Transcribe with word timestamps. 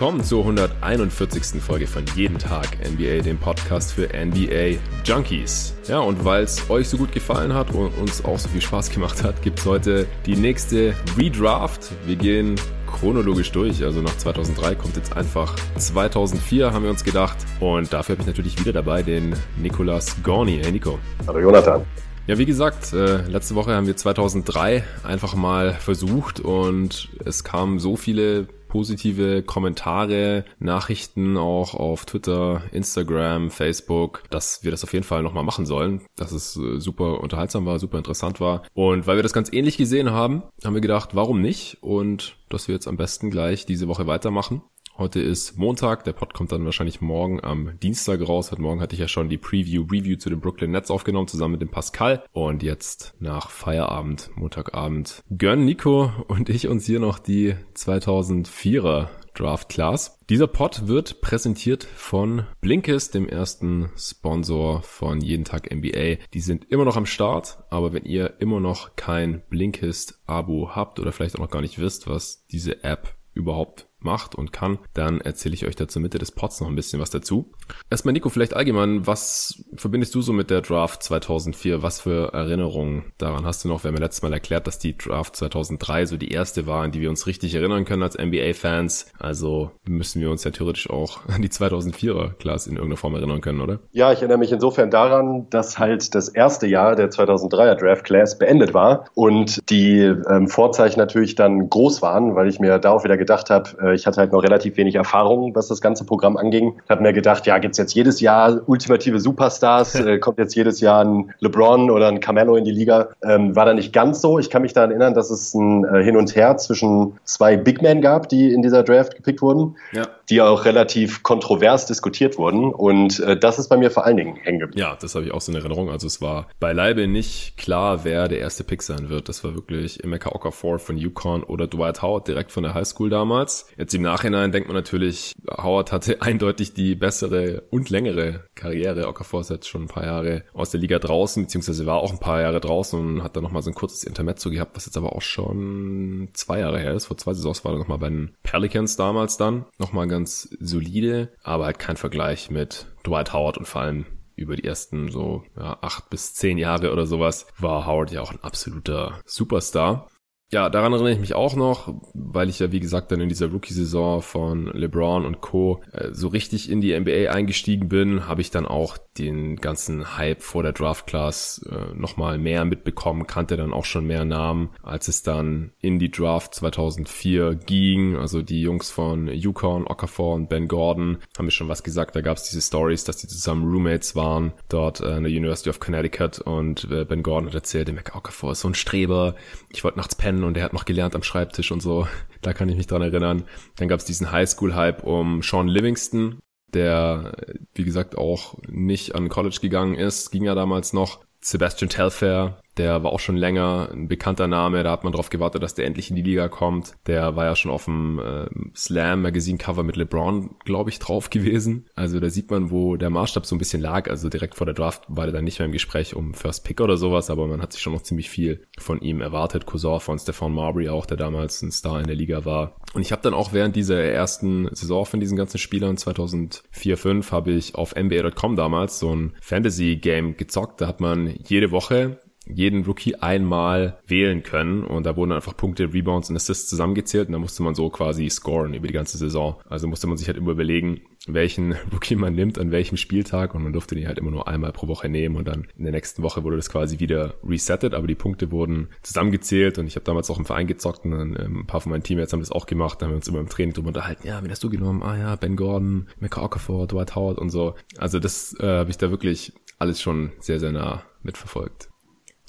willkommen 0.00 0.22
zur 0.22 0.42
141. 0.42 1.60
Folge 1.60 1.88
von 1.88 2.04
Jeden 2.14 2.38
Tag 2.38 2.68
NBA, 2.88 3.20
dem 3.22 3.36
Podcast 3.36 3.92
für 3.92 4.08
NBA 4.14 4.78
Junkies. 5.04 5.74
Ja, 5.88 5.98
und 5.98 6.24
weil 6.24 6.44
es 6.44 6.70
euch 6.70 6.88
so 6.88 6.96
gut 6.96 7.10
gefallen 7.10 7.52
hat 7.52 7.74
und 7.74 7.88
uns 7.98 8.24
auch 8.24 8.38
so 8.38 8.48
viel 8.48 8.60
Spaß 8.60 8.90
gemacht 8.90 9.24
hat, 9.24 9.42
gibt 9.42 9.58
es 9.58 9.66
heute 9.66 10.06
die 10.24 10.36
nächste 10.36 10.94
Redraft. 11.18 11.90
Wir 12.06 12.14
gehen 12.14 12.54
chronologisch 12.86 13.50
durch. 13.50 13.82
Also 13.82 14.00
nach 14.00 14.16
2003 14.16 14.76
kommt 14.76 14.94
jetzt 14.94 15.16
einfach 15.16 15.56
2004, 15.78 16.72
haben 16.72 16.84
wir 16.84 16.90
uns 16.90 17.02
gedacht. 17.02 17.36
Und 17.58 17.92
dafür 17.92 18.14
habe 18.14 18.22
ich 18.22 18.28
natürlich 18.28 18.60
wieder 18.60 18.72
dabei 18.72 19.02
den 19.02 19.34
Nicolas 19.60 20.14
Gorni. 20.22 20.60
Hey 20.62 20.70
Nico. 20.70 21.00
Hallo 21.26 21.40
Jonathan. 21.40 21.84
Ja, 22.28 22.38
wie 22.38 22.46
gesagt, 22.46 22.92
äh, 22.92 23.22
letzte 23.22 23.56
Woche 23.56 23.74
haben 23.74 23.88
wir 23.88 23.96
2003 23.96 24.84
einfach 25.02 25.34
mal 25.34 25.72
versucht 25.72 26.38
und 26.38 27.08
es 27.24 27.42
kamen 27.42 27.80
so 27.80 27.96
viele 27.96 28.46
positive 28.68 29.42
Kommentare, 29.42 30.44
Nachrichten 30.58 31.36
auch 31.36 31.74
auf 31.74 32.04
Twitter, 32.04 32.62
Instagram, 32.72 33.50
Facebook, 33.50 34.22
dass 34.30 34.62
wir 34.62 34.70
das 34.70 34.84
auf 34.84 34.92
jeden 34.92 35.04
Fall 35.04 35.22
nochmal 35.22 35.44
machen 35.44 35.66
sollen, 35.66 36.02
dass 36.16 36.32
es 36.32 36.56
äh, 36.56 36.78
super 36.78 37.20
unterhaltsam 37.20 37.66
war, 37.66 37.78
super 37.78 37.98
interessant 37.98 38.40
war. 38.40 38.62
Und 38.74 39.06
weil 39.06 39.16
wir 39.16 39.22
das 39.22 39.32
ganz 39.32 39.52
ähnlich 39.52 39.76
gesehen 39.76 40.10
haben, 40.10 40.42
haben 40.64 40.74
wir 40.74 40.80
gedacht, 40.80 41.14
warum 41.14 41.40
nicht? 41.40 41.78
Und 41.80 42.36
dass 42.48 42.68
wir 42.68 42.74
jetzt 42.74 42.88
am 42.88 42.96
besten 42.96 43.30
gleich 43.30 43.66
diese 43.66 43.88
Woche 43.88 44.06
weitermachen. 44.06 44.62
Heute 44.98 45.20
ist 45.20 45.56
Montag, 45.56 46.02
der 46.02 46.12
Pod 46.12 46.34
kommt 46.34 46.50
dann 46.50 46.64
wahrscheinlich 46.64 47.00
morgen 47.00 47.38
am 47.44 47.78
Dienstag 47.78 48.20
raus. 48.20 48.50
Heute 48.50 48.62
Morgen 48.62 48.80
hatte 48.80 48.94
ich 48.94 49.00
ja 49.00 49.06
schon 49.06 49.28
die 49.28 49.38
Preview, 49.38 49.84
Review 49.84 50.16
zu 50.16 50.28
den 50.28 50.40
Brooklyn 50.40 50.72
Nets 50.72 50.90
aufgenommen, 50.90 51.28
zusammen 51.28 51.52
mit 51.52 51.62
dem 51.62 51.68
Pascal. 51.68 52.24
Und 52.32 52.64
jetzt 52.64 53.14
nach 53.20 53.48
Feierabend, 53.48 54.30
Montagabend, 54.34 55.22
gönnen 55.30 55.66
Nico 55.66 56.10
und 56.26 56.48
ich 56.48 56.66
uns 56.66 56.84
hier 56.84 56.98
noch 56.98 57.20
die 57.20 57.54
2004er 57.76 59.06
Draft 59.34 59.68
Class. 59.68 60.18
Dieser 60.30 60.48
Pod 60.48 60.88
wird 60.88 61.20
präsentiert 61.20 61.84
von 61.84 62.46
Blinkist, 62.60 63.14
dem 63.14 63.28
ersten 63.28 63.90
Sponsor 63.96 64.82
von 64.82 65.20
Jeden 65.20 65.44
Tag 65.44 65.72
NBA. 65.72 66.16
Die 66.34 66.40
sind 66.40 66.72
immer 66.72 66.84
noch 66.84 66.96
am 66.96 67.06
Start, 67.06 67.62
aber 67.70 67.92
wenn 67.92 68.04
ihr 68.04 68.40
immer 68.40 68.58
noch 68.58 68.96
kein 68.96 69.42
Blinkist 69.48 70.20
Abo 70.26 70.70
habt 70.74 70.98
oder 70.98 71.12
vielleicht 71.12 71.36
auch 71.36 71.42
noch 71.42 71.50
gar 71.50 71.62
nicht 71.62 71.78
wisst, 71.78 72.08
was 72.08 72.46
diese 72.48 72.82
App 72.82 73.14
überhaupt 73.32 73.87
macht 74.08 74.34
und 74.34 74.52
kann, 74.52 74.78
dann 74.94 75.20
erzähle 75.20 75.54
ich 75.54 75.66
euch 75.66 75.76
da 75.76 75.86
zur 75.86 76.02
Mitte 76.02 76.18
des 76.18 76.32
Pods 76.32 76.60
noch 76.60 76.68
ein 76.68 76.74
bisschen 76.74 77.00
was 77.00 77.10
dazu. 77.10 77.52
Erstmal 77.90 78.12
Nico, 78.14 78.30
vielleicht 78.30 78.54
allgemein, 78.54 79.06
was 79.06 79.64
verbindest 79.76 80.14
du 80.14 80.22
so 80.22 80.32
mit 80.32 80.50
der 80.50 80.62
Draft 80.62 81.02
2004? 81.02 81.82
Was 81.82 82.00
für 82.00 82.32
Erinnerungen 82.32 83.12
daran 83.18 83.44
hast 83.44 83.64
du 83.64 83.68
noch? 83.68 83.84
Wir 83.84 83.88
haben 83.88 83.96
ja 83.96 84.02
letztes 84.02 84.22
Mal 84.22 84.32
erklärt, 84.32 84.66
dass 84.66 84.78
die 84.78 84.96
Draft 84.96 85.36
2003 85.36 86.06
so 86.06 86.16
die 86.16 86.30
erste 86.30 86.66
war, 86.66 86.84
an 86.84 86.92
die 86.92 87.00
wir 87.00 87.10
uns 87.10 87.26
richtig 87.26 87.54
erinnern 87.54 87.84
können 87.84 88.02
als 88.02 88.16
NBA-Fans. 88.16 89.12
Also 89.18 89.72
müssen 89.86 90.22
wir 90.22 90.30
uns 90.30 90.44
ja 90.44 90.50
theoretisch 90.50 90.88
auch 90.88 91.26
an 91.28 91.42
die 91.42 91.50
2004er 91.50 92.32
Class 92.34 92.66
in 92.66 92.76
irgendeiner 92.76 92.96
Form 92.96 93.14
erinnern 93.14 93.40
können, 93.40 93.60
oder? 93.60 93.80
Ja, 93.92 94.12
ich 94.12 94.20
erinnere 94.20 94.38
mich 94.38 94.52
insofern 94.52 94.90
daran, 94.90 95.46
dass 95.50 95.78
halt 95.78 96.14
das 96.14 96.28
erste 96.28 96.66
Jahr 96.66 96.96
der 96.96 97.10
2003er 97.10 97.74
Draft 97.74 98.04
Class 98.04 98.38
beendet 98.38 98.72
war 98.72 99.04
und 99.14 99.68
die 99.70 100.00
ähm, 100.00 100.48
Vorzeichen 100.48 100.98
natürlich 100.98 101.34
dann 101.34 101.68
groß 101.68 102.00
waren, 102.02 102.34
weil 102.34 102.48
ich 102.48 102.58
mir 102.58 102.78
darauf 102.78 103.04
wieder 103.04 103.16
gedacht 103.16 103.50
habe, 103.50 103.70
äh, 103.82 103.94
ich 103.98 104.06
hatte 104.06 104.20
halt 104.20 104.32
noch 104.32 104.42
relativ 104.42 104.76
wenig 104.76 104.94
Erfahrung, 104.94 105.54
was 105.54 105.68
das 105.68 105.80
ganze 105.80 106.04
Programm 106.04 106.36
anging. 106.36 106.80
Habe 106.88 107.02
mir 107.02 107.12
gedacht, 107.12 107.46
ja, 107.46 107.58
gibt's 107.58 107.78
jetzt 107.78 107.94
jedes 107.94 108.20
Jahr 108.20 108.62
ultimative 108.66 109.20
Superstars, 109.20 109.94
äh, 110.00 110.18
kommt 110.18 110.38
jetzt 110.38 110.54
jedes 110.54 110.80
Jahr 110.80 111.04
ein 111.04 111.34
LeBron 111.40 111.90
oder 111.90 112.08
ein 112.08 112.20
Carmelo 112.20 112.56
in 112.56 112.64
die 112.64 112.70
Liga. 112.70 113.08
Ähm, 113.22 113.54
war 113.56 113.66
da 113.66 113.74
nicht 113.74 113.92
ganz 113.92 114.20
so. 114.20 114.38
Ich 114.38 114.50
kann 114.50 114.62
mich 114.62 114.72
daran 114.72 114.90
erinnern, 114.90 115.14
dass 115.14 115.30
es 115.30 115.54
ein 115.54 115.84
äh, 115.84 116.02
Hin 116.02 116.16
und 116.16 116.34
Her 116.34 116.56
zwischen 116.56 117.18
zwei 117.24 117.56
Big 117.56 117.82
Men 117.82 118.00
gab, 118.00 118.28
die 118.28 118.52
in 118.52 118.62
dieser 118.62 118.82
Draft 118.82 119.16
gepickt 119.16 119.42
wurden, 119.42 119.76
ja. 119.92 120.06
die 120.30 120.40
auch 120.40 120.64
relativ 120.64 121.22
kontrovers 121.22 121.86
diskutiert 121.86 122.38
wurden. 122.38 122.72
Und 122.72 123.20
äh, 123.20 123.36
das 123.38 123.58
ist 123.58 123.68
bei 123.68 123.76
mir 123.76 123.90
vor 123.90 124.04
allen 124.04 124.16
Dingen 124.16 124.36
hängen 124.36 124.60
geblieben. 124.60 124.80
Ja, 124.80 124.96
das 125.00 125.14
habe 125.14 125.24
ich 125.24 125.32
auch 125.32 125.40
so 125.40 125.52
in 125.52 125.58
Erinnerung. 125.58 125.90
Also 125.90 126.06
es 126.06 126.20
war 126.20 126.46
beileibe 126.60 127.08
nicht 127.08 127.56
klar, 127.56 128.04
wer 128.04 128.28
der 128.28 128.38
erste 128.38 128.64
Pick 128.64 128.82
sein 128.82 129.08
wird. 129.08 129.28
Das 129.28 129.42
war 129.44 129.54
wirklich 129.54 130.04
Emeka 130.04 130.30
Okafor 130.30 130.78
von 130.78 130.96
Yukon 130.96 131.42
oder 131.42 131.66
Dwight 131.66 132.02
Howard 132.02 132.28
direkt 132.28 132.52
von 132.52 132.62
der 132.62 132.74
High 132.74 132.86
School 132.86 133.10
damals. 133.10 133.66
Jetzt 133.78 133.94
im 133.94 134.02
Nachhinein 134.02 134.50
denkt 134.50 134.68
man 134.68 134.76
natürlich, 134.76 135.34
Howard 135.48 135.92
hatte 135.92 136.20
eindeutig 136.22 136.74
die 136.74 136.96
bessere 136.96 137.62
und 137.70 137.90
längere 137.90 138.44
Karriere. 138.56 139.06
Okafor 139.06 139.40
ist 139.42 139.50
jetzt 139.50 139.68
schon 139.68 139.82
ein 139.82 139.88
paar 139.88 140.04
Jahre 140.04 140.42
aus 140.52 140.70
der 140.70 140.80
Liga 140.80 140.98
draußen, 140.98 141.44
beziehungsweise 141.44 141.86
war 141.86 141.98
auch 141.98 142.10
ein 142.10 142.18
paar 142.18 142.40
Jahre 142.40 142.58
draußen 142.58 142.98
und 142.98 143.22
hat 143.22 143.36
dann 143.36 143.44
nochmal 143.44 143.62
so 143.62 143.70
ein 143.70 143.74
kurzes 143.74 144.02
Intermezzo 144.02 144.50
gehabt, 144.50 144.74
was 144.74 144.86
jetzt 144.86 144.96
aber 144.96 145.14
auch 145.14 145.22
schon 145.22 146.30
zwei 146.32 146.58
Jahre 146.58 146.80
her 146.80 146.94
ist. 146.94 147.06
Vor 147.06 147.16
zwei 147.16 147.34
Saisons 147.34 147.64
war 147.64 147.72
er 147.72 147.78
nochmal 147.78 147.98
bei 147.98 148.08
den 148.08 148.34
Pelicans 148.42 148.96
damals 148.96 149.36
dann. 149.36 149.66
Nochmal 149.78 150.08
ganz 150.08 150.48
solide, 150.58 151.32
aber 151.44 151.66
halt 151.66 151.78
kein 151.78 151.96
Vergleich 151.96 152.50
mit 152.50 152.86
Dwight 153.06 153.32
Howard 153.32 153.58
und 153.58 153.68
vor 153.68 153.82
allem 153.82 154.06
über 154.34 154.56
die 154.56 154.64
ersten 154.64 155.10
so 155.10 155.44
ja, 155.56 155.78
acht 155.82 156.10
bis 156.10 156.34
zehn 156.34 156.58
Jahre 156.58 156.92
oder 156.92 157.06
sowas 157.06 157.46
war 157.58 157.86
Howard 157.86 158.12
ja 158.12 158.22
auch 158.22 158.30
ein 158.30 158.42
absoluter 158.42 159.20
Superstar. 159.24 160.08
Ja, 160.50 160.70
daran 160.70 160.94
erinnere 160.94 161.12
ich 161.12 161.18
mich 161.18 161.34
auch 161.34 161.56
noch, 161.56 161.94
weil 162.14 162.48
ich 162.48 162.58
ja, 162.58 162.72
wie 162.72 162.80
gesagt, 162.80 163.12
dann 163.12 163.20
in 163.20 163.28
dieser 163.28 163.48
Rookie-Saison 163.48 164.22
von 164.22 164.66
LeBron 164.72 165.26
und 165.26 165.42
Co. 165.42 165.82
Äh, 165.92 166.08
so 166.12 166.28
richtig 166.28 166.70
in 166.70 166.80
die 166.80 166.98
NBA 166.98 167.30
eingestiegen 167.30 167.90
bin, 167.90 168.26
habe 168.26 168.40
ich 168.40 168.50
dann 168.50 168.64
auch 168.64 168.96
den 169.18 169.56
ganzen 169.56 170.16
Hype 170.16 170.40
vor 170.40 170.62
der 170.62 170.72
Draft-Class 170.72 171.66
äh, 171.70 171.94
nochmal 171.94 172.38
mehr 172.38 172.64
mitbekommen, 172.64 173.26
kannte 173.26 173.58
dann 173.58 173.74
auch 173.74 173.84
schon 173.84 174.06
mehr 174.06 174.24
Namen, 174.24 174.70
als 174.82 175.08
es 175.08 175.22
dann 175.22 175.72
in 175.80 175.98
die 175.98 176.10
Draft 176.10 176.54
2004 176.54 177.56
ging. 177.56 178.16
Also 178.16 178.40
die 178.40 178.62
Jungs 178.62 178.90
von 178.90 179.28
Yukon, 179.28 179.86
Okafor 179.86 180.34
und 180.34 180.48
Ben 180.48 180.66
Gordon 180.66 181.18
haben 181.36 181.44
mir 181.44 181.50
schon 181.50 181.68
was 181.68 181.82
gesagt. 181.82 182.16
Da 182.16 182.22
gab 182.22 182.38
es 182.38 182.44
diese 182.44 182.62
Stories, 182.62 183.04
dass 183.04 183.18
die 183.18 183.28
zusammen 183.28 183.70
Roommates 183.70 184.16
waren, 184.16 184.54
dort 184.70 185.02
äh, 185.02 185.12
an 185.12 185.24
der 185.24 185.32
University 185.32 185.68
of 185.68 185.78
Connecticut 185.78 186.38
und 186.38 186.88
äh, 186.90 187.04
Ben 187.04 187.22
Gordon 187.22 187.48
hat 187.48 187.54
erzählt, 187.54 187.88
der 187.88 187.94
Mac 187.94 188.16
Okafor 188.16 188.52
ist 188.52 188.60
so 188.60 188.68
ein 188.68 188.74
Streber. 188.74 189.34
Ich 189.68 189.84
wollte 189.84 189.98
nachts 189.98 190.14
pennen 190.14 190.37
und 190.44 190.56
er 190.56 190.64
hat 190.64 190.72
noch 190.72 190.84
gelernt 190.84 191.14
am 191.14 191.22
Schreibtisch 191.22 191.70
und 191.72 191.80
so. 191.80 192.06
Da 192.40 192.52
kann 192.52 192.68
ich 192.68 192.76
mich 192.76 192.86
dran 192.86 193.02
erinnern. 193.02 193.42
Dann 193.74 193.88
gab 193.88 193.98
es 193.98 194.04
diesen 194.04 194.30
Highschool-Hype 194.30 195.02
um 195.02 195.42
Sean 195.42 195.66
Livingston, 195.66 196.38
der, 196.72 197.32
wie 197.74 197.82
gesagt, 197.82 198.16
auch 198.16 198.56
nicht 198.68 199.16
an 199.16 199.28
College 199.28 199.58
gegangen 199.60 199.96
ist. 199.96 200.30
Ging 200.30 200.44
ja 200.44 200.54
damals 200.54 200.92
noch. 200.92 201.24
Sebastian 201.40 201.88
Telfair, 201.88 202.60
der 202.78 203.02
war 203.02 203.12
auch 203.12 203.20
schon 203.20 203.36
länger 203.36 203.90
ein 203.92 204.08
bekannter 204.08 204.46
Name, 204.46 204.82
da 204.82 204.92
hat 204.92 205.04
man 205.04 205.12
darauf 205.12 205.30
gewartet, 205.30 205.62
dass 205.62 205.74
der 205.74 205.86
endlich 205.86 206.10
in 206.10 206.16
die 206.16 206.22
Liga 206.22 206.48
kommt. 206.48 206.94
Der 207.06 207.36
war 207.36 207.44
ja 207.44 207.56
schon 207.56 207.70
auf 207.70 207.84
dem 207.84 208.18
äh, 208.18 208.46
Slam 208.74 209.22
Magazine 209.22 209.58
Cover 209.58 209.82
mit 209.82 209.96
LeBron, 209.96 210.56
glaube 210.64 210.90
ich, 210.90 210.98
drauf 210.98 211.30
gewesen. 211.30 211.86
Also 211.94 212.20
da 212.20 212.30
sieht 212.30 212.50
man, 212.50 212.70
wo 212.70 212.96
der 212.96 213.10
Maßstab 213.10 213.46
so 213.46 213.54
ein 213.54 213.58
bisschen 213.58 213.82
lag. 213.82 214.08
Also 214.08 214.28
direkt 214.28 214.54
vor 214.54 214.66
der 214.66 214.74
Draft 214.74 215.04
war 215.08 215.26
der 215.26 215.32
dann 215.34 215.44
nicht 215.44 215.58
mehr 215.58 215.66
im 215.66 215.72
Gespräch 215.72 216.14
um 216.14 216.34
First 216.34 216.64
Pick 216.64 216.80
oder 216.80 216.96
sowas, 216.96 217.30
aber 217.30 217.46
man 217.46 217.60
hat 217.60 217.72
sich 217.72 217.82
schon 217.82 217.92
noch 217.92 218.02
ziemlich 218.02 218.30
viel 218.30 218.66
von 218.78 219.00
ihm 219.00 219.20
erwartet. 219.20 219.66
Cousin 219.66 220.00
von 220.00 220.18
Stefan 220.18 220.52
Marbury 220.52 220.88
auch, 220.88 221.06
der 221.06 221.16
damals 221.16 221.62
ein 221.62 221.72
Star 221.72 222.00
in 222.00 222.06
der 222.06 222.16
Liga 222.16 222.44
war. 222.44 222.76
Und 222.94 223.02
ich 223.02 223.12
habe 223.12 223.22
dann 223.22 223.34
auch 223.34 223.52
während 223.52 223.76
dieser 223.76 224.02
ersten 224.02 224.68
Saison 224.74 225.04
von 225.04 225.20
diesen 225.20 225.36
ganzen 225.36 225.58
Spielern 225.58 225.96
2004, 225.96 226.96
5 226.96 227.32
habe 227.32 227.52
ich 227.52 227.74
auf 227.74 227.94
NBA.com 227.94 228.56
damals 228.56 228.98
so 228.98 229.14
ein 229.14 229.34
Fantasy 229.40 229.96
Game 229.96 230.36
gezockt. 230.36 230.80
Da 230.80 230.86
hat 230.86 231.00
man 231.00 231.34
jede 231.46 231.70
Woche 231.70 232.18
jeden 232.52 232.84
Rookie 232.84 233.16
einmal 233.16 233.98
wählen 234.06 234.42
können. 234.42 234.84
Und 234.84 235.04
da 235.04 235.16
wurden 235.16 235.32
einfach 235.32 235.56
Punkte, 235.56 235.92
Rebounds 235.92 236.30
und 236.30 236.36
Assists 236.36 236.68
zusammengezählt. 236.68 237.28
Und 237.28 237.32
da 237.32 237.38
musste 237.38 237.62
man 237.62 237.74
so 237.74 237.90
quasi 237.90 238.28
scoren 238.30 238.74
über 238.74 238.86
die 238.86 238.94
ganze 238.94 239.18
Saison. 239.18 239.56
Also 239.68 239.86
musste 239.88 240.06
man 240.06 240.16
sich 240.16 240.28
halt 240.28 240.38
immer 240.38 240.52
überlegen, 240.52 241.00
welchen 241.26 241.72
Rookie 241.92 242.16
man 242.16 242.34
nimmt 242.34 242.58
an 242.58 242.70
welchem 242.70 242.96
Spieltag. 242.96 243.54
Und 243.54 243.62
man 243.62 243.72
durfte 243.72 243.94
den 243.94 244.06
halt 244.06 244.18
immer 244.18 244.30
nur 244.30 244.48
einmal 244.48 244.72
pro 244.72 244.88
Woche 244.88 245.08
nehmen. 245.08 245.36
Und 245.36 245.48
dann 245.48 245.66
in 245.76 245.84
der 245.84 245.92
nächsten 245.92 246.22
Woche 246.22 246.44
wurde 246.44 246.56
das 246.56 246.70
quasi 246.70 246.98
wieder 246.98 247.34
resettet, 247.44 247.94
aber 247.94 248.06
die 248.06 248.14
Punkte 248.14 248.50
wurden 248.50 248.88
zusammengezählt. 249.02 249.78
Und 249.78 249.86
ich 249.86 249.96
habe 249.96 250.04
damals 250.04 250.30
auch 250.30 250.38
im 250.38 250.44
Verein 250.44 250.66
gezockt. 250.66 251.04
Und 251.04 251.12
dann 251.12 251.36
ähm, 251.38 251.60
ein 251.60 251.66
paar 251.66 251.80
von 251.80 251.90
meinen 251.90 252.02
Teammates 252.02 252.32
haben 252.32 252.40
das 252.40 252.52
auch 252.52 252.66
gemacht, 252.66 253.00
da 253.00 253.06
haben 253.06 253.12
wir 253.12 253.16
uns 253.16 253.28
immer 253.28 253.40
im 253.40 253.48
Training 253.48 253.74
drüber 253.74 253.88
unterhalten, 253.88 254.26
ja, 254.26 254.42
wen 254.42 254.50
hast 254.50 254.62
du 254.64 254.70
genommen? 254.70 255.02
Ah 255.02 255.16
ja, 255.16 255.36
Ben 255.36 255.56
Gordon, 255.56 256.08
Micah 256.20 256.42
Okafor, 256.42 256.86
Dwight 256.86 257.14
Howard 257.14 257.38
und 257.38 257.50
so. 257.50 257.74
Also 257.96 258.18
das 258.18 258.54
äh, 258.60 258.66
habe 258.66 258.90
ich 258.90 258.98
da 258.98 259.10
wirklich 259.10 259.52
alles 259.78 260.00
schon 260.00 260.32
sehr, 260.40 260.60
sehr 260.60 260.72
nah 260.72 261.02
mitverfolgt. 261.22 261.88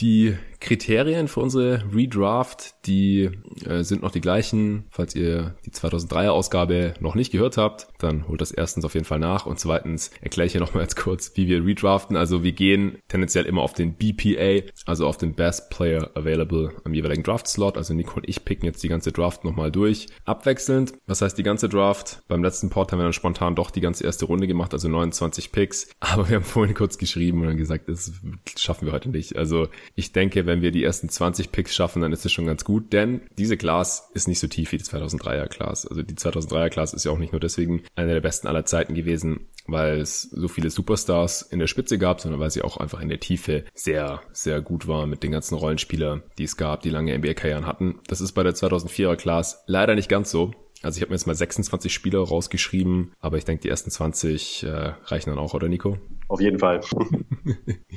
Die 0.02 0.36
Kriterien 0.60 1.28
für 1.28 1.40
unsere 1.40 1.84
Redraft, 1.94 2.86
die 2.86 3.30
äh, 3.66 3.84
sind 3.84 4.02
noch 4.02 4.12
die 4.12 4.22
gleichen. 4.22 4.86
Falls 4.90 5.16
ihr 5.16 5.56
die 5.66 5.72
2003er 5.72 6.30
Ausgabe 6.30 6.94
noch 7.00 7.16
nicht 7.16 7.32
gehört 7.32 7.58
habt, 7.58 7.88
dann 8.00 8.28
holt 8.28 8.42
das 8.42 8.52
erstens 8.52 8.84
auf 8.86 8.94
jeden 8.94 9.06
Fall 9.06 9.20
nach 9.20 9.46
und 9.46 9.60
zweitens 9.60 10.12
erkläre 10.22 10.48
ich 10.48 10.52
hier 10.52 10.62
nochmal 10.62 10.84
jetzt 10.84 10.98
kurz, 10.98 11.32
wie 11.36 11.48
wir 11.48 11.66
redraften. 11.66 12.18
Also 12.18 12.44
wir 12.44 12.52
gehen 12.52 12.98
tendenziell 13.08 13.46
immer 13.46 13.62
auf 13.62 13.74
den 13.74 13.94
BPA, 13.94 14.68
also 14.86 15.08
auf 15.08 15.18
den 15.18 15.34
Best 15.34 15.70
Player 15.70 16.12
Available 16.16 16.74
am 16.84 16.94
jeweiligen 16.94 17.24
Draft-Slot. 17.24 17.78
Also 17.78 17.94
Nico 17.94 18.18
und 18.18 18.28
ich 18.28 18.44
picken 18.44 18.66
jetzt 18.66 18.84
die 18.84 18.90
ganze 18.90 19.12
Draft 19.12 19.44
nochmal 19.44 19.72
durch. 19.72 20.08
Abwechselnd. 20.26 20.94
Was 21.08 21.22
heißt 21.22 21.38
die 21.38 21.44
ganze 21.44 21.70
Draft? 21.70 22.22
Beim 22.28 22.44
letzten 22.44 22.70
Port 22.70 22.92
haben 22.92 23.00
wir 23.00 23.04
dann 23.04 23.14
spontan 23.14 23.56
doch 23.56 23.72
die 23.72 23.82
ganze 23.82 24.04
erste 24.04 24.26
Runde 24.26 24.48
gemacht, 24.48 24.74
also 24.74 24.90
29 24.90 25.52
Picks. 25.52 25.90
Aber 26.00 26.28
wir 26.28 26.36
haben 26.36 26.44
vorhin 26.44 26.76
kurz 26.76 26.98
geschrieben 26.98 27.42
und 27.42 27.48
dann 27.48 27.58
gesagt, 27.58 27.88
das 27.88 28.12
schaffen 28.58 28.86
wir 28.86 28.94
heute 28.94 29.10
nicht. 29.10 29.38
Also 29.38 29.68
Ich 29.96 30.12
denke, 30.12 30.46
wenn 30.50 30.62
wir 30.62 30.72
die 30.72 30.84
ersten 30.84 31.08
20 31.08 31.52
Picks 31.52 31.76
schaffen, 31.76 32.02
dann 32.02 32.12
ist 32.12 32.26
es 32.26 32.32
schon 32.32 32.46
ganz 32.46 32.66
gut, 32.66 32.92
denn 32.92 33.22
diese 33.38 33.56
Class 33.56 34.10
ist 34.14 34.28
nicht 34.28 34.40
so 34.40 34.48
tief 34.48 34.72
wie 34.72 34.78
die 34.78 34.84
2003er 34.84 35.48
Class. 35.48 35.86
Also 35.86 36.04
die 36.04 36.16
2003er 36.16 36.70
Class 36.70 36.94
ist 36.94 37.06
ja 37.06 37.12
auch 37.12 37.18
nicht 37.18 37.32
nur 37.32 37.40
deswegen 37.40 37.84
eine 37.96 38.14
der 38.14 38.22
besten 38.22 38.48
aller 38.48 38.66
Zeiten 38.66 38.96
gewesen, 38.96 39.48
weil 39.68 40.02
es 40.02 40.24
so 40.24 40.48
viele 40.48 40.70
Superstars 40.70 41.44
in 41.44 41.60
der 41.60 41.68
Spitze 41.68 41.98
gab, 41.98 42.20
sondern 42.20 42.40
weil 42.42 42.52
sie 42.52 42.64
auch 42.64 42.78
einfach 42.78 43.00
in 43.00 43.10
der 43.10 43.20
Tiefe 43.20 43.64
sehr, 43.74 44.22
sehr 44.32 44.62
gut 44.62 44.88
war 44.88 45.06
mit 45.06 45.24
den 45.24 45.32
ganzen 45.32 45.56
Rollenspieler, 45.56 46.24
die 46.38 46.44
es 46.44 46.58
gab, 46.58 46.82
die 46.82 46.90
lange 46.90 47.18
NBA-Karrieren 47.18 47.68
hatten. 47.68 48.00
Das 48.08 48.22
ist 48.22 48.34
bei 48.34 48.44
der 48.44 48.56
2004er 48.56 49.16
Class 49.16 49.64
leider 49.68 49.96
nicht 49.96 50.10
ganz 50.10 50.32
so. 50.32 50.52
Also 50.82 50.98
ich 50.98 51.02
habe 51.02 51.10
mir 51.10 51.16
jetzt 51.16 51.28
mal 51.28 51.36
26 51.36 51.94
Spieler 51.94 52.20
rausgeschrieben, 52.20 53.12
aber 53.20 53.38
ich 53.38 53.44
denke, 53.44 53.64
die 53.64 53.70
ersten 53.70 53.92
20 53.92 54.64
äh, 54.64 54.94
reichen 55.06 55.30
dann 55.30 55.40
auch, 55.40 55.54
oder 55.54 55.68
Nico? 55.68 55.98
Auf 56.30 56.40
jeden 56.40 56.60
Fall. 56.60 56.82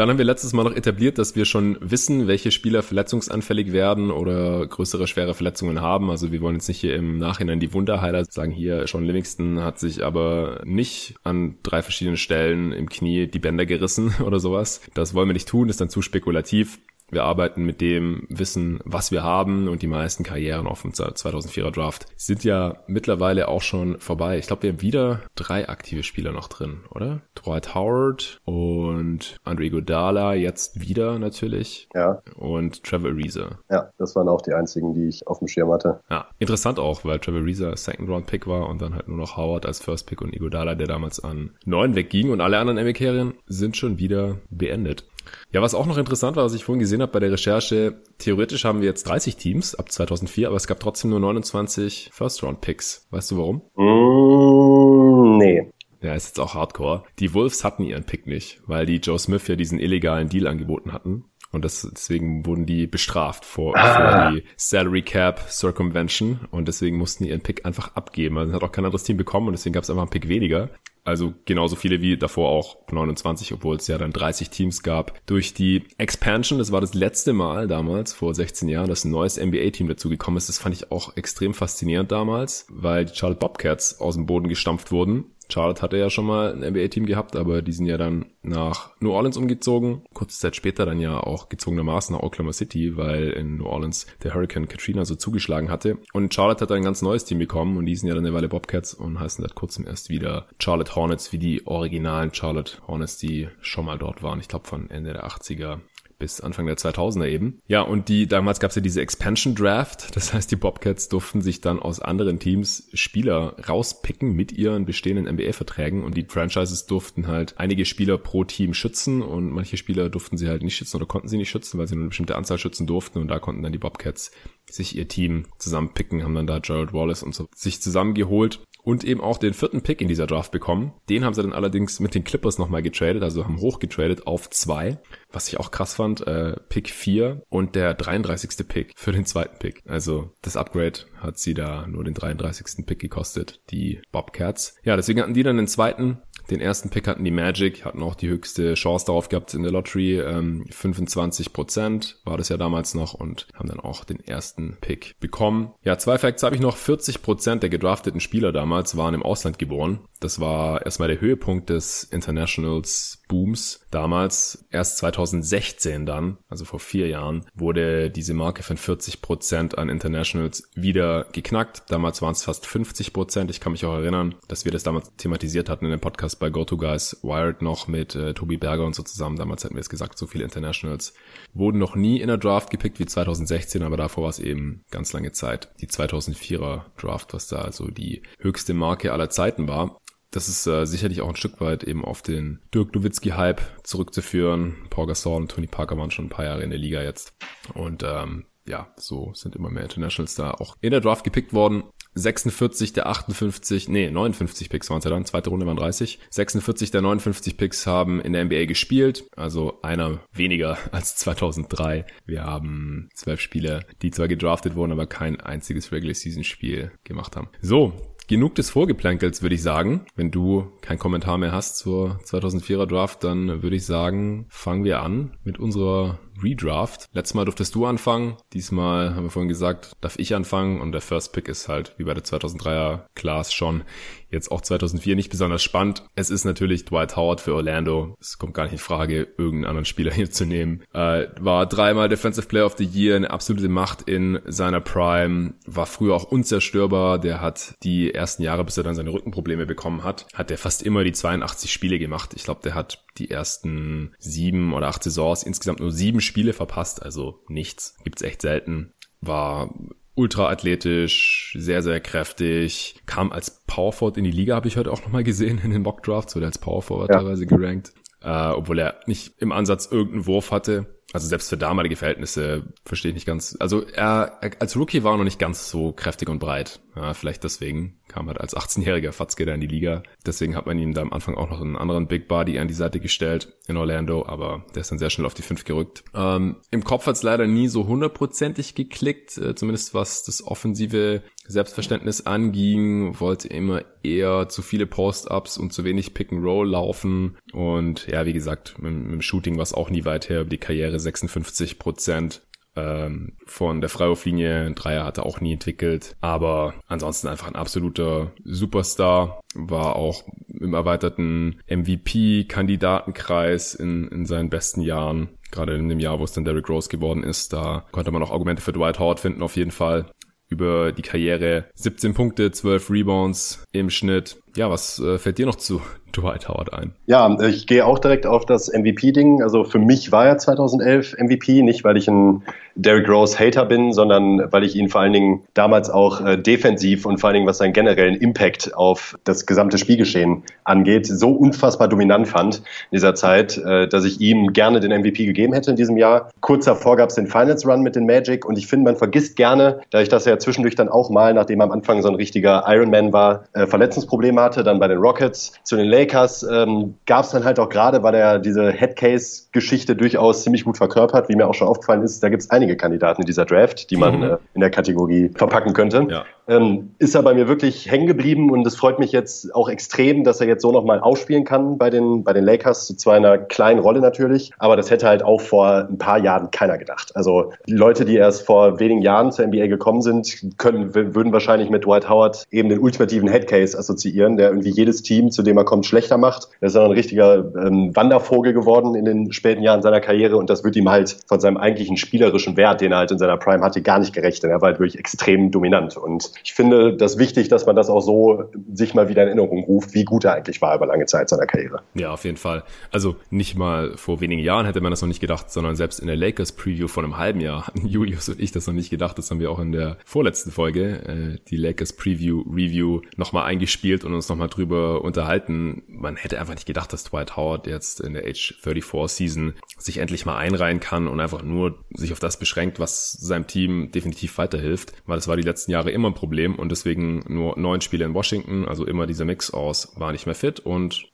dann 0.00 0.08
haben 0.08 0.16
wir 0.16 0.24
letztes 0.24 0.54
Mal 0.54 0.64
noch 0.64 0.74
etabliert, 0.74 1.18
dass 1.18 1.36
wir 1.36 1.44
schon 1.44 1.76
wissen, 1.82 2.26
welche 2.26 2.52
Spieler 2.52 2.82
verletzungsanfällig 2.82 3.70
werden 3.70 4.10
oder 4.10 4.66
größere, 4.66 5.06
schwere 5.06 5.34
Verletzungen 5.34 5.82
haben. 5.82 6.08
Also 6.08 6.32
wir 6.32 6.40
wollen 6.40 6.54
jetzt 6.54 6.68
nicht 6.68 6.80
hier 6.80 6.96
im 6.96 7.18
Nachhinein 7.18 7.60
die 7.60 7.74
Wunderheiler 7.74 8.24
sagen. 8.24 8.50
Hier, 8.50 8.86
Sean 8.86 9.04
Livingston 9.04 9.60
hat 9.62 9.78
sich 9.78 10.02
aber 10.02 10.62
nicht 10.64 11.16
an 11.22 11.58
drei 11.62 11.82
verschiedenen 11.82 12.16
Stellen 12.16 12.72
im 12.72 12.88
Knie 12.88 13.26
die 13.26 13.40
Bänder 13.40 13.66
gerissen 13.66 14.14
oder 14.24 14.40
sowas. 14.40 14.80
Das 14.94 15.12
wollen 15.12 15.28
wir 15.28 15.34
nicht 15.34 15.48
tun, 15.48 15.68
ist 15.68 15.82
dann 15.82 15.90
zu 15.90 16.00
spekulativ. 16.00 16.78
Wir 17.10 17.24
arbeiten 17.24 17.64
mit 17.64 17.80
dem 17.80 18.26
Wissen, 18.28 18.80
was 18.84 19.10
wir 19.10 19.22
haben 19.22 19.68
und 19.68 19.82
die 19.82 19.88
meisten 19.88 20.22
Karrieren 20.22 20.66
auf 20.66 20.82
dem 20.82 20.92
2004er 20.92 21.70
Draft 21.70 22.06
sind 22.16 22.44
ja 22.44 22.78
mittlerweile 22.86 23.48
auch 23.48 23.62
schon 23.62 23.98
vorbei. 23.98 24.38
Ich 24.38 24.46
glaube, 24.46 24.62
wir 24.62 24.70
haben 24.70 24.82
wieder 24.82 25.20
drei 25.34 25.68
aktive 25.68 26.02
Spieler 26.02 26.32
noch 26.32 26.48
drin, 26.48 26.80
oder? 26.90 27.20
Dwight 27.34 27.74
Howard 27.74 28.40
und 28.44 29.36
Andre 29.44 29.70
Godala 29.70 30.34
jetzt 30.34 30.80
wieder 30.80 31.18
natürlich. 31.18 31.88
Ja. 31.94 32.22
Und 32.36 32.84
Trevor 32.84 33.10
Ariza. 33.10 33.58
Ja, 33.70 33.90
das 33.98 34.14
waren 34.14 34.28
auch 34.28 34.42
die 34.42 34.52
einzigen, 34.52 34.94
die 34.94 35.08
ich 35.08 35.26
auf 35.26 35.38
dem 35.38 35.48
Schirm 35.48 35.70
hatte. 35.72 36.00
Ja, 36.10 36.28
interessant 36.38 36.78
auch, 36.78 37.04
weil 37.04 37.18
Trevor 37.18 37.40
Ariza 37.40 37.76
Second 37.76 38.08
Round 38.08 38.26
Pick 38.26 38.46
war 38.46 38.68
und 38.68 38.80
dann 38.80 38.94
halt 38.94 39.08
nur 39.08 39.16
noch 39.16 39.36
Howard 39.36 39.66
als 39.66 39.80
First 39.80 40.06
Pick 40.06 40.20
und 40.20 40.34
Igodala, 40.34 40.74
der 40.74 40.86
damals 40.86 41.20
an 41.20 41.50
neun 41.64 41.94
wegging 41.96 42.30
und 42.30 42.40
alle 42.40 42.58
anderen 42.58 42.78
NBA-Karrieren 42.78 43.34
sind 43.46 43.76
schon 43.76 43.98
wieder 43.98 44.36
beendet. 44.50 45.04
Ja, 45.52 45.62
was 45.62 45.74
auch 45.74 45.86
noch 45.86 45.98
interessant 45.98 46.36
war, 46.36 46.44
was 46.44 46.54
ich 46.54 46.64
vorhin 46.64 46.80
gesehen 46.80 47.02
habe 47.02 47.12
bei 47.12 47.20
der 47.20 47.32
Recherche, 47.32 48.00
theoretisch 48.18 48.64
haben 48.64 48.80
wir 48.80 48.88
jetzt 48.88 49.06
30 49.08 49.36
Teams 49.36 49.74
ab 49.74 49.90
2004, 49.90 50.48
aber 50.48 50.56
es 50.56 50.66
gab 50.66 50.80
trotzdem 50.80 51.10
nur 51.10 51.20
29 51.20 52.10
First-Round-Picks. 52.12 53.08
Weißt 53.10 53.30
du 53.30 53.38
warum? 53.38 53.62
Mm, 53.74 55.38
nee. 55.38 55.70
Ja, 56.02 56.14
ist 56.14 56.28
jetzt 56.28 56.40
auch 56.40 56.54
Hardcore. 56.54 57.04
Die 57.18 57.34
Wolves 57.34 57.62
hatten 57.62 57.84
ihren 57.84 58.04
Pick 58.04 58.26
nicht, 58.26 58.62
weil 58.66 58.86
die 58.86 58.96
Joe 58.96 59.18
Smith 59.18 59.46
ja 59.48 59.56
diesen 59.56 59.78
illegalen 59.78 60.28
Deal 60.28 60.46
angeboten 60.46 60.92
hatten. 60.92 61.24
Und 61.52 61.64
das, 61.64 61.88
deswegen 61.92 62.46
wurden 62.46 62.64
die 62.64 62.86
bestraft 62.86 63.44
vor, 63.44 63.76
ah. 63.76 63.94
vor 63.94 64.32
die 64.32 64.44
Salary 64.56 65.02
Cap 65.02 65.50
Circumvention. 65.50 66.40
Und 66.50 66.68
deswegen 66.68 66.96
mussten 66.96 67.24
die 67.24 67.30
ihren 67.30 67.40
Pick 67.40 67.66
einfach 67.66 67.96
abgeben. 67.96 68.38
Also 68.38 68.52
hat 68.52 68.62
auch 68.62 68.72
kein 68.72 68.84
anderes 68.84 69.04
Team 69.04 69.16
bekommen 69.16 69.48
und 69.48 69.52
deswegen 69.52 69.72
gab 69.72 69.82
es 69.82 69.90
einfach 69.90 70.02
einen 70.02 70.10
Pick 70.10 70.28
weniger. 70.28 70.70
Also 71.02 71.32
genauso 71.46 71.76
viele 71.76 72.02
wie 72.02 72.16
davor 72.18 72.50
auch 72.50 72.76
29, 72.92 73.52
obwohl 73.54 73.76
es 73.76 73.86
ja 73.86 73.98
dann 73.98 74.12
30 74.12 74.50
Teams 74.50 74.82
gab. 74.82 75.18
Durch 75.26 75.54
die 75.54 75.84
Expansion, 75.98 76.58
das 76.58 76.72
war 76.72 76.80
das 76.80 76.94
letzte 76.94 77.32
Mal 77.32 77.66
damals, 77.66 78.12
vor 78.12 78.34
16 78.34 78.68
Jahren, 78.68 78.88
dass 78.88 79.04
ein 79.04 79.10
neues 79.10 79.40
NBA-Team 79.40 79.88
dazugekommen 79.88 80.38
ist. 80.38 80.48
Das 80.48 80.58
fand 80.58 80.74
ich 80.74 80.92
auch 80.92 81.16
extrem 81.16 81.54
faszinierend 81.54 82.12
damals, 82.12 82.66
weil 82.68 83.06
die 83.06 83.14
Charlotte 83.14 83.40
Bobcats 83.40 83.98
aus 83.98 84.14
dem 84.14 84.26
Boden 84.26 84.48
gestampft 84.48 84.92
wurden 84.92 85.24
Charlotte 85.50 85.82
hatte 85.82 85.96
ja 85.96 86.10
schon 86.10 86.26
mal 86.26 86.52
ein 86.52 86.72
NBA-Team 86.72 87.06
gehabt, 87.06 87.36
aber 87.36 87.62
die 87.62 87.72
sind 87.72 87.86
ja 87.86 87.98
dann 87.98 88.26
nach 88.42 88.90
New 89.00 89.12
Orleans 89.12 89.36
umgezogen. 89.36 90.02
Kurze 90.12 90.38
Zeit 90.38 90.56
später 90.56 90.86
dann 90.86 91.00
ja 91.00 91.20
auch 91.20 91.48
gezwungenermaßen 91.48 92.14
nach 92.14 92.22
Oklahoma 92.22 92.52
City, 92.52 92.96
weil 92.96 93.30
in 93.30 93.58
New 93.58 93.66
Orleans 93.66 94.06
der 94.22 94.34
Hurricane 94.34 94.68
Katrina 94.68 95.04
so 95.04 95.14
zugeschlagen 95.14 95.70
hatte. 95.70 95.98
Und 96.12 96.34
Charlotte 96.34 96.62
hat 96.62 96.72
ein 96.72 96.82
ganz 96.82 97.02
neues 97.02 97.24
Team 97.24 97.38
bekommen 97.38 97.76
und 97.76 97.86
die 97.86 97.96
sind 97.96 98.08
ja 98.08 98.14
dann 98.14 98.24
eine 98.24 98.34
Weile 98.34 98.48
Bobcats 98.48 98.94
und 98.94 99.20
heißen 99.20 99.42
seit 99.42 99.54
kurzem 99.54 99.86
erst 99.86 100.08
wieder 100.08 100.46
Charlotte 100.58 100.94
Hornets, 100.94 101.32
wie 101.32 101.38
die 101.38 101.66
originalen 101.66 102.32
Charlotte 102.32 102.78
Hornets, 102.86 103.18
die 103.18 103.48
schon 103.60 103.84
mal 103.84 103.98
dort 103.98 104.22
waren. 104.22 104.40
Ich 104.40 104.48
glaube 104.48 104.68
von 104.68 104.90
Ende 104.90 105.12
der 105.12 105.26
80er 105.26 105.80
bis 106.20 106.40
Anfang 106.40 106.66
der 106.66 106.76
2000er 106.76 107.26
eben. 107.26 107.58
Ja, 107.66 107.80
und 107.82 108.08
die 108.08 108.28
damals 108.28 108.60
gab 108.60 108.70
es 108.70 108.76
ja 108.76 108.82
diese 108.82 109.00
Expansion 109.00 109.56
Draft, 109.56 110.14
das 110.14 110.32
heißt, 110.32 110.50
die 110.52 110.56
Bobcats 110.56 111.08
durften 111.08 111.42
sich 111.42 111.60
dann 111.60 111.80
aus 111.80 111.98
anderen 111.98 112.38
Teams 112.38 112.88
Spieler 112.94 113.56
rauspicken 113.68 114.36
mit 114.36 114.52
ihren 114.52 114.86
bestehenden 114.86 115.26
NBA-Verträgen 115.34 116.04
und 116.04 116.16
die 116.16 116.24
Franchises 116.24 116.86
durften 116.86 117.26
halt 117.26 117.58
einige 117.58 117.84
Spieler 117.84 118.18
pro 118.18 118.44
Team 118.44 118.74
schützen. 118.74 119.22
Und 119.22 119.50
manche 119.50 119.76
Spieler 119.76 120.08
durften 120.08 120.36
sie 120.36 120.48
halt 120.48 120.62
nicht 120.62 120.76
schützen 120.76 120.96
oder 120.96 121.06
konnten 121.06 121.28
sie 121.28 121.38
nicht 121.38 121.50
schützen, 121.50 121.78
weil 121.78 121.88
sie 121.88 121.94
nur 121.94 122.02
eine 122.02 122.10
bestimmte 122.10 122.36
Anzahl 122.36 122.58
schützen 122.58 122.86
durften. 122.86 123.18
Und 123.18 123.28
da 123.28 123.38
konnten 123.38 123.62
dann 123.62 123.72
die 123.72 123.78
Bobcats 123.78 124.30
sich 124.70 124.96
ihr 124.96 125.08
Team 125.08 125.46
zusammenpicken, 125.58 126.22
haben 126.22 126.34
dann 126.34 126.46
da 126.46 126.58
Gerald 126.58 126.92
Wallace 126.92 127.22
und 127.22 127.34
so 127.34 127.48
sich 127.54 127.80
zusammengeholt 127.80 128.60
und 128.82 129.04
eben 129.04 129.20
auch 129.20 129.38
den 129.38 129.54
vierten 129.54 129.82
Pick 129.82 130.00
in 130.00 130.08
dieser 130.08 130.26
Draft 130.26 130.52
bekommen. 130.52 130.92
Den 131.08 131.24
haben 131.24 131.34
sie 131.34 131.42
dann 131.42 131.52
allerdings 131.52 132.00
mit 132.00 132.14
den 132.14 132.24
Clippers 132.24 132.58
nochmal 132.58 132.82
getradet, 132.82 133.22
also 133.22 133.44
haben 133.44 133.60
hochgetradet 133.60 134.26
auf 134.26 134.50
zwei, 134.50 134.98
was 135.30 135.48
ich 135.48 135.58
auch 135.58 135.70
krass 135.70 135.94
fand, 135.94 136.26
äh, 136.26 136.56
Pick 136.68 136.90
4 136.90 137.42
und 137.48 137.74
der 137.74 137.94
33. 137.94 138.66
Pick 138.66 138.92
für 138.96 139.12
den 139.12 139.26
zweiten 139.26 139.58
Pick. 139.58 139.82
Also 139.86 140.32
das 140.42 140.56
Upgrade 140.56 141.00
hat 141.18 141.38
sie 141.38 141.54
da 141.54 141.86
nur 141.86 142.04
den 142.04 142.14
33. 142.14 142.86
Pick 142.86 142.98
gekostet, 142.98 143.60
die 143.70 144.00
Bobcats. 144.12 144.76
Ja, 144.82 144.96
deswegen 144.96 145.20
hatten 145.20 145.34
die 145.34 145.42
dann 145.42 145.56
den 145.56 145.68
zweiten 145.68 146.18
den 146.50 146.60
ersten 146.60 146.90
Pick 146.90 147.06
hatten 147.06 147.24
die 147.24 147.30
Magic, 147.30 147.84
hatten 147.84 148.02
auch 148.02 148.14
die 148.14 148.28
höchste 148.28 148.74
Chance 148.74 149.06
darauf 149.06 149.28
gehabt 149.28 149.54
in 149.54 149.62
der 149.62 149.72
Lottery. 149.72 150.20
Ähm, 150.20 150.66
25 150.70 151.52
Prozent 151.52 152.20
war 152.24 152.36
das 152.36 152.48
ja 152.48 152.56
damals 152.56 152.94
noch 152.94 153.14
und 153.14 153.46
haben 153.54 153.68
dann 153.68 153.80
auch 153.80 154.04
den 154.04 154.20
ersten 154.20 154.76
Pick 154.80 155.16
bekommen. 155.20 155.72
Ja, 155.82 155.98
zwei 155.98 156.18
Facts 156.18 156.42
habe 156.42 156.54
ich 156.54 156.60
noch. 156.60 156.76
40 156.76 157.22
Prozent 157.22 157.62
der 157.62 157.70
gedrafteten 157.70 158.20
Spieler 158.20 158.52
damals 158.52 158.96
waren 158.96 159.14
im 159.14 159.22
Ausland 159.22 159.58
geboren. 159.58 160.00
Das 160.18 160.40
war 160.40 160.84
erstmal 160.84 161.08
der 161.08 161.20
Höhepunkt 161.20 161.70
des 161.70 162.04
Internationals 162.04 163.19
Booms. 163.30 163.86
Damals, 163.92 164.66
erst 164.70 164.98
2016 164.98 166.04
dann, 166.04 166.38
also 166.48 166.64
vor 166.64 166.80
vier 166.80 167.06
Jahren, 167.06 167.46
wurde 167.54 168.10
diese 168.10 168.34
Marke 168.34 168.64
von 168.64 168.76
40 168.76 169.22
Prozent 169.22 169.78
an 169.78 169.88
Internationals 169.88 170.68
wieder 170.74 171.26
geknackt. 171.32 171.84
Damals 171.88 172.20
waren 172.22 172.32
es 172.32 172.42
fast 172.42 172.66
50 172.66 173.12
Prozent. 173.12 173.50
Ich 173.50 173.60
kann 173.60 173.72
mich 173.72 173.86
auch 173.86 173.94
erinnern, 173.94 174.34
dass 174.48 174.64
wir 174.64 174.72
das 174.72 174.82
damals 174.82 175.12
thematisiert 175.16 175.70
hatten 175.70 175.84
in 175.84 175.92
dem 175.92 176.00
Podcast 176.00 176.40
bei 176.40 176.50
GoToGuys 176.50 177.18
Wired 177.22 177.62
noch 177.62 177.86
mit 177.86 178.16
äh, 178.16 178.34
Tobi 178.34 178.56
Berger 178.56 178.84
und 178.84 178.96
so 178.96 179.04
zusammen. 179.04 179.36
Damals 179.36 179.64
hatten 179.64 179.76
wir 179.76 179.80
es 179.80 179.88
gesagt, 179.88 180.18
so 180.18 180.26
viele 180.26 180.42
Internationals 180.42 181.14
wurden 181.54 181.78
noch 181.78 181.94
nie 181.94 182.20
in 182.20 182.26
der 182.26 182.36
Draft 182.36 182.70
gepickt 182.70 182.98
wie 182.98 183.06
2016, 183.06 183.84
aber 183.84 183.96
davor 183.96 184.24
war 184.24 184.30
es 184.30 184.40
eben 184.40 184.82
ganz 184.90 185.12
lange 185.12 185.30
Zeit. 185.30 185.68
Die 185.80 185.86
2004er 185.86 186.82
Draft, 186.98 187.32
was 187.32 187.46
da 187.46 187.58
also 187.58 187.86
die 187.88 188.22
höchste 188.40 188.74
Marke 188.74 189.12
aller 189.12 189.30
Zeiten 189.30 189.68
war. 189.68 190.00
Das 190.30 190.48
ist 190.48 190.66
äh, 190.66 190.86
sicherlich 190.86 191.20
auch 191.22 191.28
ein 191.28 191.36
Stück 191.36 191.60
weit 191.60 191.82
eben 191.82 192.04
auf 192.04 192.22
den 192.22 192.60
Dirk 192.72 192.94
Nowitzki-Hype 192.94 193.60
zurückzuführen. 193.82 194.76
Paul 194.88 195.06
Gasol 195.06 195.42
und 195.42 195.50
Tony 195.50 195.66
Parker 195.66 195.98
waren 195.98 196.10
schon 196.10 196.26
ein 196.26 196.30
paar 196.30 196.44
Jahre 196.44 196.62
in 196.62 196.70
der 196.70 196.78
Liga 196.78 197.02
jetzt. 197.02 197.34
Und 197.74 198.04
ähm, 198.04 198.46
ja, 198.66 198.92
so 198.96 199.32
sind 199.34 199.56
immer 199.56 199.70
mehr 199.70 199.82
Internationals 199.82 200.34
da 200.36 200.52
auch 200.52 200.76
in 200.80 200.92
der 200.92 201.00
Draft 201.00 201.24
gepickt 201.24 201.52
worden. 201.52 201.84
46 202.14 202.92
der 202.92 203.06
58, 203.06 203.88
nee, 203.88 204.10
59 204.10 204.68
Picks 204.68 204.90
waren 204.90 204.98
es 204.98 205.04
ja 205.04 205.10
dann, 205.10 205.24
zweite 205.24 205.50
Runde 205.50 205.66
waren 205.66 205.76
30. 205.76 206.18
46 206.30 206.90
der 206.90 207.02
59 207.02 207.56
Picks 207.56 207.86
haben 207.86 208.20
in 208.20 208.32
der 208.32 208.44
NBA 208.44 208.64
gespielt, 208.64 209.24
also 209.36 209.80
einer 209.82 210.20
weniger 210.32 210.76
als 210.92 211.16
2003. 211.16 212.04
Wir 212.26 212.44
haben 212.44 213.08
zwölf 213.14 213.40
Spieler, 213.40 213.84
die 214.02 214.10
zwar 214.10 214.28
gedraftet 214.28 214.74
wurden, 214.74 214.92
aber 214.92 215.06
kein 215.06 215.40
einziges 215.40 215.92
Regular 215.92 216.14
Season 216.14 216.44
Spiel 216.44 216.92
gemacht 217.04 217.36
haben. 217.36 217.48
So, 217.60 217.92
genug 218.30 218.54
des 218.54 218.70
Vorgeplankels, 218.70 219.42
würde 219.42 219.56
ich 219.56 219.62
sagen. 219.62 220.02
Wenn 220.14 220.30
du 220.30 220.70
keinen 220.82 221.00
Kommentar 221.00 221.36
mehr 221.36 221.50
hast 221.50 221.78
zur 221.78 222.20
2004er 222.24 222.86
Draft, 222.86 223.24
dann 223.24 223.62
würde 223.62 223.74
ich 223.74 223.84
sagen, 223.84 224.46
fangen 224.48 224.84
wir 224.84 225.02
an 225.02 225.32
mit 225.42 225.58
unserer 225.58 226.20
Redraft. 226.42 227.08
Letztes 227.12 227.34
Mal 227.34 227.44
durftest 227.44 227.74
du 227.74 227.86
anfangen. 227.86 228.36
Diesmal 228.52 229.14
haben 229.14 229.24
wir 229.24 229.30
vorhin 229.30 229.48
gesagt, 229.48 229.92
darf 230.00 230.18
ich 230.18 230.34
anfangen. 230.34 230.80
Und 230.80 230.92
der 230.92 231.00
First 231.00 231.32
Pick 231.32 231.48
ist 231.48 231.68
halt, 231.68 231.94
wie 231.98 232.04
bei 232.04 232.14
der 232.14 232.24
2003er 232.24 233.06
Class 233.14 233.52
schon, 233.52 233.84
jetzt 234.30 234.50
auch 234.50 234.60
2004 234.60 235.16
nicht 235.16 235.30
besonders 235.30 235.62
spannend. 235.62 236.04
Es 236.14 236.30
ist 236.30 236.44
natürlich 236.44 236.84
Dwight 236.84 237.16
Howard 237.16 237.40
für 237.40 237.54
Orlando. 237.54 238.16
Es 238.20 238.38
kommt 238.38 238.54
gar 238.54 238.64
nicht 238.64 238.72
in 238.72 238.78
Frage, 238.78 239.28
irgendeinen 239.36 239.66
anderen 239.66 239.84
Spieler 239.84 240.12
hier 240.14 240.30
zu 240.30 240.44
nehmen. 240.44 240.82
Äh, 240.92 241.26
war 241.40 241.66
dreimal 241.66 242.08
Defensive 242.08 242.46
Player 242.46 242.66
of 242.66 242.76
the 242.78 242.84
Year, 242.84 243.16
eine 243.16 243.30
absolute 243.30 243.68
Macht 243.68 244.02
in 244.02 244.40
seiner 244.46 244.80
Prime. 244.80 245.54
War 245.66 245.86
früher 245.86 246.14
auch 246.14 246.24
unzerstörbar. 246.24 247.18
Der 247.18 247.40
hat 247.40 247.74
die 247.82 248.14
ersten 248.14 248.42
Jahre, 248.42 248.64
bis 248.64 248.76
er 248.76 248.84
dann 248.84 248.94
seine 248.94 249.12
Rückenprobleme 249.12 249.66
bekommen 249.66 250.04
hat, 250.04 250.26
hat 250.34 250.50
er 250.50 250.58
fast 250.58 250.82
immer 250.82 251.04
die 251.04 251.12
82 251.12 251.72
Spiele 251.72 251.98
gemacht. 251.98 252.32
Ich 252.34 252.44
glaube, 252.44 252.60
der 252.62 252.74
hat 252.74 253.04
die 253.18 253.30
ersten 253.30 254.12
sieben 254.18 254.72
oder 254.72 254.88
acht 254.88 255.02
Saisons 255.02 255.42
insgesamt 255.42 255.80
nur 255.80 255.92
sieben 255.92 256.20
Spiele 256.20 256.29
verpasst, 256.52 257.02
also 257.02 257.42
nichts. 257.48 257.96
Gibt's 258.04 258.22
echt 258.22 258.42
selten. 258.42 258.92
War 259.20 259.74
ultra 260.14 260.50
athletisch, 260.50 261.56
sehr, 261.58 261.82
sehr 261.82 262.00
kräftig, 262.00 262.96
kam 263.06 263.32
als 263.32 263.62
Powerforward 263.66 264.18
in 264.18 264.24
die 264.24 264.30
Liga, 264.30 264.54
habe 264.54 264.68
ich 264.68 264.76
heute 264.76 264.92
auch 264.92 265.00
nochmal 265.00 265.24
gesehen 265.24 265.58
in 265.62 265.70
den 265.70 265.82
Mockdrafts, 265.82 266.36
wurde 266.36 266.46
als 266.46 266.58
Powerforward 266.58 267.10
ja. 267.10 267.16
teilweise 267.16 267.46
gerankt. 267.46 267.92
Äh, 268.22 268.48
obwohl 268.48 268.78
er 268.78 269.00
nicht 269.06 269.34
im 269.38 269.52
Ansatz 269.52 269.86
irgendeinen 269.90 270.26
Wurf 270.26 270.50
hatte. 270.50 270.86
Also 271.12 271.26
selbst 271.26 271.48
für 271.48 271.56
damalige 271.56 271.96
Verhältnisse 271.96 272.72
verstehe 272.84 273.10
ich 273.10 273.14
nicht 273.16 273.26
ganz. 273.26 273.56
Also 273.58 273.84
er, 273.84 274.38
er 274.40 274.52
als 274.60 274.76
Rookie 274.76 275.02
war 275.02 275.14
er 275.14 275.16
noch 275.16 275.24
nicht 275.24 275.40
ganz 275.40 275.68
so 275.68 275.92
kräftig 275.92 276.28
und 276.28 276.38
breit. 276.38 276.80
Ja, 276.94 277.14
vielleicht 277.14 277.42
deswegen 277.42 277.98
kam 278.06 278.28
halt 278.28 278.40
als 278.40 278.56
18-jähriger 278.56 279.10
Fatzke 279.10 279.42
in 279.42 279.60
die 279.60 279.66
Liga. 279.66 280.04
Deswegen 280.24 280.54
hat 280.54 280.66
man 280.66 280.78
ihm 280.78 280.94
da 280.94 281.02
am 281.02 281.12
Anfang 281.12 281.34
auch 281.36 281.50
noch 281.50 281.60
einen 281.60 281.76
anderen 281.76 282.06
Big 282.06 282.28
Body 282.28 282.60
an 282.60 282.68
die 282.68 282.74
Seite 282.74 283.00
gestellt 283.00 283.52
in 283.66 283.76
Orlando, 283.76 284.24
aber 284.24 284.64
der 284.74 284.82
ist 284.82 284.92
dann 284.92 284.98
sehr 284.98 285.10
schnell 285.10 285.26
auf 285.26 285.34
die 285.34 285.42
5 285.42 285.64
gerückt. 285.64 286.04
Ähm, 286.14 286.56
Im 286.70 286.84
Kopf 286.84 287.06
hat 287.06 287.16
es 287.16 287.24
leider 287.24 287.48
nie 287.48 287.66
so 287.66 287.86
hundertprozentig 287.86 288.76
geklickt, 288.76 289.36
äh, 289.36 289.56
zumindest 289.56 289.94
was 289.94 290.22
das 290.22 290.44
offensive 290.46 291.22
Selbstverständnis 291.50 292.26
anging, 292.26 293.20
wollte 293.20 293.48
immer 293.48 293.82
eher 294.02 294.48
zu 294.48 294.62
viele 294.62 294.86
Post-Ups 294.86 295.58
und 295.58 295.72
zu 295.72 295.84
wenig 295.84 296.14
Pick-and-Roll 296.14 296.70
laufen. 296.70 297.36
Und 297.52 298.06
ja, 298.06 298.26
wie 298.26 298.32
gesagt, 298.32 298.80
mit, 298.80 298.92
mit 298.92 299.12
dem 299.12 299.22
Shooting 299.22 299.56
war 299.56 299.62
es 299.62 299.74
auch 299.74 299.90
nie 299.90 300.04
weit 300.04 300.28
her 300.28 300.42
über 300.42 300.50
die 300.50 300.58
Karriere 300.58 300.98
56 300.98 301.78
Prozent 301.78 302.42
ähm, 302.76 303.32
von 303.46 303.80
der 303.80 303.90
Freiwurflinie. 303.90 304.70
Dreier 304.72 305.04
hat 305.04 305.18
er 305.18 305.26
auch 305.26 305.40
nie 305.40 305.54
entwickelt. 305.54 306.16
Aber 306.20 306.74
ansonsten 306.86 307.28
einfach 307.28 307.48
ein 307.48 307.56
absoluter 307.56 308.32
Superstar. 308.44 309.40
War 309.54 309.96
auch 309.96 310.24
im 310.48 310.74
erweiterten 310.74 311.60
MVP-Kandidatenkreis 311.68 313.74
in, 313.74 314.06
in 314.08 314.26
seinen 314.26 314.50
besten 314.50 314.82
Jahren. 314.82 315.30
Gerade 315.50 315.74
in 315.74 315.88
dem 315.88 315.98
Jahr, 315.98 316.20
wo 316.20 316.24
es 316.24 316.32
dann 316.32 316.44
Derrick 316.44 316.68
Rose 316.68 316.88
geworden 316.88 317.24
ist, 317.24 317.52
da 317.52 317.84
konnte 317.90 318.12
man 318.12 318.22
auch 318.22 318.30
Argumente 318.30 318.62
für 318.62 318.72
Dwight 318.72 319.00
Howard 319.00 319.18
finden, 319.18 319.42
auf 319.42 319.56
jeden 319.56 319.72
Fall 319.72 320.06
über 320.50 320.92
die 320.92 321.02
Karriere. 321.02 321.66
17 321.74 322.12
Punkte, 322.12 322.50
12 322.50 322.90
Rebounds 322.90 323.64
im 323.72 323.88
Schnitt. 323.88 324.36
Ja, 324.56 324.70
was 324.70 324.98
äh, 324.98 325.18
fällt 325.18 325.38
dir 325.38 325.46
noch 325.46 325.56
zu 325.56 325.80
Dwight 326.16 326.48
Howard 326.48 326.72
ein? 326.72 326.92
Ja, 327.06 327.38
ich 327.40 327.66
gehe 327.66 327.86
auch 327.86 327.98
direkt 327.98 328.26
auf 328.26 328.44
das 328.44 328.68
MVP-Ding. 328.72 329.42
Also 329.42 329.64
für 329.64 329.78
mich 329.78 330.10
war 330.10 330.26
er 330.26 330.38
2011 330.38 331.16
MVP, 331.18 331.62
nicht 331.62 331.84
weil 331.84 331.96
ich 331.96 332.08
ein 332.08 332.42
Derrick 332.74 333.08
Rose 333.08 333.38
Hater 333.38 333.64
bin, 333.66 333.92
sondern 333.92 334.50
weil 334.52 334.64
ich 334.64 334.74
ihn 334.74 334.88
vor 334.88 335.02
allen 335.02 335.12
Dingen 335.12 335.42
damals 335.54 335.90
auch 335.90 336.24
äh, 336.24 336.36
defensiv 336.36 337.06
und 337.06 337.18
vor 337.18 337.28
allen 337.28 337.34
Dingen 337.34 337.46
was 337.46 337.58
seinen 337.58 337.72
generellen 337.72 338.16
Impact 338.16 338.74
auf 338.74 339.18
das 339.24 339.46
gesamte 339.46 339.78
Spielgeschehen 339.78 340.42
angeht, 340.64 341.06
so 341.06 341.30
unfassbar 341.30 341.88
dominant 341.88 342.26
fand 342.26 342.56
in 342.56 342.62
dieser 342.96 343.14
Zeit, 343.14 343.58
äh, 343.58 343.88
dass 343.88 344.04
ich 344.04 344.20
ihm 344.20 344.52
gerne 344.52 344.80
den 344.80 344.98
MVP 345.00 345.26
gegeben 345.26 345.52
hätte 345.52 345.70
in 345.70 345.76
diesem 345.76 345.96
Jahr. 345.96 346.30
Kurz 346.40 346.64
davor 346.64 346.96
gab 346.96 347.10
es 347.10 347.16
den 347.16 347.26
Finals 347.26 347.66
Run 347.66 347.82
mit 347.82 347.96
den 347.96 348.06
Magic 348.06 348.44
und 348.44 348.58
ich 348.58 348.66
finde, 348.66 348.84
man 348.84 348.96
vergisst 348.96 349.36
gerne, 349.36 349.80
da 349.90 350.00
ich 350.00 350.08
das 350.08 350.24
ja 350.24 350.38
zwischendurch 350.38 350.74
dann 350.74 350.88
auch 350.88 351.10
mal, 351.10 351.34
nachdem 351.34 351.60
er 351.60 351.64
am 351.64 351.72
Anfang 351.72 352.02
so 352.02 352.08
ein 352.08 352.14
richtiger 352.14 352.64
Ironman 352.66 353.12
war, 353.12 353.44
äh, 353.52 353.66
Verletzungsprobleme 353.66 354.39
hatte, 354.42 354.64
dann 354.64 354.78
bei 354.78 354.88
den 354.88 354.98
Rockets 354.98 355.52
zu 355.64 355.76
den 355.76 355.86
Lakers 355.86 356.42
ähm, 356.42 356.94
gab 357.06 357.24
es 357.24 357.30
dann 357.30 357.44
halt 357.44 357.58
auch 357.58 357.68
gerade, 357.68 358.02
weil 358.02 358.14
er 358.14 358.38
diese 358.38 358.70
Headcase-Geschichte 358.70 359.96
durchaus 359.96 360.42
ziemlich 360.42 360.64
gut 360.64 360.76
verkörpert, 360.76 361.28
wie 361.28 361.36
mir 361.36 361.46
auch 361.48 361.54
schon 361.54 361.68
aufgefallen 361.68 362.02
ist, 362.02 362.22
da 362.22 362.28
gibt 362.28 362.42
es 362.42 362.50
einige 362.50 362.76
Kandidaten 362.76 363.22
in 363.22 363.26
dieser 363.26 363.44
Draft, 363.44 363.90
die 363.90 363.96
man 363.96 364.16
mhm. 364.16 364.22
äh, 364.22 364.36
in 364.54 364.60
der 364.60 364.70
Kategorie 364.70 365.30
verpacken 365.34 365.72
könnte. 365.72 366.06
Ja. 366.10 366.24
Ähm, 366.48 366.94
ist 366.98 367.14
er 367.14 367.22
bei 367.22 367.32
mir 367.32 367.46
wirklich 367.46 367.90
hängen 367.90 368.08
geblieben 368.08 368.50
und 368.50 368.66
es 368.66 368.74
freut 368.74 368.98
mich 368.98 369.12
jetzt 369.12 369.54
auch 369.54 369.68
extrem, 369.68 370.24
dass 370.24 370.40
er 370.40 370.48
jetzt 370.48 370.62
so 370.62 370.72
nochmal 370.72 370.98
ausspielen 370.98 371.44
kann 371.44 371.78
bei 371.78 371.90
den, 371.90 372.24
bei 372.24 372.32
den 372.32 372.44
Lakers, 372.44 372.86
zu 372.86 372.96
zwar 372.96 373.14
einer 373.14 373.38
kleinen 373.38 373.78
Rolle 373.78 374.00
natürlich, 374.00 374.50
aber 374.58 374.76
das 374.76 374.90
hätte 374.90 375.06
halt 375.06 375.22
auch 375.22 375.40
vor 375.40 375.86
ein 375.88 375.98
paar 375.98 376.18
Jahren 376.18 376.50
keiner 376.50 376.76
gedacht. 376.76 377.14
Also 377.14 377.52
die 377.68 377.74
Leute, 377.74 378.04
die 378.04 378.16
erst 378.16 378.46
vor 378.46 378.80
wenigen 378.80 379.00
Jahren 379.00 379.30
zur 379.30 379.46
NBA 379.46 379.68
gekommen 379.68 380.02
sind, 380.02 380.58
können, 380.58 380.92
würden 380.94 381.32
wahrscheinlich 381.32 381.70
mit 381.70 381.84
Dwight 381.84 382.08
Howard 382.08 382.44
eben 382.50 382.68
den 382.68 382.80
ultimativen 382.80 383.28
Headcase 383.28 383.78
assoziieren, 383.78 384.29
der 384.36 384.50
irgendwie 384.50 384.70
jedes 384.70 385.02
Team, 385.02 385.30
zu 385.30 385.42
dem 385.42 385.56
er 385.56 385.64
kommt, 385.64 385.86
schlechter 385.86 386.18
macht. 386.18 386.48
Er 386.60 386.68
ist 386.68 386.76
ein 386.76 386.90
richtiger 386.90 387.52
ähm, 387.56 387.94
Wandervogel 387.94 388.52
geworden 388.52 388.94
in 388.94 389.04
den 389.04 389.32
späten 389.32 389.62
Jahren 389.62 389.82
seiner 389.82 390.00
Karriere 390.00 390.36
und 390.36 390.50
das 390.50 390.64
wird 390.64 390.76
ihm 390.76 390.88
halt 390.88 391.16
von 391.26 391.40
seinem 391.40 391.56
eigentlichen 391.56 391.96
spielerischen 391.96 392.56
Wert, 392.56 392.80
den 392.80 392.92
er 392.92 392.98
halt 392.98 393.10
in 393.10 393.18
seiner 393.18 393.36
Prime 393.36 393.62
hatte, 393.64 393.82
gar 393.82 393.98
nicht 393.98 394.12
gerecht. 394.12 394.42
Denn 394.42 394.50
er 394.50 394.60
war 394.60 394.70
halt 394.70 394.80
wirklich 394.80 394.98
extrem 394.98 395.50
dominant 395.50 395.96
und 395.96 396.32
ich 396.44 396.54
finde 396.54 396.96
das 396.96 397.18
wichtig, 397.18 397.48
dass 397.48 397.66
man 397.66 397.76
das 397.76 397.88
auch 397.88 398.00
so 398.00 398.44
sich 398.72 398.94
mal 398.94 399.08
wieder 399.08 399.22
in 399.22 399.28
Erinnerung 399.28 399.64
ruft, 399.64 399.94
wie 399.94 400.04
gut 400.04 400.24
er 400.24 400.34
eigentlich 400.34 400.60
war 400.60 400.74
über 400.74 400.86
lange 400.86 401.06
Zeit 401.06 401.28
seiner 401.28 401.46
Karriere. 401.46 401.82
Ja, 401.94 402.12
auf 402.12 402.24
jeden 402.24 402.36
Fall. 402.36 402.62
Also 402.90 403.16
nicht 403.30 403.56
mal 403.56 403.96
vor 403.96 404.20
wenigen 404.20 404.42
Jahren 404.42 404.66
hätte 404.66 404.80
man 404.80 404.90
das 404.90 405.02
noch 405.02 405.08
nicht 405.08 405.20
gedacht, 405.20 405.50
sondern 405.50 405.76
selbst 405.76 406.00
in 406.00 406.06
der 406.06 406.16
Lakers 406.16 406.52
Preview 406.52 406.88
von 406.88 407.04
einem 407.04 407.18
halben 407.18 407.40
Jahr 407.40 407.66
hatten 407.66 407.86
Julius 407.86 408.28
und 408.28 408.40
ich 408.40 408.52
das 408.52 408.66
noch 408.66 408.74
nicht 408.74 408.90
gedacht. 408.90 409.18
Das 409.18 409.30
haben 409.30 409.40
wir 409.40 409.50
auch 409.50 409.58
in 409.58 409.72
der 409.72 409.96
vorletzten 410.04 410.50
Folge, 410.50 411.36
äh, 411.36 411.38
die 411.48 411.56
Lakers 411.56 411.92
Preview 411.92 412.42
Review, 412.50 413.00
nochmal 413.16 413.46
eingespielt 413.46 414.04
und 414.04 414.12
uns 414.20 414.28
nochmal 414.28 414.48
drüber 414.48 415.02
unterhalten. 415.02 415.82
Man 415.88 416.16
hätte 416.16 416.38
einfach 416.38 416.54
nicht 416.54 416.66
gedacht, 416.66 416.92
dass 416.92 417.04
Dwight 417.04 417.36
Howard 417.36 417.66
jetzt 417.66 418.00
in 418.00 418.12
der 418.12 418.26
Age 418.26 418.54
34 418.62 419.16
Season 419.16 419.54
sich 419.78 419.98
endlich 419.98 420.26
mal 420.26 420.36
einreihen 420.36 420.80
kann 420.80 421.08
und 421.08 421.20
einfach 421.20 421.42
nur 421.42 421.82
sich 421.94 422.12
auf 422.12 422.20
das 422.20 422.38
beschränkt, 422.38 422.78
was 422.78 423.12
seinem 423.12 423.46
Team 423.46 423.90
definitiv 423.92 424.38
weiterhilft, 424.38 424.92
weil 425.06 425.16
das 425.16 425.28
war 425.28 425.36
die 425.36 425.42
letzten 425.42 425.72
Jahre 425.72 425.90
immer 425.90 426.08
ein 426.08 426.14
Problem 426.14 426.56
und 426.56 426.70
deswegen 426.70 427.24
nur 427.28 427.58
neun 427.58 427.80
Spiele 427.80 428.04
in 428.04 428.14
Washington, 428.14 428.66
also 428.66 428.86
immer 428.86 429.06
dieser 429.06 429.24
Mix 429.24 429.50
aus, 429.52 429.92
war 429.96 430.12
nicht 430.12 430.26
mehr 430.26 430.34
fit 430.34 430.60
und 430.60 431.10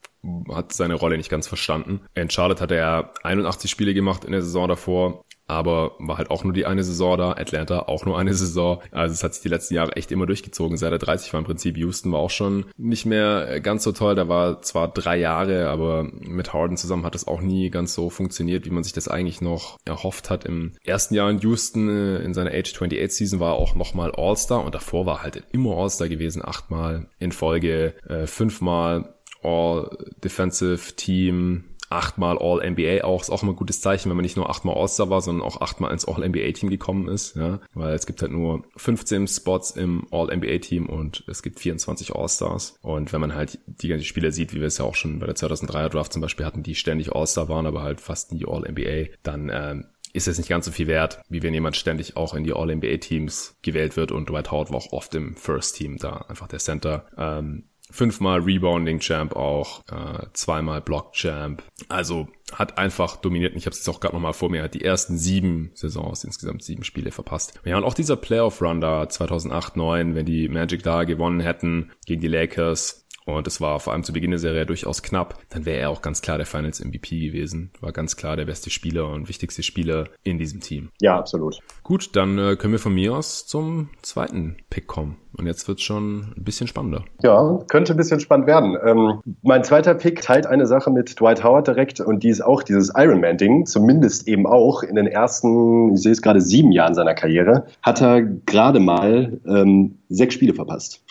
hat 0.52 0.72
seine 0.72 0.94
Rolle 0.94 1.16
nicht 1.16 1.30
ganz 1.30 1.46
verstanden. 1.46 2.00
In 2.14 2.30
Charlotte 2.30 2.60
hat 2.60 2.72
er 2.72 3.14
81 3.22 3.70
Spiele 3.70 3.94
gemacht 3.94 4.24
in 4.24 4.32
der 4.32 4.42
Saison 4.42 4.68
davor, 4.68 5.22
aber 5.46 5.92
war 5.98 6.18
halt 6.18 6.30
auch 6.30 6.44
nur 6.44 6.52
die 6.52 6.66
eine 6.66 6.82
Saison 6.82 7.16
da, 7.16 7.30
Atlanta 7.32 7.80
auch 7.80 8.04
nur 8.04 8.18
eine 8.18 8.34
Saison. 8.34 8.82
Also 8.90 9.14
es 9.14 9.22
hat 9.22 9.34
sich 9.34 9.42
die 9.42 9.48
letzten 9.48 9.74
Jahre 9.74 9.96
echt 9.96 10.10
immer 10.12 10.26
durchgezogen. 10.26 10.76
Seit 10.76 10.92
er 10.92 10.98
30 10.98 11.32
war 11.32 11.38
im 11.38 11.46
Prinzip. 11.46 11.76
Houston 11.76 12.12
war 12.12 12.20
auch 12.20 12.30
schon 12.30 12.66
nicht 12.76 13.06
mehr 13.06 13.60
ganz 13.60 13.84
so 13.84 13.92
toll. 13.92 14.14
Da 14.14 14.28
war 14.28 14.62
zwar 14.62 14.88
drei 14.88 15.18
Jahre, 15.18 15.68
aber 15.68 16.04
mit 16.04 16.52
Harden 16.52 16.76
zusammen 16.76 17.04
hat 17.04 17.14
es 17.14 17.26
auch 17.26 17.40
nie 17.40 17.70
ganz 17.70 17.94
so 17.94 18.10
funktioniert, 18.10 18.66
wie 18.66 18.70
man 18.70 18.82
sich 18.82 18.92
das 18.92 19.08
eigentlich 19.08 19.40
noch 19.40 19.78
erhofft 19.84 20.30
hat. 20.30 20.44
Im 20.44 20.72
ersten 20.84 21.14
Jahr 21.14 21.30
in 21.30 21.40
Houston, 21.40 21.88
äh, 21.88 22.18
in 22.18 22.34
seiner 22.34 22.50
Age 22.50 22.72
28 22.72 23.14
Season, 23.14 23.40
war 23.40 23.54
er 23.54 23.58
auch 23.58 23.74
nochmal 23.74 24.12
All-Star 24.16 24.64
und 24.64 24.74
davor 24.74 25.06
war 25.06 25.22
halt 25.22 25.44
immer 25.52 25.76
All-Star 25.76 26.08
gewesen. 26.08 26.44
Achtmal 26.44 27.08
in 27.18 27.32
Folge, 27.32 27.94
äh, 28.08 28.26
fünfmal 28.26 29.14
All-Defensive 29.42 30.96
Team, 30.96 31.64
achtmal 31.90 32.38
All-NBA 32.38 33.04
auch, 33.04 33.22
ist 33.22 33.30
auch 33.30 33.42
immer 33.42 33.52
ein 33.52 33.56
gutes 33.56 33.80
Zeichen, 33.80 34.10
wenn 34.10 34.16
man 34.16 34.24
nicht 34.24 34.36
nur 34.36 34.50
achtmal 34.50 34.76
All-Star 34.76 35.10
war, 35.10 35.20
sondern 35.20 35.46
auch 35.46 35.60
achtmal 35.60 35.92
ins 35.92 36.06
All-NBA-Team 36.06 36.70
gekommen 36.70 37.08
ist, 37.08 37.36
ja, 37.36 37.60
weil 37.74 37.94
es 37.94 38.06
gibt 38.06 38.22
halt 38.22 38.32
nur 38.32 38.64
15 38.76 39.28
Spots 39.28 39.72
im 39.72 40.06
All-NBA-Team 40.10 40.86
und 40.86 41.24
es 41.28 41.42
gibt 41.42 41.60
24 41.60 42.14
All-Stars 42.14 42.78
und 42.82 43.12
wenn 43.12 43.20
man 43.20 43.34
halt 43.34 43.58
die 43.66 43.88
ganzen 43.88 44.04
Spieler 44.04 44.32
sieht, 44.32 44.52
wie 44.52 44.60
wir 44.60 44.66
es 44.66 44.78
ja 44.78 44.84
auch 44.84 44.94
schon 44.94 45.18
bei 45.18 45.26
der 45.26 45.36
2003er 45.36 45.88
Draft 45.88 46.12
zum 46.12 46.22
Beispiel 46.22 46.46
hatten, 46.46 46.62
die 46.62 46.74
ständig 46.74 47.12
All-Star 47.14 47.48
waren, 47.48 47.66
aber 47.66 47.82
halt 47.82 48.00
fast 48.00 48.32
nie 48.32 48.44
All-NBA, 48.46 49.12
dann 49.22 49.50
ähm, 49.52 49.86
ist 50.16 50.28
es 50.28 50.38
nicht 50.38 50.48
ganz 50.48 50.64
so 50.64 50.72
viel 50.72 50.86
wert, 50.86 51.20
wie 51.28 51.42
wenn 51.42 51.52
jemand 51.52 51.76
ständig 51.76 52.16
auch 52.16 52.34
in 52.34 52.42
die 52.42 52.54
All-NBA-Teams 52.54 53.56
gewählt 53.62 53.96
wird 53.96 54.12
und 54.12 54.30
Dwight 54.30 54.50
Howard 54.50 54.70
war 54.70 54.78
auch 54.78 54.92
oft 54.92 55.14
im 55.14 55.36
First-Team 55.36 55.98
da, 55.98 56.24
einfach 56.28 56.48
der 56.48 56.58
Center. 56.58 57.06
Ähm, 57.18 57.64
fünfmal 57.90 58.40
Rebounding 58.40 59.00
Champ 59.00 59.34
auch, 59.36 59.80
äh, 59.90 60.26
zweimal 60.32 60.80
Block 60.80 61.12
Champ. 61.12 61.62
Also 61.88 62.28
hat 62.52 62.78
einfach 62.78 63.16
dominiert. 63.16 63.54
Ich 63.56 63.66
habe 63.66 63.72
es 63.72 63.78
jetzt 63.78 63.88
auch 63.88 64.00
gerade 64.00 64.14
nochmal 64.14 64.32
vor 64.32 64.50
mir. 64.50 64.62
Hat 64.62 64.74
die 64.74 64.84
ersten 64.84 65.18
sieben 65.18 65.70
Saisons, 65.74 66.24
insgesamt 66.24 66.62
sieben 66.62 66.84
Spiele 66.84 67.10
verpasst. 67.10 67.60
Ja, 67.64 67.76
und 67.76 67.84
auch 67.84 67.94
dieser 67.94 68.16
Playoff-Run 68.16 68.80
da 68.80 69.08
2008, 69.08 69.76
9, 69.76 70.14
wenn 70.14 70.26
die 70.26 70.48
Magic 70.48 70.82
da 70.82 71.04
gewonnen 71.04 71.40
hätten 71.40 71.90
gegen 72.06 72.20
die 72.20 72.28
Lakers, 72.28 73.05
und 73.26 73.46
es 73.46 73.60
war 73.60 73.80
vor 73.80 73.92
allem 73.92 74.04
zu 74.04 74.12
Beginn 74.12 74.30
der 74.30 74.38
Serie 74.38 74.66
durchaus 74.66 75.02
knapp, 75.02 75.38
dann 75.50 75.66
wäre 75.66 75.80
er 75.80 75.90
auch 75.90 76.00
ganz 76.00 76.22
klar 76.22 76.38
der 76.38 76.46
Finals 76.46 76.82
MVP 76.82 77.18
gewesen. 77.18 77.70
War 77.80 77.92
ganz 77.92 78.16
klar 78.16 78.36
der 78.36 78.44
beste 78.44 78.70
Spieler 78.70 79.08
und 79.08 79.28
wichtigste 79.28 79.64
Spieler 79.64 80.04
in 80.22 80.38
diesem 80.38 80.60
Team. 80.60 80.90
Ja, 81.00 81.18
absolut. 81.18 81.58
Gut, 81.82 82.14
dann 82.14 82.38
äh, 82.38 82.56
können 82.56 82.72
wir 82.72 82.78
von 82.78 82.94
mir 82.94 83.14
aus 83.14 83.46
zum 83.46 83.90
zweiten 84.02 84.56
Pick 84.70 84.86
kommen. 84.86 85.16
Und 85.36 85.46
jetzt 85.46 85.68
wird 85.68 85.80
schon 85.80 86.32
ein 86.36 86.44
bisschen 86.44 86.66
spannender. 86.66 87.04
Ja, 87.22 87.58
könnte 87.68 87.92
ein 87.92 87.96
bisschen 87.96 88.20
spannend 88.20 88.46
werden. 88.46 88.76
Ähm, 88.82 89.20
mein 89.42 89.64
zweiter 89.64 89.94
Pick 89.94 90.22
teilt 90.22 90.46
eine 90.46 90.66
Sache 90.66 90.90
mit 90.90 91.20
Dwight 91.20 91.44
Howard 91.44 91.66
direkt 91.66 92.00
und 92.00 92.22
die 92.22 92.28
ist 92.28 92.42
auch 92.42 92.62
dieses 92.62 92.92
Ironman-Ding, 92.94 93.66
zumindest 93.66 94.28
eben 94.28 94.46
auch 94.46 94.82
in 94.82 94.94
den 94.94 95.06
ersten, 95.06 95.94
ich 95.94 96.02
sehe 96.02 96.12
es 96.12 96.22
gerade, 96.22 96.40
sieben 96.40 96.72
Jahren 96.72 96.94
seiner 96.94 97.14
Karriere, 97.14 97.66
hat 97.82 98.00
er 98.00 98.22
gerade 98.22 98.80
mal 98.80 99.40
ähm, 99.46 99.98
sechs 100.08 100.34
Spiele 100.34 100.54
verpasst. 100.54 101.02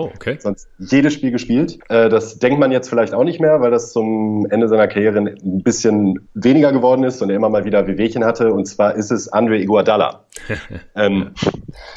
Oh, 0.00 0.10
okay. 0.14 0.38
Sonst 0.40 0.68
jedes 0.78 1.12
Spiel 1.12 1.30
gespielt. 1.30 1.78
Äh, 1.90 2.08
das 2.08 2.38
denkt 2.38 2.58
man 2.58 2.72
jetzt 2.72 2.88
vielleicht 2.88 3.12
auch 3.12 3.24
nicht 3.24 3.38
mehr, 3.38 3.60
weil 3.60 3.70
das 3.70 3.92
zum 3.92 4.46
Ende 4.48 4.66
seiner 4.68 4.88
Karriere 4.88 5.18
ein 5.18 5.62
bisschen 5.62 6.28
weniger 6.32 6.72
geworden 6.72 7.04
ist 7.04 7.20
und 7.20 7.28
er 7.28 7.36
immer 7.36 7.50
mal 7.50 7.66
wieder 7.66 7.86
Wehwehchen 7.86 8.24
hatte. 8.24 8.52
Und 8.52 8.66
zwar 8.66 8.94
ist 8.94 9.10
es 9.10 9.28
Andre 9.28 9.58
Iguodala. 9.58 10.24
ähm, 10.96 11.32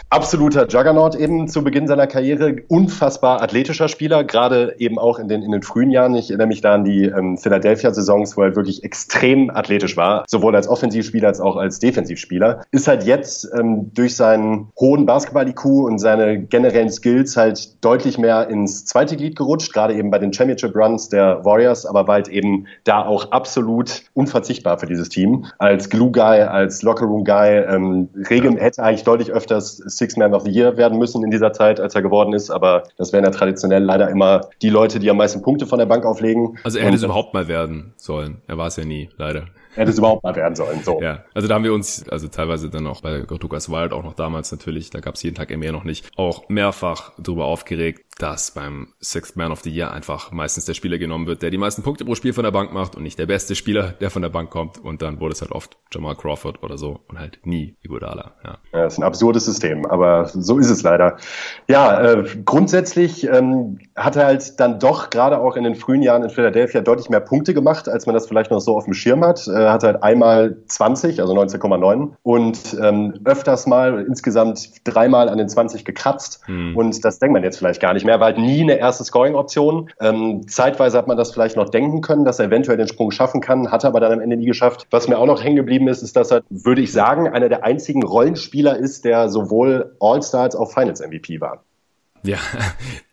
absoluter 0.09 0.67
Juggernaut 0.67 1.15
eben 1.15 1.47
zu 1.47 1.63
Beginn 1.63 1.87
seiner 1.87 2.07
Karriere. 2.07 2.57
Unfassbar 2.67 3.41
athletischer 3.41 3.87
Spieler, 3.87 4.25
gerade 4.25 4.75
eben 4.79 4.99
auch 4.99 5.17
in 5.17 5.29
den, 5.29 5.41
in 5.41 5.51
den 5.51 5.61
frühen 5.61 5.89
Jahren. 5.89 6.15
Ich 6.15 6.29
erinnere 6.29 6.47
mich 6.47 6.59
da 6.59 6.73
an 6.73 6.83
die 6.83 7.05
ähm, 7.05 7.37
Philadelphia-Saisons, 7.37 8.35
wo 8.35 8.43
er 8.43 8.55
wirklich 8.57 8.83
extrem 8.83 9.49
athletisch 9.49 9.95
war, 9.95 10.25
sowohl 10.27 10.55
als 10.57 10.67
Offensivspieler 10.67 11.29
als 11.29 11.39
auch 11.39 11.55
als 11.55 11.79
Defensivspieler. 11.79 12.63
Ist 12.71 12.89
halt 12.89 13.05
jetzt 13.05 13.49
ähm, 13.57 13.91
durch 13.93 14.17
seinen 14.17 14.71
hohen 14.77 15.05
Basketball-IQ 15.05 15.65
und 15.65 15.99
seine 15.99 16.41
generellen 16.43 16.89
Skills 16.89 17.37
halt 17.37 17.83
deutlich 17.83 17.92
deutlich 17.93 18.17
mehr 18.17 18.49
ins 18.49 18.85
zweite 18.85 19.15
Glied 19.15 19.35
gerutscht, 19.35 19.71
gerade 19.71 19.93
eben 19.93 20.09
bei 20.09 20.17
den 20.17 20.33
Championship 20.33 20.75
Runs 20.75 21.09
der 21.09 21.45
Warriors, 21.45 21.85
aber 21.85 22.11
halt 22.11 22.27
eben 22.27 22.65
da 22.85 23.05
auch 23.05 23.31
absolut 23.31 24.01
unverzichtbar 24.15 24.79
für 24.79 24.87
dieses 24.87 25.09
Team. 25.09 25.45
Als 25.59 25.91
Glue 25.91 26.11
Guy, 26.11 26.41
als 26.41 26.81
Lockerroom 26.81 27.23
Guy, 27.23 27.59
ähm, 27.59 28.09
Regen 28.31 28.57
hätte 28.57 28.81
eigentlich 28.81 29.03
deutlich 29.03 29.31
öfters 29.31 29.77
Six 29.77 30.17
Man 30.17 30.33
of 30.33 30.41
the 30.41 30.49
Year 30.49 30.75
werden 30.75 30.97
müssen 30.97 31.23
in 31.23 31.29
dieser 31.29 31.53
Zeit, 31.53 31.79
als 31.79 31.93
er 31.93 32.01
geworden 32.01 32.33
ist, 32.33 32.49
aber 32.49 32.81
das 32.97 33.13
wären 33.13 33.25
ja 33.25 33.29
traditionell 33.29 33.83
leider 33.83 34.09
immer 34.09 34.41
die 34.63 34.69
Leute, 34.69 34.99
die 34.99 35.11
am 35.11 35.17
meisten 35.17 35.43
Punkte 35.43 35.67
von 35.67 35.77
der 35.77 35.85
Bank 35.85 36.03
auflegen. 36.03 36.57
Also 36.63 36.79
er 36.79 36.85
hätte 36.85 36.95
es 36.95 37.03
überhaupt 37.03 37.35
mal 37.35 37.47
werden 37.47 37.93
sollen. 37.97 38.41
Er 38.47 38.57
war 38.57 38.67
es 38.67 38.75
ja 38.75 38.85
nie, 38.85 39.09
leider 39.17 39.43
hätte 39.75 39.91
es 39.91 39.97
überhaupt 39.97 40.23
mal 40.23 40.35
werden 40.35 40.55
sollen. 40.55 40.83
So. 40.83 41.01
Ja, 41.01 41.23
also 41.33 41.47
da 41.47 41.55
haben 41.55 41.63
wir 41.63 41.73
uns, 41.73 42.07
also 42.09 42.27
teilweise 42.27 42.69
dann 42.69 42.87
auch 42.87 43.01
bei 43.01 43.19
Lukas 43.19 43.69
Wild, 43.69 43.93
auch 43.93 44.03
noch 44.03 44.13
damals 44.13 44.51
natürlich, 44.51 44.89
da 44.89 44.99
gab 44.99 45.15
es 45.15 45.23
jeden 45.23 45.35
Tag 45.35 45.55
mehr 45.55 45.71
noch 45.71 45.83
nicht, 45.83 46.09
auch 46.17 46.49
mehrfach 46.49 47.11
drüber 47.19 47.45
aufgeregt, 47.45 48.05
dass 48.19 48.51
beim 48.51 48.89
Sixth 49.01 49.35
Man 49.35 49.51
of 49.51 49.61
the 49.61 49.71
Year 49.71 49.91
einfach 49.91 50.31
meistens 50.31 50.65
der 50.65 50.73
Spieler 50.73 50.97
genommen 50.97 51.25
wird, 51.27 51.41
der 51.41 51.49
die 51.49 51.57
meisten 51.57 51.81
Punkte 51.83 52.05
pro 52.05 52.15
Spiel 52.15 52.33
von 52.33 52.43
der 52.43 52.51
Bank 52.51 52.71
macht 52.73 52.95
und 52.95 53.03
nicht 53.03 53.17
der 53.17 53.25
beste 53.25 53.55
Spieler, 53.55 53.93
der 53.99 54.09
von 54.09 54.21
der 54.21 54.29
Bank 54.29 54.49
kommt. 54.51 54.77
Und 54.83 55.01
dann 55.01 55.19
wurde 55.19 55.33
es 55.33 55.41
halt 55.41 55.51
oft 55.51 55.77
Jamal 55.91 56.15
Crawford 56.15 56.61
oder 56.63 56.77
so 56.77 56.99
und 57.07 57.19
halt 57.19 57.39
nie 57.43 57.75
Iguodala. 57.81 58.33
Ja. 58.43 58.57
ja, 58.71 58.83
das 58.83 58.93
ist 58.93 58.99
ein 58.99 59.03
absurdes 59.03 59.45
System, 59.45 59.85
aber 59.85 60.27
so 60.27 60.59
ist 60.59 60.69
es 60.69 60.83
leider. 60.83 61.17
Ja, 61.67 62.01
äh, 62.01 62.23
grundsätzlich 62.45 63.27
ähm, 63.27 63.79
hat 63.95 64.15
er 64.15 64.25
halt 64.25 64.59
dann 64.59 64.79
doch 64.79 65.09
gerade 65.09 65.39
auch 65.39 65.55
in 65.55 65.63
den 65.63 65.75
frühen 65.75 66.01
Jahren 66.01 66.23
in 66.23 66.29
Philadelphia 66.29 66.81
deutlich 66.81 67.09
mehr 67.09 67.19
Punkte 67.19 67.53
gemacht, 67.53 67.89
als 67.89 68.05
man 68.05 68.13
das 68.13 68.27
vielleicht 68.27 68.51
noch 68.51 68.59
so 68.59 68.77
auf 68.77 68.85
dem 68.85 68.93
Schirm 68.93 69.23
hat. 69.23 69.47
Äh, 69.47 69.69
hat 69.69 69.83
halt 69.83 70.03
einmal 70.03 70.57
20, 70.67 71.19
also 71.19 71.33
19,9 71.33 72.11
und 72.21 72.77
ähm, 72.81 73.19
öfters 73.25 73.65
mal 73.65 74.05
insgesamt 74.07 74.69
dreimal 74.83 75.29
an 75.29 75.37
den 75.37 75.49
20 75.49 75.83
gekratzt. 75.83 76.41
Hm. 76.45 76.75
Und 76.77 77.03
das 77.03 77.19
denkt 77.19 77.33
man 77.33 77.43
jetzt 77.43 77.57
vielleicht 77.57 77.81
gar 77.81 77.93
nicht 77.93 78.02
mehr, 78.05 78.19
war 78.19 78.27
halt 78.27 78.37
nie 78.37 78.61
eine 78.61 78.77
erste 78.77 79.03
Scoring-Option. 79.03 79.89
Ähm, 79.99 80.47
zeitweise 80.47 80.97
hat 80.97 81.07
man 81.07 81.17
das 81.17 81.31
vielleicht 81.31 81.55
noch 81.55 81.69
denken 81.69 82.01
können, 82.01 82.25
dass 82.25 82.39
er 82.39 82.45
eventuell 82.45 82.77
den 82.77 82.87
Sprung 82.87 83.11
schaffen 83.11 83.41
kann, 83.41 83.71
hat 83.71 83.83
er 83.83 83.89
aber 83.89 83.99
dann 83.99 84.13
am 84.13 84.21
Ende 84.21 84.37
nie 84.37 84.45
geschafft. 84.45 84.87
Was 84.91 85.07
mir 85.07 85.17
auch 85.17 85.25
noch 85.25 85.43
hängen 85.43 85.55
geblieben 85.55 85.87
ist, 85.87 86.01
ist, 86.01 86.15
dass 86.15 86.31
er, 86.31 86.43
würde 86.49 86.81
ich 86.81 86.91
sagen, 86.91 87.27
einer 87.27 87.49
der 87.49 87.63
einzigen 87.63 88.03
Rollenspieler 88.03 88.77
ist, 88.77 89.05
der 89.05 89.29
sowohl 89.29 89.95
All-Star 89.99 90.43
als 90.43 90.55
auch 90.55 90.71
Finals-MVP 90.71 91.41
war. 91.41 91.63
Ja, 92.23 92.39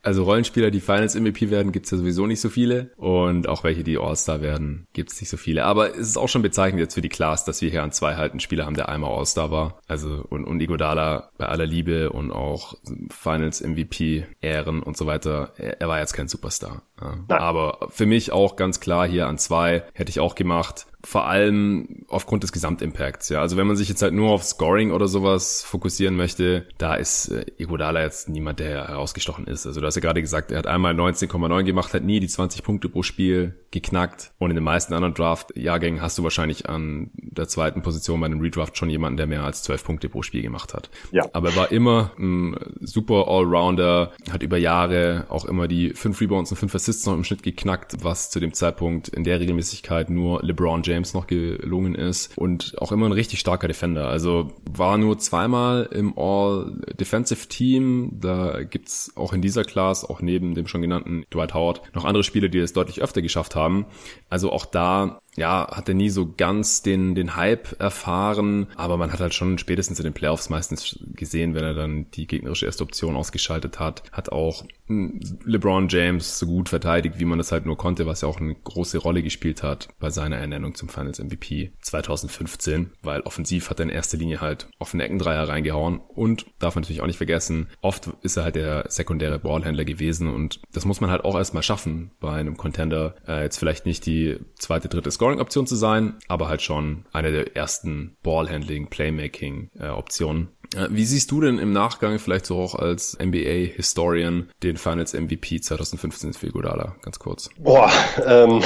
also 0.02 0.24
Rollenspieler, 0.24 0.70
die 0.70 0.80
Finals 0.80 1.14
MVP 1.14 1.50
werden, 1.50 1.72
gibt's 1.72 1.90
ja 1.90 1.98
sowieso 1.98 2.26
nicht 2.26 2.40
so 2.40 2.48
viele. 2.48 2.92
Und 2.96 3.48
auch 3.48 3.64
welche, 3.64 3.84
die 3.84 3.98
All-Star 3.98 4.40
werden, 4.40 4.86
gibt's 4.92 5.20
nicht 5.20 5.30
so 5.30 5.36
viele. 5.36 5.64
Aber 5.64 5.90
es 5.90 6.08
ist 6.08 6.16
auch 6.16 6.28
schon 6.28 6.42
bezeichnend 6.42 6.80
jetzt 6.80 6.94
für 6.94 7.00
die 7.00 7.08
Class, 7.08 7.44
dass 7.44 7.60
wir 7.60 7.70
hier 7.70 7.82
an 7.82 7.92
zwei 7.92 8.16
halt 8.16 8.32
einen 8.32 8.40
Spieler 8.40 8.66
haben, 8.66 8.76
der 8.76 8.88
einmal 8.88 9.12
All-Star 9.12 9.50
war. 9.50 9.80
Also 9.88 10.24
und, 10.28 10.44
und 10.44 10.60
Igodala 10.60 11.30
bei 11.38 11.46
aller 11.46 11.66
Liebe 11.66 12.10
und 12.10 12.30
auch 12.30 12.74
Finals 13.10 13.60
MVP 13.60 14.26
Ehren 14.40 14.82
und 14.82 14.96
so 14.96 15.06
weiter. 15.06 15.52
Er, 15.56 15.80
er 15.80 15.88
war 15.88 15.98
jetzt 15.98 16.12
kein 16.12 16.28
Superstar. 16.28 16.82
Ja. 17.00 17.38
Aber 17.38 17.88
für 17.90 18.06
mich 18.06 18.32
auch 18.32 18.56
ganz 18.56 18.80
klar 18.80 19.08
hier 19.08 19.26
an 19.26 19.38
zwei 19.38 19.84
hätte 19.92 20.10
ich 20.10 20.20
auch 20.20 20.34
gemacht 20.34 20.86
vor 21.04 21.26
allem 21.26 22.04
aufgrund 22.08 22.42
des 22.42 22.52
Gesamtimpacts. 22.52 23.28
Ja, 23.30 23.40
also 23.40 23.56
wenn 23.56 23.66
man 23.66 23.76
sich 23.76 23.88
jetzt 23.88 24.02
halt 24.02 24.12
nur 24.12 24.30
auf 24.30 24.44
Scoring 24.44 24.90
oder 24.90 25.08
sowas 25.08 25.62
fokussieren 25.62 26.16
möchte, 26.16 26.66
da 26.78 26.94
ist 26.94 27.28
äh, 27.28 27.46
Iguodala 27.58 28.02
jetzt 28.02 28.28
niemand, 28.28 28.60
der 28.60 28.88
herausgestochen 28.88 29.46
ist. 29.46 29.66
Also 29.66 29.80
du 29.80 29.86
hast 29.86 29.94
ja 29.94 30.02
gerade 30.02 30.20
gesagt, 30.20 30.50
er 30.50 30.58
hat 30.58 30.66
einmal 30.66 30.94
19,9 30.94 31.64
gemacht, 31.64 31.94
hat 31.94 32.04
nie 32.04 32.20
die 32.20 32.28
20 32.28 32.62
Punkte 32.62 32.88
pro 32.88 33.02
Spiel 33.02 33.54
geknackt. 33.70 34.32
Und 34.38 34.50
in 34.50 34.56
den 34.56 34.64
meisten 34.64 34.92
anderen 34.92 35.14
Draft-Jahrgängen 35.14 36.02
hast 36.02 36.18
du 36.18 36.22
wahrscheinlich 36.22 36.68
an 36.68 37.10
der 37.14 37.48
zweiten 37.48 37.82
Position 37.82 38.20
bei 38.20 38.26
einem 38.26 38.40
Redraft 38.40 38.76
schon 38.76 38.90
jemanden, 38.90 39.16
der 39.16 39.26
mehr 39.26 39.44
als 39.44 39.62
12 39.62 39.84
Punkte 39.84 40.08
pro 40.08 40.22
Spiel 40.22 40.42
gemacht 40.42 40.74
hat. 40.74 40.90
Ja. 41.12 41.24
Aber 41.32 41.50
er 41.50 41.56
war 41.56 41.72
immer 41.72 42.10
ein 42.18 42.56
super 42.80 43.28
Allrounder, 43.28 44.12
hat 44.30 44.42
über 44.42 44.58
Jahre 44.58 45.26
auch 45.28 45.44
immer 45.46 45.68
die 45.68 45.90
5 45.90 46.20
Rebounds 46.20 46.50
und 46.50 46.56
5 46.58 46.74
Assists 46.74 47.06
noch 47.06 47.14
im 47.14 47.24
Schnitt 47.24 47.42
geknackt, 47.42 47.96
was 48.02 48.30
zu 48.30 48.40
dem 48.40 48.52
Zeitpunkt 48.52 49.08
in 49.08 49.24
der 49.24 49.40
Regelmäßigkeit 49.40 50.10
nur 50.10 50.42
LeBron 50.42 50.82
James 50.82 50.89
noch 51.14 51.26
gelungen 51.26 51.94
ist 51.94 52.36
und 52.36 52.74
auch 52.78 52.92
immer 52.92 53.06
ein 53.06 53.12
richtig 53.12 53.40
starker 53.40 53.68
Defender. 53.68 54.08
Also 54.08 54.52
war 54.70 54.98
nur 54.98 55.18
zweimal 55.18 55.88
im 55.92 56.16
All-Defensive 56.18 57.48
Team. 57.48 58.18
Da 58.20 58.62
gibt's 58.62 59.12
auch 59.16 59.32
in 59.32 59.42
dieser 59.42 59.64
Class, 59.64 60.04
auch 60.04 60.20
neben 60.20 60.54
dem 60.54 60.66
schon 60.66 60.82
genannten 60.82 61.24
Dwight 61.32 61.54
Howard, 61.54 61.82
noch 61.94 62.04
andere 62.04 62.24
Spieler, 62.24 62.48
die 62.48 62.58
es 62.58 62.72
deutlich 62.72 63.02
öfter 63.02 63.22
geschafft 63.22 63.56
haben. 63.56 63.86
Also 64.28 64.52
auch 64.52 64.66
da 64.66 65.20
ja, 65.36 65.68
hat 65.70 65.88
er 65.88 65.94
nie 65.94 66.10
so 66.10 66.32
ganz 66.36 66.82
den, 66.82 67.14
den 67.14 67.36
Hype 67.36 67.80
erfahren, 67.80 68.66
aber 68.76 68.96
man 68.96 69.12
hat 69.12 69.20
halt 69.20 69.34
schon 69.34 69.58
spätestens 69.58 69.98
in 69.98 70.04
den 70.04 70.12
Playoffs 70.12 70.50
meistens 70.50 70.98
gesehen, 71.14 71.54
wenn 71.54 71.64
er 71.64 71.74
dann 71.74 72.10
die 72.12 72.26
gegnerische 72.26 72.66
erste 72.66 72.84
Option 72.84 73.16
ausgeschaltet 73.16 73.78
hat, 73.78 74.02
hat 74.12 74.32
auch 74.32 74.64
hm, 74.86 75.20
LeBron 75.44 75.88
James 75.88 76.38
so 76.38 76.46
gut 76.46 76.68
verteidigt, 76.68 77.20
wie 77.20 77.24
man 77.24 77.38
das 77.38 77.52
halt 77.52 77.64
nur 77.64 77.76
konnte, 77.76 78.06
was 78.06 78.22
ja 78.22 78.28
auch 78.28 78.40
eine 78.40 78.54
große 78.54 78.98
Rolle 78.98 79.22
gespielt 79.22 79.62
hat 79.62 79.88
bei 80.00 80.10
seiner 80.10 80.36
Ernennung 80.36 80.74
zum 80.74 80.88
Finals 80.88 81.20
MVP 81.20 81.72
2015, 81.80 82.90
weil 83.02 83.20
offensiv 83.20 83.70
hat 83.70 83.78
er 83.78 83.84
in 83.84 83.90
erster 83.90 84.18
Linie 84.18 84.40
halt 84.40 84.68
offene 84.78 85.04
Eckendreier 85.04 85.48
reingehauen 85.48 86.00
und 86.00 86.46
darf 86.58 86.74
man 86.74 86.82
natürlich 86.82 87.02
auch 87.02 87.06
nicht 87.06 87.18
vergessen, 87.18 87.68
oft 87.80 88.10
ist 88.22 88.36
er 88.36 88.44
halt 88.44 88.56
der 88.56 88.86
sekundäre 88.88 89.38
Ballhändler 89.38 89.84
gewesen 89.84 90.28
und 90.28 90.60
das 90.72 90.84
muss 90.84 91.00
man 91.00 91.10
halt 91.10 91.24
auch 91.24 91.36
erstmal 91.36 91.62
schaffen 91.62 92.10
bei 92.18 92.32
einem 92.32 92.56
Contender, 92.56 93.14
äh, 93.28 93.42
jetzt 93.42 93.58
vielleicht 93.58 93.86
nicht 93.86 94.06
die 94.06 94.38
zweite, 94.58 94.88
dritte 94.88 95.12
Scoring-Option 95.30 95.66
zu 95.66 95.76
sein, 95.76 96.18
aber 96.26 96.48
halt 96.48 96.60
schon 96.60 97.04
eine 97.12 97.30
der 97.30 97.56
ersten 97.56 98.16
Ballhandling, 98.24 98.88
Playmaking-Optionen. 98.88 100.48
Äh, 100.76 100.86
wie 100.90 101.04
siehst 101.04 101.30
du 101.30 101.40
denn 101.40 101.58
im 101.58 101.72
Nachgang, 101.72 102.18
vielleicht 102.18 102.46
so 102.46 102.58
auch 102.58 102.74
als 102.74 103.18
NBA-Historian, 103.20 104.48
den 104.62 104.76
Finals 104.76 105.14
MVP 105.14 105.60
2015 105.60 106.32
für 106.32 106.48
Godala? 106.48 106.94
Ganz 107.02 107.18
kurz. 107.18 107.50
Boah, 107.58 107.90
ähm, 108.26 108.62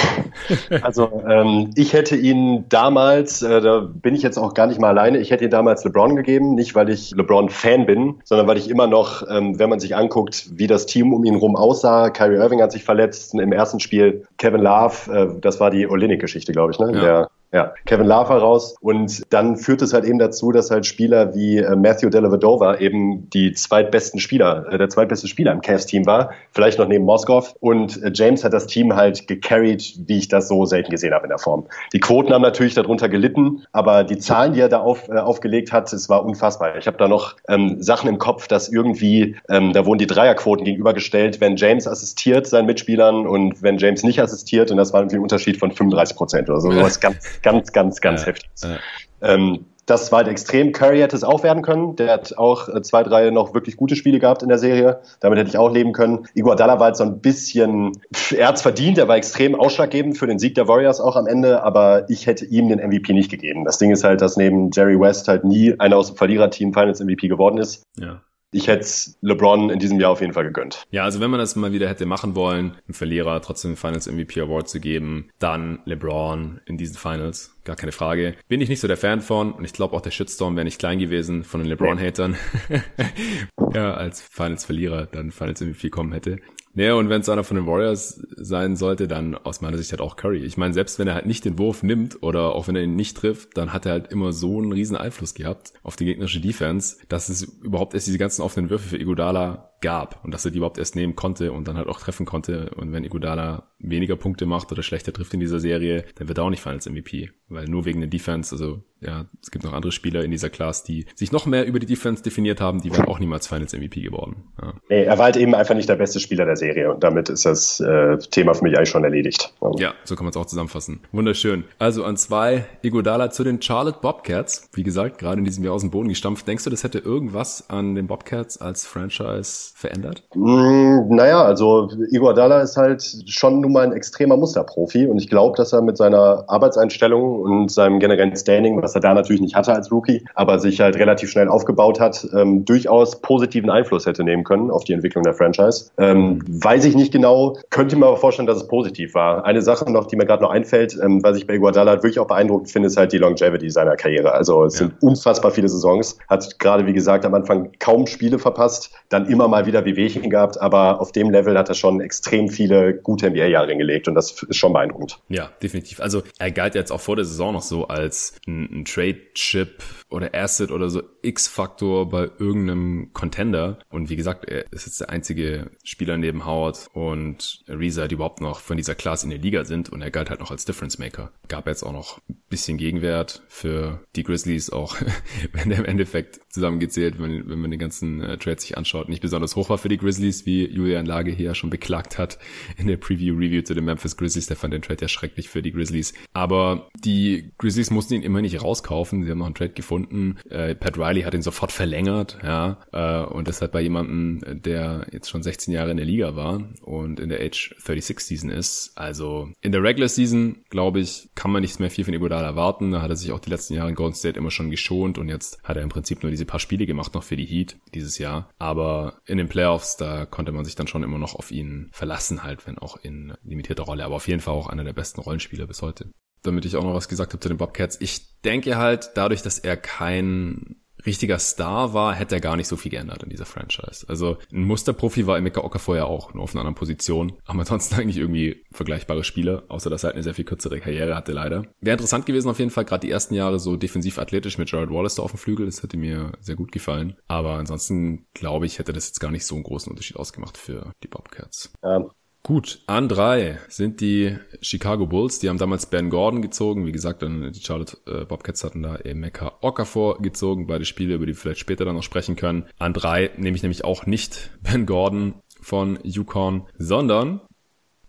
also 0.82 1.22
ähm, 1.28 1.70
ich 1.76 1.92
hätte 1.92 2.16
ihn 2.16 2.66
damals, 2.68 3.42
äh, 3.42 3.60
da 3.60 3.80
bin 3.80 4.14
ich 4.14 4.22
jetzt 4.22 4.38
auch 4.38 4.54
gar 4.54 4.66
nicht 4.66 4.80
mal 4.80 4.88
alleine, 4.88 5.18
ich 5.18 5.30
hätte 5.30 5.44
ihn 5.44 5.50
damals 5.50 5.84
LeBron 5.84 6.16
gegeben, 6.16 6.54
nicht 6.54 6.74
weil 6.74 6.90
ich 6.90 7.12
LeBron-Fan 7.12 7.86
bin, 7.86 8.20
sondern 8.24 8.46
weil 8.46 8.58
ich 8.58 8.68
immer 8.68 8.86
noch, 8.86 9.22
ähm, 9.28 9.58
wenn 9.58 9.70
man 9.70 9.80
sich 9.80 9.96
anguckt, 9.96 10.46
wie 10.52 10.66
das 10.66 10.86
Team 10.86 11.12
um 11.12 11.24
ihn 11.24 11.36
rum 11.36 11.56
aussah, 11.56 12.10
Kyrie 12.10 12.36
Irving 12.36 12.60
hat 12.60 12.72
sich 12.72 12.84
verletzt 12.84 13.34
im 13.34 13.52
ersten 13.52 13.80
Spiel, 13.80 14.26
Kevin 14.36 14.60
Love, 14.60 15.12
äh, 15.12 15.40
das 15.40 15.60
war 15.60 15.70
die 15.70 15.88
Olinik-Geschichte, 15.88 16.52
glaube 16.52 16.72
ich, 16.72 16.78
ne? 16.78 16.92
Ja. 16.94 17.00
Der 17.00 17.30
ja, 17.54 17.72
Kevin 17.86 18.06
Love 18.06 18.32
raus. 18.32 18.74
Und 18.80 19.22
dann 19.32 19.56
führt 19.56 19.80
es 19.80 19.94
halt 19.94 20.04
eben 20.04 20.18
dazu, 20.18 20.50
dass 20.50 20.72
halt 20.72 20.86
Spieler 20.86 21.34
wie 21.36 21.58
äh, 21.58 21.76
Matthew 21.76 22.10
Dellavedova 22.10 22.78
eben 22.78 23.30
die 23.30 23.52
zweitbesten 23.52 24.18
Spieler, 24.18 24.66
äh, 24.72 24.76
der 24.76 24.88
zweitbeste 24.88 25.28
Spieler 25.28 25.52
im 25.52 25.60
Cavs-Team 25.60 26.04
war, 26.04 26.32
vielleicht 26.50 26.80
noch 26.80 26.88
neben 26.88 27.04
Moskov. 27.04 27.54
Und 27.60 28.02
äh, 28.02 28.10
James 28.12 28.42
hat 28.42 28.52
das 28.52 28.66
Team 28.66 28.96
halt 28.96 29.28
gecarried, 29.28 30.00
wie 30.04 30.18
ich 30.18 30.26
das 30.26 30.48
so 30.48 30.64
selten 30.64 30.90
gesehen 30.90 31.14
habe 31.14 31.26
in 31.26 31.28
der 31.28 31.38
Form. 31.38 31.66
Die 31.92 32.00
Quoten 32.00 32.32
haben 32.32 32.42
natürlich 32.42 32.74
darunter 32.74 33.08
gelitten, 33.08 33.62
aber 33.70 34.02
die 34.02 34.18
Zahlen, 34.18 34.52
die 34.52 34.60
er 34.60 34.68
da 34.68 34.80
auf, 34.80 35.08
äh, 35.08 35.18
aufgelegt 35.18 35.70
hat, 35.70 35.92
es 35.92 36.08
war 36.08 36.24
unfassbar. 36.24 36.76
Ich 36.76 36.88
habe 36.88 36.96
da 36.96 37.06
noch 37.06 37.36
ähm, 37.48 37.80
Sachen 37.80 38.08
im 38.08 38.18
Kopf, 38.18 38.48
dass 38.48 38.68
irgendwie, 38.68 39.36
ähm, 39.48 39.72
da 39.72 39.86
wurden 39.86 39.98
die 39.98 40.08
Dreierquoten 40.08 40.64
gegenübergestellt, 40.64 41.40
wenn 41.40 41.54
James 41.54 41.86
assistiert 41.86 42.48
seinen 42.48 42.66
Mitspielern 42.66 43.28
und 43.28 43.62
wenn 43.62 43.78
James 43.78 44.02
nicht 44.02 44.20
assistiert. 44.20 44.72
Und 44.72 44.76
das 44.76 44.92
war 44.92 45.02
irgendwie 45.02 45.18
ein 45.18 45.22
Unterschied 45.22 45.56
von 45.56 45.70
35 45.70 46.16
Prozent 46.16 46.50
oder 46.50 46.60
so. 46.60 46.72
Das 46.72 46.98
ganz 46.98 47.43
ganz, 47.44 47.72
ganz, 47.72 48.00
ganz 48.00 48.22
ja, 48.22 48.26
heftig. 48.26 48.50
Ja. 48.62 48.78
Ähm, 49.22 49.66
das 49.86 50.10
war 50.10 50.18
halt 50.18 50.28
extrem. 50.28 50.72
Curry 50.72 51.00
hätte 51.00 51.14
es 51.14 51.24
auch 51.24 51.42
werden 51.42 51.62
können. 51.62 51.96
Der 51.96 52.12
hat 52.12 52.38
auch 52.38 52.68
äh, 52.68 52.80
zwei, 52.82 53.02
drei 53.02 53.30
noch 53.30 53.52
wirklich 53.52 53.76
gute 53.76 53.96
Spiele 53.96 54.18
gehabt 54.18 54.42
in 54.42 54.48
der 54.48 54.58
Serie. 54.58 55.00
Damit 55.20 55.38
hätte 55.38 55.50
ich 55.50 55.58
auch 55.58 55.70
leben 55.70 55.92
können. 55.92 56.26
Iguodala 56.34 56.78
war 56.78 56.86
halt 56.86 56.96
so 56.96 57.04
ein 57.04 57.20
bisschen, 57.20 57.92
er 58.36 58.48
hat 58.48 58.60
verdient. 58.60 58.98
Er 58.98 59.08
war 59.08 59.16
extrem 59.16 59.54
ausschlaggebend 59.54 60.16
für 60.16 60.26
den 60.26 60.38
Sieg 60.38 60.54
der 60.54 60.68
Warriors 60.68 61.00
auch 61.00 61.16
am 61.16 61.26
Ende. 61.26 61.62
Aber 61.62 62.08
ich 62.08 62.26
hätte 62.26 62.46
ihm 62.46 62.68
den 62.68 62.78
MVP 62.78 63.12
nicht 63.12 63.30
gegeben. 63.30 63.64
Das 63.64 63.78
Ding 63.78 63.90
ist 63.90 64.04
halt, 64.04 64.22
dass 64.22 64.36
neben 64.36 64.70
Jerry 64.70 64.98
West 64.98 65.28
halt 65.28 65.44
nie 65.44 65.78
einer 65.78 65.98
aus 65.98 66.08
dem 66.08 66.16
Verliererteam 66.16 66.72
Finals 66.72 67.00
MVP 67.00 67.28
geworden 67.28 67.58
ist. 67.58 67.82
Ja 67.98 68.20
ich 68.54 68.68
hätte 68.68 68.86
LeBron 69.20 69.70
in 69.70 69.78
diesem 69.80 69.98
Jahr 69.98 70.12
auf 70.12 70.20
jeden 70.20 70.32
Fall 70.32 70.44
gegönnt. 70.44 70.84
Ja, 70.90 71.02
also 71.02 71.20
wenn 71.20 71.30
man 71.30 71.40
das 71.40 71.56
mal 71.56 71.72
wieder 71.72 71.88
hätte 71.88 72.06
machen 72.06 72.36
wollen, 72.36 72.76
einen 72.86 72.94
Verlierer 72.94 73.40
trotzdem 73.42 73.72
den 73.72 73.76
Finals 73.76 74.06
MVP 74.06 74.40
Award 74.40 74.68
zu 74.68 74.80
geben, 74.80 75.28
dann 75.40 75.80
LeBron 75.84 76.60
in 76.66 76.78
diesen 76.78 76.96
Finals. 76.96 77.53
Gar 77.64 77.76
keine 77.76 77.92
Frage. 77.92 78.34
Bin 78.48 78.60
ich 78.60 78.68
nicht 78.68 78.80
so 78.80 78.88
der 78.88 78.98
Fan 78.98 79.22
von 79.22 79.52
und 79.52 79.64
ich 79.64 79.72
glaube 79.72 79.96
auch 79.96 80.02
der 80.02 80.10
Shitstorm 80.10 80.54
wäre 80.54 80.64
nicht 80.64 80.78
klein 80.78 80.98
gewesen 80.98 81.44
von 81.44 81.60
den 81.60 81.68
LeBron-Hatern. 81.70 82.36
ja, 83.74 83.94
als 83.94 84.20
Finals-Verlierer 84.20 85.06
dann 85.06 85.32
Finals 85.32 85.62
MVP 85.62 85.88
kommen 85.88 86.12
hätte. 86.12 86.38
Naja, 86.76 86.94
und 86.94 87.08
wenn 87.08 87.20
es 87.20 87.28
einer 87.28 87.44
von 87.44 87.56
den 87.56 87.66
Warriors 87.66 88.20
sein 88.36 88.74
sollte, 88.74 89.06
dann 89.06 89.36
aus 89.36 89.60
meiner 89.60 89.78
Sicht 89.78 89.92
halt 89.92 90.00
auch 90.00 90.16
Curry. 90.16 90.44
Ich 90.44 90.56
meine, 90.56 90.74
selbst 90.74 90.98
wenn 90.98 91.06
er 91.06 91.14
halt 91.14 91.24
nicht 91.24 91.44
den 91.44 91.56
Wurf 91.56 91.84
nimmt 91.84 92.20
oder 92.22 92.54
auch 92.54 92.66
wenn 92.66 92.74
er 92.74 92.82
ihn 92.82 92.96
nicht 92.96 93.16
trifft, 93.16 93.56
dann 93.56 93.72
hat 93.72 93.86
er 93.86 93.92
halt 93.92 94.12
immer 94.12 94.32
so 94.32 94.58
einen 94.58 94.72
riesen 94.72 94.96
Einfluss 94.96 95.34
gehabt 95.34 95.72
auf 95.84 95.94
die 95.94 96.04
gegnerische 96.04 96.40
Defense, 96.40 96.96
dass 97.08 97.28
es 97.28 97.44
überhaupt 97.62 97.94
erst 97.94 98.08
diese 98.08 98.18
ganzen 98.18 98.42
offenen 98.42 98.70
Würfe 98.70 98.88
für 98.88 98.98
Iguodala 98.98 99.70
gab 99.84 100.24
und 100.24 100.32
dass 100.32 100.46
er 100.46 100.50
die 100.50 100.56
überhaupt 100.56 100.78
erst 100.78 100.96
nehmen 100.96 101.14
konnte 101.14 101.52
und 101.52 101.68
dann 101.68 101.76
halt 101.76 101.88
auch 101.88 102.00
treffen 102.00 102.24
konnte. 102.24 102.70
Und 102.74 102.92
wenn 102.92 103.04
Iguodala 103.04 103.70
weniger 103.78 104.16
Punkte 104.16 104.46
macht 104.46 104.72
oder 104.72 104.82
schlechter 104.82 105.12
trifft 105.12 105.34
in 105.34 105.40
dieser 105.40 105.60
Serie, 105.60 106.06
dann 106.14 106.26
wird 106.26 106.38
er 106.38 106.44
auch 106.44 106.50
nicht 106.50 106.62
Finals 106.62 106.88
MVP, 106.88 107.30
weil 107.48 107.66
nur 107.66 107.84
wegen 107.84 108.00
der 108.00 108.08
Defense, 108.08 108.54
also 108.54 108.82
ja, 109.04 109.26
es 109.42 109.50
gibt 109.50 109.64
noch 109.64 109.72
andere 109.72 109.92
Spieler 109.92 110.24
in 110.24 110.30
dieser 110.30 110.50
Class, 110.50 110.82
die 110.82 111.06
sich 111.14 111.32
noch 111.32 111.46
mehr 111.46 111.66
über 111.66 111.78
die 111.78 111.86
Defense 111.86 112.22
definiert 112.22 112.60
haben, 112.60 112.80
die 112.80 112.92
wären 112.92 113.06
auch 113.06 113.18
niemals 113.18 113.46
Finals 113.46 113.72
MVP 113.72 114.00
geworden. 114.00 114.44
Ja. 114.60 114.74
Nee, 114.88 115.04
er 115.04 115.18
war 115.18 115.26
halt 115.26 115.36
eben 115.36 115.54
einfach 115.54 115.74
nicht 115.74 115.88
der 115.88 115.96
beste 115.96 116.20
Spieler 116.20 116.44
der 116.44 116.56
Serie 116.56 116.92
und 116.92 117.04
damit 117.04 117.28
ist 117.28 117.44
das 117.44 117.80
äh, 117.80 118.18
Thema 118.30 118.54
für 118.54 118.64
mich 118.64 118.76
eigentlich 118.76 118.90
schon 118.90 119.04
erledigt. 119.04 119.52
Ja, 119.76 119.94
so 120.04 120.16
kann 120.16 120.24
man 120.24 120.30
es 120.30 120.36
auch 120.36 120.46
zusammenfassen. 120.46 121.00
Wunderschön. 121.12 121.64
Also 121.78 122.04
an 122.04 122.16
zwei, 122.16 122.66
Igodala 122.82 123.30
zu 123.30 123.44
den 123.44 123.60
Charlotte 123.60 123.98
Bobcats. 124.00 124.68
Wie 124.72 124.82
gesagt, 124.82 125.18
gerade 125.18 125.38
in 125.38 125.44
diesem 125.44 125.64
Jahr 125.64 125.74
aus 125.74 125.82
dem 125.82 125.90
Boden 125.90 126.08
gestampft. 126.08 126.46
Denkst 126.46 126.64
du, 126.64 126.70
das 126.70 126.84
hätte 126.84 126.98
irgendwas 126.98 127.68
an 127.68 127.94
den 127.94 128.06
Bobcats 128.06 128.60
als 128.60 128.86
Franchise 128.86 129.72
verändert? 129.74 130.22
Mm, 130.34 131.14
naja, 131.14 131.42
also 131.42 131.90
Iguodala 132.10 132.60
ist 132.60 132.76
halt 132.76 133.02
schon 133.26 133.60
nun 133.60 133.72
mal 133.72 133.84
ein 133.84 133.92
extremer 133.92 134.36
Musterprofi 134.36 135.06
und 135.06 135.18
ich 135.18 135.28
glaube, 135.28 135.56
dass 135.56 135.72
er 135.72 135.82
mit 135.82 135.96
seiner 135.96 136.44
Arbeitseinstellung 136.48 137.40
und 137.40 137.70
seinem 137.70 138.00
generellen 138.00 138.36
Standing, 138.36 138.80
was 138.82 138.93
er 138.94 139.00
da 139.00 139.14
natürlich 139.14 139.40
nicht 139.40 139.54
hatte 139.54 139.72
als 139.72 139.90
Rookie, 139.90 140.24
aber 140.34 140.58
sich 140.58 140.80
halt 140.80 140.96
relativ 140.96 141.30
schnell 141.30 141.48
aufgebaut 141.48 142.00
hat, 142.00 142.26
ähm, 142.34 142.64
durchaus 142.64 143.20
positiven 143.20 143.70
Einfluss 143.70 144.06
hätte 144.06 144.24
nehmen 144.24 144.44
können 144.44 144.70
auf 144.70 144.84
die 144.84 144.92
Entwicklung 144.92 145.24
der 145.24 145.34
Franchise. 145.34 145.90
Ähm, 145.98 146.42
weiß 146.46 146.84
ich 146.84 146.94
nicht 146.94 147.12
genau, 147.12 147.58
könnte 147.70 147.96
mir 147.96 148.06
aber 148.06 148.16
vorstellen, 148.16 148.46
dass 148.46 148.58
es 148.58 148.68
positiv 148.68 149.14
war. 149.14 149.44
Eine 149.44 149.62
Sache 149.62 149.90
noch, 149.90 150.06
die 150.06 150.16
mir 150.16 150.26
gerade 150.26 150.42
noch 150.42 150.50
einfällt, 150.50 150.98
ähm, 151.02 151.22
was 151.22 151.36
ich 151.36 151.46
bei 151.46 151.54
Iguodala 151.54 151.94
wirklich 151.94 152.18
auch 152.18 152.26
beeindruckend 152.26 152.70
finde, 152.70 152.88
ist 152.88 152.96
halt 152.96 153.12
die 153.12 153.18
Longevity 153.18 153.70
seiner 153.70 153.96
Karriere. 153.96 154.32
Also 154.32 154.64
es 154.64 154.74
ja. 154.74 154.86
sind 154.86 155.02
unfassbar 155.02 155.50
viele 155.50 155.68
Saisons, 155.68 156.18
hat 156.28 156.58
gerade 156.58 156.86
wie 156.86 156.92
gesagt 156.92 157.24
am 157.24 157.34
Anfang 157.34 157.70
kaum 157.78 158.06
Spiele 158.06 158.38
verpasst, 158.38 158.90
dann 159.08 159.26
immer 159.26 159.48
mal 159.48 159.66
wieder 159.66 159.84
Wehwehchen 159.84 160.30
gehabt, 160.30 160.60
aber 160.60 161.00
auf 161.00 161.12
dem 161.12 161.30
Level 161.30 161.56
hat 161.58 161.68
er 161.68 161.74
schon 161.74 162.00
extrem 162.00 162.48
viele 162.48 162.94
gute 162.94 163.30
NBA-Jahre 163.30 163.68
hingelegt 163.68 164.08
und 164.08 164.14
das 164.14 164.42
ist 164.42 164.56
schon 164.56 164.72
beeindruckend. 164.72 165.18
Ja, 165.28 165.50
definitiv. 165.62 166.00
Also 166.00 166.22
er 166.38 166.50
galt 166.50 166.74
jetzt 166.74 166.92
auch 166.92 167.00
vor 167.00 167.16
der 167.16 167.24
Saison 167.24 167.52
noch 167.52 167.62
so 167.62 167.88
als 167.88 168.34
ein, 168.46 168.80
ein 168.80 168.83
Trade-Chip 168.84 169.82
oder 170.14 170.34
Asset 170.34 170.70
oder 170.70 170.88
so 170.88 171.02
X-Faktor 171.22 172.08
bei 172.08 172.30
irgendeinem 172.38 173.12
Contender. 173.12 173.78
Und 173.90 174.10
wie 174.10 174.16
gesagt, 174.16 174.44
er 174.44 174.70
ist 174.72 174.86
jetzt 174.86 175.00
der 175.00 175.10
einzige 175.10 175.70
Spieler 175.82 176.16
neben 176.16 176.46
Howard 176.46 176.88
und 176.92 177.64
Reza, 177.68 178.06
die 178.06 178.14
überhaupt 178.14 178.40
noch 178.40 178.60
von 178.60 178.76
dieser 178.76 178.94
Class 178.94 179.24
in 179.24 179.30
der 179.30 179.38
Liga 179.38 179.64
sind 179.64 179.88
und 179.90 180.02
er 180.02 180.10
galt 180.10 180.30
halt 180.30 180.40
noch 180.40 180.50
als 180.50 180.64
Difference 180.64 180.98
Maker. 180.98 181.32
Gab 181.48 181.66
jetzt 181.66 181.82
auch 181.82 181.92
noch 181.92 182.18
ein 182.28 182.40
bisschen 182.48 182.78
Gegenwert 182.78 183.42
für 183.48 184.04
die 184.14 184.22
Grizzlies, 184.22 184.70
auch 184.70 184.96
wenn 185.52 185.70
der 185.70 185.80
im 185.80 185.84
Endeffekt 185.84 186.40
zusammengezählt, 186.48 187.18
wenn, 187.18 187.48
wenn 187.48 187.58
man 187.58 187.70
den 187.70 187.80
ganzen 187.80 188.22
äh, 188.22 188.38
Trade 188.38 188.60
sich 188.60 188.78
anschaut, 188.78 189.08
nicht 189.08 189.22
besonders 189.22 189.56
hoch 189.56 189.68
war 189.68 189.78
für 189.78 189.88
die 189.88 189.98
Grizzlies, 189.98 190.46
wie 190.46 190.66
Julian 190.66 191.06
Lage 191.06 191.32
hier 191.32 191.54
schon 191.54 191.70
beklagt 191.70 192.18
hat 192.18 192.38
in 192.76 192.86
der 192.86 192.96
Preview-Review 192.96 193.62
zu 193.62 193.74
den 193.74 193.84
Memphis 193.84 194.16
Grizzlies. 194.16 194.46
Der 194.46 194.56
fand 194.56 194.72
den 194.72 194.82
Trade 194.82 195.02
ja 195.02 195.08
schrecklich 195.08 195.48
für 195.48 195.62
die 195.62 195.72
Grizzlies. 195.72 196.14
Aber 196.32 196.88
die 196.96 197.52
Grizzlies 197.58 197.90
mussten 197.90 198.14
ihn 198.14 198.22
immer 198.22 198.40
nicht 198.40 198.62
rauskaufen. 198.62 199.24
Sie 199.24 199.30
haben 199.30 199.38
noch 199.38 199.46
einen 199.46 199.54
Trade 199.54 199.72
gefunden. 199.72 200.03
Äh, 200.50 200.74
Pat 200.74 200.98
Riley 200.98 201.22
hat 201.22 201.34
ihn 201.34 201.42
sofort 201.42 201.72
verlängert, 201.72 202.38
ja, 202.42 202.78
äh, 202.92 203.24
und 203.24 203.48
deshalb 203.48 203.72
bei 203.72 203.80
jemandem, 203.80 204.62
der 204.62 205.06
jetzt 205.12 205.30
schon 205.30 205.42
16 205.42 205.72
Jahre 205.72 205.90
in 205.90 205.96
der 205.96 206.06
Liga 206.06 206.36
war 206.36 206.62
und 206.82 207.20
in 207.20 207.28
der 207.28 207.40
Age 207.40 207.74
36 207.78 208.20
Season 208.20 208.50
ist. 208.50 208.92
Also 208.96 209.50
in 209.60 209.72
der 209.72 209.82
Regular 209.82 210.08
Season, 210.08 210.64
glaube 210.70 211.00
ich, 211.00 211.28
kann 211.34 211.50
man 211.50 211.62
nichts 211.62 211.78
mehr 211.78 211.90
viel 211.90 212.04
von 212.04 212.14
Iguodala 212.14 212.46
erwarten. 212.46 212.90
Da 212.90 213.02
hat 213.02 213.10
er 213.10 213.16
sich 213.16 213.32
auch 213.32 213.40
die 213.40 213.50
letzten 213.50 213.74
Jahre 213.74 213.88
in 213.88 213.94
Golden 213.94 214.14
State 214.14 214.38
immer 214.38 214.50
schon 214.50 214.70
geschont 214.70 215.18
und 215.18 215.28
jetzt 215.28 215.62
hat 215.62 215.76
er 215.76 215.82
im 215.82 215.88
Prinzip 215.88 216.22
nur 216.22 216.30
diese 216.30 216.44
paar 216.44 216.60
Spiele 216.60 216.86
gemacht 216.86 217.14
noch 217.14 217.22
für 217.22 217.36
die 217.36 217.46
Heat 217.46 217.76
dieses 217.94 218.18
Jahr. 218.18 218.50
Aber 218.58 219.18
in 219.26 219.38
den 219.38 219.48
Playoffs, 219.48 219.96
da 219.96 220.26
konnte 220.26 220.52
man 220.52 220.64
sich 220.64 220.74
dann 220.74 220.86
schon 220.86 221.02
immer 221.02 221.18
noch 221.18 221.34
auf 221.34 221.50
ihn 221.50 221.88
verlassen, 221.92 222.42
halt, 222.42 222.66
wenn 222.66 222.78
auch 222.78 222.96
in 223.02 223.34
limitierter 223.42 223.84
Rolle. 223.84 224.04
Aber 224.04 224.16
auf 224.16 224.28
jeden 224.28 224.40
Fall 224.40 224.54
auch 224.54 224.68
einer 224.68 224.84
der 224.84 224.92
besten 224.92 225.20
Rollenspieler 225.20 225.66
bis 225.66 225.82
heute 225.82 226.10
damit 226.44 226.64
ich 226.64 226.76
auch 226.76 226.84
noch 226.84 226.94
was 226.94 227.08
gesagt 227.08 227.32
habe 227.32 227.40
zu 227.40 227.48
den 227.48 227.58
Bobcats. 227.58 228.00
Ich 228.00 228.40
denke 228.42 228.76
halt, 228.76 229.10
dadurch, 229.14 229.42
dass 229.42 229.58
er 229.58 229.76
kein 229.76 230.76
richtiger 231.06 231.38
Star 231.38 231.92
war, 231.92 232.14
hätte 232.14 232.36
er 232.36 232.40
gar 232.40 232.56
nicht 232.56 232.68
so 232.68 232.76
viel 232.76 232.90
geändert 232.90 233.22
in 233.22 233.30
dieser 233.30 233.46
Franchise. 233.46 234.06
Also 234.08 234.38
ein 234.52 234.64
Musterprofi 234.64 235.26
war 235.26 235.36
Emeka 235.36 235.62
Oka 235.62 235.78
vorher 235.78 236.06
auch, 236.06 236.34
nur 236.34 236.44
auf 236.44 236.54
einer 236.54 236.60
anderen 236.60 236.76
Position. 236.76 237.34
Aber 237.44 237.60
ansonsten 237.60 237.94
eigentlich 238.00 238.16
irgendwie 238.16 238.64
vergleichbare 238.72 239.24
Spieler, 239.24 239.64
außer 239.68 239.90
dass 239.90 240.04
er 240.04 240.08
halt 240.08 240.14
eine 240.14 240.22
sehr 240.22 240.34
viel 240.34 240.44
kürzere 240.44 240.80
Karriere 240.80 241.14
hatte 241.14 241.32
leider. 241.32 241.66
Wäre 241.80 241.94
interessant 241.94 242.26
gewesen 242.26 242.48
auf 242.48 242.58
jeden 242.58 242.70
Fall, 242.70 242.84
gerade 242.84 243.06
die 243.06 243.12
ersten 243.12 243.34
Jahre 243.34 243.58
so 243.58 243.76
defensiv 243.76 244.18
athletisch 244.18 244.58
mit 244.58 244.70
Jared 244.70 244.90
Wallace 244.90 245.16
da 245.16 245.22
auf 245.22 245.32
dem 245.32 245.38
Flügel, 245.38 245.66
das 245.66 245.82
hätte 245.82 245.96
mir 245.96 246.32
sehr 246.40 246.56
gut 246.56 246.72
gefallen. 246.72 247.16
Aber 247.28 247.54
ansonsten 247.54 248.26
glaube 248.34 248.66
ich, 248.66 248.78
hätte 248.78 248.92
das 248.92 249.08
jetzt 249.08 249.20
gar 249.20 249.30
nicht 249.30 249.46
so 249.46 249.54
einen 249.54 249.64
großen 249.64 249.90
Unterschied 249.90 250.16
ausgemacht 250.16 250.56
für 250.56 250.92
die 251.02 251.08
Bobcats. 251.08 251.72
Ja, 251.82 252.04
Gut, 252.46 252.82
an 252.86 253.08
drei 253.08 253.58
sind 253.68 254.02
die 254.02 254.36
Chicago 254.60 255.06
Bulls. 255.06 255.38
Die 255.38 255.48
haben 255.48 255.56
damals 255.56 255.86
Ben 255.86 256.10
Gordon 256.10 256.42
gezogen. 256.42 256.84
Wie 256.84 256.92
gesagt, 256.92 257.22
dann 257.22 257.50
die 257.52 257.60
Charlotte 257.62 257.96
äh, 258.06 258.26
Bobcats 258.26 258.62
hatten 258.62 258.82
da 258.82 258.96
Emeka 258.96 259.56
Okafor 259.62 260.20
gezogen. 260.20 260.66
Beide 260.66 260.84
Spiele, 260.84 261.14
über 261.14 261.24
die 261.24 261.32
wir 261.32 261.40
vielleicht 261.40 261.60
später 261.60 261.86
dann 261.86 261.94
noch 261.94 262.02
sprechen 262.02 262.36
können. 262.36 262.66
An 262.78 262.92
drei 262.92 263.30
nehme 263.38 263.56
ich 263.56 263.62
nämlich 263.62 263.82
auch 263.86 264.04
nicht 264.04 264.50
Ben 264.60 264.84
Gordon 264.84 265.36
von 265.62 265.98
Yukon, 266.02 266.66
sondern 266.76 267.40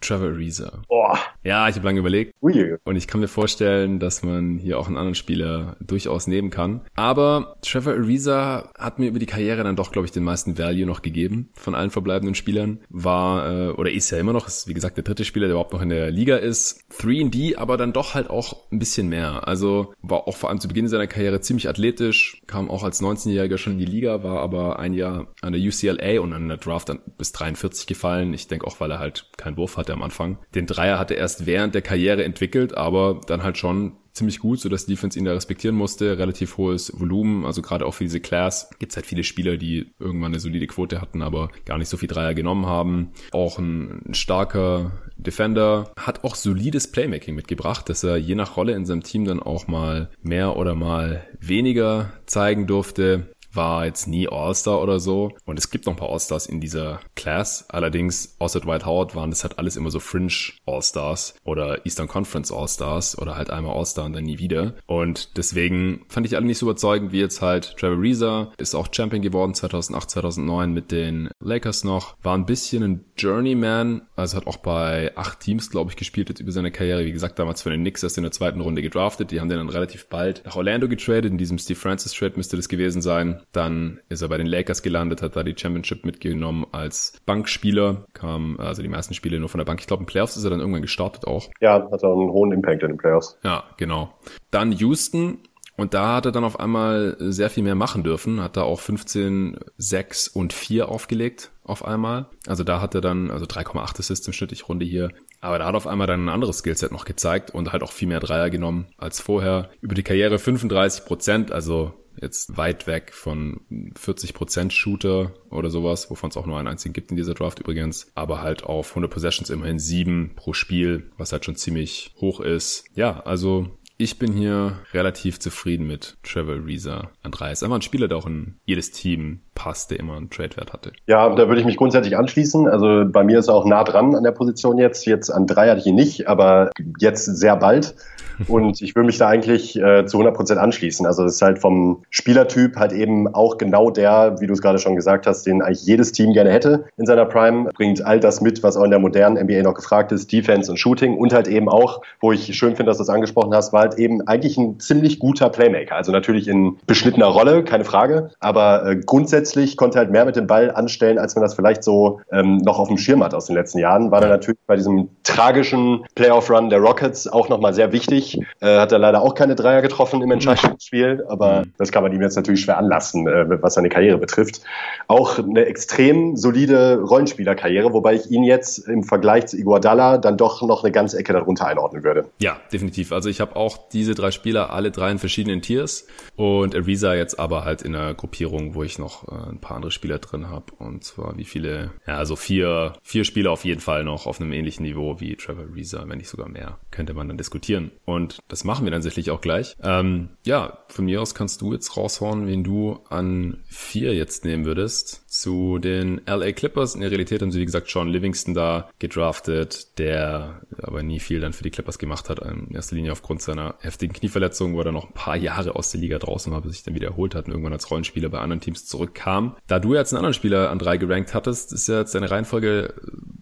Trevor 0.02 0.30
Ariza. 0.30 0.82
Boah. 0.88 1.18
Ja, 1.44 1.70
ich 1.70 1.76
habe 1.76 1.86
lange 1.86 2.00
überlegt. 2.00 2.34
Ui. 2.42 2.76
Und 2.84 2.96
ich 2.96 3.08
kann 3.08 3.22
mir 3.22 3.28
vorstellen, 3.28 4.00
dass 4.00 4.24
man 4.24 4.58
hier 4.58 4.80
auch 4.80 4.88
einen 4.88 4.98
anderen 4.98 5.16
Spieler 5.16 5.78
durchaus 5.80 6.28
nehmen 6.28 6.50
kann. 6.50 6.82
Aber 6.96 7.58
Trevor 7.62 7.94
Ariza 7.94 8.72
hat 8.78 9.00
mir 9.00 9.08
über 9.08 9.20
die 9.20 9.26
Karriere 9.26 9.64
dann 9.64 9.76
doch, 9.76 9.92
glaube 9.92 10.06
ich, 10.06 10.12
den 10.12 10.24
meisten 10.24 10.58
Value 10.58 10.86
noch 10.86 11.02
gegeben 11.02 11.50
von 11.54 11.76
allen 11.76 11.92
verbleibenden 11.92 12.36
Spielern. 12.36 12.80
War 12.90 13.70
äh, 13.70 13.70
oder 13.70 13.92
ist 13.92 14.10
ja 14.10 14.18
immer 14.18 14.34
noch, 14.34 14.48
ist 14.48 14.68
wie 14.68 14.74
gesagt 14.74 14.98
der 14.98 15.04
dritte 15.04 15.26
Spieler, 15.26 15.48
der 15.48 15.54
überhaupt 15.54 15.74
noch 15.74 15.82
in 15.82 15.90
der 15.90 16.12
Liga 16.12 16.38
ist. 16.38 16.82
3D, 17.00 17.58
aber 17.58 17.78
dann 17.78 17.94
doch 17.94 18.14
halt 18.14 18.30
auch 18.30 18.72
ein 18.72 18.80
bisschen 18.80 19.10
mehr. 19.10 19.48
Also 19.48 19.94
war 20.02 20.28
auch 20.28 20.36
vor 20.36 20.50
allem 20.50 20.60
zu 20.60 20.68
Beginn 20.68 20.88
seiner 20.88 21.08
Karriere 21.08 21.42
ziemlich 21.42 21.70
athletisch, 21.70 22.42
kam 22.48 22.70
auch 22.70 22.84
als 22.84 23.02
19-Jähriger 23.02 23.58
schon 23.58 23.74
in 23.74 23.80
die 23.80 23.86
Liga, 23.86 24.24
war 24.24 24.40
aber 24.40 24.80
ein 24.80 24.94
Jahr 24.94 25.28
an 25.42 25.54
der 25.54 25.62
UCLA 25.62 26.20
und 26.22 26.34
an 26.34 26.48
der 26.48 26.58
Draft 26.58 26.90
dann 26.90 27.00
bis 27.18 27.32
43 27.32 27.88
gefallen. 27.88 28.34
Ich 28.34 28.48
denke 28.48 28.68
auch, 28.68 28.80
weil 28.80 28.92
er 28.92 29.00
halt 29.00 29.30
keinen 29.38 29.58
Wurf 29.58 29.78
hatte 29.86 29.94
am 29.94 30.04
Anfang. 30.04 30.38
Den 30.54 30.66
Dreier 30.66 31.00
hatte 31.00 31.16
er 31.16 31.22
erst 31.22 31.46
während 31.46 31.76
der 31.76 31.82
Karriere 31.82 32.24
entwickelt, 32.24 32.76
aber 32.76 33.22
dann 33.28 33.44
halt 33.44 33.58
schon 33.58 33.94
ziemlich 34.16 34.40
gut, 34.40 34.60
so 34.60 34.70
dass 34.70 34.86
die 34.86 34.94
Defense 34.94 35.20
ihn 35.20 35.26
da 35.26 35.34
respektieren 35.34 35.76
musste. 35.76 36.18
Relativ 36.18 36.58
hohes 36.58 36.92
Volumen, 37.00 37.46
also 37.46 37.62
gerade 37.62 37.86
auch 37.86 37.94
für 37.94 38.06
diese 38.06 38.22
Class 38.22 38.70
gibt 38.80 38.94
es 38.94 38.96
halt 38.96 39.06
viele 39.06 39.24
Spieler, 39.24 39.58
die 39.58 39.92
irgendwann 40.00 40.32
eine 40.32 40.40
solide 40.40 40.68
Quote 40.68 41.02
hatten, 41.02 41.22
aber 41.22 41.50
gar 41.66 41.78
nicht 41.78 41.90
so 41.90 41.98
viel 41.98 42.08
Dreier 42.08 42.34
genommen 42.34 42.66
haben. 42.66 43.12
Auch 43.32 43.60
ein 43.60 44.14
starker 44.14 44.92
Defender, 45.18 45.92
hat 45.98 46.24
auch 46.24 46.36
solides 46.36 46.92
Playmaking 46.92 47.36
mitgebracht, 47.36 47.90
dass 47.90 48.04
er 48.04 48.18
je 48.18 48.36
nach 48.36 48.58
Rolle 48.58 48.74
in 48.74 48.86
seinem 48.86 49.04
Team 49.04 49.26
dann 49.26 49.42
auch 49.42 49.68
mal 49.68 50.10
mehr 50.22 50.58
oder 50.58 50.76
mal 50.76 51.26
weniger 51.40 52.12
zeigen 52.26 52.68
durfte 52.68 53.30
war 53.56 53.86
jetzt 53.86 54.08
nie 54.08 54.28
All-Star 54.28 54.82
oder 54.82 55.00
so. 55.00 55.32
Und 55.46 55.60
es 55.60 55.70
gibt 55.70 55.86
noch 55.86 55.94
ein 55.94 55.98
paar 55.98 56.10
All-Stars 56.10 56.46
in 56.46 56.60
dieser 56.62 57.00
Class. 57.16 57.66
Allerdings, 57.70 58.36
außer 58.40 58.60
Dwight 58.60 58.86
Howard 58.86 59.16
waren 59.16 59.30
das 59.30 59.44
halt 59.44 59.60
alles 59.60 59.76
immer 59.76 59.92
so 59.92 60.00
Fringe 60.00 60.34
All-Stars 60.66 61.36
oder 61.44 61.86
Eastern 61.86 62.08
Conference 62.08 62.52
All-Stars 62.52 63.18
oder 63.18 63.36
halt 63.36 63.50
einmal 63.50 63.76
All-Star 63.76 64.06
und 64.06 64.14
dann 64.14 64.24
nie 64.24 64.40
wieder. 64.40 64.76
Und 64.86 65.38
deswegen 65.38 66.06
fand 66.10 66.26
ich 66.26 66.36
alle 66.36 66.46
nicht 66.46 66.58
so 66.58 66.66
überzeugend 66.66 67.12
wie 67.12 67.20
jetzt 67.20 67.42
halt 67.42 67.76
Trevor 67.78 68.02
Reza. 68.02 68.52
Ist 68.58 68.76
auch 68.76 68.88
Champion 68.92 69.22
geworden 69.22 69.54
2008, 69.54 70.10
2009 70.10 70.74
mit 70.74 70.92
den 70.92 71.30
Lakers 71.40 71.84
noch. 71.84 72.16
War 72.24 72.38
ein 72.38 72.46
bisschen 72.46 72.84
ein 72.84 73.06
Journeyman. 73.18 74.02
Also 74.16 74.38
hat 74.38 74.48
auch 74.48 74.58
bei 74.58 75.12
acht 75.16 75.40
Teams, 75.40 75.70
glaube 75.70 75.92
ich, 75.92 75.98
gespielt 75.98 76.30
jetzt 76.30 76.40
über 76.40 76.52
seine 76.52 76.72
Karriere. 76.72 77.06
Wie 77.06 77.12
gesagt, 77.12 77.40
damals 77.40 77.62
von 77.62 77.72
den 77.72 77.82
Knicks 77.82 78.04
erst 78.04 78.18
in 78.18 78.24
der 78.24 78.32
zweiten 78.32 78.62
Runde 78.62 78.82
gedraftet. 78.82 79.32
Die 79.32 79.40
haben 79.40 79.50
den 79.50 79.58
dann 79.58 79.70
relativ 79.70 80.08
bald 80.08 80.44
nach 80.46 80.56
Orlando 80.56 80.88
getradet. 80.88 81.32
In 81.32 81.38
diesem 81.38 81.58
Steve 81.58 81.80
Francis 81.80 82.14
Trade 82.14 82.34
müsste 82.36 82.56
das 82.58 82.70
gewesen 82.70 83.02
sein. 83.02 83.42
Dann 83.52 84.00
ist 84.10 84.22
er 84.22 84.30
bei 84.30 84.38
den 84.38 84.48
Lakers 84.48 84.82
gelandet, 84.82 85.22
hat 85.22 85.36
da 85.36 85.44
die 85.44 85.56
Championship 85.58 86.06
mitgenommen 86.06 86.66
als 86.72 87.14
Bankspieler, 87.26 88.06
kam 88.14 88.60
also 88.60 88.82
die 88.82 88.90
meisten 88.90 89.14
Spiele 89.14 89.40
nur 89.40 89.50
von 89.50 89.60
der 89.60 89.66
Bank. 89.66 89.80
Ich 89.80 89.88
glaube, 89.88 90.02
in 90.02 90.08
Playoffs 90.08 90.38
ist 90.38 90.44
er 90.44 90.50
dann 90.50 90.60
irgendwann 90.60 90.82
gestartet 90.82 91.26
auch. 91.26 91.50
Ja, 91.62 91.90
hat 91.92 92.04
er 92.04 92.12
einen 92.12 92.32
hohen 92.32 92.52
Impact 92.52 92.84
in 92.84 92.90
den 92.90 92.98
Playoffs. 92.98 93.38
Ja, 93.44 93.64
genau. 93.78 94.14
Dann 94.52 94.72
Houston, 94.74 95.40
und 95.78 95.94
da 95.94 96.16
hat 96.16 96.26
er 96.26 96.32
dann 96.32 96.46
auf 96.46 96.60
einmal 96.60 97.18
sehr 97.20 97.50
viel 97.50 97.64
mehr 97.64 97.76
machen 97.76 98.04
dürfen, 98.04 98.42
hat 98.42 98.56
da 98.56 98.64
auch 98.64 98.80
15, 98.80 99.58
6 99.78 100.30
und 100.30 100.54
4 100.54 100.88
aufgelegt 100.90 101.52
auf 101.64 101.84
einmal. 101.84 102.28
Also 102.48 102.64
da 102.64 102.80
hat 102.80 102.96
er 102.96 103.02
dann, 103.02 103.30
also 103.30 103.46
3,8 103.46 104.00
Assists 104.00 104.28
im 104.28 104.34
Schnitt, 104.34 104.54
ich 104.54 104.70
runde 104.70 104.86
hier. 104.86 105.10
Aber 105.42 105.60
da 105.60 105.66
hat 105.66 105.76
auf 105.76 105.88
einmal 105.88 106.08
dann 106.08 106.26
ein 106.26 106.30
anderes 106.30 106.60
Skillset 106.60 106.92
noch 106.92 107.06
gezeigt 107.06 107.52
und 107.52 107.74
halt 107.74 107.84
auch 107.84 107.92
viel 107.92 108.08
mehr 108.08 108.22
Dreier 108.22 108.50
genommen 108.50 108.88
als 108.98 109.20
vorher. 109.20 109.70
Über 109.82 109.96
die 109.96 110.04
Karriere 110.04 110.40
35 110.40 111.06
Prozent, 111.06 111.52
also 111.52 111.94
jetzt 112.22 112.58
weit 112.58 112.88
weg 112.88 113.14
von 113.14 113.62
40% 113.72 114.72
Shooter 114.72 115.34
oder 115.50 115.70
sowas, 115.70 116.10
wovon 116.10 116.30
es 116.30 116.38
auch 116.38 116.46
nur 116.46 116.58
einen 116.58 116.68
einzigen 116.68 116.94
gibt 116.94 117.12
in 117.12 117.18
dieser 117.18 117.34
Draft 117.34 117.60
übrigens, 117.60 118.12
aber 118.16 118.42
halt 118.42 118.64
auf 118.64 118.90
100 118.90 119.12
Possessions 119.12 119.50
immerhin 119.50 119.80
sieben 119.80 120.34
pro 120.36 120.54
Spiel, 120.54 121.12
was 121.18 121.32
halt 121.32 121.46
schon 121.46 121.56
ziemlich 121.56 122.14
hoch 122.20 122.40
ist. 122.40 122.86
Ja, 122.96 123.22
also 123.22 123.70
ich 123.98 124.20
bin 124.20 124.34
hier 124.34 124.82
relativ 124.94 125.40
zufrieden 125.40 125.88
mit 125.88 126.18
Trevor 126.24 126.66
Reza. 126.66 127.12
Andreas, 127.24 127.64
einfach 127.64 127.78
ein 127.78 127.82
Spieler, 127.82 128.10
der 128.10 128.18
auch 128.18 128.26
in 128.26 128.56
jedes 128.66 128.92
Team 128.92 129.40
passt, 129.56 129.90
der 129.90 130.00
immer 130.00 130.18
einen 130.18 130.30
Trade-Wert 130.30 130.74
hatte. 130.74 130.92
Ja, 131.08 131.28
da 131.34 131.48
würde 131.48 131.60
ich 131.60 131.66
mich 131.66 131.78
grundsätzlich 131.78 132.18
anschließen. 132.18 132.68
Also 132.68 133.06
bei 133.08 133.24
mir 133.24 133.40
ist 133.40 133.48
er 133.48 133.56
auch 133.56 133.66
nah 133.66 133.84
dran 133.84 134.14
an 134.14 134.24
der 134.24 134.32
Position 134.32 134.78
jetzt. 134.78 135.06
Jetzt 135.06 135.32
an 135.32 135.48
drei 135.48 135.70
hatte 135.70 135.80
ich 135.80 135.88
ihn 135.88 135.96
nicht, 135.96 136.28
aber 136.28 136.70
jetzt 137.00 137.26
sehr 137.26 137.56
bald. 137.56 137.96
Und 138.48 138.82
ich 138.82 138.96
würde 138.96 139.08
mich 139.08 139.18
da 139.18 139.28
eigentlich 139.28 139.76
äh, 139.78 140.06
zu 140.06 140.18
100 140.18 140.36
Prozent 140.36 140.60
anschließen. 140.60 141.06
Also 141.06 141.24
das 141.24 141.36
ist 141.36 141.42
halt 141.42 141.60
vom 141.60 142.04
Spielertyp 142.10 142.76
halt 142.76 142.92
eben 142.92 143.34
auch 143.34 143.58
genau 143.58 143.90
der, 143.90 144.38
wie 144.40 144.48
du 144.48 144.54
es 144.54 144.62
gerade 144.62 144.80
schon 144.80 144.96
gesagt 144.96 145.28
hast, 145.28 145.46
den 145.46 145.62
eigentlich 145.62 145.86
jedes 145.86 146.12
Team 146.12 146.34
gerne 146.34 146.52
hätte 146.52 146.86
in 146.98 147.06
seiner 147.06 147.26
Prime. 147.26 147.70
Bringt 147.76 148.06
all 148.06 148.20
das 148.20 148.42
mit, 148.42 148.64
was 148.64 148.78
auch 148.78 148.84
in 148.84 148.90
der 148.90 149.00
modernen 149.00 149.42
NBA 149.42 149.62
noch 149.64 149.74
gefragt 149.74 150.12
ist, 150.12 150.32
Defense 150.32 150.70
und 150.70 150.78
Shooting 150.78 151.18
und 151.18 151.34
halt 151.34 151.48
eben 151.48 151.70
auch, 151.70 152.02
wo 152.20 152.32
ich 152.32 152.56
schön 152.56 152.76
finde, 152.76 152.90
dass 152.90 152.98
du 152.98 153.04
das 153.04 153.10
angesprochen 153.10 153.54
hast, 153.54 153.74
war 153.74 153.82
halt 153.82 153.98
eben 153.98 154.28
eigentlich 154.28 154.58
ein 154.58 154.80
ziemlich 154.80 155.20
guter 155.20 155.50
Playmaker. 155.50 155.96
Also 155.96 156.12
natürlich 156.12 156.48
in 156.48 156.78
beschnittener 156.88 157.28
Rolle, 157.28 157.64
keine 157.64 157.86
Frage, 157.86 158.32
aber 158.40 158.86
äh, 158.86 158.96
grundsätzlich 158.98 159.45
konnte 159.78 159.98
halt 159.98 160.12
mehr 160.12 160.26
mit 160.26 160.36
dem 160.36 160.48
Ball 160.48 160.72
anstellen, 160.72 161.18
als 161.18 161.36
man 161.36 161.44
das 161.44 161.54
vielleicht 161.54 161.84
so 161.84 162.22
ähm, 162.32 162.58
noch 162.58 162.80
auf 162.80 162.88
dem 162.88 162.98
Schirm 162.98 163.24
hat 163.24 163.34
aus 163.34 163.46
den 163.46 163.56
letzten 163.56 163.80
Jahren. 163.80 164.12
War 164.12 164.22
dann 164.22 164.30
natürlich 164.30 164.60
bei 164.68 164.76
diesem 164.76 165.10
tragischen 165.24 166.06
Playoff-Run 166.16 166.70
der 166.70 166.80
Rockets 166.80 167.28
auch 167.28 167.50
nochmal 167.50 167.74
sehr 167.74 167.92
wichtig. 167.92 168.40
Äh, 168.62 168.78
hat 168.78 168.92
er 168.92 169.00
leider 169.00 169.22
auch 169.22 169.36
keine 169.36 169.56
Dreier 169.56 169.82
getroffen 169.82 170.22
im 170.22 170.32
Entscheidungsspiel, 170.32 171.26
aber 171.28 171.62
mhm. 171.62 171.74
das 171.78 171.92
kann 171.92 172.04
man 172.04 172.14
ihm 172.14 172.22
jetzt 172.22 172.36
natürlich 172.36 172.62
schwer 172.62 172.78
anlassen, 172.78 173.28
äh, 173.28 173.62
was 173.62 173.76
seine 173.76 173.90
Karriere 173.90 174.18
betrifft. 174.18 174.62
Auch 175.08 175.40
eine 175.40 175.66
extrem 175.66 176.36
solide 176.36 177.02
Rollenspielerkarriere, 177.02 177.94
wobei 177.94 178.16
ich 178.16 178.32
ihn 178.32 178.44
jetzt 178.44 178.88
im 178.88 179.04
Vergleich 179.04 179.48
zu 179.48 179.58
Iguodala 179.58 180.18
dann 180.18 180.38
doch 180.38 180.62
noch 180.62 180.84
eine 180.84 180.92
ganze 180.92 181.18
Ecke 181.18 181.34
darunter 181.34 181.68
einordnen 181.68 182.04
würde. 182.04 182.26
Ja, 182.40 182.58
definitiv. 182.72 183.12
Also 183.12 183.30
ich 183.30 183.42
habe 183.42 183.56
auch 183.56 183.78
diese 183.92 184.16
drei 184.16 184.32
Spieler, 184.32 184.72
alle 184.72 184.92
drei 184.92 185.12
in 185.12 185.20
verschiedenen 185.20 185.62
Tiers 185.62 186.08
und 186.36 186.76
Ariza 186.76 187.14
jetzt 187.16 187.40
aber 187.40 187.66
halt 187.66 187.82
in 187.82 187.96
einer 187.96 188.14
Gruppierung, 188.14 188.76
wo 188.76 188.84
ich 188.84 189.00
noch 189.00 189.28
ein 189.44 189.60
paar 189.60 189.76
andere 189.76 189.92
Spieler 189.92 190.20
drin 190.20 190.50
habe 190.50 190.74
und 190.78 191.04
zwar 191.04 191.38
wie 191.38 191.46
viele, 191.46 191.92
ja, 192.08 192.18
also 192.18 192.36
vier, 192.36 192.94
vier 193.04 193.24
Spieler 193.24 193.52
auf 193.52 193.66
jeden 193.66 193.82
Fall 193.82 194.04
noch 194.04 194.26
auf 194.26 194.40
einem 194.40 194.52
ähnlichen 194.52 194.84
Niveau 194.84 195.20
wie 195.20 195.36
Trevor 195.36 195.66
Ariza, 195.66 196.04
wenn 196.08 196.18
nicht 196.18 196.30
sogar 196.30 196.50
mehr, 196.50 196.80
könnte 196.92 197.14
man 197.14 197.28
dann 197.28 197.38
diskutieren. 197.38 197.92
Und 198.06 198.40
das 198.48 198.64
machen 198.64 198.86
wir 198.86 198.92
dann 198.92 199.02
sicherlich 199.02 199.32
auch 199.32 199.42
gleich. 199.42 199.76
Ähm, 199.82 200.30
ja, 200.46 200.80
von 200.88 201.06
mir 201.06 201.22
aus 201.22 201.36
kannst 201.36 201.62
du 201.62 201.74
jetzt 201.74 201.98
raushauen, 201.98 202.48
wen 202.48 202.64
du 202.64 203.00
an 203.10 203.64
vier 203.68 204.14
jetzt 204.14 204.46
nehmen 204.46 204.66
würdest 204.66 205.25
zu 205.40 205.80
den 205.80 206.22
LA 206.26 206.52
Clippers. 206.52 206.96
In 206.96 207.02
der 207.02 207.12
Realität 207.12 207.42
haben 207.42 207.52
sie, 207.52 207.60
wie 207.60 207.66
gesagt, 207.66 207.90
Sean 207.90 208.08
Livingston 208.08 208.54
da 208.54 208.90
gedraftet, 209.00 209.98
der 210.00 210.62
aber 210.82 211.04
nie 211.04 211.20
viel 211.20 211.42
dann 211.42 211.54
für 211.54 211.64
die 211.64 211.72
Clippers 211.72 212.00
gemacht 212.00 212.30
hat, 212.30 212.40
in 212.40 212.74
erster 212.74 212.96
Linie 212.96 213.12
aufgrund 213.12 213.42
seiner 213.42 213.76
heftigen 213.80 214.14
Knieverletzung, 214.14 214.76
wo 214.76 214.82
er 214.82 214.92
noch 214.92 215.08
ein 215.08 215.14
paar 215.14 215.36
Jahre 215.36 215.76
aus 215.76 215.92
der 215.92 216.02
Liga 216.02 216.20
draußen 216.20 216.52
war, 216.52 216.62
bis 216.62 216.74
sich 216.74 216.84
dann 216.84 216.96
wieder 216.96 217.10
erholt 217.10 217.36
hat 217.36 217.46
und 217.46 217.52
irgendwann 217.52 217.74
als 217.74 217.90
Rollenspieler 217.92 218.30
bei 218.30 218.40
anderen 218.40 218.62
Teams 218.62 218.86
zurückkam. 218.86 219.58
Da 219.68 219.80
du 219.80 219.94
jetzt 219.94 220.14
einen 220.14 220.20
anderen 220.20 220.34
Spieler 220.34 220.70
an 220.70 220.80
drei 220.80 220.98
gerankt 220.98 221.34
hattest, 221.34 221.74
ist 221.74 221.88
ja 221.88 222.00
jetzt 222.00 222.16
deine 222.16 222.32
Reihenfolge 222.32 222.94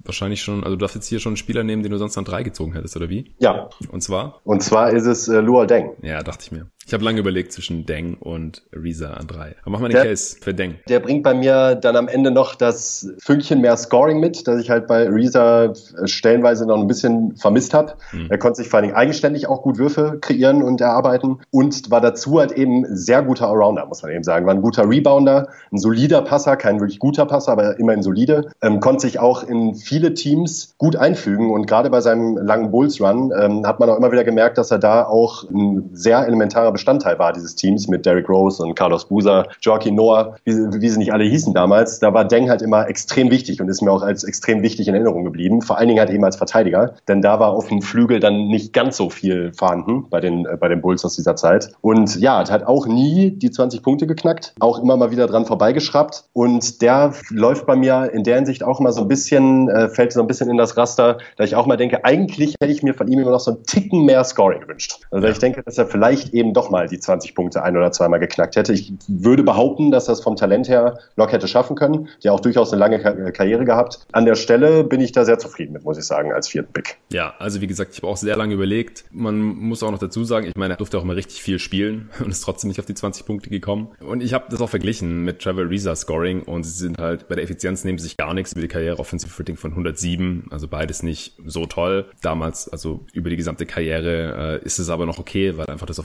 wahrscheinlich 0.03 0.41
schon, 0.41 0.63
also 0.63 0.75
du 0.75 0.81
darfst 0.81 0.95
jetzt 0.95 1.07
hier 1.07 1.19
schon 1.19 1.31
einen 1.31 1.37
Spieler 1.37 1.63
nehmen, 1.63 1.83
den 1.83 1.91
du 1.91 1.97
sonst 1.97 2.17
an 2.17 2.25
drei 2.25 2.43
gezogen 2.43 2.73
hättest, 2.73 2.95
oder 2.97 3.09
wie? 3.09 3.35
Ja. 3.39 3.69
Und 3.89 4.01
zwar? 4.01 4.41
Und 4.43 4.61
zwar 4.61 4.91
ist 4.91 5.05
es 5.05 5.27
äh, 5.27 5.39
Luol 5.39 5.67
Deng. 5.67 5.91
Ja, 6.01 6.23
dachte 6.23 6.43
ich 6.43 6.51
mir. 6.51 6.67
Ich 6.85 6.93
habe 6.93 7.03
lange 7.03 7.19
überlegt 7.19 7.53
zwischen 7.53 7.85
Deng 7.85 8.15
und 8.15 8.63
Reza 8.73 9.11
an 9.11 9.27
drei. 9.27 9.55
Aber 9.61 9.71
mach 9.71 9.79
mal 9.79 9.87
den 9.87 9.95
der, 9.95 10.05
Case 10.05 10.35
für 10.39 10.53
Deng. 10.53 10.75
Der 10.89 10.99
bringt 10.99 11.23
bei 11.23 11.33
mir 11.33 11.75
dann 11.75 11.95
am 11.95 12.07
Ende 12.07 12.29
noch 12.29 12.55
das 12.55 13.09
Fünkchen 13.19 13.61
mehr 13.61 13.77
Scoring 13.77 14.19
mit, 14.19 14.47
das 14.47 14.59
ich 14.61 14.69
halt 14.69 14.87
bei 14.87 15.07
Reza 15.07 15.73
stellenweise 16.03 16.65
noch 16.65 16.77
ein 16.77 16.87
bisschen 16.87 17.35
vermisst 17.37 17.73
habe. 17.73 17.93
Mhm. 18.11 18.27
Er 18.29 18.37
konnte 18.37 18.57
sich 18.57 18.69
vor 18.69 18.77
allen 18.77 18.87
Dingen 18.87 18.95
eigenständig 18.95 19.47
auch 19.47 19.61
gut 19.61 19.77
Würfe 19.77 20.17
kreieren 20.19 20.61
und 20.61 20.81
erarbeiten 20.81 21.39
und 21.51 21.89
war 21.89 22.01
dazu 22.01 22.39
halt 22.39 22.51
eben 22.51 22.85
sehr 22.95 23.23
guter 23.23 23.47
Allrounder, 23.47 23.85
muss 23.85 24.03
man 24.03 24.11
eben 24.11 24.23
sagen. 24.23 24.45
War 24.45 24.53
ein 24.53 24.61
guter 24.61 24.89
Rebounder, 24.89 25.47
ein 25.71 25.77
solider 25.77 26.21
Passer, 26.21 26.57
kein 26.57 26.79
wirklich 26.81 26.99
guter 26.99 27.25
Passer, 27.25 27.53
aber 27.53 27.79
immerhin 27.79 28.03
solide. 28.03 28.49
Ähm, 28.61 28.81
konnte 28.81 29.01
sich 29.01 29.19
auch 29.19 29.43
in 29.43 29.75
viele 29.75 30.13
Teams 30.13 30.75
gut 30.77 30.97
einfügen 30.97 31.51
und 31.51 31.65
gerade 31.65 31.89
bei 31.89 32.01
seinem 32.01 32.37
langen 32.37 32.71
Bulls 32.71 32.99
Run 32.99 33.31
ähm, 33.39 33.65
hat 33.65 33.79
man 33.79 33.89
auch 33.89 33.97
immer 33.97 34.11
wieder 34.11 34.25
gemerkt, 34.25 34.57
dass 34.57 34.69
er 34.69 34.79
da 34.79 35.05
auch 35.05 35.49
ein 35.49 35.89
sehr 35.93 36.27
elementarer 36.27 36.72
Bestandteil 36.73 37.17
war 37.19 37.31
dieses 37.31 37.55
Teams 37.55 37.87
mit 37.87 38.05
Derrick 38.05 38.27
Rose 38.27 38.61
und 38.61 38.75
Carlos 38.75 39.05
Boozer, 39.05 39.47
Joaquin 39.61 39.95
Noah, 39.95 40.35
wie, 40.43 40.53
wie 40.53 40.89
sie 40.89 40.97
nicht 40.97 41.13
alle 41.13 41.23
hießen 41.23 41.53
damals. 41.53 41.99
Da 41.99 42.13
war 42.13 42.25
Deng 42.25 42.49
halt 42.49 42.61
immer 42.61 42.87
extrem 42.89 43.31
wichtig 43.31 43.61
und 43.61 43.69
ist 43.69 43.81
mir 43.81 43.91
auch 43.91 44.01
als 44.01 44.23
extrem 44.23 44.61
wichtig 44.61 44.87
in 44.87 44.93
Erinnerung 44.93 45.23
geblieben. 45.23 45.61
Vor 45.61 45.77
allen 45.77 45.87
Dingen 45.87 45.99
halt 45.99 46.09
eben 46.09 46.23
als 46.25 46.35
Verteidiger, 46.35 46.95
denn 47.07 47.21
da 47.21 47.39
war 47.39 47.51
auf 47.51 47.67
dem 47.67 47.81
Flügel 47.81 48.19
dann 48.19 48.47
nicht 48.47 48.73
ganz 48.73 48.97
so 48.97 49.09
viel 49.09 49.53
vorhanden 49.53 50.07
bei 50.09 50.19
den, 50.19 50.45
äh, 50.45 50.57
bei 50.59 50.67
den 50.67 50.81
Bulls 50.81 51.05
aus 51.05 51.15
dieser 51.15 51.35
Zeit. 51.35 51.69
Und 51.81 52.19
ja, 52.19 52.39
hat 52.39 52.51
halt 52.51 52.67
auch 52.67 52.87
nie 52.87 53.31
die 53.31 53.51
20 53.51 53.83
Punkte 53.83 54.07
geknackt, 54.07 54.53
auch 54.59 54.79
immer 54.79 54.97
mal 54.97 55.11
wieder 55.11 55.27
dran 55.27 55.45
vorbeigeschraubt. 55.45 56.25
Und 56.33 56.81
der 56.81 57.13
läuft 57.29 57.65
bei 57.65 57.75
mir 57.75 58.11
in 58.13 58.23
der 58.23 58.35
Hinsicht 58.35 58.63
auch 58.63 58.79
immer 58.79 58.91
so 58.91 59.01
ein 59.01 59.07
bisschen, 59.07 59.69
äh, 59.69 59.89
fällt 59.89 60.13
so 60.13 60.21
ein 60.21 60.27
bisschen 60.27 60.49
in 60.49 60.57
das 60.57 60.77
Raster, 60.77 61.17
da 61.37 61.43
ich 61.43 61.55
auch 61.55 61.65
mal 61.65 61.77
denke, 61.77 62.03
eigentlich 62.05 62.55
hätte 62.59 62.73
ich 62.73 62.83
mir 62.83 62.93
von 62.93 63.07
ihm 63.07 63.19
immer 63.19 63.31
noch 63.31 63.39
so 63.39 63.51
einen 63.51 63.63
Ticken 63.63 64.05
mehr 64.05 64.23
Scoring 64.23 64.61
gewünscht. 64.61 64.99
Also 65.11 65.27
ich 65.27 65.39
denke, 65.39 65.63
dass 65.63 65.77
er 65.77 65.87
vielleicht 65.87 66.33
eben 66.33 66.53
doch 66.53 66.62
mal 66.69 66.87
die 66.87 66.99
20 66.99 67.35
Punkte 67.35 67.63
ein 67.63 67.75
oder 67.77 67.91
zweimal 67.91 68.19
geknackt 68.19 68.55
hätte. 68.55 68.73
Ich 68.73 68.93
würde 69.07 69.43
behaupten, 69.43 69.91
dass 69.91 70.05
das 70.05 70.21
vom 70.21 70.35
Talent 70.35 70.69
her 70.69 70.99
locker 71.15 71.33
hätte 71.33 71.47
schaffen 71.47 71.75
können. 71.75 72.09
Der 72.23 72.33
auch 72.33 72.39
durchaus 72.39 72.71
eine 72.71 72.79
lange 72.79 72.99
Karriere 73.31 73.65
gehabt. 73.65 73.99
An 74.11 74.25
der 74.25 74.35
Stelle 74.35 74.83
bin 74.83 75.01
ich 75.01 75.11
da 75.11 75.25
sehr 75.25 75.39
zufrieden 75.39 75.73
mit, 75.73 75.83
muss 75.83 75.97
ich 75.97 76.05
sagen, 76.05 76.31
als 76.31 76.47
vierten 76.47 76.73
Pick. 76.73 76.97
Ja, 77.11 77.33
also 77.39 77.61
wie 77.61 77.67
gesagt, 77.67 77.93
ich 77.93 77.99
habe 77.99 78.07
auch 78.07 78.17
sehr 78.17 78.35
lange 78.35 78.53
überlegt. 78.53 79.05
Man 79.11 79.39
muss 79.39 79.83
auch 79.83 79.91
noch 79.91 79.99
dazu 79.99 80.23
sagen, 80.23 80.47
ich 80.47 80.55
meine, 80.55 80.73
er 80.73 80.77
durfte 80.77 80.97
auch 80.97 81.03
immer 81.03 81.15
richtig 81.15 81.41
viel 81.41 81.59
spielen 81.59 82.09
und 82.19 82.29
ist 82.29 82.41
trotzdem 82.41 82.69
nicht 82.69 82.79
auf 82.79 82.85
die 82.85 82.93
20 82.93 83.25
Punkte 83.25 83.49
gekommen. 83.49 83.89
Und 83.99 84.21
ich 84.21 84.33
habe 84.33 84.45
das 84.49 84.61
auch 84.61 84.69
verglichen 84.69 85.23
mit 85.23 85.39
Trevor 85.39 85.69
Reza 85.69 85.95
Scoring 85.95 86.43
und 86.43 86.63
sie 86.63 86.71
sind 86.71 86.97
halt 86.97 87.27
bei 87.27 87.35
der 87.35 87.43
Effizienz 87.43 87.83
nehmen 87.83 87.97
sich 87.97 88.17
gar 88.17 88.33
nichts 88.33 88.51
über 88.53 88.61
die 88.61 88.67
Karriere 88.67 88.99
Offensive 88.99 89.37
Rating 89.39 89.57
von 89.57 89.71
107, 89.71 90.47
also 90.51 90.67
beides 90.67 91.03
nicht 91.03 91.33
so 91.45 91.65
toll. 91.65 92.05
Damals, 92.21 92.69
also 92.69 93.05
über 93.13 93.29
die 93.29 93.37
gesamte 93.37 93.65
Karriere 93.65 94.59
äh, 94.61 94.65
ist 94.65 94.79
es 94.79 94.89
aber 94.89 95.05
noch 95.05 95.19
okay, 95.19 95.57
weil 95.57 95.67
einfach 95.67 95.85
das 95.85 95.99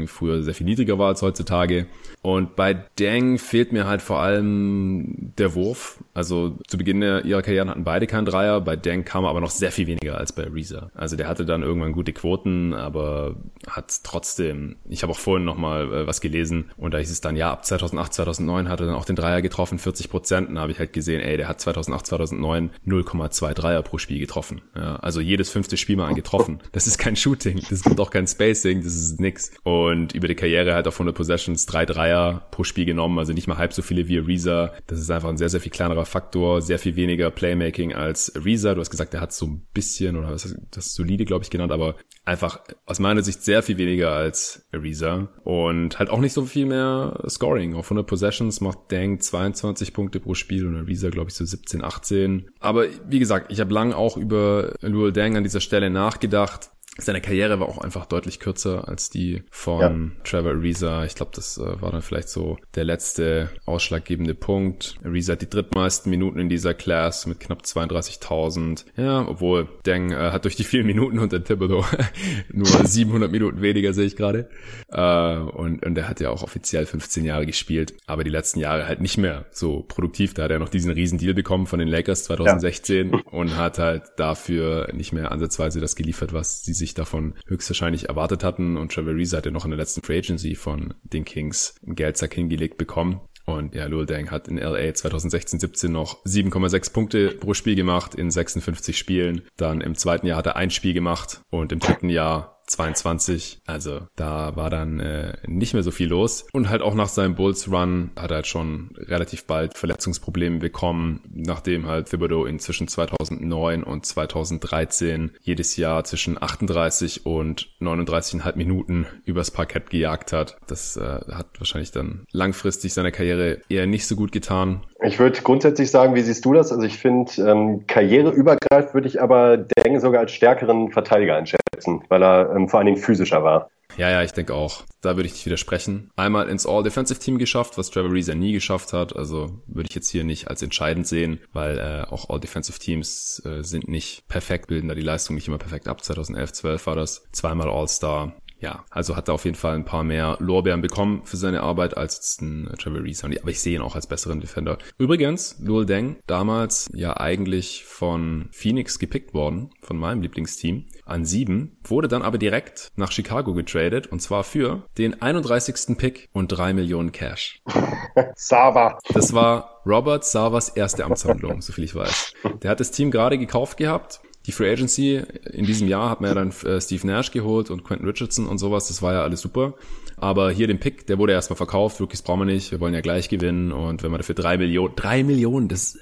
Offensivrating 0.00 0.08
früher 0.08 0.42
sehr 0.42 0.54
viel 0.54 0.66
niedriger 0.66 0.98
war 0.98 1.08
als 1.08 1.22
heutzutage. 1.22 1.86
Und 2.22 2.56
bei 2.56 2.74
Deng 2.98 3.38
fehlt 3.38 3.72
mir 3.72 3.86
halt 3.86 4.02
vor 4.02 4.20
allem 4.20 5.32
der 5.38 5.54
Wurf. 5.54 6.02
Also 6.20 6.58
zu 6.66 6.76
Beginn 6.76 7.00
ihrer 7.00 7.40
Karriere 7.40 7.66
hatten 7.70 7.82
beide 7.82 8.06
keinen 8.06 8.26
Dreier. 8.26 8.60
Bei 8.60 8.76
Deng 8.76 9.06
kam 9.06 9.24
er 9.24 9.30
aber 9.30 9.40
noch 9.40 9.50
sehr 9.50 9.72
viel 9.72 9.86
weniger 9.86 10.18
als 10.18 10.32
bei 10.32 10.42
Reza. 10.42 10.90
Also 10.94 11.16
der 11.16 11.28
hatte 11.28 11.46
dann 11.46 11.62
irgendwann 11.62 11.92
gute 11.92 12.12
Quoten, 12.12 12.74
aber 12.74 13.36
hat 13.66 14.04
trotzdem, 14.04 14.76
ich 14.86 15.02
habe 15.02 15.12
auch 15.12 15.18
vorhin 15.18 15.46
nochmal 15.46 15.90
äh, 15.90 16.06
was 16.06 16.20
gelesen 16.20 16.72
und 16.76 16.92
da 16.92 16.98
hieß 16.98 17.10
es 17.10 17.22
dann, 17.22 17.36
ja, 17.36 17.50
ab 17.50 17.64
2008, 17.64 18.12
2009 18.12 18.68
hat 18.68 18.80
er 18.80 18.86
dann 18.86 18.96
auch 18.96 19.06
den 19.06 19.16
Dreier 19.16 19.40
getroffen, 19.40 19.78
40 19.78 20.10
Prozent. 20.10 20.50
Dann 20.50 20.58
habe 20.58 20.72
ich 20.72 20.78
halt 20.78 20.92
gesehen, 20.92 21.22
ey, 21.22 21.38
der 21.38 21.48
hat 21.48 21.58
2008, 21.58 22.06
2009 22.08 22.68
0,2 22.86 23.54
Dreier 23.54 23.82
pro 23.82 23.96
Spiel 23.96 24.18
getroffen. 24.18 24.60
Ja, 24.76 24.96
also 24.96 25.22
jedes 25.22 25.48
fünfte 25.48 25.78
Spiel 25.78 25.96
mal 25.96 26.06
einen 26.06 26.16
getroffen. 26.16 26.58
Das 26.72 26.86
ist 26.86 26.98
kein 26.98 27.16
Shooting, 27.16 27.62
das 27.68 27.82
gibt 27.82 28.00
auch 28.00 28.10
kein 28.10 28.26
Spacing, 28.26 28.82
das 28.82 28.94
ist 28.94 29.20
nix. 29.20 29.52
Und 29.64 30.14
über 30.14 30.28
die 30.28 30.34
Karriere 30.34 30.74
hat 30.74 30.86
er 30.86 30.88
auf 30.88 30.94
100 30.94 31.14
Possessions 31.14 31.66
drei 31.66 31.84
Dreier 31.84 32.42
pro 32.50 32.64
Spiel 32.64 32.84
genommen, 32.84 33.18
also 33.18 33.32
nicht 33.32 33.48
mal 33.48 33.58
halb 33.58 33.72
so 33.72 33.82
viele 33.82 34.08
wie 34.08 34.18
Reza. 34.18 34.72
Das 34.86 34.98
ist 34.98 35.10
einfach 35.10 35.28
ein 35.28 35.36
sehr, 35.36 35.48
sehr 35.48 35.60
viel 35.60 35.72
kleinerer 35.72 36.04
Faktor, 36.10 36.60
sehr 36.60 36.78
viel 36.78 36.96
weniger 36.96 37.30
Playmaking 37.30 37.94
als 37.94 38.32
Reza. 38.44 38.74
Du 38.74 38.80
hast 38.80 38.90
gesagt, 38.90 39.14
er 39.14 39.20
hat 39.20 39.32
so 39.32 39.46
ein 39.46 39.66
bisschen, 39.72 40.16
oder 40.16 40.30
was 40.30 40.54
das 40.70 40.94
solide, 40.94 41.24
glaube 41.24 41.44
ich, 41.44 41.50
genannt, 41.50 41.72
aber 41.72 41.96
einfach 42.24 42.60
aus 42.86 42.98
meiner 42.98 43.22
Sicht 43.22 43.42
sehr 43.42 43.62
viel 43.62 43.78
weniger 43.78 44.12
als 44.12 44.68
Reza. 44.72 45.28
Und 45.44 45.98
halt 45.98 46.10
auch 46.10 46.20
nicht 46.20 46.32
so 46.32 46.44
viel 46.44 46.66
mehr 46.66 47.22
Scoring. 47.28 47.74
Auf 47.74 47.86
100 47.86 48.06
Possessions 48.06 48.60
macht 48.60 48.78
Dang 48.88 49.20
22 49.20 49.92
Punkte 49.92 50.20
pro 50.20 50.34
Spiel 50.34 50.66
und 50.66 50.76
Reza, 50.76 51.10
glaube 51.10 51.30
ich, 51.30 51.36
so 51.36 51.44
17, 51.44 51.82
18. 51.82 52.50
Aber 52.60 52.86
wie 53.08 53.18
gesagt, 53.18 53.50
ich 53.52 53.60
habe 53.60 53.72
lang 53.72 53.92
auch 53.92 54.16
über 54.16 54.74
Luol 54.80 55.12
Dang 55.12 55.36
an 55.36 55.44
dieser 55.44 55.60
Stelle 55.60 55.90
nachgedacht 55.90 56.70
seine 56.98 57.20
Karriere 57.20 57.60
war 57.60 57.68
auch 57.68 57.78
einfach 57.78 58.06
deutlich 58.06 58.40
kürzer 58.40 58.88
als 58.88 59.10
die 59.10 59.42
von 59.50 59.80
ja. 59.80 60.22
Trevor 60.24 60.52
Ariza. 60.52 61.04
Ich 61.04 61.14
glaube, 61.14 61.32
das 61.34 61.56
äh, 61.56 61.80
war 61.80 61.92
dann 61.92 62.02
vielleicht 62.02 62.28
so 62.28 62.58
der 62.74 62.84
letzte 62.84 63.50
ausschlaggebende 63.64 64.34
Punkt. 64.34 64.96
Ariza 65.04 65.32
hat 65.32 65.42
die 65.42 65.48
drittmeisten 65.48 66.10
Minuten 66.10 66.40
in 66.40 66.48
dieser 66.48 66.74
Class 66.74 67.26
mit 67.26 67.40
knapp 67.40 67.62
32.000. 67.62 68.86
Ja, 68.96 69.26
obwohl 69.26 69.68
Deng 69.86 70.10
äh, 70.10 70.30
hat 70.32 70.44
durch 70.44 70.56
die 70.56 70.64
vielen 70.64 70.86
Minuten 70.86 71.18
unter 71.18 71.42
Thibodeau 71.42 71.84
nur 72.52 72.66
700 72.66 73.30
Minuten 73.30 73.62
weniger, 73.62 73.92
sehe 73.92 74.06
ich 74.06 74.16
gerade. 74.16 74.48
Äh, 74.88 75.36
und, 75.36 75.84
und 75.84 75.96
er 75.96 76.08
hat 76.08 76.20
ja 76.20 76.30
auch 76.30 76.42
offiziell 76.42 76.86
15 76.86 77.24
Jahre 77.24 77.46
gespielt, 77.46 77.94
aber 78.06 78.24
die 78.24 78.30
letzten 78.30 78.58
Jahre 78.58 78.86
halt 78.86 79.00
nicht 79.00 79.16
mehr 79.16 79.46
so 79.52 79.84
produktiv. 79.86 80.34
Da 80.34 80.44
hat 80.44 80.50
er 80.50 80.58
noch 80.58 80.68
diesen 80.68 80.90
riesen 80.90 81.18
Deal 81.18 81.34
bekommen 81.34 81.66
von 81.66 81.78
den 81.78 81.88
Lakers 81.88 82.24
2016 82.24 83.12
ja. 83.12 83.18
und 83.30 83.56
hat 83.56 83.78
halt 83.78 84.02
dafür 84.16 84.92
nicht 84.92 85.12
mehr 85.12 85.30
ansatzweise 85.30 85.80
das 85.80 85.94
geliefert, 85.94 86.32
was 86.32 86.62
sie 86.62 86.79
sich 86.80 86.94
davon 86.94 87.34
höchstwahrscheinlich 87.46 88.08
erwartet 88.08 88.42
hatten. 88.42 88.76
Und 88.76 88.92
Trevor 88.92 89.14
Reese 89.14 89.36
hat 89.36 89.46
ja 89.46 89.52
noch 89.52 89.64
in 89.64 89.70
der 89.70 89.78
letzten 89.78 90.02
Free 90.02 90.18
Agency 90.18 90.56
von 90.56 90.94
den 91.04 91.24
Kings 91.24 91.76
einen 91.86 91.94
Geldsack 91.94 92.34
hingelegt 92.34 92.76
bekommen. 92.76 93.20
Und 93.46 93.74
ja, 93.74 93.86
Lul 93.86 94.06
Deng 94.06 94.30
hat 94.30 94.48
in 94.48 94.58
LA 94.58 94.78
2016-17 94.78 95.88
noch 95.88 96.24
7,6 96.24 96.92
Punkte 96.92 97.28
pro 97.30 97.54
Spiel 97.54 97.74
gemacht 97.74 98.14
in 98.14 98.30
56 98.30 98.96
Spielen. 98.96 99.42
Dann 99.56 99.80
im 99.80 99.94
zweiten 99.94 100.26
Jahr 100.26 100.38
hat 100.38 100.46
er 100.46 100.56
ein 100.56 100.70
Spiel 100.70 100.94
gemacht 100.94 101.42
und 101.50 101.72
im 101.72 101.78
dritten 101.80 102.08
Jahr 102.08 102.59
22. 102.70 103.60
Also 103.66 104.06
da 104.16 104.56
war 104.56 104.70
dann 104.70 105.00
äh, 105.00 105.36
nicht 105.46 105.74
mehr 105.74 105.82
so 105.82 105.90
viel 105.90 106.08
los. 106.08 106.46
Und 106.52 106.68
halt 106.68 106.82
auch 106.82 106.94
nach 106.94 107.08
seinem 107.08 107.34
Bulls-Run 107.34 108.10
hat 108.16 108.30
er 108.30 108.36
halt 108.36 108.46
schon 108.46 108.90
relativ 108.96 109.44
bald 109.44 109.76
Verletzungsprobleme 109.76 110.58
bekommen, 110.58 111.22
nachdem 111.32 111.86
halt 111.86 112.10
Thibodeau 112.10 112.44
in 112.46 112.58
zwischen 112.58 112.88
2009 112.88 113.82
und 113.82 114.06
2013 114.06 115.32
jedes 115.40 115.76
Jahr 115.76 116.04
zwischen 116.04 116.40
38 116.40 117.26
und 117.26 117.68
39,5 117.80 118.56
Minuten 118.56 119.06
übers 119.24 119.50
Parkett 119.50 119.90
gejagt 119.90 120.32
hat. 120.32 120.56
Das 120.66 120.96
äh, 120.96 121.20
hat 121.30 121.58
wahrscheinlich 121.58 121.90
dann 121.90 122.24
langfristig 122.32 122.94
seiner 122.94 123.12
Karriere 123.12 123.60
eher 123.68 123.86
nicht 123.86 124.06
so 124.06 124.16
gut 124.16 124.32
getan. 124.32 124.86
Ich 125.02 125.18
würde 125.18 125.40
grundsätzlich 125.40 125.90
sagen, 125.90 126.14
wie 126.14 126.20
siehst 126.20 126.44
du 126.44 126.52
das? 126.52 126.72
Also 126.72 126.84
ich 126.84 126.98
finde, 126.98 127.32
ähm, 127.40 127.86
karriereübergreifend 127.86 128.92
würde 128.92 129.08
ich 129.08 129.20
aber 129.20 129.56
Deng 129.56 129.98
sogar 129.98 130.20
als 130.20 130.32
stärkeren 130.32 130.92
Verteidiger 130.92 131.36
einschätzen, 131.36 132.04
weil 132.08 132.22
er 132.22 132.54
ähm, 132.54 132.68
vor 132.68 132.78
allen 132.78 132.86
Dingen 132.86 132.98
physischer 132.98 133.42
war. 133.42 133.70
Ja, 133.96 134.10
ja, 134.10 134.22
ich 134.22 134.32
denke 134.32 134.54
auch. 134.54 134.84
Da 135.00 135.16
würde 135.16 135.26
ich 135.26 135.32
nicht 135.32 135.46
widersprechen. 135.46 136.10
Einmal 136.16 136.48
ins 136.48 136.66
All-Defensive-Team 136.66 137.38
geschafft, 137.38 137.76
was 137.76 137.90
Trevor 137.90 138.12
Reeser 138.12 138.34
nie 138.34 138.52
geschafft 138.52 138.92
hat. 138.92 139.16
Also 139.16 139.50
würde 139.66 139.88
ich 139.88 139.94
jetzt 139.94 140.10
hier 140.10 140.22
nicht 140.24 140.48
als 140.48 140.62
entscheidend 140.62 141.06
sehen, 141.06 141.40
weil 141.52 141.78
äh, 141.78 142.12
auch 142.12 142.28
All-Defensive-Teams 142.28 143.42
äh, 143.44 143.62
sind 143.62 143.88
nicht 143.88 144.28
perfekt, 144.28 144.68
bilden 144.68 144.88
da 144.88 144.94
die 144.94 145.02
Leistung 145.02 145.34
nicht 145.34 145.48
immer 145.48 145.58
perfekt 145.58 145.88
ab. 145.88 146.04
2011, 146.04 146.52
12 146.52 146.86
war 146.86 146.96
das. 146.96 147.24
Zweimal 147.32 147.68
All-Star 147.68 148.34
ja, 148.60 148.84
also 148.90 149.16
hat 149.16 149.28
er 149.28 149.34
auf 149.34 149.44
jeden 149.44 149.56
Fall 149.56 149.74
ein 149.74 149.84
paar 149.84 150.04
mehr 150.04 150.36
Lorbeeren 150.38 150.82
bekommen 150.82 151.22
für 151.24 151.36
seine 151.36 151.62
Arbeit 151.62 151.96
als 151.96 152.38
ein 152.40 152.70
Trevor 152.78 153.02
Reese. 153.02 153.26
Aber 153.26 153.50
ich 153.50 153.60
sehe 153.60 153.76
ihn 153.76 153.82
auch 153.82 153.94
als 153.94 154.06
besseren 154.06 154.40
Defender. 154.40 154.78
Übrigens, 154.98 155.56
Luol 155.60 155.86
Deng, 155.86 156.16
damals 156.26 156.88
ja 156.92 157.16
eigentlich 157.16 157.84
von 157.84 158.48
Phoenix 158.52 158.98
gepickt 158.98 159.34
worden, 159.34 159.70
von 159.80 159.96
meinem 159.96 160.22
Lieblingsteam, 160.22 160.86
an 161.06 161.24
sieben, 161.24 161.78
wurde 161.84 162.08
dann 162.08 162.22
aber 162.22 162.38
direkt 162.38 162.92
nach 162.96 163.10
Chicago 163.10 163.54
getradet 163.54 164.06
und 164.06 164.20
zwar 164.20 164.44
für 164.44 164.84
den 164.98 165.20
31. 165.20 165.96
Pick 165.96 166.28
und 166.32 166.48
drei 166.48 166.72
Millionen 166.72 167.12
Cash. 167.12 167.60
Sava. 168.36 168.98
Das 169.12 169.32
war 169.32 169.80
Robert 169.86 170.24
Savas 170.24 170.68
erste 170.68 171.04
Amtshandlung, 171.04 171.62
soviel 171.62 171.84
ich 171.84 171.94
weiß. 171.94 172.34
Der 172.62 172.70
hat 172.70 172.80
das 172.80 172.90
Team 172.90 173.10
gerade 173.10 173.38
gekauft 173.38 173.76
gehabt 173.76 174.20
die 174.46 174.52
Free 174.52 174.72
Agency 174.72 175.22
in 175.52 175.66
diesem 175.66 175.86
Jahr 175.86 176.08
hat 176.08 176.20
man 176.20 176.28
ja 176.30 176.34
dann 176.34 176.50
äh, 176.64 176.80
Steve 176.80 177.06
Nash 177.06 177.30
geholt 177.30 177.70
und 177.70 177.84
Quentin 177.84 178.06
Richardson 178.06 178.46
und 178.46 178.58
sowas. 178.58 178.88
Das 178.88 179.02
war 179.02 179.12
ja 179.12 179.22
alles 179.22 179.40
super. 179.40 179.74
Aber 180.16 180.50
hier 180.50 180.66
den 180.66 180.80
Pick, 180.80 181.06
der 181.06 181.18
wurde 181.18 181.32
erstmal 181.32 181.56
verkauft. 181.56 182.00
Rookies 182.00 182.22
brauchen 182.22 182.40
wir 182.40 182.44
nicht. 182.46 182.70
Wir 182.70 182.80
wollen 182.80 182.94
ja 182.94 183.00
gleich 183.00 183.28
gewinnen. 183.28 183.72
Und 183.72 184.02
wenn 184.02 184.10
man 184.10 184.18
dafür 184.18 184.34
drei 184.34 184.56
Millionen, 184.56 184.94
drei 184.96 185.22
Millionen, 185.24 185.68
das 185.68 185.98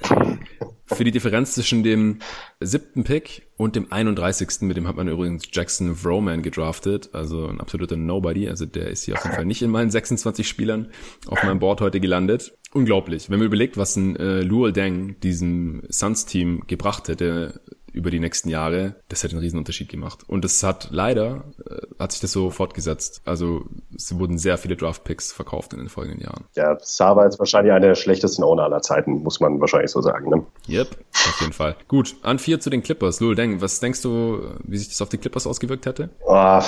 für 0.87 1.05
die 1.05 1.11
Differenz 1.11 1.55
zwischen 1.55 1.83
dem 1.83 2.19
siebten 2.61 3.05
Pick 3.05 3.49
und 3.57 3.77
dem 3.77 3.93
31. 3.93 4.63
Mit 4.63 4.77
dem 4.77 4.89
hat 4.89 4.97
man 4.97 5.09
übrigens 5.09 5.45
Jackson 5.53 5.95
Vroman 5.95 6.43
gedraftet. 6.43 7.11
Also 7.13 7.47
ein 7.47 7.61
absoluter 7.61 7.97
Nobody. 7.97 8.49
Also 8.49 8.67
der 8.67 8.89
ist 8.89 9.05
hier 9.05 9.15
auf 9.17 9.25
jeden 9.25 9.37
Fall 9.37 9.47
nicht 9.47 9.63
in 9.63 9.71
meinen 9.71 9.91
26 9.91 10.49
Spielern 10.49 10.89
auf 11.27 11.43
meinem 11.43 11.59
Board 11.59 11.81
heute 11.81 12.01
gelandet. 12.01 12.57
Unglaublich. 12.73 13.31
Wenn 13.31 13.39
man 13.39 13.47
überlegt, 13.47 13.77
was 13.77 13.97
ein 13.97 14.17
äh, 14.17 14.43
Luol 14.43 14.73
Deng 14.73 15.19
diesem 15.21 15.83
Suns-Team 15.89 16.65
gebracht 16.67 17.09
hätte, 17.09 17.61
über 17.93 18.11
die 18.11 18.21
nächsten 18.21 18.49
Jahre, 18.49 18.97
das 19.09 19.23
hätte 19.23 19.35
einen 19.35 19.43
riesen 19.43 19.59
Unterschied 19.59 19.89
gemacht. 19.89 20.25
Und 20.27 20.45
das 20.45 20.63
hat 20.63 20.89
leider, 20.91 21.45
äh, 21.69 21.87
hat 21.99 22.13
sich 22.13 22.21
das 22.21 22.33
so 22.33 22.51
fortgesetzt. 22.51 23.23
Also 23.25 23.67
es 23.95 24.17
wurden 24.19 24.39
sehr 24.39 24.59
viele 24.59 24.77
Draft-Picks 24.77 25.33
verkauft 25.33 25.73
in 25.73 25.79
den 25.79 25.89
folgenden 25.89 26.23
Jahren. 26.23 26.45
Ja, 26.55 26.77
Sava 26.81 27.25
ist 27.27 27.39
wahrscheinlich 27.39 27.73
einer 27.73 27.89
der 27.89 27.95
schlechtesten 27.95 28.43
Owner 28.43 28.65
aller 28.65 28.83
Zeiten, 28.83 29.23
muss 29.23 29.41
man 29.41 29.61
wahrscheinlich 29.61 29.91
so 29.91 30.01
sagen. 30.01 30.31
Ne? 30.31 30.47
Yep, 30.69 30.99
auf 31.13 31.41
jeden 31.41 31.53
Fall. 31.53 31.77
Gut, 31.89 32.17
an 32.23 32.39
vier 32.39 32.61
zu 32.61 32.71
den 32.71 32.83
Clippers. 32.83 33.21
Lul 33.21 33.35
Deng, 33.35 33.61
was 33.61 33.81
denkst 33.81 34.03
du, 34.03 34.55
wie 34.65 34.77
sich 34.77 34.89
das 34.89 35.03
auf 35.03 35.09
die 35.09 35.19
Clippers 35.19 35.47
ausgewirkt 35.47 35.87
hätte? 35.87 36.11
Oh, 36.25 36.61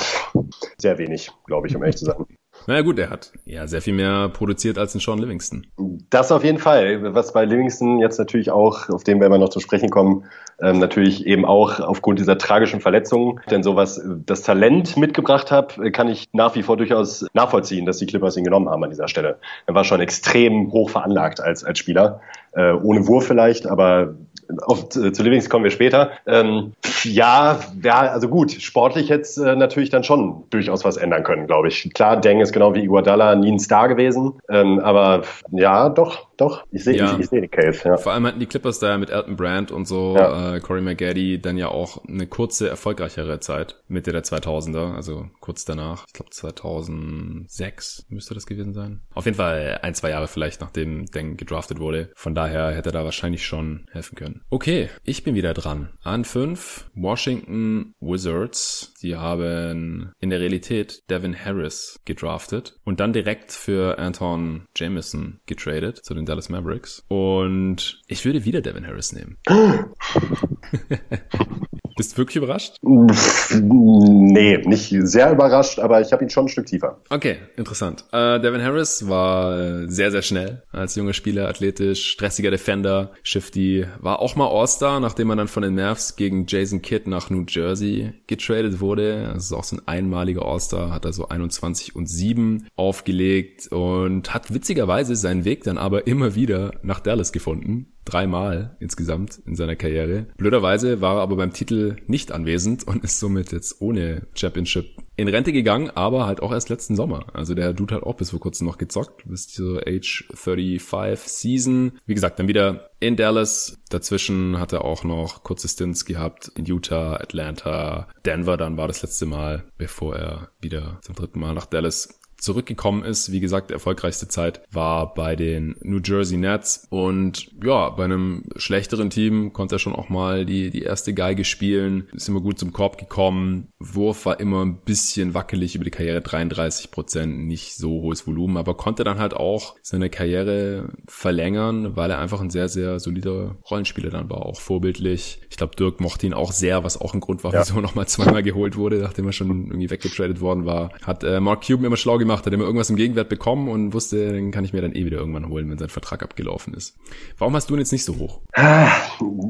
sehr 0.79 0.99
wenig, 0.99 1.31
glaube 1.47 1.69
ich, 1.69 1.77
um 1.77 1.83
ehrlich 1.83 1.97
zu 1.97 2.07
sein. 2.07 2.27
Naja 2.71 2.83
gut, 2.83 3.01
er 3.01 3.11
hat 3.11 3.33
ja 3.47 3.67
sehr 3.67 3.83
viel 3.83 3.95
mehr 3.95 4.29
produziert 4.29 4.79
als 4.79 4.95
ein 4.95 5.01
Sean 5.01 5.19
Livingston. 5.19 5.67
Das 6.09 6.31
auf 6.31 6.45
jeden 6.45 6.59
Fall. 6.59 7.15
Was 7.17 7.33
bei 7.33 7.45
Livingston 7.45 7.99
jetzt 7.99 8.17
natürlich 8.17 8.53
auch, 8.53 8.89
auf 8.91 9.03
den 9.03 9.19
werden 9.19 9.33
wir 9.33 9.39
noch 9.39 9.49
zu 9.49 9.59
sprechen 9.59 9.91
kommen, 9.91 10.25
ähm, 10.63 10.79
natürlich 10.79 11.27
eben 11.27 11.45
auch 11.45 11.81
aufgrund 11.81 12.21
dieser 12.21 12.39
tragischen 12.39 12.81
Verletzungen. 12.81 13.41
Denn 13.51 13.65
sowas 13.65 14.01
das 14.25 14.43
Talent 14.43 14.97
mitgebracht 14.97 15.51
hat, 15.51 15.81
kann 15.93 16.07
ich 16.07 16.29
nach 16.33 16.55
wie 16.55 16.63
vor 16.63 16.77
durchaus 16.77 17.27
nachvollziehen, 17.33 17.87
dass 17.87 17.99
die 17.99 18.07
Clippers 18.07 18.37
ihn 18.37 18.45
genommen 18.45 18.69
haben 18.69 18.85
an 18.85 18.91
dieser 18.91 19.09
Stelle. 19.09 19.41
Er 19.67 19.75
war 19.75 19.83
schon 19.83 20.01
extrem 20.01 20.71
hoch 20.71 20.91
veranlagt 20.91 21.41
als, 21.41 21.65
als 21.65 21.81
Spieler. 21.81 22.21
Äh, 22.53 22.71
ohne 22.71 23.09
Wurf 23.09 23.27
vielleicht, 23.27 23.67
aber 23.67 24.15
auf, 24.63 24.97
äh, 24.97 25.13
zu 25.13 25.23
Livings 25.23 25.49
kommen 25.49 25.65
wir 25.65 25.71
später. 25.71 26.11
Ähm, 26.27 26.73
ja, 27.05 27.61
ja, 27.83 28.01
also 28.01 28.29
gut, 28.29 28.53
sportlich 28.53 29.09
jetzt 29.09 29.39
äh, 29.39 29.57
natürlich 29.57 29.91
dann 29.91 30.05
schon 30.05 30.45
durchaus 30.51 30.85
was 30.85 30.97
ändern 30.97 31.25
können, 31.25 31.47
glaube 31.47 31.69
ich. 31.69 31.93
Klar, 31.95 32.21
Deng 32.21 32.41
ist 32.41 32.53
genau 32.53 32.75
wie 32.75 32.85
Iguodala 32.85 33.35
nie 33.35 33.53
ein 33.53 33.59
Star 33.59 33.89
gewesen, 33.89 34.35
ähm, 34.49 34.81
aber 34.81 35.23
ja, 35.51 35.89
doch, 35.89 36.27
doch, 36.41 36.65
ich 36.71 36.85
sehe 36.85 36.97
ja. 36.97 37.15
ich, 37.15 37.21
ich 37.21 37.29
seh 37.29 37.41
die 37.41 37.49
Case. 37.49 37.83
Ja. 37.85 37.97
Vor 37.97 38.13
allem 38.13 38.27
hatten 38.27 38.41
die 38.41 38.47
Clippers 38.47 38.79
da 38.79 38.97
mit 38.97 39.11
Elton 39.11 39.37
Brand 39.37 39.71
und 39.71 39.87
so, 39.87 40.15
ja. 40.17 40.57
äh, 40.57 40.61
Corey 40.61 40.81
McGaddy, 40.81 41.41
dann 41.41 41.57
ja 41.57 41.69
auch 41.69 42.05
eine 42.07 42.27
kurze, 42.27 42.69
erfolgreichere 42.69 43.41
Zeit, 43.41 43.83
Mitte 43.89 44.13
der 44.13 44.25
2000er, 44.25 44.95
also 44.95 45.29
kurz 45.41 45.65
danach. 45.65 46.05
Ich 46.07 46.15
glaube 46.15 46.31
2006 46.31 48.07
müsste 48.09 48.35
das 48.35 48.47
gewesen 48.47 48.73
sein. 48.73 49.03
Auf 49.15 49.27
jeden 49.27 49.37
Fall 49.37 49.81
ein, 49.83 49.95
zwei 49.95 50.11
Jahre 50.11 50.29
vielleicht, 50.29 50.61
nachdem 50.61 51.07
Deng 51.07 51.37
gedraftet 51.37 51.79
wurde. 51.79 52.11
Von 52.15 52.35
daher 52.35 52.71
hätte 52.71 52.91
er 52.91 52.93
da 52.93 53.05
wahrscheinlich 53.05 53.45
schon 53.45 53.87
helfen 53.93 54.17
können. 54.17 54.43
Okay, 54.51 54.89
ich 55.05 55.25
bin 55.25 55.35
wieder 55.35 55.53
dran. 55.55 55.91
An 56.03 56.25
fünf 56.25 56.89
Washington 56.95 57.95
Wizards. 58.01 58.95
Die 59.03 59.17
haben 59.17 60.13
in 60.21 60.31
der 60.31 60.41
Realität 60.41 61.03
Devin 61.11 61.37
Harris 61.37 62.01
gedraftet 62.05 62.77
und 62.85 63.01
dann 63.01 63.13
direkt 63.13 63.53
für 63.53 63.99
Anton 63.99 64.67
Jameson 64.77 65.41
getradet 65.47 66.05
zu 66.05 66.15
den 66.15 66.27
Dallas 66.31 66.49
Mavericks. 66.49 67.05
Und 67.09 68.01
ich 68.07 68.25
würde 68.25 68.45
wieder 68.45 68.61
Devin 68.61 68.87
Harris 68.87 69.13
nehmen. 69.13 69.37
Bist 72.01 72.15
du 72.15 72.17
wirklich 72.17 72.37
überrascht? 72.37 72.77
Nee, 72.81 74.57
nicht 74.65 74.89
sehr 75.03 75.33
überrascht, 75.33 75.79
aber 75.79 76.01
ich 76.01 76.13
habe 76.13 76.25
ihn 76.25 76.31
schon 76.31 76.47
ein 76.47 76.49
Stück 76.49 76.65
tiefer. 76.65 77.03
Okay, 77.11 77.37
interessant. 77.59 78.07
Äh, 78.11 78.41
Devin 78.41 78.63
Harris 78.63 79.07
war 79.07 79.59
äh, 79.61 79.87
sehr, 79.87 80.11
sehr 80.11 80.23
schnell 80.23 80.63
als 80.73 80.95
junger 80.95 81.13
Spieler, 81.13 81.47
athletisch, 81.47 82.07
stressiger 82.07 82.51
Defender, 82.51 83.11
shifty, 83.23 83.85
war 83.99 84.21
auch 84.21 84.35
mal 84.35 84.49
All-Star, 84.49 84.99
nachdem 84.99 85.29
man 85.29 85.37
dann 85.37 85.49
von 85.49 85.63
den 85.63 85.75
Mavs 85.75 86.17
gegen 86.17 86.47
Jason 86.49 86.81
Kidd 86.81 87.07
nach 87.07 87.29
New 87.29 87.45
Jersey 87.47 88.15
getradet 88.27 88.81
wurde. 88.81 89.33
Das 89.35 89.45
ist 89.45 89.53
auch 89.53 89.65
so 89.65 89.77
ein 89.77 89.83
einmaliger 89.87 90.47
All-Star, 90.47 90.95
hat 90.95 91.05
er 91.05 91.13
so 91.13 91.29
21 91.29 91.95
und 91.95 92.09
7 92.09 92.67
aufgelegt 92.77 93.71
und 93.73 94.33
hat 94.33 94.55
witzigerweise 94.55 95.17
seinen 95.17 95.45
Weg 95.45 95.65
dann 95.65 95.77
aber 95.77 96.07
immer 96.07 96.35
wieder 96.35 96.71
nach 96.83 97.01
Dallas 97.01 97.31
gefunden 97.31 97.93
dreimal 98.05 98.77
insgesamt 98.81 99.41
in 99.47 99.57
seiner 99.57 99.77
Karriere. 99.77 100.27
Blöderweise 100.37 101.01
war 101.01 101.17
er 101.17 101.23
aber 101.23 101.37
beim 101.37 101.53
Titel 101.53 101.97
nicht 102.07 102.33
anwesend 102.33 102.87
und 102.87 103.05
ist 103.05 103.21
somit 103.21 103.53
jetzt 103.53 103.81
ohne 103.81 104.27
Championship 104.35 104.87
in 105.17 105.29
Rente 105.29 105.53
gegangen, 105.53 105.91
aber 105.91 106.27
halt 106.27 106.41
auch 106.41 106.51
erst 106.51 106.71
letzten 106.71 106.97
Sommer. 106.97 107.27
Also 107.35 107.55
der 107.55 107.75
Dude 107.75 107.95
hat 107.95 108.05
auch 108.05 108.15
bis 108.15 108.31
vor 108.31 108.41
kurzem 108.41 108.67
noch 108.67 108.79
gezockt, 108.79 109.29
bis 109.29 109.49
zur 109.49 109.83
Age 109.87 110.27
35 110.33 111.31
Season. 111.31 111.93
Wie 112.07 112.15
gesagt, 112.15 112.39
dann 112.39 112.49
wieder 112.49 112.91
in 113.01 113.17
Dallas. 113.17 113.79
Dazwischen 113.91 114.59
hat 114.59 114.73
er 114.73 114.85
auch 114.85 115.05
noch 115.05 115.43
kurze 115.43 115.69
Stints 115.69 116.07
gehabt 116.07 116.51
in 116.57 116.65
Utah, 116.65 117.17
Atlanta, 117.17 118.09
Denver. 118.25 118.57
Dann 118.57 118.79
war 118.79 118.89
das 118.89 119.03
letzte 119.03 119.27
Mal, 119.27 119.65
bevor 119.77 120.17
er 120.17 120.49
wieder 120.61 121.01
zum 121.03 121.15
dritten 121.15 121.41
Mal 121.41 121.53
nach 121.53 121.67
Dallas 121.67 122.20
zurückgekommen 122.41 123.05
ist. 123.05 123.33
Wie 123.33 123.41
gesagt, 123.41 123.71
erfolgreichste 123.71 124.29
Zeit 124.29 124.63
war 124.71 125.15
bei 125.15 125.37
den 125.37 125.77
New 125.83 126.01
Jersey 126.03 126.39
Nets 126.39 126.87
und 126.91 127.51
ja, 127.63 127.91
bei 127.91 128.05
einem 128.05 128.45
schlechteren 128.57 129.11
Team 129.11 129.53
konnte 129.53 129.77
er 129.77 129.79
schon 129.79 129.95
auch 129.95 130.09
mal 130.09 130.47
die, 130.47 130.71
die 130.71 130.83
erste 130.83 131.15
Geige 131.15 131.45
spielen, 131.45 132.09
ist 132.13 132.29
immer 132.29 132.41
gut 132.41 132.59
zum 132.59 132.73
Korb 132.73 132.99
gekommen. 132.99 133.69
Wurf 133.79 134.27
war 134.27 134.41
immer 134.41 134.65
ein 134.65 134.79
bisschen 134.79 135.35
wackelig 135.35 135.75
über 135.75 135.85
die 135.85 135.91
Karriere, 135.91 136.21
33 136.21 136.91
Prozent, 136.91 137.47
nicht 137.47 137.77
so 137.77 138.03
hohes 138.03 138.27
Volumen, 138.27 138.57
aber 138.57 138.75
konnte 138.75 139.05
dann 139.05 139.19
halt 139.19 139.35
auch 139.35 139.77
seine 139.83 140.11
Karriere 140.11 140.91
verlängern, 141.07 141.97
weil 141.97 142.11
er 142.11 142.19
einfach 142.19 142.41
ein 142.41 142.51
sehr, 142.51 142.69
sehr 142.69 143.01
solider 143.01 143.57
Rollenspieler 143.71 144.11
dann 144.11 144.31
war, 144.31 144.47
auch 144.47 144.61
vorbildlich. 144.61 145.41
Ich 145.51 145.57
glaube, 145.57 145.77
Dirk 145.77 146.01
mochte 146.01 146.27
ihn 146.27 146.35
auch 146.35 146.53
sehr, 146.53 146.85
was 146.85 147.01
auch 147.01 147.15
ein 147.15 147.21
Grund 147.21 147.45
war, 147.45 147.53
ja. 147.53 147.61
wieso 147.61 147.77
er 147.77 147.83
nochmal 147.83 148.07
zweimal 148.09 148.43
geholt 148.43 148.77
wurde, 148.77 148.99
nachdem 148.99 149.27
er 149.27 149.33
schon 149.33 149.67
irgendwie 149.67 149.91
weggetradet 149.91 150.41
worden 150.41 150.67
war. 150.67 150.91
Hat 151.03 151.25
äh, 151.25 151.41
Mark 151.41 151.67
Cuban 151.67 151.85
immer 151.85 151.97
schlau 151.97 152.19
gemacht, 152.19 152.30
gemacht, 152.31 152.47
hat 152.47 152.53
immer 152.53 152.65
irgendwas 152.65 152.91
im 152.91 152.97
Gegenwert 152.97 153.29
bekommen 153.29 153.69
und 153.69 153.93
wusste, 153.93 154.33
den 154.33 154.51
kann 154.51 154.65
ich 154.65 154.73
mir 154.73 154.83
dann 154.83 154.95
eh 154.95 155.05
wieder 155.05 155.19
irgendwann 155.19 155.49
holen, 155.49 155.69
wenn 155.71 155.79
sein 155.79 155.89
Vertrag 155.89 156.23
abgelaufen 156.23 156.75
ist. 156.75 156.97
Warum 157.39 157.55
hast 157.55 157.69
du 157.69 157.75
ihn 157.75 157.81
jetzt 157.81 157.93
nicht 157.93 158.05
so 158.05 158.17
hoch? 158.19 158.41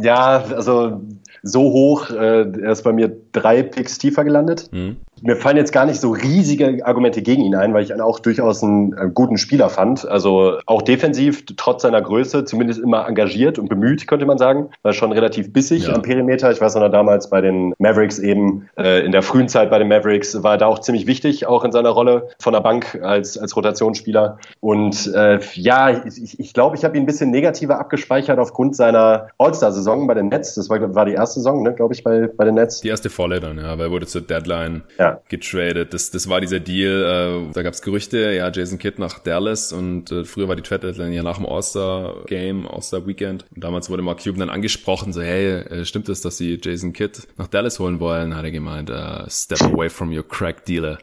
Ja, 0.03 0.45
also 0.45 1.03
so 1.43 1.61
hoch, 1.61 2.11
äh, 2.11 2.43
er 2.43 2.73
ist 2.73 2.83
bei 2.83 2.93
mir 2.93 3.15
drei 3.33 3.63
Picks 3.63 3.99
tiefer 3.99 4.25
gelandet. 4.25 4.71
Mhm. 4.73 4.97
Mir 5.23 5.37
fallen 5.37 5.57
jetzt 5.57 5.73
gar 5.73 5.87
nicht 5.87 6.01
so 6.01 6.13
riesige 6.13 6.85
Argumente 6.85 7.23
gegen 7.23 7.43
ihn 7.43 7.55
ein, 7.55 7.75
weil 7.75 7.83
ich 7.83 7.91
ihn 7.91 8.01
auch 8.01 8.19
durchaus 8.21 8.63
einen 8.63 8.93
äh, 8.93 9.11
guten 9.13 9.39
Spieler 9.39 9.69
fand. 9.69 10.09
Also 10.09 10.59
auch 10.67 10.83
defensiv, 10.83 11.45
trotz 11.57 11.83
seiner 11.83 12.01
Größe, 12.03 12.45
zumindest 12.45 12.81
immer 12.81 13.07
engagiert 13.07 13.59
und 13.59 13.69
bemüht, 13.69 14.07
könnte 14.07 14.27
man 14.27 14.39
sagen. 14.39 14.71
War 14.83 14.93
schon 14.93 15.13
relativ 15.13 15.53
bissig 15.53 15.87
ja. 15.87 15.95
am 15.95 16.03
Perimeter. 16.03 16.51
Ich 16.51 16.61
weiß 16.61 16.75
noch 16.77 16.89
damals 16.91 17.31
bei 17.31 17.41
den 17.41 17.75
Mavericks 17.79 18.19
eben, 18.19 18.69
äh, 18.77 19.05
in 19.05 19.13
der 19.13 19.23
frühen 19.23 19.49
Zeit 19.49 19.71
bei 19.71 19.79
den 19.79 19.89
Mavericks, 19.89 20.43
war 20.43 20.53
er 20.53 20.59
da 20.59 20.67
auch 20.67 20.79
ziemlich 20.79 21.07
wichtig, 21.07 21.47
auch 21.47 21.65
in 21.65 21.73
seiner 21.73 21.91
Rolle 21.91 22.29
von 22.39 22.53
der 22.53 22.61
Bank 22.61 23.01
als, 23.03 23.37
als 23.37 23.57
Rotationsspieler. 23.57 24.39
Und 24.61 25.13
äh, 25.15 25.41
ja, 25.55 26.05
ich, 26.05 26.39
ich 26.39 26.55
glaube, 26.55 26.77
ich 26.77 26.85
habe 26.85 26.97
ihn 26.97 27.03
ein 27.03 27.07
bisschen 27.07 27.31
negativer 27.31 27.79
abgespeichert 27.79 28.39
aufgrund 28.39 28.77
seiner 28.77 29.29
All-Star-Saison 29.39 30.07
bei 30.07 30.15
den 30.15 30.29
Nets. 30.29 30.55
Das 30.55 30.69
war, 30.71 30.95
war 30.95 31.05
die 31.05 31.15
erste 31.15 31.41
Saison, 31.41 31.63
ne, 31.63 31.75
glaube 31.75 31.95
ich, 31.95 32.05
bei, 32.05 32.29
bei 32.29 32.45
den 32.45 32.55
Nets. 32.55 32.81
Die 32.81 32.89
erste 32.89 33.11
volle 33.11 33.41
dann, 33.41 33.59
ja, 33.59 33.79
weil 33.79 33.87
er 33.87 33.91
wurde 33.91 34.07
zur 34.07 34.23
Deadline 34.23 34.83
ja. 34.99 35.10
Getradet. 35.29 35.95
Das, 35.95 36.11
das 36.11 36.29
war 36.29 36.41
dieser 36.41 36.61
Deal, 36.61 37.49
äh, 37.49 37.53
da 37.53 37.63
gab 37.63 37.75
es 37.75 37.83
Gerüchte, 37.83 38.33
ja, 38.33 38.51
Jason 38.51 38.79
Kidd 38.79 39.01
nach 39.01 39.19
Dallas 39.19 39.73
und 39.73 40.11
äh, 40.11 40.25
früher 40.25 40.49
war 40.49 40.57
die 40.57 40.63
Trade 40.63 40.89
Deadline 40.89 41.13
ja 41.13 41.23
nach 41.23 41.37
dem 41.37 41.47
All-Star-Game, 41.47 42.67
All-Star-Weekend. 42.67 43.45
Und 43.55 43.65
damals 43.65 43.91
wurde 43.91 44.03
Mark 44.03 44.23
Cuban 44.23 44.41
dann 44.41 44.51
angesprochen, 44.51 45.13
so, 45.13 45.23
hey, 45.23 45.61
äh, 45.61 45.85
stimmt 45.85 46.09
es, 46.09 46.21
dass 46.21 46.37
sie 46.37 46.59
Jason 46.63 46.93
Kidd 46.93 47.23
nach 47.37 47.49
Dallas 47.49 47.79
holen 47.79 48.01
wollen? 48.01 48.37
Hat 48.37 48.45
er 48.45 48.51
gemeint, 48.51 48.91
uh, 48.91 49.29
step 49.29 49.63
away 49.63 49.89
from 49.89 50.17
your 50.17 50.27
crack 50.27 50.65
dealer. 50.65 50.99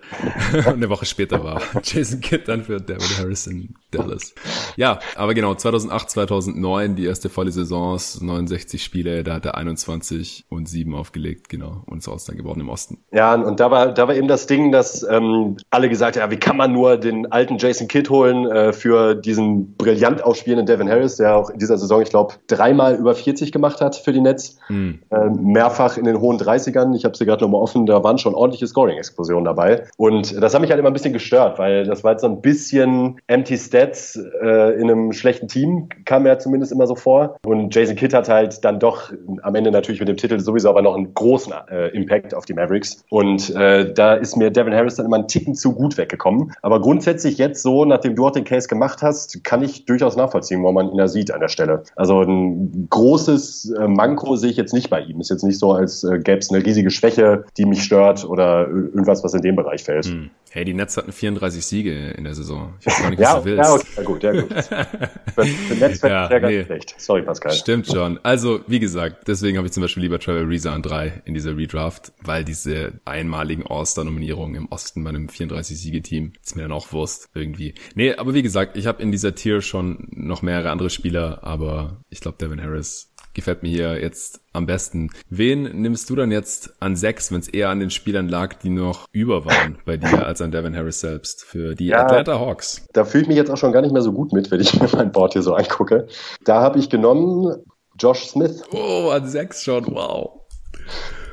und 0.54 0.68
eine 0.68 0.90
Woche 0.90 1.06
später 1.06 1.44
war 1.44 1.62
Jason 1.84 2.22
Kidd 2.22 2.44
dann 2.48 2.64
für 2.64 2.80
David 2.80 3.18
Harrison 3.20 3.76
Dallas. 3.92 4.34
Ja, 4.76 5.00
aber 5.16 5.34
genau, 5.34 5.56
2008, 5.56 6.10
2009, 6.10 6.96
die 6.96 7.06
erste 7.06 7.30
volle 7.30 7.52
Saison, 7.52 7.98
69 7.98 8.84
Spiele, 8.84 9.24
da 9.24 9.36
hat 9.36 9.46
er 9.46 9.56
21 9.56 10.46
und 10.50 10.68
7 10.68 10.94
aufgelegt, 10.96 11.50
genau, 11.50 11.84
und 11.86 12.00
ist 12.00 12.08
Ausland 12.08 12.40
geworden 12.40 12.62
im 12.62 12.70
Osten. 12.70 13.00
Ja, 13.12 13.34
und 13.36 13.60
da 13.60 13.72
war, 13.72 13.94
da 13.98 14.08
war 14.08 14.16
eben 14.16 14.28
das 14.28 14.46
Ding, 14.46 14.72
dass 14.72 15.04
ähm, 15.04 15.58
alle 15.70 15.90
gesagt 15.90 16.16
haben, 16.16 16.30
ja, 16.30 16.32
wie 16.32 16.40
kann 16.40 16.58
man 16.58 16.72
nur 16.72 16.98
den 16.98 17.32
alten 17.32 17.58
Jason 17.58 17.88
Kidd 17.88 18.10
holen 18.10 18.46
äh, 18.50 18.74
für 18.74 19.16
diesen 19.16 19.76
brillant 19.76 20.24
aufspielenden 20.24 20.66
Devin 20.68 20.90
Harris, 20.90 21.18
der 21.18 21.36
auch 21.36 21.50
in 21.50 21.58
dieser 21.58 21.78
Saison, 21.78 22.02
ich 22.02 22.10
glaube, 22.10 22.36
dreimal 22.48 22.96
über 22.96 23.16
40 23.16 23.52
gemacht 23.52 23.82
hat 23.82 23.96
für 23.96 24.14
die 24.14 24.22
Nets, 24.22 24.60
hm. 24.68 25.00
äh, 25.10 25.30
mehrfach 25.30 25.98
in 25.98 26.06
den 26.06 26.20
hohen 26.20 26.38
30ern. 26.38 26.96
Ich 26.96 27.06
habe 27.06 27.18
sie 27.18 27.26
gerade 27.26 27.44
nochmal 27.44 27.62
offen, 27.62 27.86
da 27.86 28.04
waren 28.04 28.18
schon 28.18 28.36
ordentliche 28.36 28.68
Scoring-Explosionen 28.68 29.46
dabei. 29.46 29.86
Und 29.98 30.42
das 30.42 30.54
hat 30.54 30.62
mich 30.62 30.70
halt 30.70 30.80
immer 30.80 30.90
ein 30.90 30.94
bisschen 30.94 31.14
gestört, 31.14 31.58
weil 31.58 31.86
das 31.86 32.04
war 32.04 32.12
jetzt 32.12 32.22
so 32.22 32.28
ein 32.28 32.42
bisschen 32.42 33.20
empty 33.28 33.58
Stats 33.58 34.20
äh, 34.42 34.80
in 34.80 34.92
einem 34.92 35.12
schlechten 35.14 35.48
Team, 35.48 35.90
kam 36.06 36.24
mir 36.24 36.38
zumindest 36.38 36.72
immer 36.72 36.86
so 36.86 36.96
vor. 36.96 37.38
Und 37.46 37.74
Jason 37.74 37.96
Kidd 37.96 38.16
hat 38.16 38.30
halt 38.30 38.64
dann 38.64 38.80
doch 38.80 39.12
am 39.42 39.56
Ende 39.56 39.72
natürlich 39.72 40.00
mit 40.00 40.10
dem 40.10 40.18
Titel 40.18 40.40
sowieso 40.40 40.70
aber 40.70 40.82
noch 40.82 40.96
einen 40.96 41.14
großen 41.14 41.54
äh, 41.72 41.88
Impact 41.90 42.36
auf 42.36 42.46
die 42.46 42.54
Mavericks. 42.54 43.04
Und 43.10 43.56
äh, 43.56 43.87
da 43.88 44.14
ist 44.14 44.36
mir 44.36 44.52
Devin 44.52 44.74
Harris 44.74 44.96
dann 44.96 45.06
immer 45.06 45.18
einen 45.18 45.28
Ticken 45.28 45.56
zu 45.56 45.74
gut 45.74 45.98
weggekommen. 45.98 46.54
Aber 46.62 46.82
grundsätzlich 46.82 47.38
jetzt 47.38 47.62
so, 47.64 47.86
nachdem 47.86 48.16
du 48.16 48.28
auch 48.28 48.32
den 48.32 48.44
Case 48.44 48.68
gemacht 48.68 49.02
hast, 49.02 49.44
kann 49.44 49.64
ich 49.64 49.86
durchaus 49.86 50.16
nachvollziehen, 50.16 50.64
wo 50.64 50.72
man 50.72 50.90
ihn 50.90 50.98
da 50.98 51.08
sieht 51.08 51.32
an 51.32 51.40
der 51.40 51.48
Stelle. 51.48 51.84
Also 51.96 52.22
ein 52.22 52.88
großes 52.90 53.72
äh, 53.72 53.88
Manko 53.88 54.36
sehe 54.36 54.52
ich 54.52 54.58
jetzt 54.58 54.74
nicht 54.74 54.90
bei 54.90 55.02
ihm. 55.02 55.20
Ist 55.20 55.30
jetzt 55.30 55.44
nicht 55.44 55.60
so, 55.60 55.74
als 55.74 56.04
äh, 56.04 56.20
gäbe 56.20 56.40
es 56.40 56.52
eine 56.52 56.66
riesige 56.66 56.90
Schwäche, 56.90 57.46
die 57.58 57.66
mich 57.66 57.84
stört 57.84 58.26
oder 58.26 58.68
irgendwas, 58.68 59.24
was 59.24 59.34
in 59.34 59.42
dem 59.42 59.56
Bereich 59.56 59.84
fällt. 59.84 60.06
Hm. 60.06 60.30
Hey, 60.52 60.66
die 60.66 60.74
Nets 60.74 60.98
hatten 60.98 61.12
34 61.12 61.66
Siege 61.66 62.12
in 62.12 62.24
der 62.24 62.34
Saison. 62.34 62.74
Ich 62.80 62.88
weiß 62.88 63.02
gar 63.02 63.10
nicht, 63.10 63.20
was 63.20 63.28
ja, 63.28 63.40
du 63.40 63.46
willst. 63.46 63.64
Ja, 63.64 63.74
okay, 63.74 63.88
ja 63.98 64.04
gut, 64.04 64.24
ja 64.24 64.32
gut. 64.32 64.54
Für, 65.36 65.46
für 65.46 65.76
Nets 65.76 66.02
ja, 66.02 66.30
ja 66.32 66.40
ganz 66.40 66.52
nee. 66.52 66.64
schlecht. 66.64 66.96
Sorry, 66.98 67.22
Pascal. 67.22 67.52
Stimmt 67.52 67.86
schon. 67.86 68.20
Also, 68.24 68.62
wie 68.66 68.80
gesagt, 68.80 69.28
deswegen 69.28 69.58
habe 69.58 69.68
ich 69.68 69.74
zum 69.74 69.84
Beispiel 69.84 70.02
lieber 70.02 70.18
Trevor 70.18 70.50
Reza 70.50 70.74
an 70.74 70.82
drei 70.82 71.22
in 71.26 71.36
dieser 71.36 71.56
Redraft, 71.56 72.12
weil 72.24 72.44
diese 72.44 72.94
einmaligen 73.06 73.68
All-Star-Nominierungen 73.78 74.56
im 74.56 74.68
Osten 74.72 75.04
bei 75.04 75.10
einem 75.10 75.28
34-Siege-Team 75.28 76.34
ist 76.44 76.56
mir 76.56 76.64
dann 76.64 76.72
auch 76.72 76.92
Wurst 76.92 77.30
irgendwie. 77.34 77.76
Nee, 77.96 78.14
aber 78.16 78.34
wie 78.34 78.42
gesagt, 78.42 78.78
ich 78.78 78.88
habe 78.88 79.02
in 79.02 79.12
dieser 79.12 79.36
Tier 79.36 79.62
schon 79.62 80.08
noch 80.12 80.42
mehrere 80.42 80.72
andere 80.72 80.90
Spieler, 80.90 81.44
aber 81.44 82.02
ich 82.10 82.20
glaube, 82.20 82.38
Devin 82.38 82.62
Harris 82.62 83.14
gefällt 83.38 83.62
mir 83.62 83.70
hier 83.70 84.02
jetzt 84.02 84.42
am 84.52 84.66
besten. 84.66 85.12
Wen 85.30 85.64
nimmst 85.82 86.10
du 86.10 86.16
dann 86.16 86.32
jetzt 86.32 86.74
an 86.82 86.96
sechs, 86.96 87.32
wenn 87.32 87.40
es 87.40 87.48
eher 87.48 87.70
an 87.70 87.80
den 87.80 87.92
Spielern 87.92 88.28
lag, 88.28 88.56
die 88.56 88.70
noch 88.70 89.08
über 89.12 89.46
waren 89.46 89.78
bei 89.86 89.96
dir, 89.96 90.26
als 90.26 90.42
an 90.42 90.52
Devin 90.52 90.76
Harris 90.76 91.00
selbst 91.00 91.46
für 91.46 91.76
die 91.76 91.88
ja, 91.88 92.04
Atlanta 92.04 92.40
Hawks? 92.40 92.88
Da 92.94 93.06
fühle 93.06 93.22
ich 93.22 93.28
mich 93.28 93.38
jetzt 93.38 93.52
auch 93.52 93.58
schon 93.58 93.72
gar 93.72 93.82
nicht 93.82 93.94
mehr 93.94 94.02
so 94.02 94.12
gut 94.12 94.34
mit, 94.34 94.50
wenn 94.50 94.60
ich 94.60 94.80
mir 94.80 94.90
mein 94.92 95.12
Board 95.12 95.34
hier 95.34 95.44
so 95.44 95.54
angucke. 95.54 96.08
Da 96.44 96.62
habe 96.62 96.80
ich 96.80 96.90
genommen 96.90 97.64
Josh 98.00 98.26
Smith. 98.26 98.64
Oh, 98.72 99.12
an 99.12 99.28
sechs 99.28 99.64
schon, 99.64 99.86
wow. 99.88 100.42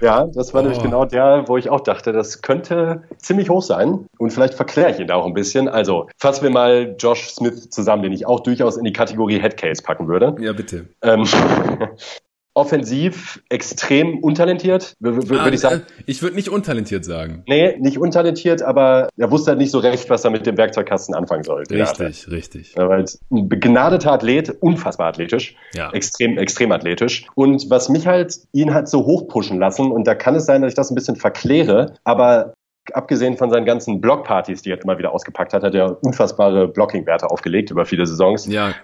Ja, 0.01 0.27
das 0.27 0.53
war 0.55 0.61
oh. 0.61 0.65
nämlich 0.65 0.83
genau 0.83 1.05
der, 1.05 1.45
wo 1.47 1.57
ich 1.57 1.71
auch 1.71 1.81
dachte, 1.81 2.13
das 2.13 2.43
könnte 2.43 3.03
ziemlich 3.19 3.51
hoch 3.51 3.63
sein. 3.63 4.07
Und 4.19 4.31
vielleicht 4.33 4.55
verkläre 4.55 4.91
ich 4.91 4.99
ihn 4.99 5.07
da 5.07 5.15
auch 5.15 5.27
ein 5.27 5.35
bisschen. 5.35 5.69
Also 5.69 6.09
fassen 6.19 6.43
wir 6.43 6.51
mal 6.51 6.95
Josh 6.99 7.31
Smith 7.31 7.71
zusammen, 7.71 8.03
den 8.03 8.13
ich 8.13 8.27
auch 8.27 8.41
durchaus 8.41 8.77
in 8.77 8.85
die 8.85 8.93
Kategorie 8.93 9.41
Headcase 9.41 9.83
packen 9.83 10.09
würde. 10.09 10.35
Ja, 10.41 10.53
bitte. 10.53 10.87
Ähm, 11.03 11.25
offensiv 12.55 13.43
extrem 13.49 14.19
untalentiert, 14.21 14.95
würde 15.01 15.41
ah, 15.41 15.49
ich 15.49 15.61
sagen. 15.61 15.83
Äh, 15.99 16.03
ich 16.07 16.23
würde 16.23 16.37
nicht 16.37 16.49
untalentiert 16.49 17.05
sagen. 17.05 17.43
Nee, 17.47 17.77
nicht 17.79 17.99
untalentiert, 17.99 18.63
aber 18.63 19.09
er 19.17 19.31
wusste 19.31 19.51
halt 19.51 19.59
nicht 19.59 19.73
so 19.73 19.81
recht, 19.81 20.09
was 20.09 20.25
er 20.25 20.31
mit 20.31 20.47
dem 20.47 20.57
Werkzeugkasten 20.57 21.15
anfangen 21.15 21.43
soll. 21.43 21.65
Richtig, 21.69 22.31
richtig. 22.31 22.77
Er 22.77 22.89
war 22.89 22.97
halt 22.99 23.19
ein 23.31 23.49
begnadeter 23.49 24.13
Athlet, 24.13 24.51
unfassbar 24.61 25.09
athletisch, 25.09 25.57
ja. 25.75 25.91
extrem, 25.93 26.39
extrem 26.39 26.71
athletisch. 26.71 27.27
Und 27.35 27.69
was 27.71 27.89
mich 27.89 28.07
halt, 28.07 28.39
ihn 28.53 28.73
hat 28.73 28.89
so 28.89 29.05
hochpushen 29.05 29.59
lassen, 29.59 29.91
und 29.91 30.07
da 30.07 30.15
kann 30.15 30.37
es 30.37 30.47
sein, 30.47 30.63
dass 30.63 30.71
ich 30.71 30.77
das 30.77 30.91
ein 30.91 30.95
bisschen 30.95 31.17
verkläre, 31.17 31.95
aber 32.05 32.55
abgesehen 32.93 33.37
von 33.37 33.51
seinen 33.51 33.65
ganzen 33.65 34.01
Blockpartys, 34.01 34.63
die 34.63 34.71
er 34.71 34.81
immer 34.83 34.99
wieder 34.99 35.13
ausgepackt 35.13 35.55
hat, 35.55 35.63
hat 35.63 35.75
er 35.75 36.03
unfassbare 36.05 36.69
Blocking-Werte 36.69 37.31
aufgelegt 37.31 37.71
über 37.71 37.85
viele 37.87 38.07
Saisons. 38.07 38.47
Ja, 38.47 38.75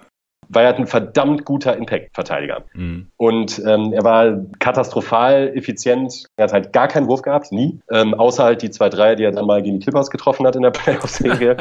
war 0.48 0.62
er 0.64 0.74
ein 0.74 0.86
verdammt 0.86 1.44
guter 1.44 1.76
Impact-Verteidiger. 1.76 2.62
Mhm. 2.74 3.06
Und 3.16 3.62
ähm, 3.64 3.92
er 3.92 4.02
war 4.02 4.40
katastrophal 4.58 5.52
effizient. 5.54 6.24
Er 6.36 6.44
hat 6.44 6.52
halt 6.52 6.72
gar 6.72 6.88
keinen 6.88 7.06
Wurf 7.06 7.22
gehabt, 7.22 7.52
nie. 7.52 7.78
Ähm, 7.90 8.14
außer 8.14 8.42
halt 8.44 8.62
die 8.62 8.70
zwei 8.70 8.88
Dreier, 8.88 9.14
die 9.14 9.24
er 9.24 9.32
dann 9.32 9.46
mal 9.46 9.62
gegen 9.62 9.78
die 9.78 9.84
Clippers 9.84 10.10
getroffen 10.10 10.46
hat 10.46 10.56
in 10.56 10.62
der 10.62 10.70
Playoff-Serie. 10.70 11.56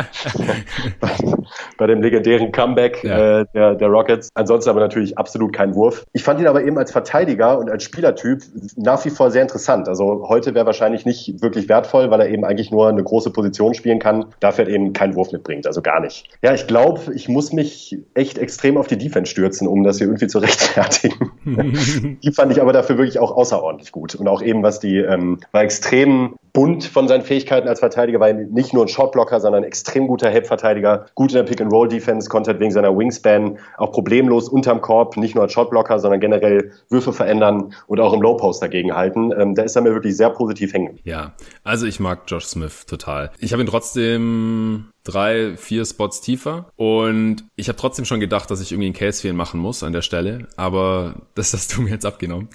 bei, 1.78 1.88
dem 1.88 2.02
legendären 2.02 2.52
Comeback 2.52 3.04
ja. 3.04 3.42
äh, 3.42 3.46
der, 3.54 3.76
der 3.76 3.88
Rockets. 3.90 4.30
Ansonsten 4.34 4.72
aber 4.72 4.80
natürlich 4.80 5.18
absolut 5.18 5.54
kein 5.54 5.76
Wurf. 5.76 6.06
Ich 6.14 6.24
fand 6.24 6.40
ihn 6.40 6.48
aber 6.48 6.64
eben 6.64 6.78
als 6.78 6.92
Verteidiger 6.92 7.60
und 7.60 7.70
als 7.70 7.84
Spielertyp 7.84 8.42
nach 8.76 9.04
wie 9.06 9.10
vor 9.12 9.30
sehr 9.30 9.44
interessant. 9.44 9.88
Also 9.88 10.26
heute 10.28 10.56
wäre 10.56 10.66
wahrscheinlich 10.66 11.06
nicht 11.06 11.42
wirklich 11.42 11.70
wertvoll, 11.70 12.10
weil 12.10 12.22
er 12.22 12.30
eben 12.30 12.44
eigentlich 12.44 12.72
nur 12.72 12.90
eine 12.90 13.04
große 13.04 13.32
Position 13.32 13.76
spielen 13.76 14.00
kann, 14.00 14.26
dafür 14.40 14.66
halt 14.66 14.76
eben 14.76 14.94
keinen 14.94 15.16
Wurf 15.16 15.32
mitbringt. 15.32 15.68
Also 15.68 15.82
gar 15.82 16.00
nicht. 16.00 16.28
Ja, 16.42 16.54
ich 16.54 16.66
glaube, 16.66 17.14
ich 17.14 17.30
muss 17.30 17.54
mich 17.54 17.98
echt 18.14 18.38
extrem 18.38 18.69
auf 18.78 18.88
die 18.88 18.98
Defense 18.98 19.32
stürzen, 19.32 19.68
um 19.68 19.84
das 19.84 19.98
hier 19.98 20.08
irgendwie 20.08 20.28
zu 20.28 20.40
rechtfertigen. 20.40 21.32
die 22.24 22.32
fand 22.32 22.52
ich 22.52 22.62
aber 22.62 22.74
dafür 22.74 22.98
wirklich 22.98 23.20
auch 23.20 23.32
außerordentlich 23.32 23.92
gut. 23.92 24.16
Und 24.16 24.28
auch 24.28 24.42
eben, 24.42 24.64
was 24.64 24.80
die, 24.80 24.98
ähm, 24.98 25.40
war 25.52 25.64
extrem 25.64 26.36
bunt 26.54 26.84
von 26.84 27.08
seinen 27.08 27.22
Fähigkeiten 27.22 27.68
als 27.68 27.80
Verteidiger, 27.80 28.20
war 28.20 28.34
nicht 28.34 28.74
nur 28.74 28.84
ein 28.84 28.88
Shotblocker, 28.88 29.40
sondern 29.40 29.64
ein 29.64 29.68
extrem 29.68 30.08
guter 30.08 30.30
Help-Verteidiger, 30.30 31.06
gut 31.16 31.32
in 31.32 31.38
der 31.38 31.44
Pick-and-Roll-Defense, 31.44 32.30
konnte 32.30 32.52
halt 32.52 32.60
wegen 32.60 32.72
seiner 32.72 32.98
Wingspan 32.98 33.60
auch 33.78 33.92
problemlos 33.92 34.50
unterm 34.50 34.82
Korb, 34.82 35.18
nicht 35.18 35.36
nur 35.36 35.44
als 35.44 35.54
Shotblocker, 35.54 36.00
sondern 36.00 36.20
generell 36.20 36.72
Würfe 36.90 37.14
verändern 37.14 37.74
und 37.88 38.00
auch 38.00 38.14
im 38.14 38.22
Low-Post 38.22 38.62
dagegen 38.62 38.96
halten. 38.96 39.32
Ähm, 39.38 39.56
da 39.56 39.64
ist 39.64 39.76
er 39.76 39.82
mir 39.82 39.94
wirklich 39.94 40.18
sehr 40.18 40.30
positiv 40.32 40.74
hängen. 40.74 41.00
Ja, 41.04 41.34
also 41.64 41.86
ich 41.86 42.00
mag 42.00 42.24
Josh 42.28 42.46
Smith 42.46 42.86
total. 42.86 43.32
Ich 43.40 43.54
habe 43.54 43.62
ihn 43.64 43.68
trotzdem 43.68 44.90
drei, 45.10 45.58
vier 45.58 45.86
Spots 45.86 46.22
tiefer. 46.22 46.72
Und 46.76 47.46
ich 47.56 47.68
habe 47.68 47.78
trotzdem 47.78 48.06
schon 48.06 48.20
gedacht, 48.20 48.50
dass 48.52 48.62
ich 48.62 48.72
irgendwie 48.72 48.88
einen 48.88 48.96
Case 48.96 49.22
für 49.22 49.34
machen 49.34 49.60
muss 49.60 49.84
an 49.84 49.94
der 49.94 50.02
Stelle. 50.02 50.48
Aber 50.56 51.28
das 51.36 51.54
hast 51.54 51.76
du 51.76 51.82
mir 51.82 51.92
jetzt 51.92 52.06
abgenommen. 52.06 52.50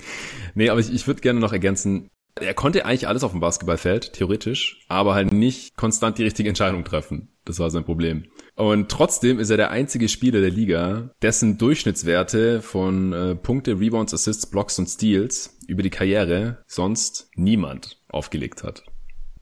Nee, 0.54 0.70
aber 0.70 0.80
ich, 0.80 0.92
ich 0.92 1.06
würde 1.06 1.20
gerne 1.20 1.40
noch 1.40 1.52
ergänzen, 1.52 2.08
er 2.40 2.54
konnte 2.54 2.84
eigentlich 2.84 3.06
alles 3.06 3.22
auf 3.22 3.30
dem 3.30 3.40
Basketballfeld, 3.40 4.12
theoretisch, 4.12 4.84
aber 4.88 5.14
halt 5.14 5.32
nicht 5.32 5.76
konstant 5.76 6.18
die 6.18 6.24
richtige 6.24 6.48
Entscheidung 6.48 6.84
treffen. 6.84 7.28
Das 7.44 7.58
war 7.58 7.70
sein 7.70 7.84
Problem. 7.84 8.24
Und 8.56 8.90
trotzdem 8.90 9.38
ist 9.38 9.50
er 9.50 9.56
der 9.56 9.70
einzige 9.70 10.08
Spieler 10.08 10.40
der 10.40 10.50
Liga, 10.50 11.10
dessen 11.22 11.58
Durchschnittswerte 11.58 12.62
von 12.62 13.12
äh, 13.12 13.34
Punkte, 13.36 13.78
Rebounds, 13.78 14.14
Assists, 14.14 14.46
Blocks 14.46 14.78
und 14.78 14.88
Steals 14.88 15.56
über 15.68 15.82
die 15.82 15.90
Karriere 15.90 16.62
sonst 16.66 17.30
niemand 17.36 18.00
aufgelegt 18.08 18.62
hat. 18.62 18.84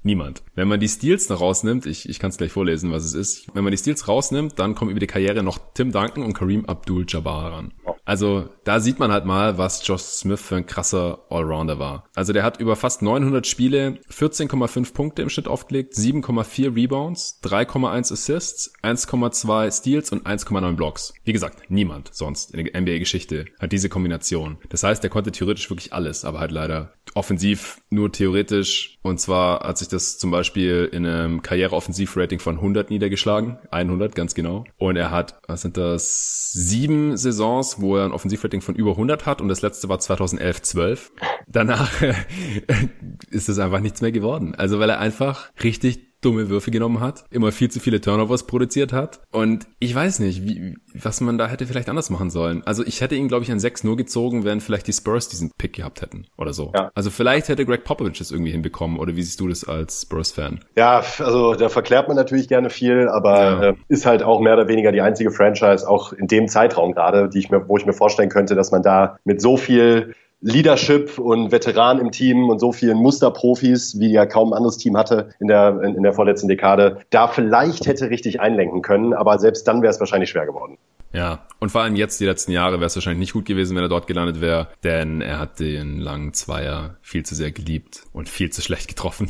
Niemand. 0.03 0.42
Wenn 0.55 0.68
man 0.68 0.80
die 0.80 0.88
Steals 0.88 1.28
noch 1.28 1.40
rausnimmt, 1.40 1.86
ich, 1.86 2.09
ich 2.09 2.18
kann 2.18 2.30
es 2.30 2.36
gleich 2.36 2.53
vorlesen, 2.53 2.90
was 2.90 3.05
es 3.05 3.14
ist. 3.14 3.55
Wenn 3.55 3.62
man 3.62 3.70
die 3.70 3.78
Steals 3.78 4.09
rausnimmt, 4.09 4.59
dann 4.59 4.74
kommen 4.74 4.90
über 4.90 5.00
die 5.00 5.07
Karriere 5.07 5.42
noch 5.42 5.59
Tim 5.74 5.92
Duncan 5.92 6.24
und 6.24 6.32
Kareem 6.32 6.64
Abdul-Jabbar 6.66 7.53
ran. 7.53 7.72
Also 8.05 8.48
da 8.64 8.80
sieht 8.80 8.98
man 8.98 9.12
halt 9.12 9.24
mal, 9.24 9.59
was 9.59 9.86
Josh 9.86 10.03
Smith 10.03 10.40
für 10.40 10.57
ein 10.57 10.66
krasser 10.66 11.24
Allrounder 11.30 11.78
war. 11.78 12.05
Also 12.14 12.32
der 12.32 12.42
hat 12.42 12.59
über 12.59 12.74
fast 12.74 13.03
900 13.03 13.46
Spiele 13.46 14.00
14,5 14.11 14.92
Punkte 14.92 15.22
im 15.22 15.28
Schnitt 15.28 15.46
aufgelegt, 15.46 15.94
7,4 15.94 16.74
Rebounds, 16.74 17.40
3,1 17.44 18.12
Assists, 18.12 18.72
1,2 18.82 19.70
Steals 19.70 20.11
und 20.11 20.26
1,9 20.26 20.72
Blocks. 20.72 21.14
Wie 21.24 21.32
gesagt, 21.32 21.70
niemand 21.70 22.12
sonst 22.12 22.53
in 22.55 22.64
der 22.64 22.80
NBA-Geschichte 22.80 23.44
hat 23.61 23.70
diese 23.70 23.88
Kombination. 23.88 24.59
Das 24.68 24.82
heißt, 24.82 25.05
er 25.05 25.11
konnte 25.11 25.30
theoretisch 25.30 25.70
wirklich 25.70 25.92
alles, 25.92 26.24
aber 26.24 26.40
halt 26.40 26.50
leider 26.50 26.94
offensiv 27.14 27.80
nur 27.90 28.11
theoretisch. 28.11 28.98
Und 29.03 29.20
zwar 29.20 29.61
hat 29.61 29.78
sich 29.78 29.88
das 29.93 30.18
zum 30.18 30.30
Beispiel 30.30 30.88
in 30.93 31.07
einem 31.07 31.43
Karriereoffensivrating 31.43 32.38
von 32.38 32.57
100 32.57 32.90
niedergeschlagen. 32.90 33.59
100, 33.70 34.14
ganz 34.14 34.34
genau. 34.34 34.64
Und 34.78 34.97
er 34.97 35.11
hat, 35.11 35.40
was 35.47 35.62
sind 35.62 35.76
das, 35.76 36.53
sieben 36.53 37.16
Saisons, 37.16 37.80
wo 37.80 37.97
er 37.97 38.05
ein 38.05 38.12
Offensivrating 38.12 38.61
von 38.61 38.74
über 38.74 38.93
100 38.93 39.26
hat. 39.26 39.40
Und 39.40 39.49
das 39.49 39.62
letzte 39.62 39.88
war 39.88 39.99
2011, 39.99 40.62
12. 40.62 41.12
Danach 41.47 41.90
ist 43.30 43.49
es 43.49 43.59
einfach 43.59 43.80
nichts 43.80 44.01
mehr 44.01 44.12
geworden. 44.12 44.55
Also 44.55 44.78
weil 44.78 44.90
er 44.90 44.99
einfach 44.99 45.51
richtig 45.62 46.12
dumme 46.23 46.49
Würfe 46.49 46.70
genommen 46.70 47.01
hat, 47.01 47.25
immer 47.31 47.53
viel 47.53 47.70
zu 47.70 47.81
viele 47.81 48.01
Turnovers 48.01 48.47
produziert 48.47 48.93
hat. 48.93 49.20
Und 49.31 49.66
ich 49.79 49.95
weiß 49.95 50.20
nicht, 50.20 50.45
wie, 50.45 50.77
was 50.95 51.20
man 51.20 51.39
da 51.39 51.49
hätte 51.49 51.66
vielleicht 51.66 51.89
anders 51.89 52.11
machen 52.11 52.31
sollen. 52.31 52.62
Also 52.64 52.85
ich 52.85 53.01
hätte 53.01 53.14
ihn, 53.14 53.29
glaube 53.29 53.45
ich, 53.45 53.53
an 53.53 53.61
6 53.61 53.85
nur 53.85 53.97
gezogen, 53.97 54.45
wenn 54.45 54.61
vielleicht 54.61 54.87
die 54.87 54.93
Spurs 54.93 55.29
diesen 55.29 55.51
Pick 55.59 55.75
gehabt 55.75 56.03
hätten 56.03 56.27
oder 56.39 56.53
so. 56.53 56.73
Ja. 56.75 56.91
Also 56.95 57.11
vielleicht 57.11 57.49
hätte 57.49 57.66
Greg 57.66 57.85
Popovich 57.85 58.18
das 58.18 58.31
irgendwie 58.31 58.53
hinbekommen. 58.53 58.99
Oder 58.99 59.16
wie 59.16 59.23
siehst 59.23 59.41
du 59.41 59.49
das 59.49 59.64
als 59.68 60.03
Spurs-Fan? 60.03 60.61
Ja, 60.77 61.03
also 61.18 61.55
da 61.55 61.68
verklärt 61.68 62.09
man 62.09 62.16
natürlich 62.16 62.49
gerne 62.49 62.70
viel, 62.70 63.09
aber 63.09 63.41
ja. 63.41 63.62
äh, 63.70 63.75
ist 63.89 64.07
halt 64.07 64.23
auch 64.23 64.41
mehr 64.41 64.55
oder 64.55 64.68
weniger 64.68 64.93
die 64.93 65.01
einzige 65.01 65.31
Franchise, 65.31 65.89
auch 65.89 66.12
in 66.12 66.29
dem 66.29 66.49
Zeitraum 66.49 66.93
gerade, 66.93 67.29
die 67.29 67.41
ich 67.41 67.51
mir, 67.51 67.68
wo 67.68 67.77
ich 67.77 67.87
mir 67.87 67.93
vorstellen 67.93 68.29
könnte, 68.29 68.55
dass 68.55 68.70
man 68.70 68.83
da 68.83 69.18
mit 69.25 69.41
so 69.41 69.57
viel 69.57 70.14
Leadership 70.43 71.18
und 71.18 71.53
Veteran 71.53 72.01
im 72.01 72.11
Team 72.11 72.51
und 72.51 72.59
so 72.59 72.72
vielen 72.72 72.99
Musterprofis, 72.99 73.99
wie 73.99 74.12
ja 74.12 74.26
kaum 74.26 74.53
ein 74.53 74.57
anderes 74.57 74.76
Team 74.76 74.97
hatte 74.97 75.30
in 75.38 75.47
der, 75.47 75.80
in, 75.82 75.95
in 75.95 76.03
der 76.03 76.12
vorletzten 76.12 76.49
Dekade, 76.49 76.99
da 77.11 77.28
vielleicht 77.28 77.86
hätte 77.86 78.11
richtig 78.11 78.40
einlenken 78.40 78.82
können, 78.82 79.14
aber 79.14 79.38
selbst 79.38 79.66
dann 79.68 79.82
wäre 79.82 79.93
es 79.93 80.01
wahrscheinlich 80.01 80.30
schwer 80.30 80.47
geworden. 80.47 80.76
Ja, 81.12 81.47
und 81.61 81.70
vor 81.70 81.82
allem 81.82 81.95
jetzt 81.95 82.20
die 82.20 82.24
letzten 82.24 82.53
Jahre 82.53 82.76
wäre 82.76 82.86
es 82.86 82.97
wahrscheinlich 82.97 83.20
nicht 83.20 83.32
gut 83.34 83.45
gewesen, 83.45 83.76
wenn 83.76 83.82
er 83.82 83.88
dort 83.90 84.07
gelandet 84.07 84.40
wäre, 84.40 84.68
denn 84.82 85.20
er 85.20 85.38
hat 85.38 85.61
den 85.61 85.99
langen 85.99 86.32
Zweier 86.32 86.97
viel 87.03 87.24
zu 87.24 87.34
sehr 87.34 87.53
geliebt 87.53 88.05
und 88.12 88.30
viel 88.30 88.51
zu 88.51 88.62
schlecht 88.62 88.88
getroffen. 88.88 89.28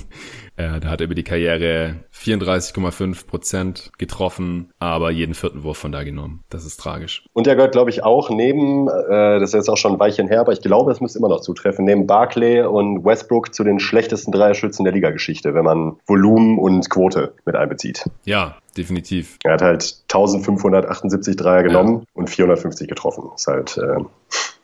Äh, 0.63 0.81
da 0.81 0.89
hat 0.91 1.01
er 1.01 1.07
über 1.07 1.15
die 1.15 1.25
Karriere 1.25 1.97
34,5 2.15 3.27
Prozent 3.27 3.91
getroffen, 3.99 4.71
aber 4.79 5.11
jeden 5.11 5.35
vierten 5.35 5.65
Wurf 5.65 5.79
von 5.79 5.93
da 5.93 6.05
genommen. 6.05 6.45
Das 6.51 6.65
ist 6.65 6.79
tragisch. 6.79 7.25
Und 7.33 7.47
er 7.47 7.57
gehört, 7.57 7.73
glaube 7.73 7.91
ich, 7.91 8.05
auch 8.05 8.31
neben, 8.31 8.89
äh, 8.89 9.41
das 9.41 9.51
ist 9.51 9.55
jetzt 9.55 9.69
auch 9.69 9.77
schon 9.77 9.95
ein 9.95 10.01
Weilchen 10.01 10.29
her, 10.29 10.41
aber 10.41 10.53
ich 10.53 10.61
glaube, 10.61 10.93
es 10.93 11.01
müsste 11.01 11.19
immer 11.19 11.29
noch 11.29 11.41
zutreffen, 11.41 11.85
neben 11.85 12.07
Barclay 12.07 12.63
und 12.63 13.05
Westbrook 13.05 13.55
zu 13.55 13.65
den 13.65 13.81
schlechtesten 13.81 14.31
Dreierschützen 14.33 14.85
der 14.85 14.93
Ligageschichte, 14.93 15.55
wenn 15.55 15.65
man 15.65 15.97
Volumen 16.07 16.59
und 16.59 16.89
Quote 16.91 17.35
mit 17.45 17.57
einbezieht. 17.57 18.05
Ja, 18.25 18.57
definitiv. 18.77 19.39
Er 19.45 19.55
hat 19.55 19.63
halt 19.63 19.97
1578 20.13 21.37
Dreier 21.37 21.63
genommen 21.63 22.01
ja. 22.01 22.07
und 22.15 22.31
450 22.31 22.89
getroffen. 22.89 23.31
Ist 23.35 23.47
halt 23.47 23.79
äh 23.79 23.99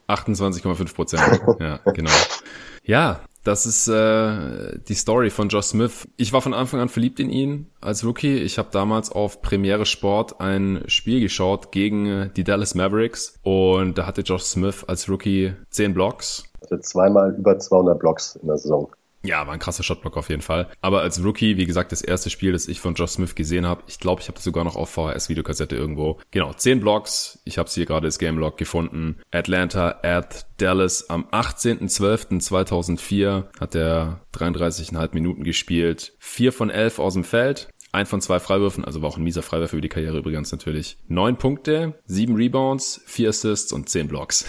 28,5 0.09 0.95
Prozent. 0.95 1.41
ja, 1.61 1.81
genau. 1.93 2.11
Ja, 2.83 3.21
das 3.45 3.67
ist 3.67 3.89
äh, 3.89 4.79
die 4.89 4.95
Story 4.95 5.31
von 5.31 5.49
Josh 5.49 5.67
Smith. 5.67 6.09
Ich 6.17 6.33
war 6.33 6.43
von 6.43 6.55
Anfang 6.55 6.81
an 6.81 6.89
verliebt 6.89 7.21
in 7.21 7.31
ihn 7.31 7.71
als 7.81 8.05
Rookie. 8.05 8.37
Ich 8.37 8.59
habe 8.59 8.69
damals 8.73 9.11
auf 9.11 9.41
Premiere 9.43 9.87
Sport 9.87 10.41
ein 10.41 10.83
Spiel 10.87 11.21
geschaut 11.21 11.73
gegen 11.73 12.07
äh, 12.07 12.31
die 12.37 12.45
Dallas 12.45 12.75
Mavericks 12.75 13.39
und 13.43 13.97
da 13.97 14.07
hatte 14.07 14.23
Josh 14.23 14.43
Smith 14.43 14.85
als 14.87 15.09
Rookie 15.09 15.55
10 15.71 15.95
Blocks. 15.95 16.45
Hatte 16.63 16.81
zweimal 16.81 17.35
über 17.39 17.59
200 17.59 17.99
Blocks 17.99 18.37
in 18.37 18.49
der 18.49 18.59
Saison. 18.59 18.91
Ja, 19.29 19.47
war 19.47 19.53
ein 19.53 19.59
krasser 19.59 19.83
Shotblock 19.83 20.17
auf 20.17 20.31
jeden 20.31 20.41
Fall. 20.41 20.69
Aber 20.81 21.03
als 21.03 21.23
Rookie, 21.23 21.59
wie 21.59 21.67
gesagt, 21.67 21.93
das 21.93 22.01
erste 22.01 22.31
Spiel, 22.31 22.53
das 22.53 22.67
ich 22.67 22.81
von 22.81 22.95
Josh 22.95 23.11
Smith 23.11 23.35
gesehen 23.35 23.67
habe, 23.67 23.83
ich 23.87 24.01
glaube, 24.01 24.23
ich 24.23 24.29
habe 24.29 24.37
das 24.37 24.45
sogar 24.45 24.65
noch 24.65 24.75
auf 24.75 24.89
VHS-Videokassette 24.89 25.77
irgendwo. 25.77 26.19
Genau, 26.31 26.55
10 26.55 26.81
Blocks. 26.81 27.39
Ich 27.45 27.59
habe 27.59 27.69
hier 27.69 27.85
gerade 27.85 28.07
das 28.07 28.19
Game 28.19 28.39
Log 28.39 28.57
gefunden. 28.57 29.19
Atlanta 29.31 30.01
at 30.03 30.47
Dallas 30.57 31.11
am 31.11 31.27
18.12.2004 31.27 33.61
hat 33.61 33.75
er 33.75 34.23
33,5 34.35 35.11
Minuten 35.13 35.45
gespielt. 35.45 36.15
4 36.21 36.51
von 36.51 36.71
11 36.71 36.99
aus 36.99 37.13
dem 37.13 37.25
Feld. 37.25 37.69
Ein 37.93 38.07
von 38.07 38.23
zwei 38.23 38.41
Freiwürfen, 38.41 38.83
also 38.85 39.03
war 39.03 39.11
auch 39.11 39.19
ein 39.19 39.25
mieser 39.25 39.43
Freiwurf 39.43 39.69
für 39.71 39.83
die 39.83 39.91
Karriere 39.91 40.17
übrigens 40.19 40.53
natürlich. 40.53 40.97
Neun 41.07 41.37
Punkte, 41.37 42.01
sieben 42.07 42.35
Rebounds, 42.35 43.03
vier 43.07 43.29
Assists 43.31 43.73
und 43.75 43.91
zehn 43.91 44.09
Blocks. 44.09 44.47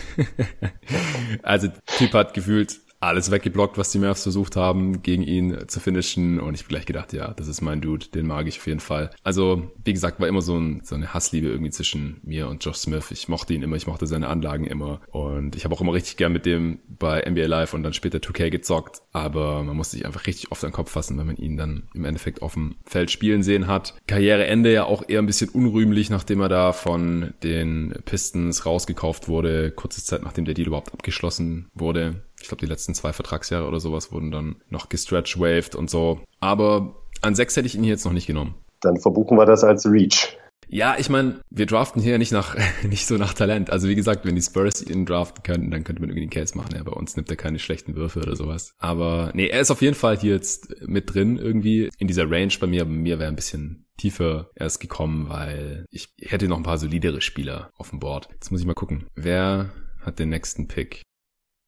also 1.44 1.68
Typ 1.98 2.14
hat 2.14 2.34
gefühlt 2.34 2.80
alles 3.00 3.32
weggeblockt, 3.32 3.78
was 3.78 3.92
die 3.92 4.00
Mavs 4.00 4.24
versucht 4.24 4.56
haben, 4.56 5.02
gegen 5.02 5.24
ihn 5.24 5.68
zu 5.68 5.80
finishen. 5.80 6.40
Und 6.40 6.56
ich 6.56 6.62
habe 6.62 6.70
gleich 6.70 6.86
gedacht, 6.86 7.14
ja, 7.14 7.34
das 7.34 7.48
ist 7.48 7.62
mein 7.62 7.82
Dude, 7.82 8.08
den 8.08 8.28
mag 8.28 8.48
ich 8.48 8.60
auf 8.60 8.68
jeden 8.68 8.80
Fall. 8.80 9.12
Also, 9.24 9.72
wie 9.84 9.94
gesagt, 9.94 10.20
war 10.20 10.28
immer 10.28 10.42
so, 10.42 10.58
ein, 10.58 10.82
so 10.84 10.96
eine 10.96 11.14
Hassliebe 11.14 11.48
irgendwie 11.48 11.72
zwischen 11.72 12.20
mir 12.24 12.48
und 12.50 12.64
Josh 12.64 12.78
Smith. 12.78 13.12
Ich 13.12 13.28
mochte 13.30 13.54
ihn 13.54 13.64
immer, 13.64 13.76
ich 13.76 13.88
mochte 13.88 14.08
seine 14.08 14.28
Anlagen 14.28 14.66
immer. 14.66 15.02
Und 15.12 15.56
ich 15.56 15.64
habe 15.64 15.74
auch 15.74 15.82
immer 15.82 15.94
richtig 15.94 16.18
gern 16.18 16.34
mit 16.34 16.46
dem 16.46 16.80
bei 16.88 17.24
NBA 17.28 17.46
Live 17.46 17.74
und 17.74 17.84
dann 17.84 17.94
später 17.94 18.20
2K 18.20 18.50
gezockt. 18.50 19.02
Aber 19.14 19.64
man 19.64 19.78
muss 19.78 19.92
sich 19.92 20.06
einfach 20.06 20.28
richtig 20.28 20.52
oft 20.52 20.64
an 20.64 20.72
den 20.72 20.76
Kopf 20.76 20.92
fassen, 20.92 21.18
wenn 21.18 21.28
man 21.28 21.38
ihn 21.38 21.58
dann 21.58 21.88
im 21.94 22.06
Endeffekt 22.06 22.42
auf 22.42 22.54
dem 22.54 22.76
Feld 22.86 23.12
spielen 23.12 23.44
sehen 23.44 23.68
hat. 23.68 23.96
Karriereende 24.08 24.74
ja 24.74 24.84
auch 24.84 25.08
eher 25.08 25.20
ein 25.20 25.26
bisschen 25.26 25.50
unrühmlich, 25.50 26.10
nachdem 26.10 26.42
er 26.42 26.50
da 26.50 26.74
von 26.74 27.34
den 27.44 27.94
Pistons 28.06 28.66
rausgekauft 28.66 29.28
wurde, 29.28 29.72
kurze 29.72 30.04
Zeit 30.04 30.24
nachdem 30.24 30.46
der 30.46 30.54
Deal 30.54 30.68
überhaupt 30.68 30.94
abgeschlossen 30.94 31.70
wurde 31.74 32.24
ich 32.42 32.48
glaube, 32.48 32.62
die 32.62 32.70
letzten 32.72 32.94
zwei 32.94 33.14
Vertragsjahre 33.14 33.68
oder 33.68 33.80
sowas 33.80 34.12
wurden 34.12 34.32
dann 34.32 34.58
noch 34.70 34.90
gestretch 34.90 35.40
waved 35.40 35.76
und 35.76 35.90
so. 35.90 36.22
Aber 36.40 36.96
an 37.22 37.36
sechs 37.36 37.56
hätte 37.56 37.68
ich 37.68 37.76
ihn 37.76 37.84
hier 37.84 37.94
jetzt 37.94 38.06
noch 38.06 38.14
nicht 38.14 38.28
genommen. 38.28 38.56
Dann 38.82 38.98
verbuchen 39.00 39.38
wir 39.38 39.46
das 39.46 39.64
als 39.64 39.86
Reach. 39.86 40.38
Ja, 40.72 40.96
ich 41.00 41.10
meine, 41.10 41.42
wir 41.50 41.66
draften 41.66 42.02
hier 42.02 42.18
nicht 42.20 42.32
nach 42.32 42.56
nicht 42.88 43.08
so 43.08 43.18
nach 43.18 43.34
Talent. 43.34 43.72
Also 43.72 43.88
wie 43.88 43.96
gesagt, 43.96 44.26
wenn 44.26 44.36
die 44.36 44.42
Spurs 44.42 44.82
ihn 44.82 45.06
draften 45.06 45.44
könnten, 45.44 45.72
dann 45.72 45.84
könnte 45.84 46.02
man 46.02 46.10
irgendwie 46.10 46.28
den 46.28 46.30
Case 46.30 46.56
machen. 46.56 46.76
Ja, 46.76 46.84
bei 46.84 46.92
uns 46.92 47.16
nimmt 47.16 47.30
er 47.30 47.36
keine 47.36 47.60
schlechten 47.60 47.96
Würfe 47.96 48.20
oder 48.20 48.36
sowas. 48.36 48.74
Aber 48.78 49.32
nee, 49.34 49.48
er 49.48 49.62
ist 49.62 49.72
auf 49.72 49.82
jeden 49.82 49.96
Fall 49.96 50.18
hier 50.18 50.36
jetzt 50.36 50.76
mit 50.86 51.14
drin 51.14 51.38
irgendwie 51.38 51.90
in 51.98 52.08
dieser 52.08 52.30
Range 52.30 52.54
bei 52.60 52.68
mir. 52.68 52.86
Bei 52.86 52.92
mir 52.92 53.20
wäre 53.20 53.30
ein 53.30 53.36
bisschen 53.36 53.88
tiefer 53.98 54.52
erst 54.56 54.80
gekommen, 54.80 55.28
weil 55.28 55.86
ich 55.90 56.14
hätte 56.22 56.48
noch 56.48 56.58
ein 56.58 56.64
paar 56.64 56.78
solidere 56.78 57.22
Spieler 57.22 57.72
auf 57.76 57.90
dem 57.90 58.00
Board. 58.00 58.30
Jetzt 58.32 58.52
muss 58.52 58.62
ich 58.62 58.68
mal 58.68 58.76
gucken. 58.76 59.08
Wer 59.16 59.72
hat 60.02 60.20
den 60.20 60.30
nächsten 60.30 60.68
Pick? 60.68 61.02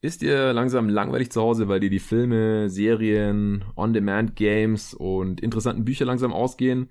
Ist 0.04 0.24
dir 0.24 0.52
langsam 0.52 0.90
langweilig 0.90 1.32
zu 1.32 1.40
Hause, 1.42 1.68
weil 1.68 1.80
dir 1.80 1.92
die 1.92 2.00
Filme, 2.00 2.72
Serien, 2.72 3.64
On-Demand-Games 3.76 4.96
und 4.96 5.42
interessanten 5.42 5.86
Bücher 5.86 6.06
langsam 6.06 6.34
ausgehen? 6.34 6.90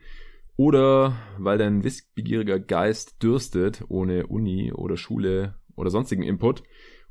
Oder 0.57 1.17
weil 1.37 1.59
dein 1.59 1.83
wissbegieriger 1.83 2.61
Geist 2.61 3.21
dürstet, 3.21 3.83
ohne 3.89 4.29
Uni 4.29 4.73
oder 4.73 4.97
Schule 4.97 5.57
oder 5.75 5.91
sonstigen 5.91 6.23
Input? 6.23 6.63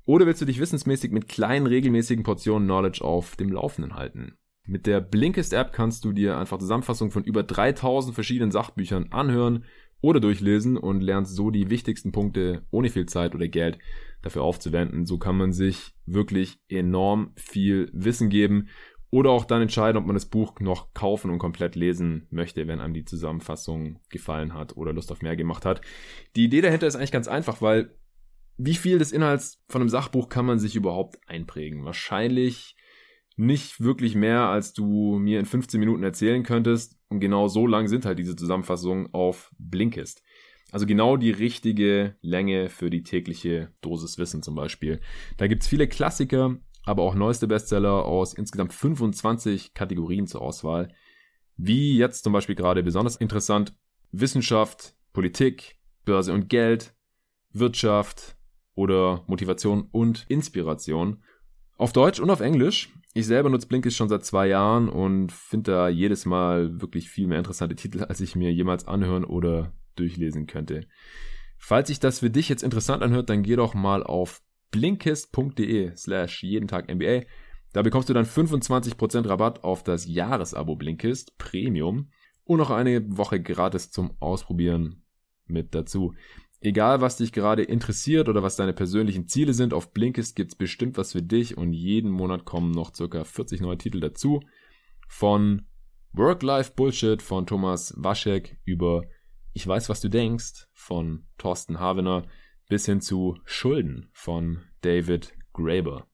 Oder 0.06 0.26
willst 0.26 0.42
du 0.42 0.46
dich 0.46 0.62
wissensmäßig 0.62 1.12
mit 1.12 1.28
kleinen, 1.28 1.68
regelmäßigen 1.68 2.24
Portionen 2.24 2.70
Knowledge 2.70 3.04
auf 3.04 3.36
dem 3.36 3.52
Laufenden 3.52 3.96
halten? 3.96 4.38
Mit 4.66 4.88
der 4.88 5.02
Blinkist 5.02 5.52
App 5.52 5.74
kannst 5.74 6.06
du 6.06 6.14
dir 6.14 6.38
einfach 6.38 6.60
Zusammenfassungen 6.60 7.12
von 7.12 7.26
über 7.26 7.44
3000 7.44 8.16
verschiedenen 8.16 8.52
Sachbüchern 8.52 9.08
anhören 9.12 9.66
oder 10.00 10.22
durchlesen 10.22 10.78
und 10.78 11.02
lernst 11.02 11.36
so 11.36 11.52
die 11.52 11.70
wichtigsten 11.70 12.14
Punkte 12.14 12.62
ohne 12.72 12.90
viel 12.90 13.06
Zeit 13.06 13.36
oder 13.36 13.50
Geld 13.50 13.80
dafür 14.22 14.44
aufzuwenden. 14.44 15.06
So 15.06 15.18
kann 15.18 15.38
man 15.38 15.52
sich 15.54 15.94
wirklich 16.06 16.60
enorm 16.68 17.34
viel 17.36 17.90
Wissen 17.94 18.30
geben 18.30 18.68
oder 19.12 19.32
auch 19.32 19.46
dann 19.46 19.62
entscheiden, 19.62 19.98
ob 19.98 20.06
man 20.06 20.16
das 20.16 20.28
Buch 20.28 20.60
noch 20.60 20.94
kaufen 20.94 21.32
und 21.32 21.40
komplett 21.40 21.76
lesen 21.76 22.28
möchte, 22.30 22.68
wenn 22.68 22.80
einem 22.80 22.94
die 22.94 23.06
Zusammenfassung 23.06 24.00
gefallen 24.10 24.54
hat 24.54 24.78
oder 24.78 24.94
Lust 24.94 25.12
auf 25.12 25.22
mehr 25.22 25.36
gemacht 25.36 25.66
hat. 25.66 25.82
Die 26.36 26.46
Idee 26.46 26.62
dahinter 26.62 26.88
ist 26.88 26.96
eigentlich 26.96 27.12
ganz 27.12 27.28
einfach, 27.28 27.62
weil 27.62 27.96
wie 28.58 28.76
viel 28.76 29.00
des 29.00 29.12
Inhalts 29.12 29.64
von 29.70 29.82
einem 29.82 29.90
Sachbuch 29.90 30.30
kann 30.30 30.46
man 30.46 30.60
sich 30.60 30.76
überhaupt 30.76 31.18
einprägen? 31.28 31.86
Wahrscheinlich 31.86 32.76
nicht 33.36 33.80
wirklich 33.80 34.16
mehr, 34.16 34.50
als 34.50 34.74
du 34.74 35.18
mir 35.18 35.40
in 35.40 35.46
15 35.46 35.80
Minuten 35.80 36.04
erzählen 36.04 36.44
könntest. 36.44 37.00
Und 37.08 37.22
genau 37.22 37.48
so 37.48 37.66
lang 37.66 37.88
sind 37.88 38.06
halt 38.06 38.20
diese 38.20 38.36
Zusammenfassungen 38.36 39.14
auf 39.14 39.52
Blinkist. 39.58 40.22
Also 40.72 40.86
genau 40.86 41.18
die 41.18 41.32
richtige 41.32 42.16
Länge 42.22 42.70
für 42.70 42.90
die 42.90 43.04
tägliche 43.04 43.72
Dosis 43.82 44.18
Wissen 44.18 44.44
zum 44.44 44.56
Beispiel. 44.56 45.00
Da 45.38 45.48
gibt's 45.48 45.68
viele 45.68 45.88
Klassiker, 45.88 46.58
aber 46.84 47.04
auch 47.04 47.16
neueste 47.16 47.48
Bestseller 47.48 48.06
aus 48.06 48.34
insgesamt 48.34 48.74
25 48.74 49.74
Kategorien 49.74 50.28
zur 50.28 50.42
Auswahl. 50.42 50.94
Wie 51.58 51.98
jetzt 51.98 52.24
zum 52.24 52.34
Beispiel 52.34 52.56
gerade 52.56 52.84
besonders 52.84 53.16
interessant 53.16 53.74
Wissenschaft, 54.12 54.96
Politik, 55.12 55.78
Börse 56.06 56.34
und 56.34 56.50
Geld, 56.50 56.94
Wirtschaft 57.52 58.36
oder 58.76 59.24
Motivation 59.28 59.90
und 59.92 60.26
Inspiration. 60.30 61.24
Auf 61.78 61.94
Deutsch 61.94 62.20
und 62.20 62.30
auf 62.30 62.40
Englisch. 62.40 62.94
Ich 63.14 63.26
selber 63.26 63.50
nutze 63.50 63.68
Blinkist 63.68 63.98
schon 63.98 64.10
seit 64.10 64.24
zwei 64.24 64.48
Jahren 64.48 64.88
und 64.88 65.32
finde 65.32 65.72
da 65.72 65.90
jedes 65.90 66.26
Mal 66.26 66.80
wirklich 66.80 67.10
viel 67.10 67.28
mehr 67.28 67.40
interessante 67.40 67.76
Titel, 67.76 68.04
als 68.04 68.22
ich 68.22 68.36
mir 68.36 68.54
jemals 68.54 68.88
anhören 68.88 69.24
oder 69.24 69.74
durchlesen 70.00 70.48
könnte. 70.48 70.88
Falls 71.58 71.90
sich 71.90 72.00
das 72.00 72.20
für 72.20 72.30
dich 72.30 72.50
jetzt 72.50 72.64
interessant 72.64 73.04
anhört, 73.04 73.30
dann 73.30 73.44
geh 73.44 73.56
doch 73.56 73.74
mal 73.74 74.04
auf 74.04 74.42
blinkist.de 74.72 75.96
slash 75.96 76.44
jeden 76.44 76.68
Tag 76.68 76.94
NBA. 76.94 77.24
Da 77.74 77.82
bekommst 77.82 78.10
du 78.10 78.14
dann 78.14 78.26
25% 78.26 79.28
Rabatt 79.28 79.64
auf 79.64 79.84
das 79.84 80.08
Jahresabo 80.08 80.76
Blinkist 80.76 81.38
Premium 81.38 82.10
und 82.46 82.58
noch 82.58 82.72
eine 82.72 83.18
Woche 83.18 83.42
gratis 83.42 83.92
zum 83.92 84.16
Ausprobieren 84.20 85.04
mit 85.46 85.76
dazu. 85.76 86.16
Egal, 86.62 87.00
was 87.00 87.18
dich 87.18 87.32
gerade 87.32 87.64
interessiert 87.64 88.28
oder 88.28 88.44
was 88.44 88.56
deine 88.56 88.74
persönlichen 88.74 89.28
Ziele 89.28 89.54
sind, 89.54 89.74
auf 89.74 89.94
Blinkist 89.94 90.36
gibt's 90.36 90.56
bestimmt 90.56 90.98
was 90.98 91.14
für 91.14 91.22
dich 91.22 91.58
und 91.58 91.74
jeden 91.74 92.12
Monat 92.12 92.46
kommen 92.46 92.72
noch 92.72 92.94
circa 92.94 93.24
40 93.24 93.62
neue 93.62 93.78
Titel 93.78 94.00
dazu. 94.00 94.42
Von 95.08 95.68
Work-Life-Bullshit 96.14 97.22
von 97.22 97.46
Thomas 97.46 97.94
Waschek 97.98 98.58
über 98.66 99.04
Ich 99.54 99.68
weiß, 99.68 99.90
was 99.90 100.02
du 100.02 100.10
denkst 100.10 100.68
von 100.74 101.26
Thorsten 101.38 101.80
Havener 101.80 102.24
bis 102.68 102.86
hin 102.86 103.02
zu 103.02 103.38
Schulden 103.46 104.10
von 104.14 104.60
David 104.82 105.34
Graeber. 105.54 106.06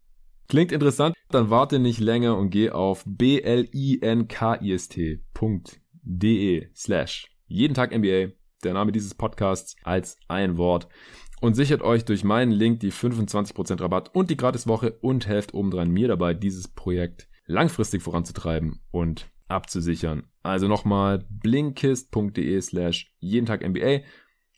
Klingt 0.47 0.71
interessant? 0.71 1.15
Dann 1.29 1.49
warte 1.49 1.79
nicht 1.79 1.99
länger 1.99 2.37
und 2.37 2.49
geh 2.49 2.69
auf 2.69 3.03
blinkist.de 3.05 4.29
slash 6.73 7.31
jeden 7.47 7.73
Tag 7.73 7.97
NBA 7.97 8.31
der 8.65 8.73
Name 8.73 8.91
dieses 8.91 9.13
Podcasts, 9.13 9.75
als 9.83 10.17
ein 10.27 10.57
Wort. 10.57 10.87
Und 11.41 11.55
sichert 11.55 11.81
euch 11.81 12.05
durch 12.05 12.23
meinen 12.23 12.51
Link 12.51 12.79
die 12.79 12.91
25% 12.91 13.81
Rabatt 13.81 14.13
und 14.15 14.29
die 14.29 14.37
Gratiswoche 14.37 14.97
und 15.01 15.27
helft 15.27 15.53
obendrein 15.53 15.91
mir 15.91 16.07
dabei, 16.07 16.33
dieses 16.33 16.67
Projekt 16.67 17.27
langfristig 17.45 18.01
voranzutreiben 18.01 18.81
und 18.91 19.27
abzusichern. 19.47 20.23
Also 20.43 20.67
nochmal 20.67 21.25
blinkist.de 21.29 22.61
slash 22.61 23.11
jeden 23.19 23.45
Tag 23.45 23.67
NBA. 23.67 24.01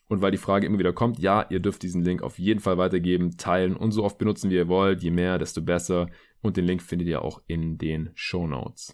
Und 0.09 0.21
weil 0.21 0.31
die 0.31 0.37
Frage 0.37 0.65
immer 0.65 0.79
wieder 0.79 0.93
kommt, 0.93 1.19
ja, 1.19 1.45
ihr 1.49 1.59
dürft 1.59 1.83
diesen 1.83 2.03
Link 2.03 2.21
auf 2.21 2.39
jeden 2.39 2.61
Fall 2.61 2.77
weitergeben, 2.77 3.37
teilen 3.37 3.75
und 3.75 3.91
so 3.91 4.03
oft 4.03 4.17
benutzen, 4.17 4.49
wie 4.49 4.55
ihr 4.55 4.69
wollt. 4.69 5.03
Je 5.03 5.11
mehr, 5.11 5.37
desto 5.37 5.61
besser. 5.61 6.07
Und 6.41 6.55
den 6.55 6.65
Link 6.65 6.81
findet 6.81 7.07
ihr 7.07 7.21
auch 7.21 7.41
in 7.47 7.77
den 7.77 8.11
Show 8.15 8.47
Notes 8.47 8.93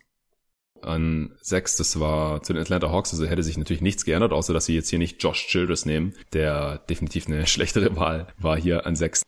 an 0.84 1.36
sechs. 1.41 1.78
Das 1.78 2.00
war 2.00 2.41
zu 2.44 2.54
den 2.54 2.62
Atlanta 2.62 2.91
Hawks. 2.91 3.12
Also 3.12 3.26
hätte 3.26 3.44
sich 3.44 3.58
natürlich 3.58 3.82
nichts 3.82 4.06
geändert, 4.06 4.34
außer 4.34 4.54
dass 4.54 4.66
sie 4.66 4.76
jetzt 4.76 4.89
hier 4.89 5.00
nicht 5.00 5.22
Josh 5.22 5.48
Childress 5.48 5.86
nehmen, 5.86 6.14
der 6.34 6.80
definitiv 6.89 7.28
eine 7.28 7.48
schlechtere 7.48 7.96
Wahl 7.96 8.28
war 8.38 8.58
hier 8.58 8.86
an 8.86 8.96
sechs. 8.96 9.24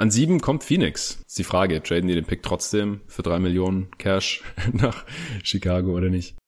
An 0.00 0.10
sieben 0.10 0.40
kommt 0.40 0.64
Phoenix. 0.64 1.22
Ist 1.26 1.38
die 1.38 1.44
Frage, 1.44 1.82
traden 1.82 2.08
die 2.08 2.14
den 2.14 2.24
Pick 2.24 2.42
trotzdem 2.42 3.02
für 3.06 3.20
drei 3.20 3.38
Millionen 3.38 3.90
Cash 3.98 4.42
nach 4.72 5.04
Chicago 5.42 5.94
oder 5.94 6.08
nicht? 6.08 6.38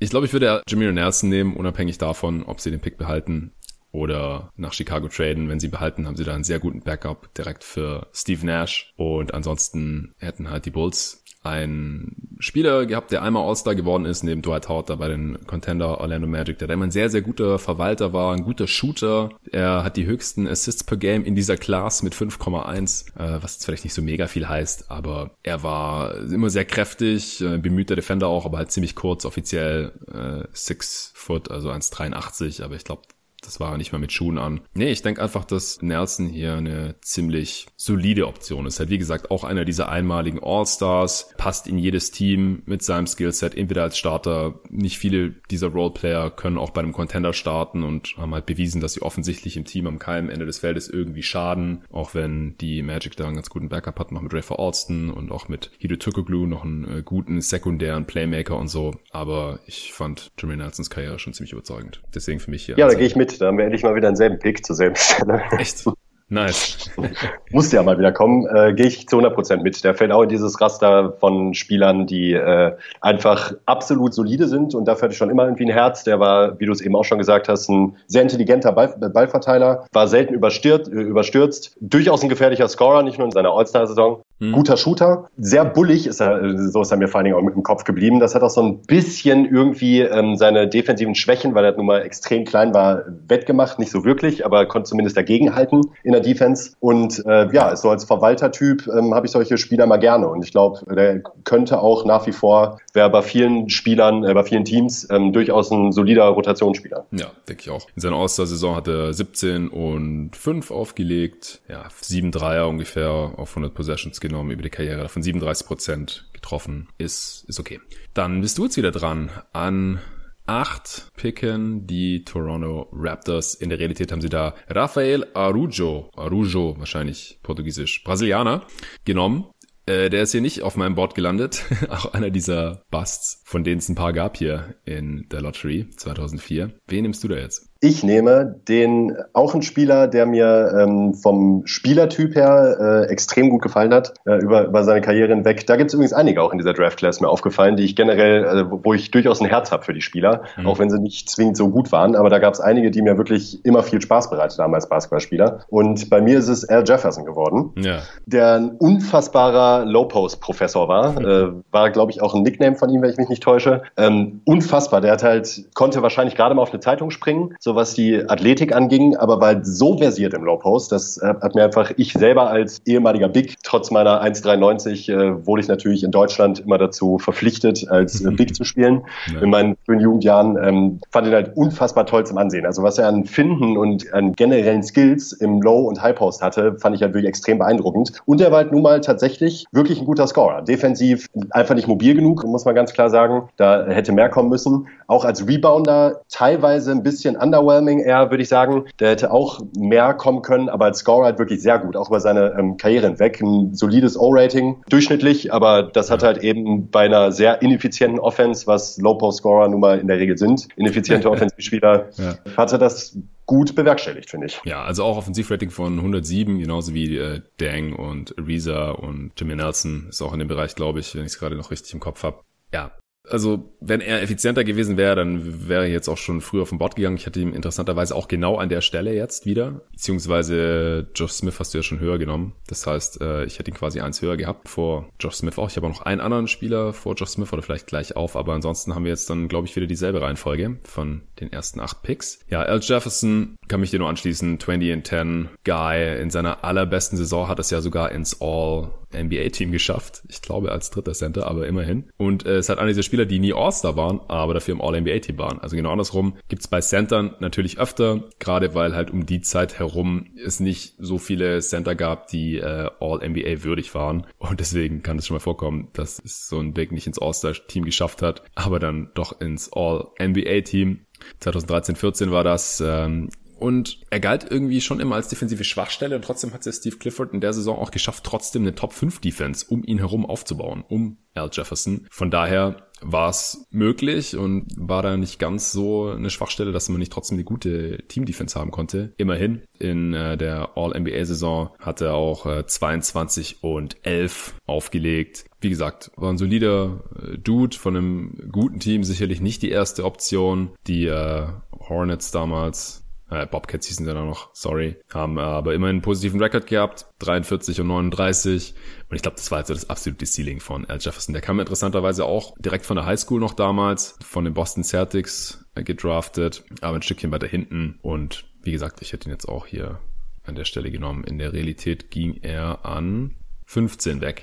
Ich 0.00 0.10
glaube, 0.10 0.26
ich 0.26 0.32
würde 0.32 0.60
Jameer 0.68 0.90
Nelson 0.90 1.30
nehmen, 1.30 1.54
unabhängig 1.54 1.98
davon, 1.98 2.42
ob 2.42 2.60
sie 2.60 2.72
den 2.72 2.80
Pick 2.80 2.98
behalten 2.98 3.52
oder 3.92 4.50
nach 4.56 4.72
Chicago 4.72 5.06
traden. 5.06 5.48
Wenn 5.48 5.60
sie 5.60 5.68
behalten, 5.68 6.08
haben 6.08 6.16
sie 6.16 6.24
da 6.24 6.34
einen 6.34 6.42
sehr 6.42 6.58
guten 6.58 6.80
Backup 6.80 7.32
direkt 7.34 7.62
für 7.62 8.08
Steve 8.12 8.44
Nash. 8.44 8.92
Und 8.96 9.34
ansonsten 9.34 10.12
hätten 10.18 10.50
halt 10.50 10.66
die 10.66 10.70
Bulls 10.70 11.22
ein 11.44 12.16
Spieler 12.40 12.86
gehabt, 12.86 13.12
der 13.12 13.22
einmal 13.22 13.46
All-Star 13.46 13.74
geworden 13.74 14.06
ist, 14.06 14.22
neben 14.22 14.42
Dwight 14.42 14.68
Howard 14.68 14.90
da 14.90 14.96
bei 14.96 15.08
den 15.08 15.38
Contender 15.46 16.00
Orlando 16.00 16.26
Magic, 16.26 16.58
der 16.58 16.68
immer 16.70 16.84
ein 16.84 16.90
sehr, 16.90 17.08
sehr 17.08 17.22
guter 17.22 17.58
Verwalter 17.58 18.12
war, 18.12 18.34
ein 18.34 18.42
guter 18.42 18.66
Shooter. 18.66 19.30
Er 19.50 19.84
hat 19.84 19.96
die 19.96 20.06
höchsten 20.06 20.48
Assists 20.48 20.84
per 20.84 20.96
Game 20.96 21.24
in 21.24 21.34
dieser 21.34 21.56
Class 21.56 22.02
mit 22.02 22.14
5,1, 22.14 23.08
äh, 23.16 23.42
was 23.42 23.54
jetzt 23.54 23.64
vielleicht 23.64 23.84
nicht 23.84 23.94
so 23.94 24.02
mega 24.02 24.26
viel 24.26 24.48
heißt, 24.48 24.90
aber 24.90 25.30
er 25.42 25.62
war 25.62 26.16
immer 26.16 26.50
sehr 26.50 26.64
kräftig, 26.64 27.40
äh, 27.40 27.58
bemühter 27.58 27.94
Defender 27.94 28.26
auch, 28.26 28.46
aber 28.46 28.58
halt 28.58 28.72
ziemlich 28.72 28.94
kurz, 28.94 29.24
offiziell 29.24 29.92
äh, 30.12 30.46
6 30.52 31.12
Foot, 31.14 31.50
also 31.50 31.70
1,83, 31.70 32.62
aber 32.62 32.74
ich 32.74 32.84
glaube, 32.84 33.02
das 33.46 33.60
war 33.60 33.76
nicht 33.76 33.92
mal 33.92 33.98
mit 33.98 34.12
Schuhen 34.12 34.38
an. 34.38 34.60
Nee, 34.74 34.90
ich 34.90 35.02
denke 35.02 35.22
einfach, 35.22 35.44
dass 35.44 35.82
Nelson 35.82 36.28
hier 36.28 36.54
eine 36.54 36.96
ziemlich 37.00 37.66
solide 37.76 38.26
Option 38.26 38.66
ist. 38.66 38.78
Halt, 38.78 38.90
wie 38.90 38.98
gesagt, 38.98 39.30
auch 39.30 39.44
einer 39.44 39.64
dieser 39.64 39.88
einmaligen 39.88 40.40
All-Stars, 40.42 41.34
passt 41.36 41.66
in 41.66 41.78
jedes 41.78 42.10
Team 42.10 42.62
mit 42.66 42.82
seinem 42.82 43.06
Skillset, 43.06 43.56
entweder 43.56 43.82
als 43.82 43.98
Starter. 43.98 44.60
Nicht 44.70 44.98
viele 44.98 45.34
dieser 45.50 45.68
Roleplayer 45.68 46.30
können 46.30 46.58
auch 46.58 46.70
bei 46.70 46.80
einem 46.80 46.92
Contender 46.92 47.32
starten 47.32 47.82
und 47.82 48.16
haben 48.16 48.34
halt 48.34 48.46
bewiesen, 48.46 48.80
dass 48.80 48.94
sie 48.94 49.02
offensichtlich 49.02 49.56
im 49.56 49.64
Team 49.64 49.86
am 49.86 49.98
keinem 49.98 50.30
Ende 50.30 50.46
des 50.46 50.58
Feldes 50.58 50.88
irgendwie 50.88 51.22
schaden. 51.22 51.84
Auch 51.90 52.14
wenn 52.14 52.56
die 52.58 52.82
Magic 52.82 53.16
da 53.16 53.26
einen 53.26 53.36
ganz 53.36 53.50
guten 53.50 53.68
Backup 53.68 53.98
hatten, 53.98 54.14
noch 54.14 54.22
mit 54.22 54.34
Rafer 54.34 54.58
Alston 54.58 55.10
und 55.10 55.30
auch 55.30 55.48
mit 55.48 55.70
Hideo 55.78 55.96
Tukoglu 55.96 56.46
noch 56.46 56.64
einen 56.64 56.98
äh, 56.98 57.02
guten 57.02 57.40
sekundären 57.40 58.06
Playmaker 58.06 58.56
und 58.56 58.68
so. 58.68 58.96
Aber 59.10 59.60
ich 59.66 59.92
fand 59.92 60.32
Jermaine 60.38 60.64
Nelsons 60.64 60.90
Karriere 60.90 61.18
schon 61.18 61.34
ziemlich 61.34 61.52
überzeugend. 61.52 62.02
Deswegen 62.14 62.40
für 62.40 62.50
mich 62.50 62.64
hier. 62.64 62.76
Ja, 62.78 62.88
da 62.88 62.94
gehe 62.94 63.06
ich 63.06 63.16
mit 63.16 63.33
da 63.38 63.46
haben 63.46 63.58
wir 63.58 63.64
endlich 63.64 63.82
mal 63.82 63.94
wieder 63.94 64.08
denselben 64.08 64.38
Pick 64.38 64.64
zur 64.64 64.76
selben 64.76 64.96
Stelle. 64.96 65.42
Echt? 65.58 65.84
Nice. 66.30 66.90
Musste 67.52 67.76
ja 67.76 67.82
mal 67.82 67.98
wieder 67.98 68.10
kommen. 68.10 68.46
Äh, 68.46 68.72
Gehe 68.72 68.86
ich 68.86 69.06
zu 69.08 69.18
100% 69.18 69.62
mit. 69.62 69.84
Der 69.84 69.94
fällt 69.94 70.10
auch 70.10 70.22
in 70.22 70.28
dieses 70.28 70.60
Raster 70.60 71.12
von 71.20 71.52
Spielern, 71.54 72.06
die 72.06 72.32
äh, 72.32 72.72
einfach 73.00 73.52
absolut 73.66 74.14
solide 74.14 74.48
sind. 74.48 74.74
Und 74.74 74.86
dafür 74.86 75.02
hatte 75.02 75.12
ich 75.12 75.18
schon 75.18 75.30
immer 75.30 75.44
irgendwie 75.44 75.66
ein 75.66 75.72
Herz. 75.72 76.02
Der 76.04 76.20
war, 76.20 76.58
wie 76.58 76.66
du 76.66 76.72
es 76.72 76.80
eben 76.80 76.96
auch 76.96 77.04
schon 77.04 77.18
gesagt 77.18 77.48
hast, 77.48 77.68
ein 77.68 77.96
sehr 78.06 78.22
intelligenter 78.22 78.72
Ball, 78.72 78.94
Ballverteiler. 78.98 79.86
War 79.92 80.08
selten 80.08 80.34
überstürzt, 80.34 80.90
überstürzt. 80.90 81.76
Durchaus 81.80 82.22
ein 82.22 82.28
gefährlicher 82.30 82.68
Scorer, 82.68 83.02
nicht 83.02 83.18
nur 83.18 83.26
in 83.26 83.32
seiner 83.32 83.50
All-Star-Saison. 83.50 84.22
Mhm. 84.38 84.52
Guter 84.52 84.76
Shooter, 84.76 85.28
sehr 85.36 85.64
bullig 85.64 86.06
ist 86.06 86.20
er, 86.20 86.58
so 86.70 86.82
ist 86.82 86.90
er 86.90 86.96
mir 86.96 87.08
vor 87.08 87.18
allen 87.18 87.26
Dingen 87.26 87.36
auch 87.36 87.42
mit 87.42 87.54
dem 87.54 87.62
Kopf 87.62 87.84
geblieben. 87.84 88.20
Das 88.20 88.34
hat 88.34 88.42
auch 88.42 88.50
so 88.50 88.62
ein 88.62 88.82
bisschen 88.82 89.46
irgendwie 89.46 90.00
ähm, 90.00 90.36
seine 90.36 90.68
defensiven 90.68 91.14
Schwächen, 91.14 91.54
weil 91.54 91.64
er 91.64 91.76
nun 91.76 91.86
mal 91.86 92.02
extrem 92.02 92.44
klein 92.44 92.74
war, 92.74 93.04
wettgemacht. 93.28 93.78
Nicht 93.78 93.92
so 93.92 94.04
wirklich, 94.04 94.44
aber 94.44 94.66
konnte 94.66 94.88
zumindest 94.88 95.16
dagegenhalten 95.16 95.82
in 96.02 96.12
der 96.12 96.20
Defense. 96.20 96.72
Und 96.80 97.24
äh, 97.26 97.52
ja, 97.52 97.76
so 97.76 97.90
als 97.90 98.04
Verwaltertyp 98.04 98.88
ähm, 98.88 99.14
habe 99.14 99.26
ich 99.26 99.32
solche 99.32 99.56
Spieler 99.56 99.86
mal 99.86 99.98
gerne. 99.98 100.28
Und 100.28 100.44
ich 100.44 100.50
glaube, 100.50 100.80
der 100.92 101.20
könnte 101.44 101.80
auch 101.80 102.04
nach 102.04 102.26
wie 102.26 102.32
vor, 102.32 102.78
wäre 102.92 103.10
bei 103.10 103.22
vielen 103.22 103.70
Spielern, 103.70 104.24
äh, 104.24 104.34
bei 104.34 104.42
vielen 104.42 104.64
Teams 104.64 105.06
ähm, 105.10 105.32
durchaus 105.32 105.70
ein 105.70 105.92
solider 105.92 106.24
Rotationsspieler. 106.24 107.06
Ja, 107.12 107.26
denke 107.48 107.62
ich 107.62 107.70
auch. 107.70 107.86
In 107.94 108.00
seiner 108.00 108.16
All-Star-Saison 108.16 108.74
hat 108.74 108.88
er 108.88 109.12
17 109.12 109.68
und 109.68 110.30
5 110.34 110.70
aufgelegt. 110.72 111.60
Ja, 111.68 111.84
7 112.00 112.32
Dreier 112.32 112.68
ungefähr 112.68 113.10
auf 113.10 113.50
100 113.50 113.72
Possessions 113.74 114.20
genommen 114.28 114.50
über 114.50 114.62
die 114.62 114.70
Karriere, 114.70 115.02
davon 115.02 115.22
37 115.22 115.66
Prozent 115.66 116.28
getroffen, 116.32 116.88
ist, 116.98 117.44
ist 117.48 117.60
okay. 117.60 117.80
Dann 118.14 118.40
bist 118.40 118.58
du 118.58 118.64
jetzt 118.64 118.76
wieder 118.76 118.90
dran. 118.90 119.30
An 119.52 120.00
acht 120.46 121.08
picken 121.16 121.86
die 121.86 122.24
Toronto 122.24 122.88
Raptors. 122.92 123.54
In 123.54 123.68
der 123.68 123.78
Realität 123.78 124.12
haben 124.12 124.20
sie 124.20 124.28
da 124.28 124.54
Rafael 124.68 125.26
Arujo, 125.34 126.10
Arujo 126.16 126.74
wahrscheinlich 126.78 127.38
portugiesisch, 127.42 128.02
Brasilianer, 128.04 128.66
genommen. 129.04 129.46
Äh, 129.86 130.08
der 130.08 130.22
ist 130.22 130.32
hier 130.32 130.40
nicht 130.40 130.62
auf 130.62 130.76
meinem 130.76 130.94
Board 130.94 131.14
gelandet. 131.14 131.64
Auch 131.90 132.14
einer 132.14 132.30
dieser 132.30 132.82
Busts, 132.90 133.42
von 133.44 133.64
denen 133.64 133.78
es 133.78 133.88
ein 133.88 133.94
paar 133.94 134.14
gab 134.14 134.38
hier 134.38 134.76
in 134.84 135.28
der 135.30 135.42
Lottery 135.42 135.90
2004. 135.90 136.72
Wen 136.86 137.02
nimmst 137.02 137.22
du 137.22 137.28
da 137.28 137.36
jetzt? 137.36 137.73
Ich 137.84 138.02
nehme 138.02 138.60
den 138.66 139.14
auch 139.34 139.52
einen 139.52 139.60
Spieler, 139.60 140.08
der 140.08 140.24
mir 140.24 140.74
ähm, 140.74 141.12
vom 141.12 141.66
Spielertyp 141.66 142.34
her 142.34 142.78
äh, 142.80 143.12
extrem 143.12 143.50
gut 143.50 143.60
gefallen 143.60 143.92
hat, 143.92 144.14
äh, 144.24 144.38
über, 144.38 144.64
über 144.64 144.84
seine 144.84 145.02
Karriere 145.02 145.34
hinweg. 145.34 145.66
Da 145.66 145.76
gibt 145.76 145.90
es 145.90 145.94
übrigens 145.94 146.14
einige 146.14 146.40
auch 146.40 146.50
in 146.52 146.56
dieser 146.56 146.72
Draft 146.72 146.96
Class 146.96 147.20
mir 147.20 147.28
aufgefallen, 147.28 147.76
die 147.76 147.82
ich 147.82 147.94
generell, 147.94 148.44
äh, 148.44 148.64
wo 148.70 148.94
ich 148.94 149.10
durchaus 149.10 149.42
ein 149.42 149.48
Herz 149.48 149.70
habe 149.70 149.82
für 149.82 149.92
die 149.92 150.00
Spieler, 150.00 150.44
mhm. 150.56 150.66
auch 150.66 150.78
wenn 150.78 150.88
sie 150.88 150.98
nicht 150.98 151.28
zwingend 151.28 151.58
so 151.58 151.68
gut 151.68 151.92
waren. 151.92 152.16
Aber 152.16 152.30
da 152.30 152.38
gab 152.38 152.54
es 152.54 152.60
einige, 152.60 152.90
die 152.90 153.02
mir 153.02 153.18
wirklich 153.18 153.62
immer 153.66 153.82
viel 153.82 154.00
Spaß 154.00 154.30
bereitet 154.30 154.58
haben 154.60 154.74
als 154.74 154.88
Basketballspieler. 154.88 155.66
Und 155.68 156.08
bei 156.08 156.22
mir 156.22 156.38
ist 156.38 156.48
es 156.48 156.66
Al 156.66 156.84
Jefferson 156.86 157.26
geworden, 157.26 157.72
ja. 157.76 157.98
der 158.24 158.54
ein 158.54 158.70
unfassbarer 158.78 159.84
Low-Post-Professor 159.84 160.88
war. 160.88 161.20
Mhm. 161.20 161.64
War, 161.70 161.90
glaube 161.90 162.12
ich, 162.12 162.22
auch 162.22 162.34
ein 162.34 162.42
Nickname 162.42 162.76
von 162.76 162.88
ihm, 162.88 163.02
wenn 163.02 163.10
ich 163.10 163.18
mich 163.18 163.28
nicht 163.28 163.42
täusche. 163.42 163.82
Ähm, 163.96 164.40
unfassbar. 164.44 165.02
Der 165.02 165.12
hat 165.12 165.22
halt, 165.22 165.66
konnte 165.74 166.00
wahrscheinlich 166.02 166.34
gerade 166.34 166.54
mal 166.54 166.62
auf 166.62 166.70
eine 166.70 166.80
Zeitung 166.80 167.10
springen. 167.10 167.54
So 167.58 167.73
was 167.76 167.94
die 167.94 168.28
Athletik 168.28 168.74
anging, 168.74 169.16
aber 169.16 169.40
war 169.40 169.48
halt 169.48 169.66
so 169.66 169.96
versiert 169.96 170.34
im 170.34 170.44
Low 170.44 170.56
Post, 170.56 170.92
das 170.92 171.18
äh, 171.18 171.34
hat 171.40 171.54
mir 171.54 171.64
einfach 171.64 171.90
ich 171.96 172.12
selber 172.12 172.50
als 172.50 172.80
ehemaliger 172.86 173.28
Big, 173.28 173.56
trotz 173.62 173.90
meiner 173.90 174.22
1,93, 174.22 175.10
äh, 175.10 175.46
wurde 175.46 175.62
ich 175.62 175.68
natürlich 175.68 176.04
in 176.04 176.10
Deutschland 176.10 176.60
immer 176.60 176.78
dazu 176.78 177.18
verpflichtet, 177.18 177.88
als 177.88 178.20
äh, 178.24 178.30
Big 178.30 178.54
zu 178.54 178.64
spielen. 178.64 179.02
Ja. 179.32 179.40
In 179.40 179.50
meinen 179.50 179.76
frühen 179.86 180.00
Jugendjahren 180.00 180.56
ähm, 180.62 181.00
fand 181.10 181.26
ihn 181.26 181.32
halt 181.32 181.56
unfassbar 181.56 182.06
toll 182.06 182.26
zum 182.26 182.38
Ansehen. 182.38 182.66
Also 182.66 182.82
was 182.82 182.98
er 182.98 183.08
an 183.08 183.24
Finden 183.24 183.76
und 183.76 184.12
an 184.12 184.32
generellen 184.32 184.82
Skills 184.82 185.32
im 185.32 185.62
Low- 185.62 185.86
und 185.88 186.02
High-Post 186.02 186.42
hatte, 186.42 186.76
fand 186.78 186.94
ich 186.94 187.02
halt 187.02 187.14
wirklich 187.14 187.28
extrem 187.28 187.58
beeindruckend. 187.58 188.12
Und 188.26 188.40
er 188.40 188.50
war 188.50 188.58
halt 188.58 188.72
nun 188.72 188.82
mal 188.82 189.00
tatsächlich 189.00 189.64
wirklich 189.72 190.00
ein 190.00 190.06
guter 190.06 190.26
Scorer. 190.26 190.62
Defensiv 190.62 191.28
einfach 191.50 191.74
nicht 191.74 191.88
mobil 191.88 192.14
genug, 192.14 192.44
muss 192.44 192.64
man 192.64 192.74
ganz 192.74 192.92
klar 192.92 193.10
sagen. 193.10 193.48
Da 193.56 193.86
hätte 193.86 194.12
mehr 194.12 194.28
kommen 194.28 194.48
müssen. 194.48 194.86
Auch 195.06 195.24
als 195.24 195.46
Rebounder 195.46 196.20
teilweise 196.28 196.90
ein 196.90 197.02
bisschen 197.02 197.36
anders 197.36 197.54
underwhelming 197.64 198.00
eher, 198.00 198.30
würde 198.30 198.42
ich 198.42 198.48
sagen. 198.48 198.84
Der 199.00 199.10
hätte 199.10 199.32
auch 199.32 199.60
mehr 199.76 200.14
kommen 200.14 200.42
können, 200.42 200.68
aber 200.68 200.86
als 200.86 200.98
Scorer 200.98 201.26
halt 201.26 201.38
wirklich 201.38 201.62
sehr 201.62 201.78
gut, 201.78 201.96
auch 201.96 202.08
über 202.08 202.20
seine 202.20 202.54
ähm, 202.58 202.76
Karriere 202.76 203.06
hinweg. 203.06 203.40
Ein 203.40 203.74
solides 203.74 204.18
O-Rating, 204.18 204.82
durchschnittlich, 204.88 205.52
aber 205.52 205.82
das 205.82 206.10
hat 206.10 206.22
halt 206.22 206.38
eben 206.38 206.90
bei 206.90 207.06
einer 207.06 207.32
sehr 207.32 207.62
ineffizienten 207.62 208.20
Offense, 208.20 208.66
was 208.66 208.98
Low-Post-Scorer 208.98 209.68
nun 209.68 209.80
mal 209.80 209.98
in 209.98 210.08
der 210.08 210.18
Regel 210.18 210.38
sind, 210.38 210.68
ineffiziente 210.76 211.30
Offensivspieler, 211.34 212.10
ja. 212.16 212.34
hat 212.56 212.72
er 212.72 212.78
das 212.78 213.18
gut 213.46 213.74
bewerkstelligt, 213.74 214.30
finde 214.30 214.46
ich. 214.46 214.60
Ja, 214.64 214.84
also 214.84 215.04
auch 215.04 215.18
Offensivrating 215.18 215.70
von 215.70 215.98
107, 215.98 216.58
genauso 216.58 216.94
wie 216.94 217.16
äh, 217.16 217.42
Dang 217.58 217.92
und 217.92 218.34
Reza 218.38 218.90
und 218.90 219.32
Jimmy 219.36 219.54
Nelson 219.54 220.06
ist 220.08 220.22
auch 220.22 220.32
in 220.32 220.38
dem 220.38 220.48
Bereich, 220.48 220.74
glaube 220.74 221.00
ich, 221.00 221.14
wenn 221.14 221.22
ich 221.22 221.32
es 221.32 221.38
gerade 221.38 221.56
noch 221.56 221.70
richtig 221.70 221.92
im 221.92 222.00
Kopf 222.00 222.22
habe. 222.22 222.40
Ja, 222.72 222.90
also 223.28 223.70
wenn 223.80 224.00
er 224.00 224.22
effizienter 224.22 224.64
gewesen 224.64 224.96
wäre, 224.96 225.16
dann 225.16 225.68
wäre 225.68 225.84
er 225.84 225.90
jetzt 225.90 226.08
auch 226.08 226.18
schon 226.18 226.40
früher 226.40 226.66
vom 226.66 226.78
Bord 226.78 226.96
gegangen. 226.96 227.16
Ich 227.16 227.26
hatte 227.26 227.40
ihn 227.40 227.54
interessanterweise 227.54 228.14
auch 228.14 228.28
genau 228.28 228.56
an 228.56 228.68
der 228.68 228.80
Stelle 228.80 229.14
jetzt 229.14 229.46
wieder. 229.46 229.80
Beziehungsweise 229.92 231.06
Josh 231.14 231.32
Smith 231.32 231.58
hast 231.58 231.72
du 231.72 231.78
ja 231.78 231.82
schon 231.82 232.00
höher 232.00 232.18
genommen. 232.18 232.52
Das 232.66 232.86
heißt, 232.86 233.20
äh, 233.20 233.44
ich 233.44 233.58
hätte 233.58 233.70
ihn 233.70 233.76
quasi 233.76 234.00
eins 234.00 234.20
höher 234.20 234.36
gehabt 234.36 234.68
vor 234.68 235.08
Josh 235.18 235.36
Smith 235.36 235.58
auch. 235.58 235.70
Ich 235.70 235.76
habe 235.76 235.86
auch 235.86 235.92
noch 235.92 236.02
einen 236.02 236.20
anderen 236.20 236.48
Spieler 236.48 236.92
vor 236.92 237.14
Josh 237.14 237.30
Smith 237.30 237.52
oder 237.52 237.62
vielleicht 237.62 237.86
gleich 237.86 238.16
auf, 238.16 238.36
aber 238.36 238.52
ansonsten 238.52 238.94
haben 238.94 239.04
wir 239.04 239.10
jetzt 239.10 239.30
dann, 239.30 239.48
glaube 239.48 239.66
ich, 239.66 239.76
wieder 239.76 239.86
dieselbe 239.86 240.20
Reihenfolge 240.20 240.76
von 240.84 241.22
den 241.40 241.52
ersten 241.52 241.80
acht 241.80 242.02
Picks. 242.02 242.40
Ja, 242.48 242.62
Al 242.62 242.80
Jefferson 242.80 243.56
kann 243.68 243.80
mich 243.80 243.90
dir 243.90 243.98
nur 243.98 244.08
anschließen. 244.08 244.60
20 244.60 244.92
and 244.92 245.06
10 245.06 245.48
Guy 245.64 246.20
in 246.20 246.30
seiner 246.30 246.64
allerbesten 246.64 247.16
Saison 247.16 247.48
hat 247.48 247.58
es 247.58 247.70
ja 247.70 247.80
sogar 247.80 248.12
ins 248.12 248.40
All 248.40 248.90
NBA-Team 249.14 249.72
geschafft. 249.72 250.22
Ich 250.28 250.42
glaube 250.42 250.72
als 250.72 250.90
dritter 250.90 251.12
Center, 251.12 251.46
aber 251.46 251.66
immerhin. 251.66 252.10
Und 252.16 252.46
äh, 252.46 252.56
es 252.56 252.68
hat 252.68 252.78
einer 252.78 252.88
dieser 252.88 253.02
Spieler, 253.02 253.24
die 253.24 253.38
nie 253.38 253.52
All-Star 253.52 253.96
waren, 253.96 254.20
aber 254.28 254.54
dafür 254.54 254.74
im 254.74 254.80
All-NBA-Team 254.80 255.38
waren. 255.38 255.58
Also 255.60 255.76
genau 255.76 255.92
andersrum 255.92 256.36
gibt's 256.48 256.68
bei 256.68 256.80
Centern 256.80 257.34
natürlich 257.40 257.78
öfter, 257.78 258.24
gerade 258.38 258.74
weil 258.74 258.94
halt 258.94 259.10
um 259.10 259.26
die 259.26 259.40
Zeit 259.40 259.78
herum 259.78 260.26
es 260.44 260.60
nicht 260.60 260.94
so 260.98 261.18
viele 261.18 261.60
Center 261.60 261.94
gab, 261.94 262.28
die 262.28 262.58
äh, 262.58 262.90
All-NBA 263.00 263.64
würdig 263.64 263.94
waren. 263.94 264.26
Und 264.38 264.60
deswegen 264.60 265.02
kann 265.02 265.18
es 265.18 265.26
schon 265.26 265.36
mal 265.36 265.40
vorkommen, 265.40 265.88
dass 265.92 266.20
es 266.24 266.48
so 266.48 266.58
ein 266.58 266.74
Big 266.74 266.92
nicht 266.92 267.06
ins 267.06 267.18
All-Star-Team 267.18 267.84
geschafft 267.84 268.22
hat, 268.22 268.42
aber 268.54 268.78
dann 268.78 269.10
doch 269.14 269.40
ins 269.40 269.72
All-NBA-Team. 269.72 271.06
2013, 271.40 271.96
14 271.96 272.30
war 272.30 272.44
das. 272.44 272.82
Ähm, 272.84 273.30
und 273.58 274.00
er 274.10 274.20
galt 274.20 274.46
irgendwie 274.50 274.80
schon 274.80 275.00
immer 275.00 275.16
als 275.16 275.28
defensive 275.28 275.64
Schwachstelle 275.64 276.16
und 276.16 276.22
trotzdem 276.22 276.52
hat 276.52 276.66
es 276.66 276.76
Steve 276.76 276.96
Clifford 276.96 277.32
in 277.32 277.40
der 277.40 277.52
Saison 277.52 277.78
auch 277.78 277.90
geschafft, 277.90 278.24
trotzdem 278.24 278.62
eine 278.62 278.74
Top 278.74 278.92
5 278.92 279.20
Defense 279.20 279.66
um 279.68 279.82
ihn 279.84 279.98
herum 279.98 280.26
aufzubauen, 280.26 280.84
um 280.88 281.18
Al 281.34 281.50
Jefferson. 281.52 282.06
Von 282.10 282.30
daher 282.30 282.88
war 283.00 283.28
es 283.28 283.66
möglich 283.70 284.36
und 284.36 284.68
war 284.76 285.02
da 285.02 285.16
nicht 285.16 285.38
ganz 285.38 285.72
so 285.72 286.10
eine 286.10 286.30
Schwachstelle, 286.30 286.72
dass 286.72 286.88
man 286.88 286.98
nicht 286.98 287.12
trotzdem 287.12 287.36
eine 287.36 287.44
gute 287.44 287.98
Team-Defense 288.08 288.58
haben 288.58 288.70
konnte. 288.70 289.12
Immerhin 289.18 289.62
in 289.78 290.14
äh, 290.14 290.36
der 290.36 290.70
All-NBA-Saison 290.76 291.70
hat 291.78 292.00
er 292.00 292.14
auch 292.14 292.46
äh, 292.46 292.66
22 292.66 293.62
und 293.62 293.96
11 294.04 294.54
aufgelegt. 294.66 295.44
Wie 295.60 295.70
gesagt, 295.70 296.12
war 296.16 296.32
ein 296.32 296.38
solider 296.38 297.04
äh, 297.20 297.38
Dude 297.38 297.76
von 297.76 297.96
einem 297.96 298.50
guten 298.50 298.80
Team, 298.80 299.04
sicherlich 299.04 299.40
nicht 299.40 299.62
die 299.62 299.70
erste 299.70 300.04
Option. 300.04 300.70
Die 300.86 301.06
äh, 301.06 301.46
Hornets 301.88 302.30
damals 302.30 303.03
äh, 303.34 303.46
Bobcats 303.50 303.86
hießen 303.86 304.06
sie 304.06 304.14
dann 304.14 304.26
noch, 304.26 304.50
sorry, 304.54 304.96
haben 305.12 305.38
aber 305.38 305.74
immerhin 305.74 305.96
einen 305.96 306.02
positiven 306.02 306.40
Rekord 306.40 306.66
gehabt, 306.66 307.06
43 307.18 307.80
und 307.80 307.88
39 307.88 308.74
und 309.10 309.16
ich 309.16 309.22
glaube, 309.22 309.36
das 309.36 309.50
war 309.50 309.58
also 309.58 309.74
das 309.74 309.90
absolute 309.90 310.26
Ceiling 310.26 310.60
von 310.60 310.86
Al 310.86 310.98
Jefferson. 311.00 311.32
Der 311.32 311.42
kam 311.42 311.60
interessanterweise 311.60 312.24
auch 312.24 312.54
direkt 312.58 312.86
von 312.86 312.96
der 312.96 313.06
Highschool 313.06 313.40
noch 313.40 313.54
damals, 313.54 314.16
von 314.24 314.44
den 314.44 314.54
Boston 314.54 314.84
Celtics 314.84 315.64
äh, 315.74 315.82
gedraftet, 315.82 316.64
aber 316.80 316.96
ein 316.96 317.02
Stückchen 317.02 317.32
weiter 317.32 317.46
hinten 317.46 317.98
und 318.02 318.44
wie 318.62 318.72
gesagt, 318.72 319.02
ich 319.02 319.12
hätte 319.12 319.28
ihn 319.28 319.32
jetzt 319.32 319.48
auch 319.48 319.66
hier 319.66 320.00
an 320.44 320.54
der 320.54 320.64
Stelle 320.64 320.90
genommen. 320.90 321.24
In 321.24 321.38
der 321.38 321.52
Realität 321.52 322.10
ging 322.10 322.38
er 322.42 322.84
an 322.84 323.34
15 323.66 324.20
weg. 324.20 324.42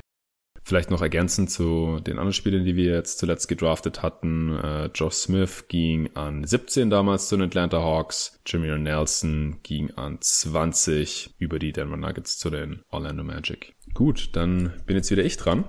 Vielleicht 0.63 0.91
noch 0.91 1.01
ergänzend 1.01 1.49
zu 1.49 1.99
den 1.99 2.13
anderen 2.13 2.33
Spielern, 2.33 2.65
die 2.65 2.75
wir 2.75 2.93
jetzt 2.93 3.17
zuletzt 3.17 3.47
gedraftet 3.47 4.03
hatten. 4.03 4.57
Äh, 4.57 4.85
Josh 4.93 5.15
Smith 5.15 5.65
ging 5.67 6.09
an 6.15 6.43
17 6.43 6.89
damals 6.89 7.27
zu 7.27 7.35
den 7.35 7.47
Atlanta 7.47 7.81
Hawks. 7.81 8.39
Jimmy 8.45 8.77
Nelson 8.77 9.57
ging 9.63 9.91
an 9.91 10.17
20 10.21 11.35
über 11.39 11.57
die 11.57 11.71
Denver 11.71 11.97
Nuggets 11.97 12.37
zu 12.37 12.49
den 12.49 12.83
Orlando 12.89 13.23
Magic. 13.23 13.73
Gut, 13.93 14.29
dann 14.33 14.73
bin 14.85 14.95
jetzt 14.95 15.11
wieder 15.11 15.25
ich 15.25 15.37
dran 15.37 15.65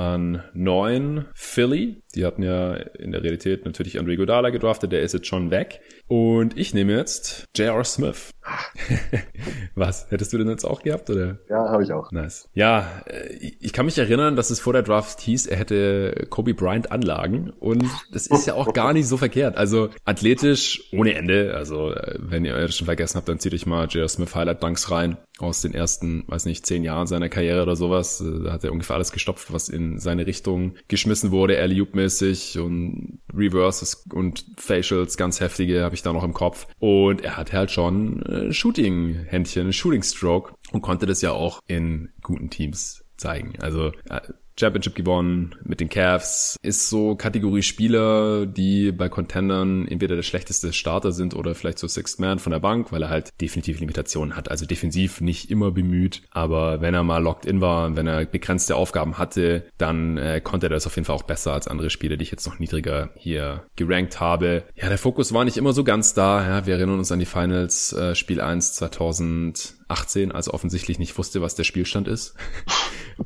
an 0.00 0.42
9 0.54 1.26
Philly. 1.34 2.02
Die 2.14 2.24
hatten 2.24 2.42
ja 2.42 2.74
in 2.74 3.12
der 3.12 3.22
Realität 3.22 3.64
natürlich 3.64 3.98
Andre 3.98 4.16
Godala 4.16 4.50
gedraftet, 4.50 4.92
der 4.92 5.02
ist 5.02 5.12
jetzt 5.12 5.26
schon 5.26 5.50
weg. 5.50 5.80
Und 6.08 6.58
ich 6.58 6.74
nehme 6.74 6.96
jetzt 6.96 7.46
J.R. 7.56 7.84
Smith. 7.84 8.30
Was? 9.76 10.10
Hättest 10.10 10.32
du 10.32 10.38
den 10.38 10.48
jetzt 10.48 10.64
auch 10.64 10.82
gehabt, 10.82 11.08
oder? 11.08 11.38
Ja, 11.48 11.68
habe 11.68 11.84
ich 11.84 11.92
auch. 11.92 12.10
Nice. 12.10 12.48
Ja, 12.54 13.02
äh, 13.06 13.36
ich 13.60 13.72
kann 13.72 13.86
mich 13.86 13.96
erinnern, 13.96 14.34
dass 14.34 14.50
es 14.50 14.58
vor 14.58 14.72
der 14.72 14.82
Draft 14.82 15.20
hieß, 15.20 15.46
er 15.46 15.56
hätte 15.56 16.26
Kobe 16.30 16.54
Bryant 16.54 16.90
Anlagen. 16.90 17.50
Und 17.50 17.84
das 18.12 18.26
ist 18.26 18.46
ja 18.46 18.54
auch 18.54 18.72
gar 18.74 18.92
nicht 18.92 19.06
so 19.06 19.16
verkehrt. 19.16 19.56
Also 19.56 19.90
athletisch 20.04 20.82
ohne 20.92 21.14
Ende. 21.14 21.54
Also 21.54 21.92
äh, 21.92 22.16
wenn 22.18 22.44
ihr 22.44 22.54
das 22.54 22.76
schon 22.76 22.86
vergessen 22.86 23.16
habt, 23.16 23.28
dann 23.28 23.38
zieht 23.38 23.54
euch 23.54 23.66
mal 23.66 23.86
J.R. 23.86 24.08
Smith 24.08 24.34
Highlight 24.34 24.62
Dunks 24.62 24.90
rein 24.90 25.16
aus 25.38 25.62
den 25.62 25.72
ersten, 25.72 26.24
weiß 26.26 26.44
nicht, 26.44 26.66
zehn 26.66 26.84
Jahren 26.84 27.06
seiner 27.06 27.28
Karriere 27.28 27.62
oder 27.62 27.76
sowas. 27.76 28.20
Äh, 28.20 28.44
da 28.44 28.52
hat 28.52 28.64
er 28.64 28.72
ungefähr 28.72 28.96
alles 28.96 29.12
gestopft, 29.12 29.52
was 29.52 29.68
in 29.68 29.98
seine 29.98 30.26
Richtung 30.26 30.74
geschmissen 30.88 31.30
wurde, 31.30 31.58
alley 31.58 31.80
mäßig 32.00 32.58
und 32.58 33.20
Reverses 33.34 34.04
und 34.12 34.44
Facials, 34.56 35.16
ganz 35.16 35.40
heftige, 35.40 35.82
habe 35.82 35.94
ich 35.94 36.02
da 36.02 36.12
noch 36.12 36.24
im 36.24 36.32
Kopf. 36.32 36.66
Und 36.78 37.22
er 37.22 37.36
hatte 37.36 37.56
halt 37.56 37.70
schon 37.70 38.22
äh, 38.22 38.52
Shooting-Händchen, 38.52 39.72
Shooting-Stroke 39.72 40.54
und 40.72 40.82
konnte 40.82 41.06
das 41.06 41.22
ja 41.22 41.32
auch 41.32 41.60
in 41.66 42.10
guten 42.22 42.50
Teams 42.50 43.04
zeigen. 43.16 43.54
Also 43.60 43.92
äh, 44.08 44.20
Championship 44.60 44.94
gewonnen 44.94 45.56
mit 45.64 45.80
den 45.80 45.88
Cavs, 45.88 46.56
ist 46.62 46.88
so 46.88 47.16
Kategorie 47.16 47.62
Spieler, 47.62 48.46
die 48.46 48.92
bei 48.92 49.08
Contendern 49.08 49.88
entweder 49.88 50.16
der 50.16 50.22
schlechteste 50.22 50.72
Starter 50.72 51.12
sind 51.12 51.34
oder 51.34 51.54
vielleicht 51.54 51.78
so 51.78 51.88
Sixth 51.88 52.20
Man 52.20 52.38
von 52.38 52.52
der 52.52 52.60
Bank, 52.60 52.92
weil 52.92 53.02
er 53.02 53.08
halt 53.08 53.30
definitiv 53.40 53.80
Limitationen 53.80 54.36
hat. 54.36 54.50
Also 54.50 54.66
defensiv 54.66 55.20
nicht 55.20 55.50
immer 55.50 55.70
bemüht, 55.70 56.22
aber 56.30 56.80
wenn 56.80 56.94
er 56.94 57.02
mal 57.02 57.22
locked 57.22 57.46
in 57.46 57.60
war, 57.60 57.96
wenn 57.96 58.06
er 58.06 58.26
begrenzte 58.26 58.76
Aufgaben 58.76 59.18
hatte, 59.18 59.64
dann 59.78 60.16
äh, 60.18 60.40
konnte 60.42 60.66
er 60.66 60.70
das 60.70 60.86
auf 60.86 60.96
jeden 60.96 61.06
Fall 61.06 61.16
auch 61.16 61.22
besser 61.22 61.52
als 61.52 61.66
andere 61.66 61.90
Spieler, 61.90 62.16
die 62.16 62.24
ich 62.24 62.30
jetzt 62.30 62.46
noch 62.46 62.58
niedriger 62.58 63.10
hier 63.16 63.64
gerankt 63.76 64.20
habe. 64.20 64.64
Ja, 64.76 64.88
der 64.88 64.98
Fokus 64.98 65.32
war 65.32 65.44
nicht 65.44 65.56
immer 65.56 65.72
so 65.72 65.84
ganz 65.84 66.14
da. 66.14 66.46
Ja, 66.46 66.66
wir 66.66 66.74
erinnern 66.74 66.98
uns 66.98 67.10
an 67.10 67.18
die 67.18 67.26
Finals 67.26 67.92
äh, 67.92 68.14
Spiel 68.14 68.40
1 68.40 68.74
2018, 69.90 70.32
als 70.32 70.52
offensichtlich 70.52 70.98
nicht 70.98 71.16
wusste, 71.18 71.42
was 71.42 71.54
der 71.54 71.64
Spielstand 71.64 72.08
ist. 72.08 72.34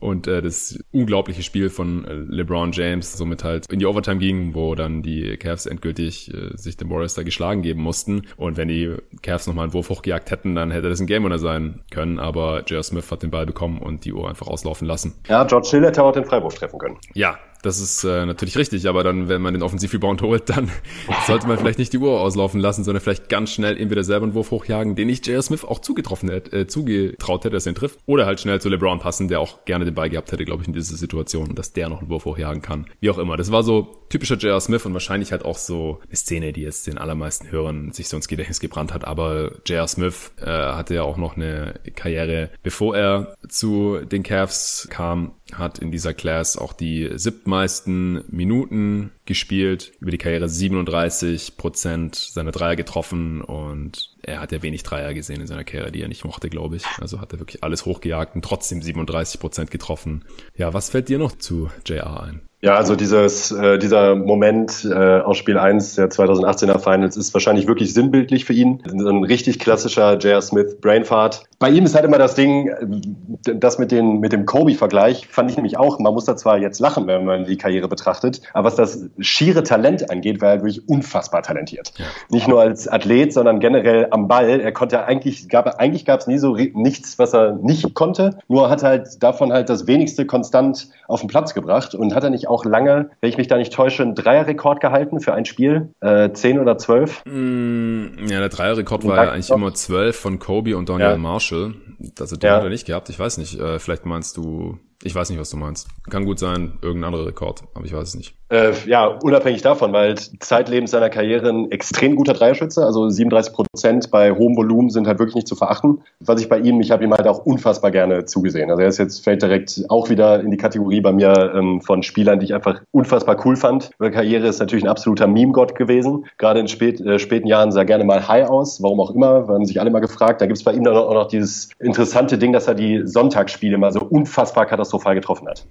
Und 0.01 0.27
äh, 0.27 0.43
das 0.43 0.79
unglaubliche 0.91 1.43
Spiel 1.43 1.71
von 1.71 2.05
äh, 2.05 2.15
LeBron 2.15 2.73
James 2.73 3.17
somit 3.17 3.45
halt 3.45 3.71
in 3.71 3.79
die 3.79 3.87
Overtime 3.87 4.19
ging, 4.19 4.55
wo 4.55 4.75
dann 4.75 5.03
die 5.03 5.37
Cavs 5.37 5.67
endgültig 5.67 6.35
äh, 6.35 6.57
sich 6.57 6.77
den 6.77 6.91
Warriors 6.91 7.15
da 7.15 7.23
geschlagen 7.23 7.63
geben 7.63 7.83
mussten. 7.83 8.23
Und 8.37 8.57
wenn 8.57 8.69
die 8.69 8.97
Cavs 9.23 9.47
nochmal 9.47 9.65
einen 9.65 9.73
Wurf 9.73 9.91
hochgejagt 9.91 10.33
hätten, 10.33 10.57
dann 10.57 10.73
hätte 10.73 10.89
das 10.89 11.01
ein 11.01 11.07
Game 11.07 11.25
Winner 11.25 11.39
sein 11.39 11.83
können. 11.91 12.19
Aber 12.19 12.65
J.R. 12.67 12.83
Smith 12.83 13.11
hat 13.13 13.23
den 13.23 13.31
Ball 13.31 13.47
bekommen 13.47 13.79
und 13.79 14.05
die 14.05 14.13
Uhr 14.13 14.29
einfach 14.29 14.49
auslaufen 14.49 14.89
lassen. 14.89 15.15
Ja, 15.29 15.45
George 15.45 15.69
Hill 15.71 15.85
hätte 15.85 16.03
auch 16.03 16.13
den 16.13 16.25
Freiwurf 16.25 16.55
treffen 16.55 16.79
können. 16.79 16.99
Ja, 17.15 17.39
das 17.65 17.81
ist 17.81 18.05
äh, 18.05 18.27
natürlich 18.27 18.57
richtig, 18.57 18.89
aber 18.89 19.03
dann, 19.03 19.29
wenn 19.29 19.41
man 19.41 19.55
den 19.55 19.63
Offensiv-Rebound 19.63 20.23
holt, 20.23 20.51
dann 20.51 20.71
sollte 21.27 21.47
man 21.47 21.59
vielleicht 21.59 21.79
nicht 21.79 21.93
die 21.93 21.99
Uhr 21.99 22.21
auslaufen 22.21 22.61
lassen, 22.61 22.85
sondern 22.85 23.03
vielleicht 23.03 23.29
ganz 23.29 23.53
schnell 23.53 23.77
entweder 23.77 24.05
selber 24.05 24.25
einen 24.25 24.35
Wurf 24.35 24.51
hochjagen, 24.51 24.95
den 24.95 25.09
ich 25.09 25.27
J.R. 25.27 25.43
Smith 25.43 25.65
auch 25.65 25.79
zugetroffen 25.79 26.29
hätte, 26.29 26.57
äh, 26.57 26.67
zugetraut 26.67 27.45
hätte, 27.45 27.55
dass 27.55 27.67
er 27.67 27.73
ihn 27.73 27.77
trifft, 27.77 27.99
oder 28.07 28.27
halt 28.27 28.41
schnell 28.41 28.61
zu 28.61 28.69
LeBron 28.69 28.99
passen, 28.99 29.29
der 29.29 29.41
auch 29.41 29.65
gerne 29.65 29.85
den 29.85 29.95
Ball 29.95 30.11
gehabt 30.11 30.31
hätte, 30.33 30.45
glaube 30.45 30.63
ich, 30.63 30.69
in 30.69 30.75
dieser 30.75 30.97
Situation, 30.97 31.55
dass 31.55 31.73
der 31.73 31.89
noch 31.89 32.01
einen 32.01 32.11
Wurf 32.11 32.25
hochjagen 32.25 32.63
kann. 32.63 32.87
Wie 33.01 33.11
auch 33.11 33.19
immer. 33.19 33.37
Das 33.37 33.51
war 33.51 33.63
so 33.63 34.05
typischer 34.11 34.37
J.R. 34.37 34.61
Smith 34.61 34.85
und 34.85 34.93
wahrscheinlich 34.93 35.33
halt 35.33 35.45
auch 35.45 35.59
so 35.59 36.01
eine 36.07 36.17
Szene, 36.17 36.53
die 36.53 36.63
jetzt 36.63 36.87
den 36.87 36.99
allermeisten 36.99 37.51
Hörern 37.51 37.93
sich 37.93 38.09
so 38.09 38.17
ins 38.17 38.29
Gedächtnis 38.29 38.61
gebrannt 38.61 38.93
hat. 38.93 39.05
Aber 39.05 39.53
J.R. 39.67 39.89
Smith 39.89 40.33
äh, 40.41 40.47
hatte 40.47 40.95
ja 40.95 41.03
auch 41.03 41.17
noch 41.17 41.37
eine 41.37 41.81
Karriere, 41.95 42.51
bevor 42.63 42.97
er 42.97 43.35
zu 43.49 43.99
den 44.05 44.23
Cavs 44.23 44.87
kam, 44.91 45.33
hat 45.59 45.79
in 45.79 45.91
dieser 45.91 46.15
Class 46.15 46.57
auch 46.57 46.73
die 46.73 47.11
siebtmeisten 47.15 48.25
Minuten 48.29 49.13
gespielt, 49.27 49.93
über 50.01 50.11
die 50.11 50.19
Karriere 50.19 50.49
37 50.49 51.57
Prozent 51.57 52.17
seiner 52.17 52.53
Dreier 52.53 52.77
getroffen 52.77 53.41
und 53.41 54.14
er 54.27 54.41
hat 54.41 54.53
ja 54.53 54.63
wenig 54.63 54.83
Dreier 54.83 55.15
gesehen 55.15 55.41
in 55.41 55.47
seiner 55.47 55.65
Karriere, 55.65 55.93
die 55.93 56.03
er 56.03 56.09
nicht 56.09 56.25
mochte, 56.25 56.51
glaube 56.51 56.77
ich. 56.77 56.85
Also 57.01 57.21
hat 57.21 57.33
er 57.33 57.39
wirklich 57.39 57.63
alles 57.63 57.87
hochgejagt 57.87 58.35
und 58.35 58.45
trotzdem 58.45 58.83
37 58.83 59.41
Prozent 59.41 59.71
getroffen. 59.71 60.25
Ja, 60.57 60.75
was 60.75 60.91
fällt 60.91 61.09
dir 61.09 61.19
noch 61.19 61.33
zu 61.33 61.71
JR 61.87 62.23
ein? 62.23 62.43
Ja, 62.65 62.77
also 62.77 62.97
dieses, 62.97 63.53
äh, 63.53 63.79
dieser 63.79 64.15
Moment 64.17 64.89
äh, 64.91 65.21
aus 65.21 65.37
Spiel 65.37 65.59
1 65.59 65.97
der 65.97 66.09
2018er 66.09 66.79
Finals 66.79 67.15
ist 67.15 67.35
wahrscheinlich 67.35 67.67
wirklich 67.67 67.93
sinnbildlich 67.93 68.47
für 68.47 68.55
ihn. 68.55 68.83
So 68.87 69.11
ein 69.11 69.23
richtig 69.23 69.59
klassischer 69.59 70.17
J.R. 70.17 70.41
Smith 70.41 70.81
Brainfart. 70.81 71.45
Bei 71.59 71.69
ihm 71.69 71.85
ist 71.85 71.95
halt 71.95 72.07
immer 72.07 72.17
das 72.17 72.35
Ding, 72.35 72.69
äh, 72.69 73.55
das 73.55 73.79
mit, 73.79 73.93
den, 73.93 74.19
mit 74.21 74.33
dem 74.33 74.47
Kobe-Vergleich 74.47 75.27
fand 75.27 75.51
ich 75.51 75.59
nämlich 75.59 75.77
auch, 75.77 75.99
man 75.99 76.15
muss 76.15 76.25
da 76.25 76.39
zwar 76.39 76.57
jetzt 76.57 76.81
lachen, 76.81 77.07
wenn 77.07 77.27
man 77.27 77.45
die 77.45 77.59
Karriere 77.59 77.87
betrachtet, 77.87 78.41
aber 78.55 78.69
was 78.69 78.77
das 78.77 79.11
schiere 79.19 79.63
Talent 79.63 80.11
angeht, 80.11 80.41
war 80.41 80.53
er 80.53 80.63
wirklich 80.63 80.89
unfassbar 80.89 81.43
talentiert. 81.43 81.93
Ja. 81.99 82.07
Nicht 82.31 82.49
nur 82.49 82.63
als 82.63 82.89
Athlet, 82.89 83.35
sondern 83.35 83.61
generell 83.61 84.09
am 84.15 84.29
Ball. 84.29 84.61
Er 84.61 84.73
konnte 84.73 85.05
eigentlich, 85.05 85.49
gab, 85.49 85.67
eigentlich 85.79 86.05
gab 86.05 86.21
es 86.21 86.27
nie 86.27 86.39
so 86.39 86.55
nichts, 86.55 87.19
was 87.19 87.35
er 87.35 87.53
nicht 87.53 87.95
konnte, 87.95 88.39
nur 88.49 88.71
hat 88.71 88.83
halt 88.83 89.23
davon 89.23 89.53
halt 89.53 89.69
das 89.69 89.87
wenigste 89.87 90.25
konstant 90.25 90.89
auf 91.09 91.21
den 91.21 91.29
Platz 91.29 91.53
gebracht 91.53 91.95
und 91.95 92.15
hat 92.15 92.25
er 92.25 92.31
nicht 92.31 92.49
auch 92.49 92.65
lange, 92.65 93.11
wenn 93.21 93.29
ich 93.29 93.37
mich 93.37 93.49
da 93.49 93.57
nicht 93.57 93.73
täusche, 93.73 94.03
einen 94.03 94.15
Dreierrekord 94.15 94.81
gehalten 94.81 95.21
für 95.21 95.35
ein 95.35 95.45
Spiel. 95.45 95.91
Äh, 96.01 96.33
zehn 96.33 96.59
oder 96.59 96.79
zwölf. 96.79 97.23
Mm, 97.27 98.27
ja, 98.29 98.39
der 98.39 98.49
Dreierrekord 98.49 99.07
war 99.07 99.25
ja 99.25 99.33
eigentlich 99.33 99.51
immer 99.51 99.75
zwölf 99.75 100.17
von 100.17 100.39
Kobe 100.39 100.77
und 100.77 100.89
Daniel 100.89 101.11
ja. 101.11 101.17
Marshall. 101.17 101.75
Also 102.21 102.37
den 102.37 102.49
ja. 102.49 102.57
hat 102.57 102.63
er 102.63 102.71
nicht 102.71 102.87
gehabt. 102.87 103.09
Ich 103.09 103.19
weiß 103.19 103.39
nicht. 103.39 103.59
Äh, 103.59 103.79
vielleicht 103.81 104.07
meinst 104.07 104.37
du 104.37 104.79
Ich 105.05 105.15
weiß 105.15 105.29
nicht, 105.29 105.39
was 105.39 105.51
du 105.51 105.59
meinst. 105.59 105.87
Kann 106.09 106.25
gut 106.25 106.39
sein, 106.39 106.79
irgendein 106.81 107.13
anderer 107.13 107.27
Rekord, 107.27 107.63
aber 107.75 107.85
ich 107.85 107.93
weiß 107.93 108.09
es 108.09 108.15
nicht. 108.15 108.35
Äh, 108.49 108.73
ja, 108.87 109.07
unabhängig 109.07 109.63
davon, 109.63 109.93
weil 109.93 110.17
zeitlebens 110.17 110.93
seiner 110.93 111.11
Karriere 111.11 111.49
ein 111.51 111.71
extrem 111.71 112.17
guter 112.17 112.33
Dreierschütze, 112.33 112.85
also 112.85 113.09
37 113.09 113.53
Prozent 113.53 114.11
bei 114.11 114.33
hohem 114.33 114.57
Volumen 114.57 114.91
sind 114.91 115.07
halt 115.07 115.19
wirklich 115.19 115.35
nicht 115.35 115.49
zu 115.49 115.57
verachten. 115.57 116.03
Was 116.21 116.41
ich 116.41 116.49
bei 116.49 116.59
ihm, 116.59 116.81
ich 116.81 116.91
habe 116.91 117.05
ihm 117.05 117.13
halt 117.13 117.27
auch 117.27 117.45
unfassbar 117.45 117.91
gerne 117.91 118.25
zugesehen. 118.25 118.71
Also 118.71 118.83
er 118.83 118.89
ist 118.89 118.99
jetzt 118.99 119.25
fällt 119.25 119.43
direkt 119.43 119.83
auch 119.89 120.09
wieder 120.09 120.41
in 120.41 120.51
die 120.51 120.57
Kategorie 120.57 121.01
bei 121.01 121.13
mir 121.13 121.53
ähm, 121.55 121.81
von 121.83 122.03
Spielern, 122.03 122.39
die 122.39 122.47
ich 122.47 122.55
einfach 122.55 122.81
unfassbar 122.91 123.45
cool 123.45 123.57
fand. 123.57 123.91
Seine 123.99 124.11
Karriere 124.11 124.47
ist 124.47 124.59
natürlich 124.59 124.85
ein 124.85 124.91
absoluter 124.91 125.27
Meme-Gott 125.27 125.75
gewesen. 125.75 126.27
Gerade 126.39 126.61
in 126.61 126.69
spät, 126.69 127.01
äh, 127.01 127.19
späten 127.19 127.47
Jahren 127.47 127.73
sah 127.73 127.81
er 127.81 127.87
gerne 127.87 128.05
mal 128.05 128.27
high 128.29 128.49
aus, 128.49 128.83
warum 128.83 129.01
auch 129.01 129.11
immer, 129.11 129.49
haben 129.49 129.67
sich 129.67 129.81
alle 129.81 129.91
mal 129.91 130.01
gefragt. 130.01 130.41
Da 130.41 130.47
gibt 130.47 130.59
es 130.59 130.65
bei 130.65 130.73
ihm 130.73 130.85
dann 130.85 130.97
auch 130.97 131.13
noch 131.13 131.29
dieses 131.29 131.71
interessante 131.79 132.39
Ding, 132.39 132.53
dass 132.53 132.69
er 132.69 132.75
die 132.75 133.03
Sonntagsspiele 133.05 133.79
mal 133.79 133.93
so 133.93 134.01
unfassbar 134.01 134.67
katastrophal 134.67 134.94
getroffen 135.03 135.49
hat. 135.49 135.67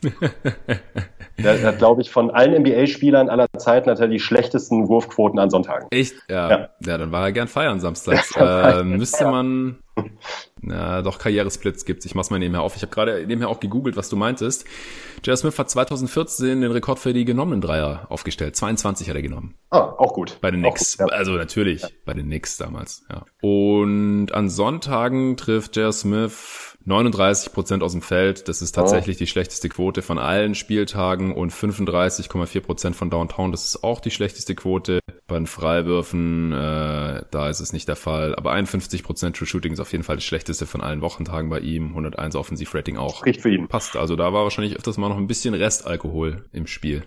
Er 1.37 1.63
hat, 1.63 1.79
glaube 1.79 2.01
ich, 2.01 2.11
von 2.11 2.29
allen 2.29 2.61
NBA-Spielern 2.61 3.29
aller 3.29 3.47
Zeiten 3.57 3.89
hat 3.89 3.99
er 3.99 4.07
die 4.07 4.19
schlechtesten 4.19 4.87
Wurfquoten 4.87 5.39
an 5.39 5.49
Sonntagen. 5.49 5.87
Echt? 5.89 6.15
Ja. 6.29 6.49
Ja, 6.49 6.69
ja 6.85 6.97
dann 6.97 7.11
war 7.11 7.23
er 7.23 7.31
gern 7.31 7.47
feiern 7.47 7.79
samstags. 7.79 8.35
äh, 8.35 8.83
müsste 8.83 9.25
man 9.25 9.77
na, 10.61 11.01
doch 11.01 11.19
Karrieresplits 11.19 11.85
gibt's. 11.85 12.05
Ich 12.05 12.15
mach's 12.15 12.29
mal 12.29 12.39
nebenher 12.39 12.61
auf. 12.61 12.75
Ich 12.75 12.81
habe 12.81 12.93
gerade 12.93 13.25
nebenher 13.27 13.49
auch 13.49 13.59
gegoogelt, 13.59 13.97
was 13.97 14.09
du 14.09 14.15
meintest. 14.15 14.65
J.R. 15.23 15.37
Smith 15.37 15.59
hat 15.59 15.69
2014 15.69 16.61
den 16.61 16.71
Rekord 16.71 16.99
für 16.99 17.13
die 17.13 17.25
genommenen 17.25 17.61
Dreier 17.61 18.07
aufgestellt. 18.09 18.55
22 18.55 19.09
hat 19.09 19.15
er 19.15 19.21
genommen. 19.21 19.55
Ah, 19.69 19.93
auch 19.97 20.13
gut. 20.13 20.37
Bei 20.41 20.51
den 20.51 20.61
Knicks. 20.61 20.97
Ja. 20.97 21.05
Also 21.07 21.33
natürlich 21.33 21.81
ja. 21.81 21.89
bei 22.05 22.13
den 22.13 22.25
Knicks 22.25 22.57
damals. 22.57 23.05
Ja. 23.11 23.25
Und 23.41 24.31
an 24.31 24.49
Sonntagen 24.49 25.37
trifft 25.37 25.75
J.R. 25.75 25.91
Smith 25.91 26.72
39 26.85 27.53
Prozent 27.53 27.83
aus 27.83 27.93
dem 27.93 28.01
Feld, 28.01 28.47
das 28.49 28.61
ist 28.61 28.73
tatsächlich 28.73 29.17
oh. 29.17 29.19
die 29.19 29.27
schlechteste 29.27 29.69
Quote 29.69 30.01
von 30.01 30.19
allen 30.19 30.53
Spieltagen 30.53 31.33
und 31.33 31.53
35,4 31.53 32.59
Prozent 32.61 32.95
von 32.95 33.09
Downtown, 33.09 33.51
das 33.51 33.65
ist 33.65 33.83
auch 33.83 34.01
die 34.01 34.11
schlechteste 34.11 34.53
Quote. 34.55 34.99
Bei 35.27 35.35
den 35.35 35.47
Freiwürfen, 35.47 36.51
äh, 36.51 37.21
da 37.31 37.49
ist 37.49 37.61
es 37.61 37.71
nicht 37.71 37.87
der 37.87 37.95
Fall, 37.95 38.35
aber 38.35 38.51
51 38.51 39.03
Prozent 39.03 39.37
True 39.37 39.47
Shooting 39.47 39.71
ist 39.71 39.79
auf 39.79 39.91
jeden 39.91 40.03
Fall 40.03 40.17
das 40.17 40.25
schlechteste 40.25 40.65
von 40.65 40.81
allen 40.81 41.01
Wochentagen 41.01 41.49
bei 41.49 41.59
ihm, 41.59 41.89
101 41.89 42.35
Offensivrating 42.35 42.97
auch. 42.97 43.17
Spricht 43.17 43.41
für 43.41 43.49
ihn. 43.49 43.67
Passt, 43.69 43.95
also 43.95 44.17
da 44.17 44.33
war 44.33 44.43
wahrscheinlich 44.43 44.75
öfters 44.75 44.97
mal 44.97 45.07
noch 45.07 45.17
ein 45.17 45.27
bisschen 45.27 45.53
Restalkohol 45.53 46.43
im 46.51 46.67
Spiel. 46.67 47.03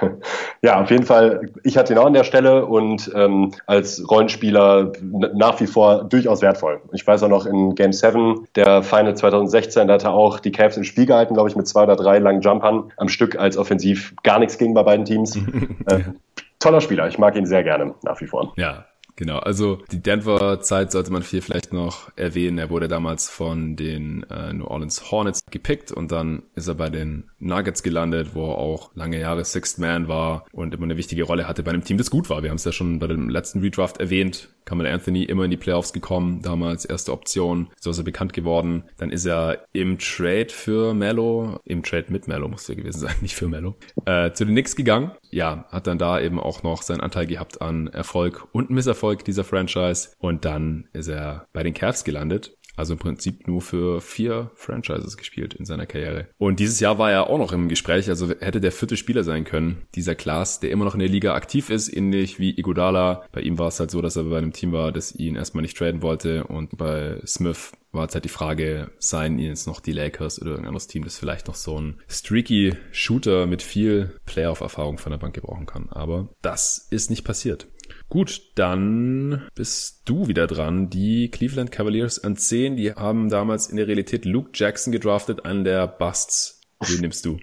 Ja, 0.60 0.82
auf 0.82 0.90
jeden 0.90 1.04
Fall. 1.04 1.52
Ich 1.62 1.78
hatte 1.78 1.92
ihn 1.92 1.98
auch 2.00 2.06
an 2.06 2.14
der 2.14 2.24
Stelle 2.24 2.66
und 2.66 3.12
ähm, 3.14 3.52
als 3.66 4.02
Rollenspieler 4.10 4.92
nach 5.02 5.60
wie 5.60 5.68
vor 5.68 6.02
durchaus 6.04 6.42
wertvoll. 6.42 6.80
Ich 6.92 7.06
weiß 7.06 7.22
auch 7.22 7.28
noch 7.28 7.46
in 7.46 7.76
Game 7.76 7.92
7 7.92 8.48
der 8.56 8.82
Final 8.82 9.16
2016, 9.16 9.86
da 9.86 9.94
hat 9.94 10.04
er 10.04 10.12
auch 10.12 10.40
die 10.40 10.50
Cavs 10.50 10.76
im 10.76 10.82
Spiel 10.82 11.06
gehalten, 11.06 11.34
glaube 11.34 11.48
ich, 11.48 11.54
mit 11.54 11.68
zwei 11.68 11.84
oder 11.84 11.94
drei 11.94 12.18
langen 12.18 12.40
Jumpern 12.40 12.90
am 12.96 13.08
Stück, 13.08 13.36
als 13.38 13.56
offensiv 13.56 14.14
gar 14.24 14.40
nichts 14.40 14.58
ging 14.58 14.74
bei 14.74 14.82
beiden 14.82 15.04
Teams. 15.04 15.36
äh, 15.86 16.00
toller 16.58 16.80
Spieler. 16.80 17.08
Ich 17.08 17.18
mag 17.18 17.36
ihn 17.36 17.46
sehr 17.46 17.62
gerne 17.62 17.94
nach 18.02 18.20
wie 18.20 18.26
vor. 18.26 18.52
Ja, 18.56 18.86
Genau, 19.18 19.38
also 19.38 19.82
die 19.90 20.00
Denver-Zeit 20.00 20.92
sollte 20.92 21.12
man 21.12 21.24
viel 21.24 21.40
vielleicht 21.40 21.72
noch 21.72 22.08
erwähnen. 22.14 22.56
Er 22.56 22.70
wurde 22.70 22.86
damals 22.86 23.28
von 23.28 23.74
den 23.74 24.22
äh, 24.30 24.52
New 24.52 24.64
Orleans 24.64 25.10
Hornets 25.10 25.40
gepickt 25.50 25.90
und 25.90 26.12
dann 26.12 26.44
ist 26.54 26.68
er 26.68 26.76
bei 26.76 26.88
den 26.88 27.24
Nuggets 27.40 27.82
gelandet, 27.82 28.28
wo 28.34 28.48
er 28.48 28.58
auch 28.58 28.94
lange 28.94 29.18
Jahre 29.18 29.44
Sixth 29.44 29.80
Man 29.80 30.06
war 30.06 30.46
und 30.52 30.72
immer 30.72 30.84
eine 30.84 30.96
wichtige 30.96 31.24
Rolle 31.24 31.48
hatte 31.48 31.64
bei 31.64 31.72
einem 31.72 31.82
Team, 31.82 31.98
das 31.98 32.12
gut 32.12 32.30
war. 32.30 32.44
Wir 32.44 32.50
haben 32.50 32.58
es 32.58 32.64
ja 32.64 32.70
schon 32.70 33.00
bei 33.00 33.08
dem 33.08 33.28
letzten 33.28 33.58
Redraft 33.58 33.98
erwähnt. 33.98 34.50
Kamala 34.66 34.90
Anthony 34.90 35.24
immer 35.24 35.44
in 35.44 35.50
die 35.50 35.56
Playoffs 35.56 35.92
gekommen, 35.92 36.40
damals 36.42 36.84
erste 36.84 37.12
Option, 37.12 37.70
so 37.80 37.90
ist 37.90 37.98
er 37.98 38.04
bekannt 38.04 38.34
geworden. 38.34 38.84
Dann 38.98 39.10
ist 39.10 39.24
er 39.24 39.64
im 39.72 39.98
Trade 39.98 40.50
für 40.50 40.94
Mello, 40.94 41.58
im 41.64 41.82
Trade 41.82 42.06
mit 42.10 42.28
Mello 42.28 42.46
muss 42.46 42.68
er 42.68 42.76
gewesen 42.76 43.00
sein, 43.00 43.16
nicht 43.20 43.34
für 43.34 43.48
Mello, 43.48 43.74
äh, 44.04 44.30
zu 44.30 44.44
den 44.44 44.54
Knicks 44.54 44.76
gegangen. 44.76 45.10
Ja, 45.30 45.66
hat 45.70 45.86
dann 45.86 45.98
da 45.98 46.20
eben 46.20 46.40
auch 46.40 46.62
noch 46.62 46.82
seinen 46.82 47.00
Anteil 47.00 47.26
gehabt 47.26 47.60
an 47.60 47.88
Erfolg 47.88 48.48
und 48.52 48.70
Misserfolg 48.70 49.24
dieser 49.24 49.44
Franchise. 49.44 50.10
Und 50.18 50.44
dann 50.44 50.88
ist 50.92 51.08
er 51.08 51.46
bei 51.52 51.62
den 51.62 51.74
Cavs 51.74 52.04
gelandet 52.04 52.57
also 52.78 52.94
im 52.94 52.98
Prinzip 52.98 53.46
nur 53.46 53.60
für 53.60 54.00
vier 54.00 54.50
Franchises 54.54 55.16
gespielt 55.16 55.54
in 55.54 55.64
seiner 55.64 55.86
Karriere. 55.86 56.28
Und 56.38 56.60
dieses 56.60 56.80
Jahr 56.80 56.98
war 56.98 57.10
er 57.10 57.28
auch 57.28 57.38
noch 57.38 57.52
im 57.52 57.68
Gespräch, 57.68 58.08
also 58.08 58.28
hätte 58.28 58.60
der 58.60 58.72
vierte 58.72 58.96
Spieler 58.96 59.24
sein 59.24 59.44
können, 59.44 59.82
dieser 59.94 60.14
Klaas, 60.14 60.60
der 60.60 60.70
immer 60.70 60.84
noch 60.84 60.94
in 60.94 61.00
der 61.00 61.08
Liga 61.08 61.34
aktiv 61.34 61.70
ist, 61.70 61.94
ähnlich 61.94 62.38
wie 62.38 62.56
Iguodala. 62.56 63.24
Bei 63.32 63.40
ihm 63.40 63.58
war 63.58 63.68
es 63.68 63.80
halt 63.80 63.90
so, 63.90 64.00
dass 64.00 64.16
er 64.16 64.24
bei 64.24 64.38
einem 64.38 64.52
Team 64.52 64.72
war, 64.72 64.92
das 64.92 65.14
ihn 65.14 65.36
erstmal 65.36 65.62
nicht 65.62 65.76
traden 65.76 66.02
wollte 66.02 66.44
und 66.44 66.76
bei 66.78 67.20
Smith 67.26 67.72
war 67.90 68.04
jetzt 68.04 68.14
halt 68.14 68.24
die 68.24 68.30
Frage, 68.30 68.90
seien 68.98 69.38
jetzt 69.38 69.66
noch 69.66 69.80
die 69.80 69.92
Lakers 69.92 70.40
oder 70.40 70.50
irgendein 70.50 70.68
anderes 70.68 70.86
Team, 70.86 71.04
das 71.04 71.18
vielleicht 71.18 71.48
noch 71.48 71.54
so 71.54 71.80
ein 71.80 72.00
streaky 72.06 72.74
Shooter 72.92 73.46
mit 73.46 73.62
viel 73.62 74.18
Playoff-Erfahrung 74.26 74.98
von 74.98 75.10
der 75.10 75.18
Bank 75.18 75.34
gebrauchen 75.34 75.66
kann. 75.66 75.88
Aber 75.90 76.28
das 76.42 76.86
ist 76.90 77.10
nicht 77.10 77.24
passiert. 77.24 77.66
Gut, 78.10 78.40
dann 78.54 79.42
bist 79.54 80.00
du 80.06 80.28
wieder 80.28 80.46
dran. 80.46 80.88
Die 80.88 81.30
Cleveland 81.30 81.70
Cavaliers 81.70 82.24
an 82.24 82.36
10, 82.36 82.76
die 82.76 82.92
haben 82.92 83.28
damals 83.28 83.68
in 83.68 83.76
der 83.76 83.86
Realität 83.86 84.24
Luke 84.24 84.50
Jackson 84.54 84.92
gedraftet, 84.92 85.44
einen 85.44 85.64
der 85.64 85.86
Busts. 85.86 86.62
Wen 86.80 87.02
nimmst 87.02 87.26
du? 87.26 87.36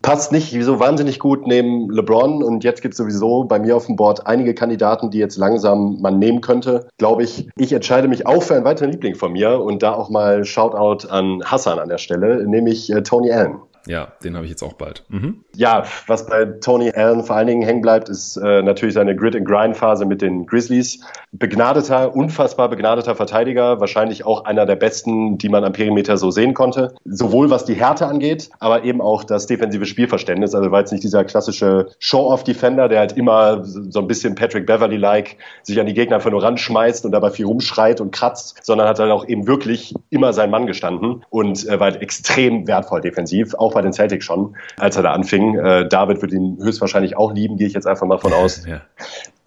Passt 0.00 0.30
nicht 0.30 0.56
so 0.62 0.78
wahnsinnig 0.78 1.18
gut 1.18 1.46
neben 1.46 1.90
LeBron 1.90 2.42
und 2.42 2.62
jetzt 2.62 2.82
gibt 2.82 2.94
es 2.94 2.98
sowieso 2.98 3.44
bei 3.44 3.58
mir 3.58 3.76
auf 3.76 3.86
dem 3.86 3.96
Board 3.96 4.26
einige 4.26 4.54
Kandidaten, 4.54 5.10
die 5.10 5.18
jetzt 5.18 5.36
langsam 5.36 6.00
man 6.00 6.20
nehmen 6.20 6.40
könnte. 6.40 6.88
Glaube 6.96 7.24
ich, 7.24 7.48
ich 7.56 7.72
entscheide 7.72 8.06
mich 8.06 8.26
auch 8.26 8.42
für 8.44 8.54
einen 8.54 8.64
weiteren 8.64 8.92
Liebling 8.92 9.16
von 9.16 9.32
mir 9.32 9.60
und 9.60 9.82
da 9.82 9.92
auch 9.92 10.08
mal 10.08 10.44
Shoutout 10.44 11.08
an 11.08 11.42
Hassan 11.44 11.80
an 11.80 11.88
der 11.88 11.98
Stelle, 11.98 12.46
nämlich 12.46 12.90
äh, 12.90 13.02
Tony 13.02 13.32
Allen. 13.32 13.58
Ja, 13.86 14.08
den 14.22 14.36
habe 14.36 14.44
ich 14.44 14.50
jetzt 14.50 14.62
auch 14.62 14.74
bald. 14.74 15.04
Mhm. 15.08 15.44
Ja, 15.56 15.84
was 16.06 16.26
bei 16.26 16.44
Tony 16.44 16.90
Allen 16.90 17.24
vor 17.24 17.36
allen 17.36 17.46
Dingen 17.46 17.62
hängen 17.62 17.80
bleibt, 17.80 18.08
ist 18.08 18.36
äh, 18.36 18.62
natürlich 18.62 18.94
seine 18.94 19.16
Grid-and-Grind-Phase 19.16 20.04
mit 20.04 20.22
den 20.22 20.46
Grizzlies. 20.46 21.00
Begnadeter, 21.32 22.14
unfassbar 22.14 22.68
begnadeter 22.68 23.14
Verteidiger, 23.14 23.80
wahrscheinlich 23.80 24.26
auch 24.26 24.44
einer 24.44 24.66
der 24.66 24.76
besten, 24.76 25.38
die 25.38 25.48
man 25.48 25.64
am 25.64 25.72
Perimeter 25.72 26.16
so 26.16 26.30
sehen 26.30 26.54
konnte. 26.54 26.94
Sowohl 27.04 27.50
was 27.50 27.64
die 27.64 27.74
Härte 27.74 28.06
angeht, 28.06 28.50
aber 28.58 28.84
eben 28.84 29.00
auch 29.00 29.24
das 29.24 29.46
defensive 29.46 29.86
Spielverständnis. 29.86 30.54
Also 30.54 30.70
war 30.70 30.80
jetzt 30.80 30.92
nicht 30.92 31.04
dieser 31.04 31.24
klassische 31.24 31.88
Show-off-Defender, 31.98 32.88
der 32.88 33.00
halt 33.00 33.12
immer 33.12 33.64
so 33.64 34.00
ein 34.00 34.06
bisschen 34.06 34.34
Patrick 34.34 34.66
Beverly-like 34.66 35.36
sich 35.62 35.80
an 35.80 35.86
die 35.86 35.94
Gegner 35.94 36.16
einfach 36.16 36.30
nur 36.30 36.42
ranschmeißt 36.42 37.04
und 37.04 37.12
dabei 37.12 37.30
viel 37.30 37.46
rumschreit 37.46 38.00
und 38.00 38.10
kratzt, 38.10 38.58
sondern 38.62 38.88
hat 38.88 38.98
halt 38.98 39.10
auch 39.10 39.26
eben 39.26 39.46
wirklich 39.46 39.94
immer 40.10 40.32
sein 40.32 40.50
Mann 40.50 40.66
gestanden 40.66 41.24
und 41.30 41.66
äh, 41.66 41.78
war 41.80 41.92
halt 41.92 42.02
extrem 42.02 42.66
wertvoll 42.66 43.00
defensiv, 43.00 43.54
auch 43.54 43.69
bei 43.70 43.82
den 43.82 43.92
Celtics 43.92 44.24
schon, 44.24 44.56
als 44.76 44.96
er 44.96 45.02
da 45.02 45.12
anfing. 45.12 45.58
Äh, 45.58 45.88
David 45.88 46.22
wird 46.22 46.32
ihn 46.32 46.58
höchstwahrscheinlich 46.60 47.16
auch 47.16 47.32
lieben, 47.32 47.56
gehe 47.56 47.66
ich 47.66 47.74
jetzt 47.74 47.86
einfach 47.86 48.06
mal 48.06 48.18
von 48.18 48.32
aus. 48.32 48.66
Ja. 48.66 48.82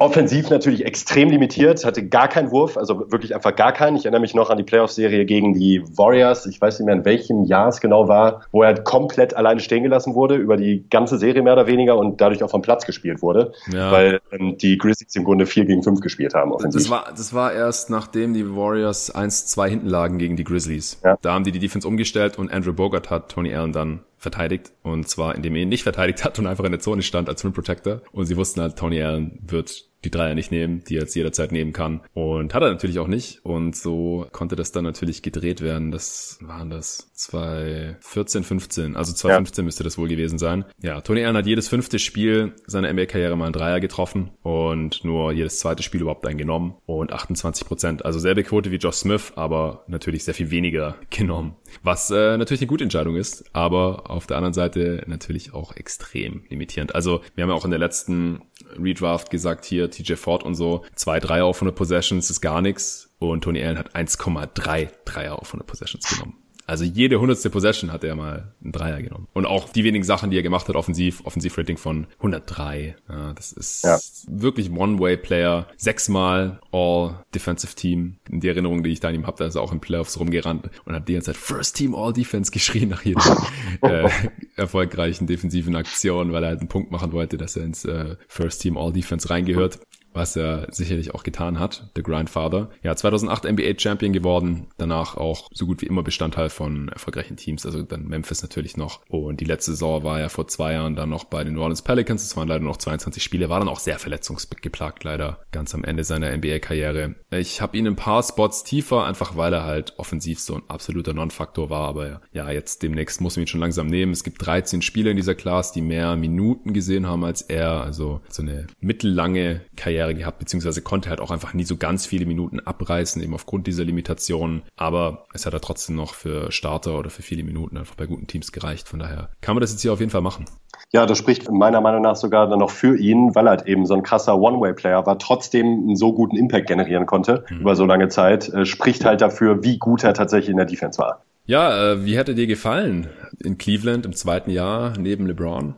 Offensiv 0.04 0.50
natürlich 0.50 0.86
extrem 0.86 1.30
limitiert, 1.30 1.86
hatte 1.86 2.06
gar 2.06 2.28
keinen 2.28 2.52
Wurf, 2.52 2.76
also 2.76 3.10
wirklich 3.10 3.34
einfach 3.34 3.56
gar 3.56 3.72
keinen. 3.72 3.96
Ich 3.96 4.04
erinnere 4.04 4.20
mich 4.20 4.36
noch 4.36 4.50
an 4.50 4.58
die 4.58 4.64
Playoff-Serie 4.64 5.24
gegen 5.24 5.54
die 5.54 5.82
Warriors. 5.96 6.46
Ich 6.46 6.60
weiß 6.60 6.78
nicht 6.80 6.88
mehr, 6.88 6.96
in 6.96 7.06
welchem 7.06 7.46
Jahr 7.46 7.70
es 7.70 7.80
genau 7.80 8.10
war, 8.10 8.42
wo 8.52 8.64
er 8.64 8.74
komplett 8.84 9.34
alleine 9.34 9.62
stehen 9.62 9.82
gelassen 9.82 10.14
wurde, 10.14 10.36
über 10.36 10.58
die 10.58 10.86
ganze 10.90 11.18
Serie 11.18 11.42
mehr 11.42 11.54
oder 11.54 11.68
weniger 11.68 11.98
und 11.98 12.20
dadurch 12.20 12.44
auch 12.44 12.50
vom 12.50 12.62
Platz 12.62 12.86
gespielt 12.86 13.22
wurde, 13.22 13.54
ja. 13.72 13.94
weil 13.94 14.20
ähm, 14.34 14.58
die 14.58 14.78
Grizzlies 14.78 15.16
im 15.16 15.24
Grunde 15.24 15.46
4 15.46 15.64
gegen 15.64 15.84
5 15.84 16.02
gespielt 16.02 16.34
haben. 16.34 16.52
Offensiv. 16.52 16.82
Das 16.82 16.92
war, 16.92 17.06
das 17.10 17.34
war 17.34 17.54
erst 17.54 17.90
nachdem 17.90 18.34
die 18.34 18.46
Warriors 18.58 19.16
1-2 19.16 19.70
hinten 19.70 19.88
lagen 19.88 20.18
gegen 20.18 20.36
die 20.36 20.44
Grizzlies. 20.44 21.00
Ja. 21.06 21.18
Da 21.22 21.34
haben 21.34 21.46
die 21.46 21.54
die 21.54 21.60
Defense 21.60 21.88
umgestellt 21.88 22.38
und 22.38 22.52
Andrew 22.52 22.74
Bogart 22.74 23.10
hat 23.10 23.32
Tony 23.32 23.56
Allen 23.56 23.72
dann 23.72 24.02
verteidigt 24.18 24.74
und 24.84 25.08
zwar 25.08 25.36
indem 25.36 25.56
er 25.56 25.62
ihn 25.62 25.70
nicht 25.70 25.84
verteidigt 25.84 26.24
hat 26.24 26.40
und 26.40 26.48
einfach 26.48 26.64
in 26.64 26.72
der 26.72 26.80
Zone 26.80 27.04
stand 27.04 27.30
als 27.30 27.44
Rim 27.44 27.54
Protector 27.54 28.02
und 28.12 28.26
sie 28.26 28.38
wussten 28.38 28.62
halt, 28.62 28.78
Tony 28.78 29.02
Allen 29.02 29.40
wird 29.46 29.93
die 30.04 30.12
Dreier 30.12 30.36
nicht 30.36 30.52
nehmen, 30.52 30.84
die 30.84 30.98
er 30.98 31.02
jetzt 31.02 31.16
jederzeit 31.16 31.52
nehmen 31.52 31.74
kann. 31.74 32.02
Und 32.14 32.54
hat 32.54 32.62
er 32.62 32.72
natürlich 32.72 33.00
auch 33.00 33.08
nicht. 33.08 33.44
Und 33.44 33.76
so 33.76 34.28
konnte 34.32 34.56
das 34.56 34.72
dann 34.72 34.84
natürlich 34.84 35.22
gedreht 35.22 35.62
werden. 35.62 35.92
Das 35.92 36.38
waren 36.42 36.70
das 36.70 37.12
2014, 37.14 38.44
15. 38.44 38.96
Also 38.96 39.14
2015 39.14 39.64
ja. 39.64 39.66
müsste 39.66 39.84
das 39.84 39.98
wohl 39.98 40.08
gewesen 40.08 40.38
sein. 40.38 40.66
Ja, 40.82 41.02
Tony 41.02 41.24
Allen 41.24 41.38
hat 41.38 41.46
jedes 41.46 41.68
fünfte 41.68 42.00
Spiel 42.00 42.54
seiner 42.66 42.92
NBA-Karriere 42.92 43.38
mal 43.38 43.46
einen 43.46 43.54
Dreier 43.54 43.80
getroffen 43.80 44.32
und 44.42 45.04
nur 45.04 45.32
jedes 45.32 45.60
zweite 45.60 45.84
Spiel 45.84 46.02
überhaupt 46.02 46.26
einen 46.28 46.38
genommen. 46.38 46.76
Und 46.86 47.14
28 47.14 47.66
Prozent. 47.66 48.06
Also 48.06 48.20
selbe 48.20 48.44
Quote 48.44 48.72
wie 48.72 48.78
Josh 48.78 48.96
Smith, 48.96 49.34
aber 49.36 49.84
natürlich 49.88 50.24
sehr 50.24 50.34
viel 50.34 50.52
weniger 50.52 50.96
genommen. 51.10 51.56
Was 51.82 52.12
äh, 52.12 52.38
natürlich 52.38 52.62
eine 52.62 52.68
gute 52.68 52.84
Entscheidung 52.84 53.16
ist, 53.16 53.46
aber 53.54 54.10
auf 54.10 54.28
der 54.28 54.38
anderen 54.38 54.54
Seite 54.54 55.04
natürlich 55.08 55.54
auch 55.54 55.76
extrem 55.76 56.44
limitierend. 56.50 56.94
Also 56.94 57.22
wir 57.36 57.44
haben 57.44 57.50
ja 57.50 57.56
auch 57.56 57.66
in 57.66 57.72
der 57.72 57.80
letzten 57.80 58.42
Redraft 58.80 59.30
gesagt, 59.30 59.66
hier 59.66 59.90
TJ 59.90 60.16
Ford 60.16 60.44
und 60.44 60.56
so, 60.56 60.84
zwei 60.96 61.20
Dreier 61.20 61.46
auf 61.46 61.58
100 61.58 61.76
Possessions 61.76 62.30
ist 62.30 62.42
gar 62.42 62.62
nichts 62.62 63.14
und 63.20 63.44
Tony 63.44 63.64
Allen 63.64 63.78
hat 63.78 63.96
1,3 63.96 64.90
Dreier 65.06 65.40
auf 65.40 65.50
100 65.50 65.68
Possessions 65.68 66.10
genommen. 66.10 66.43
Also 66.66 66.84
jede 66.84 67.20
hundertste 67.20 67.50
Possession 67.50 67.92
hat 67.92 68.04
er 68.04 68.16
mal 68.16 68.54
einen 68.64 68.72
Dreier 68.72 69.02
genommen. 69.02 69.28
Und 69.34 69.46
auch 69.46 69.70
die 69.70 69.84
wenigen 69.84 70.04
Sachen, 70.04 70.32
die 70.32 70.38
er 70.38 70.44
gemacht 70.44 70.68
hat, 70.68 70.76
offensiv, 70.76 71.26
Offensivrating 71.26 71.78
von 71.78 72.08
103. 72.18 72.96
Ja, 73.10 73.34
das 73.34 73.52
ist 73.52 73.84
ja. 73.84 74.00
wirklich 74.28 74.72
One-Way-Player. 74.72 75.68
Sechsmal 75.78 76.60
All-Defensive 76.72 77.76
Team. 77.76 78.18
In 78.30 78.40
die 78.40 78.48
Erinnerung, 78.48 78.84
die 78.84 78.92
ich 78.92 79.00
da 79.00 79.10
an 79.10 79.16
ihm 79.16 79.28
habe, 79.28 79.38
da 79.38 79.46
ist 79.46 79.56
er 79.56 79.62
auch 79.62 79.74
in 79.74 79.82
Playoffs 79.82 80.20
rumgerannt 80.20 80.70
und 80.86 80.96
hat 80.96 81.08
die 81.08 81.14
ganze 81.14 81.34
Zeit 81.34 81.38
First 81.38 81.76
Team 81.76 81.96
All-Defense 81.96 82.52
geschrien 82.54 82.90
nach 82.90 83.04
jeder 83.04 83.46
äh, 83.82 84.10
erfolgreichen 84.56 85.28
defensiven 85.28 85.76
Aktion, 85.76 86.32
weil 86.32 86.44
er 86.44 86.50
halt 86.50 86.60
einen 86.60 86.70
Punkt 86.70 86.92
machen 86.92 87.12
wollte, 87.12 87.38
dass 87.38 87.56
er 87.56 87.64
ins 87.64 87.84
äh, 87.86 88.16
First 88.28 88.62
Team 88.62 88.78
All-Defense 88.78 89.30
reingehört 89.30 89.80
was 90.14 90.36
er 90.36 90.68
sicherlich 90.72 91.14
auch 91.14 91.24
getan 91.24 91.60
hat, 91.60 91.90
The 91.96 92.04
Grindfather. 92.04 92.70
Ja, 92.82 92.96
2008 92.96 93.46
NBA 93.46 93.74
Champion 93.78 94.14
geworden, 94.14 94.68
danach 94.78 95.18
auch 95.18 95.50
so 95.52 95.66
gut 95.66 95.82
wie 95.82 95.88
immer 95.88 96.04
Bestandteil 96.04 96.50
von 96.50 96.90
erfolgreichen 96.90 97.38
Teams, 97.38 97.66
also 97.66 97.82
dann 97.84 98.08
Memphis 98.08 98.42
natürlich 98.42 98.78
noch. 98.78 99.02
Und 99.08 99.42
die 99.42 99.46
letzte 99.46 99.72
Saison 99.72 100.04
war 100.04 100.20
ja 100.20 100.30
vor 100.30 100.48
zwei 100.48 100.74
Jahren 100.74 100.96
dann 100.96 101.10
noch 101.10 101.26
bei 101.26 101.44
den 101.44 101.56
New 101.56 101.62
Orleans 101.62 101.82
Pelicans, 101.82 102.24
es 102.24 102.38
waren 102.38 102.48
leider 102.48 102.64
noch 102.64 102.78
22 102.78 103.24
Spiele, 103.24 103.50
war 103.50 103.60
dann 103.60 103.70
auch 103.70 103.80
sehr 103.80 104.00
verletzungsgeplagt 104.00 105.04
leider, 105.04 105.40
ganz 105.52 105.74
am 105.74 105.84
Ende 105.84 106.04
seiner 106.04 106.36
NBA-Karriere. 106.36 107.16
Ich 107.32 107.62
habe 107.62 107.78
ihn 107.78 107.88
ein 107.88 107.96
paar 107.96 108.24
Spots 108.24 108.64
tiefer, 108.64 109.06
einfach 109.06 109.36
weil 109.36 109.54
er 109.54 109.64
halt 109.64 109.94
offensiv 109.98 110.40
so 110.40 110.56
ein 110.56 110.64
absoluter 110.68 111.14
Non-Faktor 111.14 111.70
war, 111.70 111.88
aber 111.88 112.22
ja, 112.32 112.50
jetzt 112.52 112.84
demnächst 112.84 113.22
muss 113.22 113.36
man 113.36 113.44
ihn 113.44 113.48
schon 113.48 113.62
langsam 113.62 113.88
nehmen. 113.88 114.12
Es 114.12 114.24
gibt 114.24 114.46
13 114.46 114.82
Spieler 114.82 115.12
in 115.12 115.18
dieser 115.18 115.36
Class, 115.36 115.72
die 115.72 115.82
mehr 115.82 116.16
Minuten 116.16 116.74
gesehen 116.74 117.08
haben 117.08 117.24
als 117.24 117.42
er, 117.42 117.82
also 117.82 118.22
so 118.30 118.42
eine 118.42 118.68
mittellange 118.80 119.62
Karriere 119.76 120.03
Karriere 120.04 120.16
gehabt, 120.16 120.40
beziehungsweise 120.40 120.82
konnte 120.82 121.10
halt 121.10 121.22
auch 121.22 121.32
einfach 121.32 121.54
nie 121.54 121.64
so 121.64 121.78
ganz 121.78 122.06
viele 122.06 122.26
Minuten 122.26 122.60
abreißen, 122.60 123.22
eben 123.22 123.34
aufgrund 123.34 123.68
dieser 123.68 123.84
Limitationen. 123.84 124.64
Aber 124.76 125.26
es 125.34 125.46
hat 125.46 125.54
er 125.54 125.62
trotzdem 125.62 125.96
noch 125.96 126.14
für 126.14 126.52
Starter 126.52 126.98
oder 126.98 127.10
für 127.10 127.22
viele 127.22 127.44
Minuten 127.44 127.78
einfach 127.78 127.96
bei 127.96 128.06
guten 128.06 128.28
Teams 128.28 128.52
gereicht. 128.52 128.88
Von 128.88 129.00
daher 129.00 129.30
kann 129.42 129.56
man 129.56 129.62
das 129.62 129.72
jetzt 129.72 129.82
hier 129.82 129.94
auf 129.94 130.00
jeden 130.00 130.12
Fall 130.12 130.22
machen. 130.22 130.46
Ja, 130.92 131.06
das 131.06 131.18
spricht 131.18 131.50
meiner 131.50 131.82
Meinung 131.82 132.02
nach 132.02 132.16
sogar 132.16 132.48
dann 132.48 132.60
noch 132.60 132.70
für 132.70 132.98
ihn, 132.98 133.34
weil 133.36 133.48
er 133.48 133.52
halt 133.52 133.68
eben 133.68 133.86
so 133.86 133.94
ein 133.94 134.04
krasser 134.04 134.38
One-Way-Player 134.38 135.06
war, 135.06 135.18
trotzdem 135.18 135.66
einen 135.66 135.96
so 135.96 136.14
guten 136.14 136.36
Impact 136.36 136.68
generieren 136.68 137.06
konnte 137.06 137.46
mhm. 137.50 137.62
über 137.62 137.76
so 137.76 137.86
lange 137.86 138.10
Zeit, 138.10 138.50
äh, 138.50 138.66
spricht 138.66 139.06
halt 139.06 139.22
dafür, 139.22 139.64
wie 139.64 139.78
gut 139.78 140.04
er 140.04 140.14
tatsächlich 140.14 140.50
in 140.50 140.58
der 140.58 140.66
Defense 140.66 141.00
war. 141.00 141.24
Ja, 141.46 141.92
äh, 141.92 142.06
wie 142.06 142.18
hätte 142.18 142.36
dir 142.36 142.48
gefallen 142.48 143.10
in 143.40 143.58
Cleveland 143.58 144.06
im 144.06 144.14
zweiten 144.14 144.50
Jahr 144.50 144.94
neben 144.98 145.28
LeBron? 145.28 145.76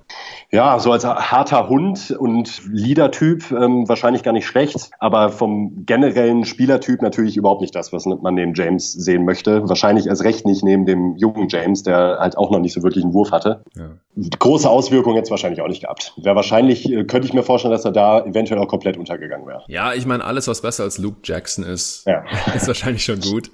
Ja, 0.52 0.80
so 0.80 0.92
als 0.92 1.06
harter 1.06 1.70
Hund 1.70 2.12
und 2.12 2.62
Leader-Typ 2.72 3.52
ähm, 3.52 3.88
wahrscheinlich 3.88 4.24
gar 4.24 4.32
nicht 4.32 4.46
schlecht, 4.46 4.92
aber 5.00 5.30
vom 5.30 5.86
generellen 5.86 6.46
Spielertyp 6.46 7.02
natürlich 7.02 7.38
überhaupt 7.38 7.62
nicht 7.62 7.76
das, 7.76 7.92
was 7.92 8.06
man 8.06 8.34
neben 8.36 8.54
James 8.54 8.92
sehen 8.92 9.26
möchte. 9.26 9.68
Wahrscheinlich 9.68 10.08
erst 10.08 10.24
recht 10.24 10.46
nicht 10.46 10.64
neben 10.64 10.86
dem 10.86 11.16
jungen 11.18 11.48
James, 11.50 11.84
der 11.84 12.18
halt 12.20 12.38
auch 12.38 12.52
noch 12.52 12.60
nicht 12.60 12.74
so 12.74 12.84
wirklich 12.84 13.04
einen 13.04 13.14
Wurf 13.14 13.32
hatte. 13.32 13.64
Ja. 13.76 13.92
Große 14.40 14.70
Auswirkungen 14.70 15.18
jetzt 15.18 15.30
wahrscheinlich 15.30 15.62
auch 15.62 15.68
nicht 15.68 15.82
gehabt. 15.82 16.14
Wäre 16.18 16.36
wahrscheinlich, 16.36 16.90
äh, 16.90 17.04
könnte 17.04 17.28
ich 17.28 17.34
mir 17.34 17.44
vorstellen, 17.44 17.74
dass 17.74 17.84
er 17.84 17.92
da 17.92 18.24
eventuell 18.24 18.60
auch 18.60 18.68
komplett 18.68 18.98
untergegangen 18.98 19.46
wäre. 19.46 19.64
Ja, 19.68 19.94
ich 19.94 20.06
meine, 20.06 20.24
alles, 20.24 20.48
was 20.48 20.62
besser 20.62 20.84
als 20.84 20.98
Luke 20.98 21.18
Jackson 21.24 21.66
ist, 21.66 22.06
ja. 22.06 22.24
ist 22.56 22.68
wahrscheinlich 22.68 23.04
schon 23.04 23.20
gut. 23.20 23.52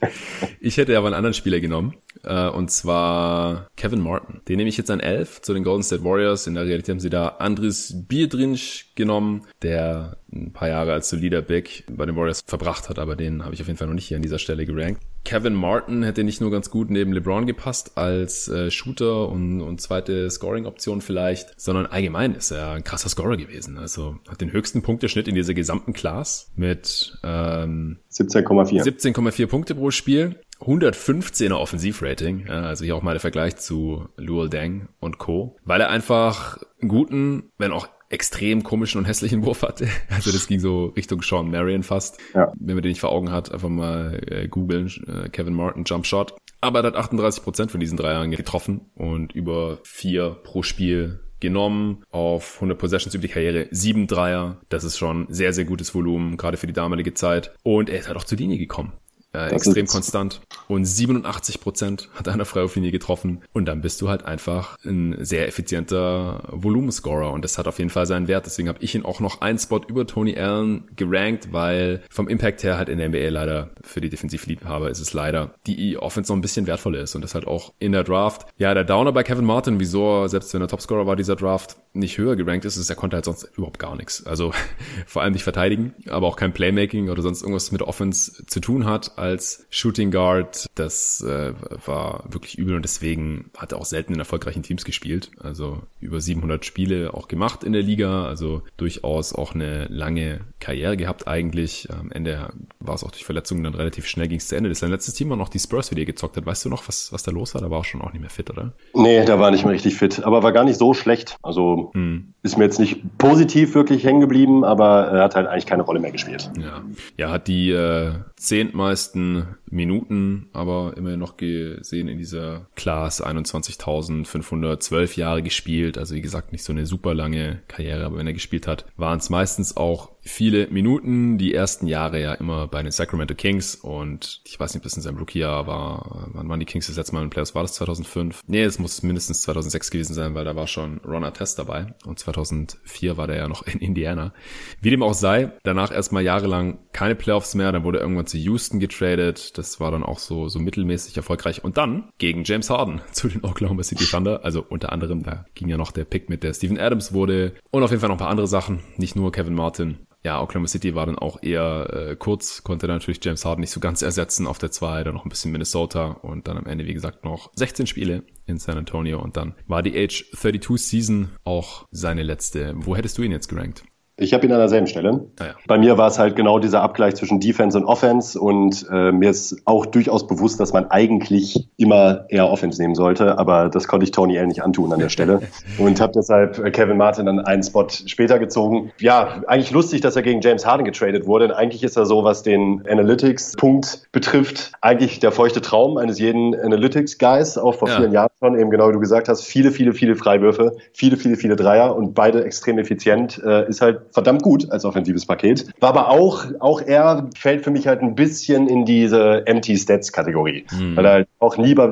Ich 0.60 0.78
hätte 0.78 0.98
aber 0.98 1.08
einen 1.08 1.16
anderen 1.16 1.34
Spieler 1.34 1.60
genommen. 1.60 1.96
Äh, 2.24 2.50
und 2.50 2.70
zwar 2.70 3.68
Kevin 3.76 3.91
Martin. 4.00 4.42
Den 4.48 4.58
nehme 4.58 4.70
ich 4.70 4.78
jetzt 4.78 4.90
an 4.90 5.00
11 5.02 5.42
zu 5.42 5.54
den 5.54 5.64
Golden 5.64 5.84
State 5.84 6.04
Warriors. 6.04 6.48
In 6.48 6.54
der 6.54 6.66
Realität 6.66 6.94
haben 6.94 7.00
sie 7.00 7.10
da 7.10 7.28
Andres 7.40 7.94
Biedrinsch 8.08 8.92
genommen, 8.96 9.42
der 9.62 10.18
ein 10.34 10.54
paar 10.54 10.70
Jahre 10.70 10.94
als 10.94 11.10
solider 11.10 11.42
Big 11.42 11.84
bei 11.90 12.06
den 12.06 12.16
Warriors 12.16 12.42
verbracht 12.46 12.88
hat, 12.90 13.00
aber 13.00 13.16
den 13.16 13.44
habe 13.44 13.54
ich 13.54 13.62
auf 13.62 13.68
jeden 13.68 13.78
Fall 13.78 13.88
noch 13.88 13.94
nicht 13.94 14.08
hier 14.08 14.18
an 14.18 14.24
dieser 14.24 14.40
Stelle 14.40 14.66
gerankt. 14.66 15.02
Kevin 15.24 15.54
Martin 15.54 16.04
hätte 16.04 16.24
nicht 16.24 16.42
nur 16.42 16.50
ganz 16.50 16.70
gut 16.72 16.90
neben 16.90 17.14
LeBron 17.14 17.46
gepasst 17.46 17.98
als 17.98 18.48
äh, 18.48 18.72
Shooter 18.72 19.30
und, 19.30 19.62
und 19.62 19.80
zweite 19.80 20.30
Scoring-Option 20.30 21.02
vielleicht, 21.02 21.60
sondern 21.60 21.86
allgemein 21.86 22.34
ist 22.34 22.52
er 22.52 22.72
ein 22.72 22.84
krasser 22.84 23.10
Scorer 23.10 23.38
gewesen. 23.38 23.78
Also 23.78 24.18
hat 24.28 24.42
den 24.42 24.52
höchsten 24.52 24.82
Punkteschnitt 24.82 25.28
in 25.28 25.36
dieser 25.36 25.54
gesamten 25.54 25.94
Class 25.94 26.52
mit 26.56 27.18
ähm, 27.24 28.00
17,4 28.12 28.84
17,4 28.84 29.48
Punkte 29.48 29.76
pro 29.76 29.92
Spiel 29.92 30.40
115er 30.62 31.54
Offensivrating, 31.54 32.50
also 32.50 32.86
hier 32.86 32.96
auch 32.96 33.02
mal 33.02 33.14
der 33.14 33.20
Vergleich 33.20 33.58
zu 33.58 34.08
Luol 34.18 34.50
Deng 34.50 34.88
und 35.00 35.18
Co., 35.18 35.58
weil 35.66 35.82
er 35.82 35.90
einfach 35.90 36.60
einen 36.80 36.90
guten, 36.90 37.52
wenn 37.58 37.72
auch 37.72 37.88
extrem 38.10 38.62
komischen 38.64 39.00
und 39.00 39.06
hässlichen 39.06 39.46
Wurf 39.46 39.64
hatte. 39.64 39.88
Also 40.10 40.32
das 40.32 40.48
ging 40.48 40.60
so 40.60 40.88
Richtung 40.88 41.22
Sean 41.22 41.50
Marion 41.50 41.84
fast. 41.84 42.20
Ja. 42.34 42.52
Wenn 42.60 42.76
man 42.76 42.84
den 42.84 42.90
nicht 42.90 43.00
vor 43.00 43.12
Augen 43.12 43.32
hat, 43.32 43.52
einfach 43.52 43.70
mal 43.70 44.22
äh, 44.28 44.48
googeln, 44.48 44.88
äh, 45.08 45.30
Kevin 45.30 45.54
Martin 45.54 45.86
Jump 45.86 46.06
Shot. 46.06 46.36
Aber 46.60 46.82
er 46.82 46.88
hat 46.88 46.96
38 46.96 47.44
Prozent 47.44 47.72
von 47.72 47.80
diesen 47.80 47.98
drei 47.98 48.12
Jahren 48.12 48.30
getroffen 48.30 48.82
und 48.96 49.32
über 49.34 49.80
vier 49.84 50.38
pro 50.44 50.62
Spiel 50.62 51.22
genommen 51.40 52.04
auf 52.12 52.56
100 52.56 52.78
Possessions 52.78 53.16
über 53.16 53.24
die 53.24 53.34
Karriere, 53.34 53.68
sieben 53.72 54.06
Dreier. 54.06 54.62
Das 54.70 54.84
ist 54.84 54.98
schon 54.98 55.26
sehr, 55.30 55.54
sehr 55.54 55.66
gutes 55.66 55.96
Volumen, 55.96 56.38
gerade 56.38 56.58
für 56.58 56.68
die 56.68 56.74
damalige 56.74 57.14
Zeit. 57.14 57.52
Und 57.64 57.90
er 57.90 58.00
ist 58.00 58.08
halt 58.08 58.18
auch 58.18 58.26
zur 58.26 58.38
Linie 58.38 58.58
gekommen. 58.58 58.94
Äh, 59.34 59.52
extrem 59.52 59.88
konstant. 59.88 60.42
Und 60.72 60.86
87 60.86 61.60
Prozent 61.60 62.08
hat 62.14 62.30
einer 62.30 62.46
Freiwurflinie 62.46 62.92
getroffen. 62.92 63.42
Und 63.52 63.66
dann 63.66 63.82
bist 63.82 64.02
du 64.02 64.08
halt 64.08 64.24
einfach 64.24 64.78
ein 64.86 65.18
sehr 65.20 65.46
effizienter 65.46 66.44
Volumenscorer. 66.50 67.34
Und 67.34 67.44
das 67.44 67.58
hat 67.58 67.68
auf 67.68 67.78
jeden 67.78 67.90
Fall 67.90 68.06
seinen 68.06 68.30
Wert. 68.30 68.46
Deswegen 68.46 68.70
habe 68.70 68.78
ich 68.82 68.96
ihn 68.96 69.04
auch 69.04 69.20
noch 69.20 69.42
einen 69.42 69.60
Spot 69.60 69.82
über 69.86 70.08
Tony 70.08 70.38
Allen 70.38 70.88
gerankt, 70.96 71.52
weil 71.52 72.02
vom 72.10 72.30
Impact 72.30 72.64
her 72.64 72.78
halt 72.78 72.88
in 72.88 73.00
der 73.00 73.10
NBA 73.10 73.28
leider 73.28 73.72
für 73.82 74.00
die 74.00 74.08
Defensivliebhaber 74.08 74.90
ist 74.90 75.02
es 75.02 75.12
leider 75.12 75.56
die 75.68 75.98
Offense 75.98 76.32
noch 76.32 76.38
ein 76.38 76.42
bisschen 76.42 76.68
wertvoller 76.68 77.02
ist. 77.02 77.16
Und 77.16 77.22
das 77.22 77.36
halt 77.36 77.48
auch 77.48 77.74
in 77.80 77.92
der 77.92 78.06
Draft. 78.06 78.48
Ja, 78.58 78.74
der 78.74 78.86
Downer 78.86 79.12
bei 79.12 79.24
Kevin 79.24 79.44
Martin, 79.44 79.78
wieso, 79.82 80.26
selbst 80.28 80.54
wenn 80.54 80.62
er 80.62 80.70
Topscorer 80.70 81.06
war 81.06 81.18
dieser 81.18 81.36
Draft, 81.36 81.76
nicht 81.94 82.18
höher 82.18 82.38
gerankt 82.38 82.64
ist, 82.64 82.78
ist, 82.78 82.90
er 82.90 82.96
konnte 82.96 83.18
halt 83.18 83.26
sonst 83.26 83.44
überhaupt 83.58 83.80
gar 83.80 83.98
nichts. 83.98 84.26
Also 84.26 84.54
vor 85.06 85.22
allem 85.22 85.34
nicht 85.34 85.44
verteidigen, 85.44 85.94
aber 86.08 86.28
auch 86.28 86.38
kein 86.38 86.54
Playmaking 86.54 87.10
oder 87.10 87.22
sonst 87.22 87.42
irgendwas 87.42 87.74
mit 87.74 87.82
Offense 87.82 88.46
zu 88.46 88.62
tun 88.62 88.86
hat 88.86 89.18
als 89.18 89.66
Shooting 89.70 90.12
Guard. 90.12 90.61
Das 90.76 91.22
äh, 91.22 91.54
war 91.86 92.24
wirklich 92.30 92.58
übel 92.58 92.76
und 92.76 92.84
deswegen 92.84 93.50
hat 93.58 93.72
er 93.72 93.80
auch 93.80 93.86
selten 93.86 94.14
in 94.14 94.20
erfolgreichen 94.20 94.64
Teams 94.64 94.86
gespielt. 94.86 95.32
Also 95.40 95.82
über 96.00 96.22
700 96.22 96.66
Spiele 96.66 97.14
auch 97.14 97.28
gemacht 97.28 97.64
in 97.64 97.74
der 97.74 97.84
Liga, 97.84 98.26
also 98.26 98.64
durchaus 98.78 99.34
auch 99.34 99.54
eine 99.54 99.86
lange 99.86 100.42
Karriere 100.60 100.98
gehabt 100.98 101.28
eigentlich. 101.28 101.88
Am 101.92 102.12
Ende 102.12 102.50
war 102.80 102.96
es 102.96 103.04
auch 103.04 103.12
durch 103.12 103.26
Verletzungen 103.26 103.64
dann 103.64 103.76
relativ 103.76 104.08
schnell 104.08 104.28
ging 104.28 104.38
es 104.38 104.48
zu 104.48 104.56
Ende. 104.56 104.70
Das 104.70 104.80
sein 104.80 104.92
letztes 104.92 105.14
Team 105.14 105.30
war 105.30 105.38
noch 105.38 105.50
die 105.50 105.60
Spurs, 105.60 105.92
wie 105.92 105.96
die 105.96 106.06
gezockt 106.06 106.38
hat. 106.38 106.46
Weißt 106.46 106.66
du 106.66 106.70
noch, 106.70 106.88
was, 106.88 107.12
was 107.14 107.24
da 107.24 107.32
los 107.32 107.54
war? 107.54 107.62
Da 107.62 107.70
war 107.70 107.80
auch 107.80 107.86
schon 107.86 108.02
auch 108.02 108.12
nicht 108.12 108.22
mehr 108.22 108.30
fit, 108.30 108.50
oder? 108.50 108.74
Nee, 108.94 109.26
da 109.26 109.40
war 109.40 109.52
nicht 109.52 109.64
mehr 109.64 109.74
richtig 109.74 109.96
fit, 109.96 110.24
aber 110.24 110.44
war 110.44 110.52
gar 110.52 110.64
nicht 110.64 110.78
so 110.78 110.94
schlecht. 110.94 111.38
Also 111.42 111.92
hm. 111.94 112.34
ist 112.44 112.58
mir 112.58 112.66
jetzt 112.66 112.80
nicht 112.80 113.18
positiv 113.18 113.76
wirklich 113.76 114.04
hängen 114.04 114.22
geblieben, 114.22 114.64
aber 114.64 115.08
er 115.08 115.24
hat 115.24 115.36
halt 115.36 115.48
eigentlich 115.48 115.66
keine 115.66 115.84
Rolle 115.84 116.00
mehr 116.00 116.12
gespielt. 116.12 116.50
Ja, 116.60 116.82
ja 117.18 117.32
hat 117.32 117.48
die 117.48 117.72
äh, 117.72 118.14
zehntmeisten 118.36 119.56
Minuten 119.70 120.50
aber 120.54 120.94
immerhin 120.98 121.20
noch 121.20 121.38
gesehen 121.38 122.08
in 122.08 122.18
dieser 122.18 122.68
Class 122.76 123.24
21.512 123.24 125.18
Jahre 125.18 125.44
gespielt. 125.44 125.98
Also 125.98 126.16
wie 126.16 126.22
gesagt, 126.22 126.52
nicht 126.52 126.64
so 126.64 126.74
eine 126.74 126.86
super 126.86 127.14
lange 127.14 127.62
Karriere, 127.68 128.06
aber 128.06 128.18
wenn 128.18 128.28
er 128.28 128.34
gespielt 128.34 128.68
hat, 128.68 128.86
waren 128.98 129.20
es 129.20 129.30
meistens 129.30 129.78
auch 129.78 130.12
viele 130.22 130.68
Minuten. 130.68 131.38
Die 131.38 131.54
ersten 131.54 131.88
Jahre 131.88 132.22
ja 132.22 132.34
immer 132.34 132.68
bei 132.68 132.82
den 132.84 132.92
Sacramento 132.92 133.36
Kings 133.36 133.76
und 133.76 134.42
ich 134.46 134.60
weiß 134.60 134.74
nicht, 134.74 134.84
bis 134.84 134.94
in 134.94 135.02
seinem 135.02 135.18
Rookie-Jahr 135.18 135.68
war, 135.68 136.30
wann 136.34 136.50
waren 136.50 136.60
die 136.60 136.66
Kings 136.66 136.88
das 136.88 136.98
letzte 136.98 137.14
Mal 137.14 137.22
in 137.22 137.28
den 137.28 137.32
Playoffs? 137.32 137.56
War 137.56 137.64
das 137.64 137.74
2005? 137.74 138.42
Nee, 138.48 138.64
es 138.64 138.80
muss 138.80 139.04
mindestens 139.04 139.42
2006 139.42 139.92
gewesen 139.92 140.14
sein, 140.14 140.36
weil 140.36 140.46
da 140.46 140.56
war 140.56 140.68
schon 140.68 141.00
Ron 141.00 141.24
Artest 141.24 141.60
dabei 141.60 141.94
und 142.06 142.20
2004 142.20 143.18
war 143.18 143.28
der 143.28 143.38
ja 143.38 143.48
noch 143.48 143.64
in 143.64 143.80
Indiana. 143.80 144.34
Wie 144.82 144.90
dem 144.90 145.04
auch 145.04 145.14
sei, 145.14 145.52
danach 145.64 145.92
erstmal 145.92 146.24
jahrelang 146.24 146.80
keine 146.94 147.16
Playoffs 147.16 147.56
mehr, 147.56 147.72
dann 147.72 147.84
wurde 147.84 148.00
irgendwann 148.00 148.28
zu 148.28 148.38
Houston 148.38 148.80
getradet. 148.80 149.58
Das 149.58 149.80
war 149.80 149.92
dann 149.92 150.04
auch 150.04 150.20
so, 150.20 150.50
so 150.50 150.60
mittelmäßig 150.60 151.18
erfolgreich. 151.18 151.64
Und 151.64 151.78
dann 151.78 152.10
gegen 152.18 152.44
James 152.44 152.70
Harden 152.70 153.02
zu 153.12 153.28
den 153.28 153.44
Oklahoma 153.44 153.84
City 153.84 154.06
Thunder. 154.06 154.44
Also 154.44 154.66
unter 154.68 154.92
anderem, 154.92 155.24
da 155.24 155.46
ging 155.56 155.70
ja 155.70 155.78
noch 155.78 155.92
der 155.92 156.06
Pick 156.06 156.30
mit 156.30 156.44
der 156.44 156.54
Steven 156.54 156.80
Adams 156.80 157.14
wurde. 157.14 157.54
Und 157.72 157.84
auf 157.84 157.92
jeden 157.92 158.02
Fall 158.02 158.10
noch 158.10 158.16
ein 158.16 158.20
paar 158.20 158.30
andere 158.30 158.48
Sachen. 158.48 158.80
Nicht 158.98 159.16
nur 159.16 159.32
Kevin 159.32 159.56
Martin. 159.56 159.98
Ja, 160.24 160.42
Oklahoma 160.42 160.68
City 160.68 160.94
war 160.94 161.08
dann 161.08 161.18
auch 161.18 161.42
eher 161.42 162.10
äh, 162.12 162.16
kurz, 162.16 162.64
konnte 162.64 162.88
natürlich 162.88 163.20
James 163.24 163.44
Harden 163.44 163.62
nicht 163.62 163.72
so 163.72 163.80
ganz 163.80 164.04
ersetzen 164.04 164.46
auf 164.46 164.60
der 164.60 164.72
2, 164.72 165.04
dann 165.04 165.16
noch 165.16 165.26
ein 165.26 165.30
bisschen 165.30 165.52
Minnesota 165.52 166.12
und 166.12 166.48
dann 166.48 166.58
am 166.58 166.68
Ende, 166.68 166.86
wie 166.86 166.94
gesagt, 166.94 167.24
noch 167.24 167.52
16 167.56 167.88
Spiele 167.88 168.24
in 168.46 168.60
San 168.60 168.78
Antonio 168.78 169.20
und 169.20 169.36
dann 169.36 169.56
war 169.68 169.82
die 169.82 169.98
Age 169.98 170.30
32 170.36 170.78
Season 170.78 171.30
auch 171.44 171.88
seine 171.92 172.22
letzte. 172.22 172.74
Wo 172.76 172.96
hättest 172.96 173.18
du 173.18 173.24
ihn 173.24 173.32
jetzt 173.32 173.48
gerankt? 173.48 173.84
Ich 174.22 174.36
habe 174.36 174.46
ihn 174.46 174.52
an 174.52 174.60
derselben 174.60 174.86
Stelle. 174.86 175.26
Ah, 175.40 175.46
ja. 175.46 175.54
Bei 175.66 175.80
mir 175.80 175.98
war 175.98 176.08
es 176.08 176.20
halt 176.20 176.36
genau 176.36 176.60
dieser 176.60 176.84
Abgleich 176.84 177.16
zwischen 177.16 177.40
Defense 177.40 177.76
und 177.76 177.86
Offense 177.86 178.40
und 178.40 178.86
äh, 178.92 179.12
mir 179.12 179.32
ist 179.32 179.60
auch 179.66 179.88
durchaus 179.88 180.28
bewusst, 180.28 180.60
dass 180.60 180.74
man 180.74 180.92
eigentlich 180.92 181.68
immer 181.78 182.26
eher 182.30 182.48
Offense 182.48 182.80
nehmen 182.80 182.94
sollte, 182.94 183.40
aber 183.40 183.70
das 183.70 183.88
konnte 183.88 184.04
ich 184.04 184.12
Tony 184.12 184.36
L 184.36 184.46
nicht 184.46 184.64
antun 184.64 184.94
an 184.94 185.00
der 185.00 185.10
Stelle 185.16 185.42
und 185.80 186.00
habe 186.00 186.14
deshalb 186.14 186.60
äh, 186.60 186.70
Kevin 186.70 186.98
Martin 186.98 187.26
dann 187.26 187.40
einen 187.40 187.64
Spot 187.64 187.88
später 187.90 188.38
gezogen. 188.38 188.92
Ja, 189.00 189.42
eigentlich 189.48 189.72
lustig, 189.72 190.02
dass 190.02 190.16
er 190.16 190.22
gegen 190.22 190.40
James 190.42 190.68
Harden 190.68 190.86
getradet 190.86 191.26
wurde, 191.26 191.48
denn 191.48 191.58
eigentlich 191.58 191.84
ist 191.84 191.98
er 191.98 192.06
so, 192.06 192.24
was 192.24 192.44
den 192.44 192.84
Analytics-Punkt 192.88 194.04
betrifft, 194.12 194.72
eigentlich 194.82 195.20
der 195.20 195.32
feuchte 195.32 195.62
Traum 195.62 195.98
eines 195.98 196.20
jeden 196.20 196.54
Analytics-Guys, 196.54 197.58
auch 197.58 197.74
vor 197.74 197.90
ja. 197.90 197.96
vielen 197.96 198.12
Jahren 198.12 198.30
schon, 198.38 198.60
eben 198.60 198.70
genau 198.70 198.90
wie 198.90 198.94
du 198.94 199.00
gesagt 199.00 199.30
hast, 199.30 199.42
viele, 199.42 199.72
viele, 199.72 199.94
viele 199.94 200.16
Freiwürfe, 200.16 200.74
viele, 200.94 201.18
viele, 201.18 201.38
viele 201.38 201.56
Dreier 201.56 201.96
und 201.96 202.14
beide 202.14 202.44
extrem 202.44 202.78
effizient, 202.78 203.42
äh, 203.44 203.68
ist 203.68 203.82
halt 203.82 204.11
verdammt 204.12 204.42
gut 204.42 204.72
als 204.72 204.86
offensives 204.86 205.26
Paket. 205.26 205.68
War 205.80 205.90
aber 205.90 206.10
auch, 206.10 206.46
auch 206.60 206.82
er 206.82 207.30
fällt 207.36 207.64
für 207.64 207.72
mich 207.72 207.88
halt 207.88 208.02
ein 208.02 208.16
bisschen 208.16 208.68
in 208.68 208.86
diese 208.86 209.46
Empty 209.48 209.78
Stats 209.78 210.12
Kategorie, 210.12 210.66
mhm. 210.72 210.96
weil 210.96 211.06
er 211.06 211.12
halt 211.12 211.28
auch 211.40 211.58
nie 211.58 211.74
bei, 211.74 211.90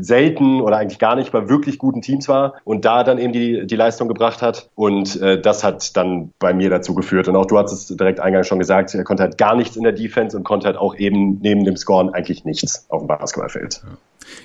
selten 0.00 0.60
oder 0.60 0.76
eigentlich 0.76 0.98
gar 0.98 1.16
nicht 1.16 1.32
bei 1.32 1.48
wirklich 1.48 1.78
guten 1.78 2.02
Teams 2.02 2.28
war 2.28 2.54
und 2.64 2.84
da 2.84 3.04
dann 3.04 3.18
eben 3.18 3.32
die, 3.32 3.66
die 3.66 3.76
Leistung 3.76 4.08
gebracht 4.08 4.42
hat 4.42 4.68
und 4.74 5.20
äh, 5.20 5.40
das 5.40 5.64
hat 5.64 5.96
dann 5.96 6.32
bei 6.38 6.52
mir 6.52 6.70
dazu 6.70 6.94
geführt 6.94 7.28
und 7.28 7.36
auch 7.36 7.46
du 7.46 7.58
hast 7.58 7.72
es 7.72 7.86
direkt 7.86 8.20
eingangs 8.20 8.46
schon 8.46 8.58
gesagt, 8.58 8.94
er 8.94 9.04
konnte 9.04 9.22
halt 9.22 9.38
gar 9.38 9.56
nichts 9.56 9.76
in 9.76 9.82
der 9.82 9.92
Defense 9.92 10.36
und 10.36 10.44
konnte 10.44 10.66
halt 10.66 10.76
auch 10.76 10.96
eben 10.96 11.38
neben 11.40 11.64
dem 11.64 11.76
Scoren 11.76 12.10
eigentlich 12.10 12.44
nichts 12.44 12.86
auf 12.88 13.02
dem 13.02 13.08
Basketballfeld. 13.08 13.82
Ja. 13.84 13.90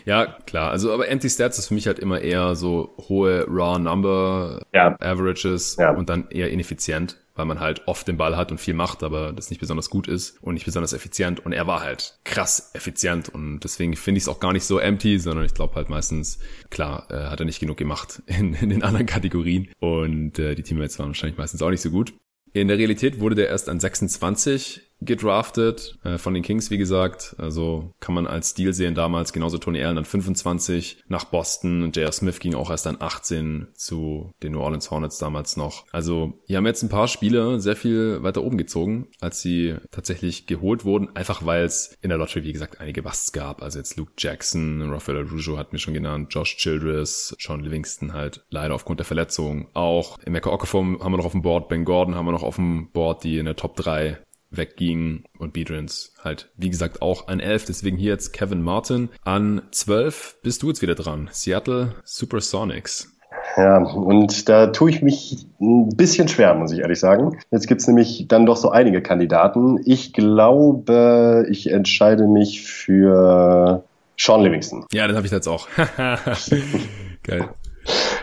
Ja, 0.06 0.38
klar. 0.46 0.72
Also, 0.72 0.94
aber 0.94 1.08
Empty 1.08 1.30
Stats 1.30 1.58
ist 1.58 1.68
für 1.68 1.74
mich 1.74 1.88
halt 1.88 2.00
immer 2.00 2.22
eher 2.22 2.56
so 2.56 2.96
hohe 3.10 3.46
Raw 3.48 3.80
Number 3.80 4.62
ja. 4.74 4.96
Averages 5.00 5.78
ja. 5.78 5.92
und 5.92 6.10
dann 6.10 6.30
eher 6.30 6.50
ineffizient, 6.50 7.18
weil 7.36 7.46
man 7.46 7.60
halt 7.60 7.88
oft 7.88 8.08
den 8.08 8.18
Ball 8.18 8.38
hat 8.38 8.52
und 8.52 8.60
viel 8.60 8.74
macht, 8.74 9.04
aber 9.04 9.34
das 9.34 9.50
nicht 9.50 9.60
besonders 9.60 9.90
gut 9.90 10.08
ist 10.08 10.42
und 10.42 10.54
nicht 10.54 10.66
besonders 10.66 10.94
effizient. 10.94 11.46
Und 11.46 11.54
er 11.54 11.68
war 11.68 11.82
halt 11.82 12.20
krass 12.24 12.72
effizient 12.74 13.30
und 13.30 13.60
deswegen 13.62 13.96
finde 13.96 14.18
ich 14.18 14.24
es 14.24 14.28
auch 14.28 14.40
gar 14.40 14.54
nicht 14.54 14.66
so 14.66 14.80
empty, 14.80 15.20
sondern 15.20 15.46
ich 15.46 15.54
glaube 15.54 15.76
halt 15.76 15.90
meistens, 15.90 16.40
klar, 16.70 17.08
äh, 17.10 17.30
hat 17.30 17.40
er 17.40 17.46
nicht 17.46 17.60
genug 17.60 17.78
gemacht 17.78 18.22
in, 18.28 18.54
in 18.54 18.70
den 18.70 18.84
anderen 18.84 19.06
Kategorien 19.06 19.70
und 19.80 20.40
äh, 20.40 20.56
die 20.56 20.64
Teammates 20.64 21.00
waren 21.00 21.08
wahrscheinlich 21.08 21.38
meistens 21.38 21.62
auch 21.62 21.70
nicht 21.70 21.82
so 21.82 21.92
gut. 21.92 22.14
In 22.54 22.70
der 22.70 22.78
Realität 22.78 23.20
wurde 23.20 23.36
der 23.36 23.50
erst 23.50 23.68
an 23.68 23.82
26 23.82 24.85
gedraftet 25.02 25.98
äh, 26.04 26.18
von 26.18 26.34
den 26.34 26.44
Kings, 26.44 26.72
wie 26.72 26.78
gesagt. 26.78 27.36
Also 27.38 27.94
kann 28.00 28.16
man 28.16 28.28
als 28.28 28.54
Deal 28.54 28.74
sehen 28.74 28.96
damals. 28.96 29.34
Genauso 29.34 29.58
Tony 29.58 29.84
Allen 29.84 29.98
an 29.98 30.06
25 30.06 31.04
nach 31.08 31.26
Boston 31.26 31.84
und 31.84 31.96
J.R. 31.96 32.12
Smith 32.12 32.40
ging 32.40 32.56
auch 32.56 32.70
erst 32.70 32.88
an 32.88 32.98
18 33.00 33.68
zu 33.74 34.32
den 34.42 34.54
New 34.54 34.62
Orleans 34.62 34.92
Hornets 34.92 35.18
damals 35.18 35.58
noch. 35.58 35.86
Also 35.92 36.40
hier 36.46 36.58
haben 36.58 36.66
jetzt 36.66 36.84
ein 36.84 36.90
paar 36.90 37.08
Spieler 37.08 37.60
sehr 37.60 37.76
viel 37.76 38.24
weiter 38.24 38.44
oben 38.44 38.58
gezogen, 38.58 39.08
als 39.20 39.42
sie 39.42 39.76
tatsächlich 39.92 40.48
geholt 40.48 40.86
wurden. 40.86 41.16
Einfach 41.16 41.46
weil 41.46 41.64
es 41.64 41.96
in 42.02 42.10
der 42.10 42.18
Lottery, 42.18 42.44
wie 42.44 42.54
gesagt, 42.54 42.80
einige 42.80 43.04
Busts 43.04 43.32
gab. 43.32 43.62
Also 43.62 43.80
jetzt 43.80 43.98
Luke 43.98 44.14
Jackson, 44.18 44.82
Rafael 44.90 45.20
Arujo 45.20 45.58
hat 45.58 45.74
mir 45.74 45.80
schon 45.80 45.94
genannt, 45.94 46.34
Josh 46.34 46.58
Childress, 46.58 47.36
Sean 47.40 47.62
Livingston 47.62 48.14
halt 48.14 48.46
leider 48.50 48.74
aufgrund 48.74 49.00
der 49.00 49.06
Verletzung. 49.06 49.68
Auch 49.74 50.18
Mecca 50.26 50.50
Okafor 50.50 50.84
haben 50.84 51.12
wir 51.12 51.18
noch 51.18 51.26
auf 51.26 51.32
dem 51.32 51.42
Board, 51.42 51.70
Ben 51.70 51.86
Gordon 51.86 52.16
haben 52.16 52.26
wir 52.26 52.32
noch 52.32 52.44
auf 52.44 52.56
dem 52.56 52.92
Board, 52.92 53.24
die 53.24 53.38
in 53.38 53.46
der 53.46 53.56
Top 53.56 53.76
3 53.76 54.20
wegging 54.52 55.24
und 55.38 55.54
Beatrins 55.54 56.14
halt, 56.24 56.50
wie 56.58 56.70
gesagt, 56.70 57.02
auch 57.02 57.28
an 57.28 57.40
11. 57.40 57.66
Deswegen 57.66 57.98
hier 57.98 58.12
jetzt 58.12 58.34
Kevin 58.34 58.62
Martin. 58.62 59.10
An 59.24 59.62
12 59.72 60.38
bist 60.44 60.64
du 60.64 60.70
jetzt 60.70 60.82
wieder 60.82 60.96
dran. 60.96 61.30
Seattle 61.32 61.96
Supersonics. 62.04 63.12
Ja, 63.58 63.78
und 63.78 64.50
da 64.50 64.68
tue 64.68 64.90
ich 64.90 65.02
mich 65.02 65.48
ein 65.62 65.90
bisschen 65.96 66.28
schwer, 66.28 66.56
muss 66.56 66.72
ich 66.72 66.80
ehrlich 66.80 67.00
sagen. 67.00 67.38
Jetzt 67.52 67.68
gibt's 67.68 67.88
nämlich 67.88 68.28
dann 68.28 68.46
doch 68.46 68.58
so 68.58 68.70
einige 68.70 69.02
Kandidaten. 69.02 69.80
Ich 69.86 70.14
glaube, 70.14 71.46
ich 71.50 71.72
entscheide 71.72 72.28
mich 72.28 72.64
für 72.64 73.84
Sean 74.18 74.42
Livingston. 74.44 74.86
Ja, 74.92 75.08
den 75.08 75.16
habe 75.16 75.26
ich 75.26 75.32
jetzt 75.32 75.48
auch. 75.48 75.68
Geil. 77.24 77.50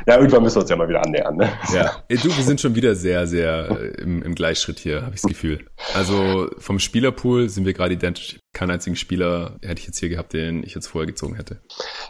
Ja, 0.06 0.16
irgendwann 0.18 0.42
müssen 0.42 0.56
wir 0.56 0.62
uns 0.62 0.70
ja 0.70 0.76
mal 0.76 0.88
wieder 0.88 1.04
annähern. 1.04 1.36
Ne? 1.36 1.48
Ja, 1.72 2.02
du, 2.08 2.24
wir 2.24 2.44
sind 2.44 2.60
schon 2.60 2.74
wieder 2.74 2.94
sehr, 2.94 3.26
sehr 3.26 3.70
äh, 3.70 4.02
im, 4.02 4.22
im 4.22 4.34
Gleichschritt 4.34 4.78
hier, 4.78 5.02
habe 5.02 5.14
ich 5.14 5.20
das 5.20 5.28
Gefühl. 5.30 5.64
Also 5.94 6.48
vom 6.58 6.78
Spielerpool 6.78 7.48
sind 7.48 7.64
wir 7.64 7.72
gerade 7.72 7.94
identisch 7.94 8.38
keinen 8.52 8.72
einzigen 8.72 8.96
Spieler 8.96 9.52
hätte 9.62 9.80
ich 9.80 9.86
jetzt 9.86 9.98
hier 9.98 10.10
gehabt, 10.10 10.34
den 10.34 10.62
ich 10.62 10.74
jetzt 10.74 10.86
vorher 10.86 11.06
gezogen 11.06 11.36
hätte. 11.36 11.56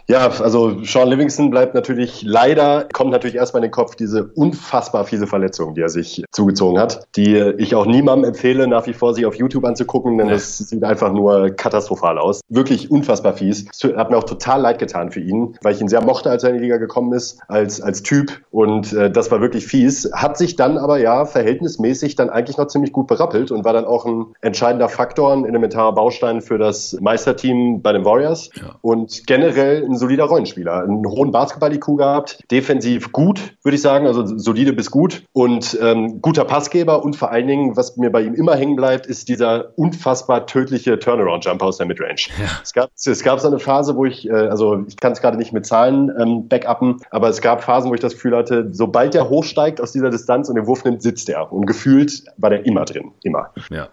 Ja, 0.07 0.27
also 0.27 0.83
Sean 0.83 1.07
Livingston 1.07 1.49
bleibt 1.49 1.73
natürlich 1.73 2.21
leider, 2.23 2.87
kommt 2.91 3.11
natürlich 3.11 3.35
erstmal 3.35 3.63
in 3.63 3.69
den 3.69 3.71
Kopf 3.71 3.95
diese 3.95 4.25
unfassbar 4.25 5.05
fiese 5.05 5.25
Verletzung, 5.25 5.73
die 5.73 5.81
er 5.81 5.89
sich 5.89 6.23
zugezogen 6.31 6.79
hat, 6.79 7.07
die 7.15 7.37
ich 7.57 7.75
auch 7.75 7.85
niemandem 7.85 8.29
empfehle, 8.29 8.67
nach 8.67 8.85
wie 8.87 8.93
vor 8.93 9.13
sich 9.13 9.25
auf 9.25 9.35
YouTube 9.35 9.63
anzugucken, 9.63 10.17
denn 10.17 10.27
ja. 10.27 10.33
das 10.33 10.57
sieht 10.57 10.83
einfach 10.83 11.13
nur 11.13 11.51
katastrophal 11.51 12.17
aus. 12.17 12.41
Wirklich 12.49 12.91
unfassbar 12.91 13.33
fies. 13.33 13.65
Es 13.71 13.83
hat 13.95 14.09
mir 14.09 14.17
auch 14.17 14.25
total 14.25 14.61
leid 14.61 14.79
getan 14.79 15.11
für 15.11 15.21
ihn, 15.21 15.57
weil 15.61 15.73
ich 15.73 15.79
ihn 15.79 15.87
sehr 15.87 16.03
mochte, 16.03 16.29
als 16.29 16.43
er 16.43 16.49
in 16.49 16.57
die 16.57 16.63
Liga 16.63 16.77
gekommen 16.77 17.13
ist, 17.13 17.39
als, 17.47 17.79
als 17.79 18.03
Typ 18.03 18.41
und 18.51 18.91
äh, 18.91 19.09
das 19.09 19.31
war 19.31 19.39
wirklich 19.39 19.65
fies. 19.65 20.11
Hat 20.13 20.37
sich 20.37 20.57
dann 20.57 20.77
aber 20.77 20.97
ja 20.97 21.25
verhältnismäßig 21.25 22.15
dann 22.15 22.29
eigentlich 22.29 22.57
noch 22.57 22.67
ziemlich 22.67 22.91
gut 22.91 23.07
berappelt 23.07 23.51
und 23.51 23.63
war 23.63 23.73
dann 23.73 23.85
auch 23.85 24.05
ein 24.05 24.25
entscheidender 24.41 24.89
Faktor, 24.89 25.31
ein 25.31 25.45
elementarer 25.45 25.93
Baustein 25.93 26.32
sein 26.33 26.41
für 26.41 26.57
das 26.57 26.97
Meisterteam 26.99 27.81
bei 27.81 27.93
den 27.93 28.05
Warriors 28.05 28.49
ja. 28.55 28.75
und 28.81 29.25
generell 29.27 29.83
ein 29.85 29.97
solider 29.97 30.25
Rollenspieler. 30.25 30.83
Einen 30.83 31.05
hohen 31.05 31.31
Basketball-IQ 31.31 31.97
gehabt, 31.97 32.39
defensiv 32.51 33.11
gut, 33.11 33.55
würde 33.63 33.75
ich 33.75 33.81
sagen, 33.81 34.07
also 34.07 34.25
solide 34.37 34.73
bis 34.73 34.91
gut 34.91 35.23
und 35.33 35.77
ähm, 35.81 36.21
guter 36.21 36.45
Passgeber 36.45 37.03
und 37.03 37.15
vor 37.15 37.31
allen 37.31 37.47
Dingen, 37.47 37.77
was 37.77 37.97
mir 37.97 38.11
bei 38.11 38.21
ihm 38.21 38.33
immer 38.33 38.55
hängen 38.55 38.75
bleibt, 38.75 39.05
ist 39.05 39.29
dieser 39.29 39.77
unfassbar 39.77 40.45
tödliche 40.45 40.99
Turnaround-Jump 40.99 41.61
aus 41.61 41.77
der 41.77 41.87
Midrange. 41.87 42.27
Ja. 42.39 42.45
Es, 42.61 42.73
gab, 42.73 42.89
es 42.95 43.23
gab 43.23 43.39
so 43.39 43.47
eine 43.47 43.59
Phase, 43.59 43.95
wo 43.95 44.05
ich, 44.05 44.27
äh, 44.27 44.33
also 44.33 44.83
ich 44.87 44.97
kann 44.97 45.11
es 45.11 45.21
gerade 45.21 45.37
nicht 45.37 45.53
mit 45.53 45.65
Zahlen 45.65 46.11
ähm, 46.19 46.47
backuppen, 46.47 46.97
aber 47.11 47.29
es 47.29 47.41
gab 47.41 47.63
Phasen, 47.63 47.89
wo 47.89 47.95
ich 47.95 48.01
das 48.01 48.13
Gefühl 48.13 48.35
hatte, 48.35 48.69
sobald 48.71 49.13
der 49.13 49.29
hochsteigt 49.29 49.81
aus 49.81 49.91
dieser 49.91 50.09
Distanz 50.09 50.49
und 50.49 50.55
den 50.55 50.67
Wurf 50.67 50.83
nimmt, 50.83 51.01
sitzt 51.01 51.29
er. 51.29 51.51
Und 51.51 51.65
gefühlt 51.65 52.23
war 52.37 52.49
der 52.49 52.65
immer 52.65 52.85
drin, 52.85 53.11
immer. 53.23 53.49
Ja. 53.69 53.89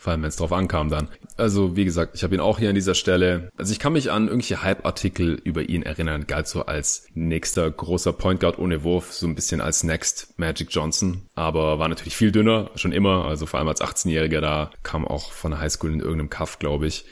Vor 0.00 0.12
allem, 0.12 0.22
wenn 0.22 0.28
es 0.28 0.36
drauf 0.36 0.52
ankam 0.52 0.90
dann. 0.90 1.08
Also, 1.36 1.74
wie 1.74 1.84
gesagt, 1.84 2.14
ich 2.14 2.22
habe 2.22 2.32
ihn 2.34 2.40
auch 2.40 2.60
hier 2.60 2.68
an 2.68 2.76
dieser 2.76 2.94
Stelle. 2.94 3.50
Also 3.56 3.72
ich 3.72 3.80
kann 3.80 3.92
mich 3.92 4.12
an 4.12 4.28
irgendwelche 4.28 4.62
Hype-Artikel 4.62 5.40
über 5.42 5.68
ihn 5.68 5.82
erinnern. 5.82 6.28
Galt 6.28 6.46
so 6.46 6.64
als 6.64 7.08
nächster 7.14 7.68
großer 7.68 8.12
Point 8.12 8.38
Guard 8.38 8.60
ohne 8.60 8.84
Wurf, 8.84 9.12
so 9.12 9.26
ein 9.26 9.34
bisschen 9.34 9.60
als 9.60 9.82
Next 9.82 10.38
Magic 10.38 10.68
Johnson. 10.70 11.22
Aber 11.34 11.80
war 11.80 11.88
natürlich 11.88 12.16
viel 12.16 12.30
dünner, 12.30 12.70
schon 12.76 12.92
immer. 12.92 13.24
Also 13.24 13.46
vor 13.46 13.58
allem 13.58 13.68
als 13.68 13.80
18-Jähriger 13.80 14.40
da, 14.40 14.70
kam 14.84 15.06
auch 15.06 15.32
von 15.32 15.50
der 15.50 15.60
Highschool 15.60 15.92
in 15.92 16.00
irgendeinem 16.00 16.30
Kaff, 16.30 16.60
glaube 16.60 16.86
ich. 16.86 17.04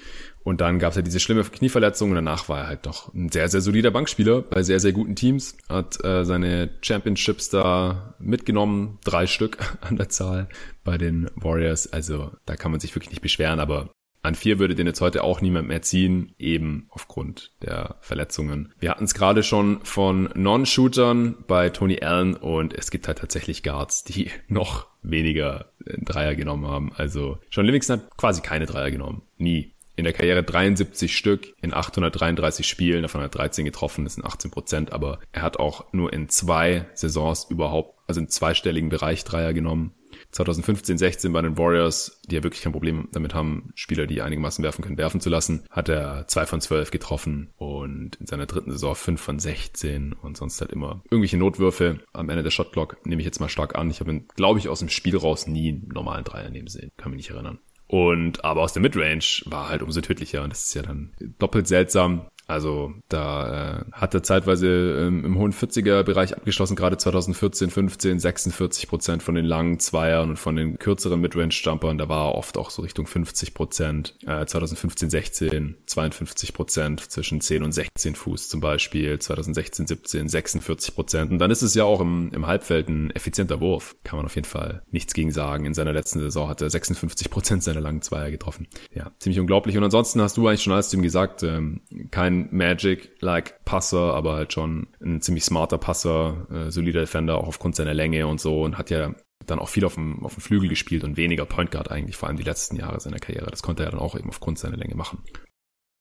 Und 0.47 0.61
dann 0.61 0.79
gab 0.79 0.91
es 0.91 0.97
ja 0.97 1.03
diese 1.03 1.19
schlimme 1.19 1.43
Knieverletzung 1.43 2.11
und 2.11 2.15
danach 2.15 2.49
war 2.49 2.61
er 2.61 2.67
halt 2.69 2.87
doch 2.87 3.13
ein 3.13 3.31
sehr, 3.33 3.49
sehr 3.49 3.61
solider 3.61 3.91
Bankspieler 3.91 4.43
bei 4.43 4.63
sehr, 4.63 4.79
sehr 4.79 4.93
guten 4.93 5.17
Teams. 5.17 5.57
Hat 5.69 6.03
äh, 6.05 6.25
seine 6.25 6.71
Championships 6.83 7.51
da 7.51 8.15
mitgenommen, 8.21 9.01
drei 9.03 9.27
Stück 9.27 9.59
an 9.81 9.97
der 9.97 10.09
Zahl 10.09 10.49
bei 10.85 10.99
den 10.99 11.29
Warriors. 11.35 11.93
Also 11.93 12.31
da 12.45 12.55
kann 12.55 12.71
man 12.71 12.79
sich 12.79 12.95
wirklich 12.95 13.11
nicht 13.11 13.23
beschweren, 13.23 13.59
aber 13.59 13.91
an 14.23 14.37
vier 14.37 14.61
würde 14.61 14.77
den 14.77 14.87
jetzt 14.87 15.01
heute 15.01 15.25
auch 15.25 15.41
niemand 15.41 15.67
mehr 15.67 15.83
ziehen, 15.83 16.33
eben 16.39 16.87
aufgrund 16.91 17.51
der 17.63 17.97
Verletzungen. 18.01 18.73
Wir 18.79 18.91
hatten 18.91 19.05
es 19.05 19.15
gerade 19.15 19.43
schon 19.43 19.81
von 19.85 20.31
Non-Shootern 20.37 21.45
bei 21.49 21.71
Tony 21.71 22.03
Allen 22.03 22.35
und 22.35 22.73
es 22.73 22.93
gibt 22.93 23.09
halt 23.09 23.19
tatsächlich 23.19 23.65
Guards, 23.65 24.05
die 24.05 24.31
noch 24.47 24.87
weniger 25.03 25.73
Dreier 25.85 26.37
genommen 26.37 26.67
haben. 26.67 26.93
Also 26.95 27.39
John 27.51 27.67
Livingston 27.67 28.01
hat 28.01 28.17
quasi 28.17 28.43
keine 28.43 28.67
Dreier 28.67 28.93
genommen. 28.93 29.23
Nie 29.39 29.73
in 29.97 30.05
der 30.05 30.13
Karriere 30.13 30.43
73 30.43 31.17
Stück 31.17 31.55
in 31.63 31.75
833 31.75 32.69
Spielen, 32.69 33.03
davon 33.03 33.23
hat 33.23 33.35
er 33.35 33.39
13 33.39 33.65
getroffen, 33.65 34.05
das 34.05 34.15
sind 34.15 34.25
18 34.25 34.51
Prozent, 34.51 34.93
aber 34.93 35.19
er 35.33 35.43
hat 35.43 35.59
auch 35.59 35.93
nur 35.93 36.13
in 36.13 36.29
zwei 36.29 36.87
Saisons 36.95 37.47
überhaupt, 37.49 37.99
also 38.07 38.21
im 38.21 38.29
zweistelligen 38.29 38.91
Bereich 38.91 39.25
Dreier 39.25 39.53
genommen. 39.53 39.93
2015, 40.31 40.99
16 40.99 41.33
bei 41.33 41.43
den 41.43 41.59
Warriors, 41.59 42.21
die 42.27 42.37
ja 42.37 42.43
wirklich 42.43 42.63
kein 42.63 42.73
Problem 42.73 43.09
damit 43.13 43.35
haben, 43.35 43.71
Spieler, 43.75 44.07
die 44.07 44.23
einigermaßen 44.23 44.63
werfen 44.65 44.83
können, 44.83 44.99
werfen 44.99 45.21
zu 45.21 45.31
lassen, 45.31 45.65
hat 45.71 45.89
er 45.89 46.27
zwei 46.29 46.47
von 46.47 46.61
zwölf 46.61 46.91
getroffen 46.91 47.53
und 47.57 48.17
in 48.17 48.27
seiner 48.27 48.47
dritten 48.47 48.71
Saison 48.71 48.95
fünf 48.95 49.21
von 49.21 49.39
16 49.39 50.13
und 50.15 50.37
sonst 50.37 50.61
halt 50.61 50.73
immer 50.73 51.03
irgendwelche 51.11 51.37
Notwürfe 51.37 52.01
am 52.13 52.29
Ende 52.29 52.43
der 52.43 52.51
Shotclock, 52.51 53.05
nehme 53.07 53.21
ich 53.21 53.27
jetzt 53.27 53.41
mal 53.41 53.49
stark 53.49 53.77
an. 53.77 53.91
Ich 53.91 54.01
habe 54.01 54.11
ihn, 54.11 54.29
glaube 54.37 54.59
ich, 54.59 54.69
aus 54.69 54.81
dem 54.81 54.89
Spiel 54.89 55.17
raus 55.17 55.47
nie 55.47 55.71
einen 55.71 55.89
normalen 55.93 56.25
Dreier 56.25 56.51
nehmen 56.51 56.69
sehen, 56.69 56.93
kann 56.97 57.13
mich 57.13 57.19
nicht 57.19 57.31
erinnern. 57.31 57.59
Und 57.89 58.45
aber 58.45 58.63
aus 58.63 58.73
der 58.73 58.83
Midrange 58.83 59.43
war 59.47 59.69
halt 59.69 59.83
umso 59.83 60.01
tödlicher. 60.01 60.43
Und 60.43 60.51
das 60.51 60.65
ist 60.65 60.75
ja 60.75 60.83
dann 60.83 61.13
doppelt 61.39 61.69
seltsam. 61.69 62.27
Also 62.47 62.95
da 63.09 63.81
äh, 63.81 63.85
hat 63.93 64.15
er 64.15 64.23
zeitweise 64.23 64.69
ähm, 64.69 65.25
im 65.25 65.39
hohen 65.39 65.53
40er 65.53 66.05
Bereich 66.05 66.37
abgeschlossen, 66.37 66.77
gerade 66.77 66.97
2014, 66.97 67.71
15, 67.71 68.21
46 68.21 68.89
Prozent 68.89 69.23
von 69.23 69.35
den 69.35 69.45
langen 69.45 69.81
Zweiern 69.81 70.31
und 70.31 70.39
von 70.39 70.55
den 70.55 70.79
kürzeren 70.79 71.21
Midrange 71.21 71.55
Jumpern, 71.55 71.99
da 71.99 72.09
war 72.09 72.29
er 72.29 72.35
oft 72.37 72.57
auch 72.57 72.71
so 72.71 72.83
Richtung 72.83 73.07
50 73.07 73.55
Prozent. 73.55 74.15
Äh, 74.27 74.47
2015, 74.47 75.11
16 75.11 75.77
52 75.87 76.55
Prozent 76.55 77.11
zwischen 77.11 77.41
10 77.41 77.65
und 77.65 77.73
16 77.73 78.15
Fuß 78.15 78.49
zum 78.49 78.61
Beispiel, 78.61 79.19
2016, 79.19 79.87
17 79.87 80.29
46 80.29 80.95
Prozent. 80.95 81.33
Und 81.33 81.39
dann 81.39 81.51
ist 81.51 81.63
es 81.63 81.75
ja 81.75 81.85
auch 81.85 82.01
im, 82.01 82.31
im 82.33 82.47
Halbfeld 82.47 82.89
ein 82.89 83.11
effizienter 83.11 83.61
Wurf, 83.61 83.97
kann 84.05 84.19
man 84.19 84.27
auf 84.27 84.35
jeden 84.37 84.47
Fall 84.47 84.83
nichts 84.91 85.15
gegen 85.15 85.33
sagen. 85.33 85.65
In 85.65 85.75
seiner 85.75 85.93
letzten 85.93 86.21
Saison 86.21 86.49
hat 86.49 86.61
er 86.61 86.71
56 86.71 87.31
Prozent 87.31 87.63
seiner 87.65 87.81
langen 87.81 88.03
Zweier 88.03 88.31
getroffen. 88.31 88.69
Ja, 88.95 89.11
ziemlich 89.19 89.41
unglaublich. 89.41 89.77
Und 89.77 89.85
ansonsten 89.85 90.21
hast 90.21 90.37
du 90.37 90.47
eigentlich 90.47 90.63
schon 90.63 90.73
alles 90.73 90.91
zu 90.91 90.97
ihm 90.97 91.03
gesagt, 91.03 91.43
ähm, 91.43 91.81
kein 92.11 92.36
Magic-like 92.51 93.65
Passer, 93.65 94.15
aber 94.15 94.35
halt 94.35 94.53
schon 94.53 94.89
ein 95.03 95.21
ziemlich 95.21 95.45
smarter 95.45 95.79
Passer, 95.79 96.47
äh, 96.51 96.71
solider 96.71 97.01
Defender, 97.01 97.39
auch 97.39 97.49
aufgrund 97.49 97.77
seiner 97.77 97.95
Länge 97.95 98.27
und 98.27 98.41
so 98.41 98.63
und 98.63 98.79
hat 98.79 98.91
ja 98.91 99.15
dann 99.47 99.59
auch 99.59 99.69
viel 99.69 99.85
auf 99.85 99.95
dem, 99.95 100.25
auf 100.25 100.35
dem 100.35 100.41
Flügel 100.41 100.69
gespielt 100.69 101.05
und 101.05 101.17
weniger 101.17 101.47
Point 101.47 101.71
Guard 101.71 101.91
eigentlich, 101.91 102.17
vor 102.17 102.29
allem 102.29 102.37
die 102.37 102.43
letzten 102.43 102.77
Jahre 102.77 103.01
seiner 103.01 103.19
Karriere. 103.19 103.51
Das 103.51 103.63
konnte 103.63 103.85
er 103.85 103.91
dann 103.91 104.01
auch 104.01 104.17
eben 104.17 104.29
aufgrund 104.29 104.59
seiner 104.59 104.77
Länge 104.77 104.95
machen. 104.95 105.23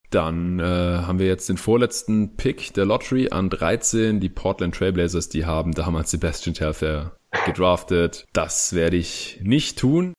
Dann 0.10 0.60
äh, 0.60 0.64
haben 0.64 1.20
wir 1.20 1.28
jetzt 1.28 1.50
den 1.50 1.58
vorletzten 1.58 2.36
Pick 2.38 2.74
der 2.74 2.86
Lottery 2.86 3.30
an 3.32 3.50
13, 3.50 4.20
die 4.20 4.30
Portland 4.30 4.76
Trailblazers, 4.76 5.30
die 5.30 5.46
haben 5.46 5.74
damals 5.74 6.12
Sebastian 6.12 6.54
Telfair 6.54 7.18
gedraftet. 7.46 8.26
Das 8.34 8.74
werde 8.74 8.98
ich 8.98 9.40
nicht 9.42 9.78
tun. 9.78 10.14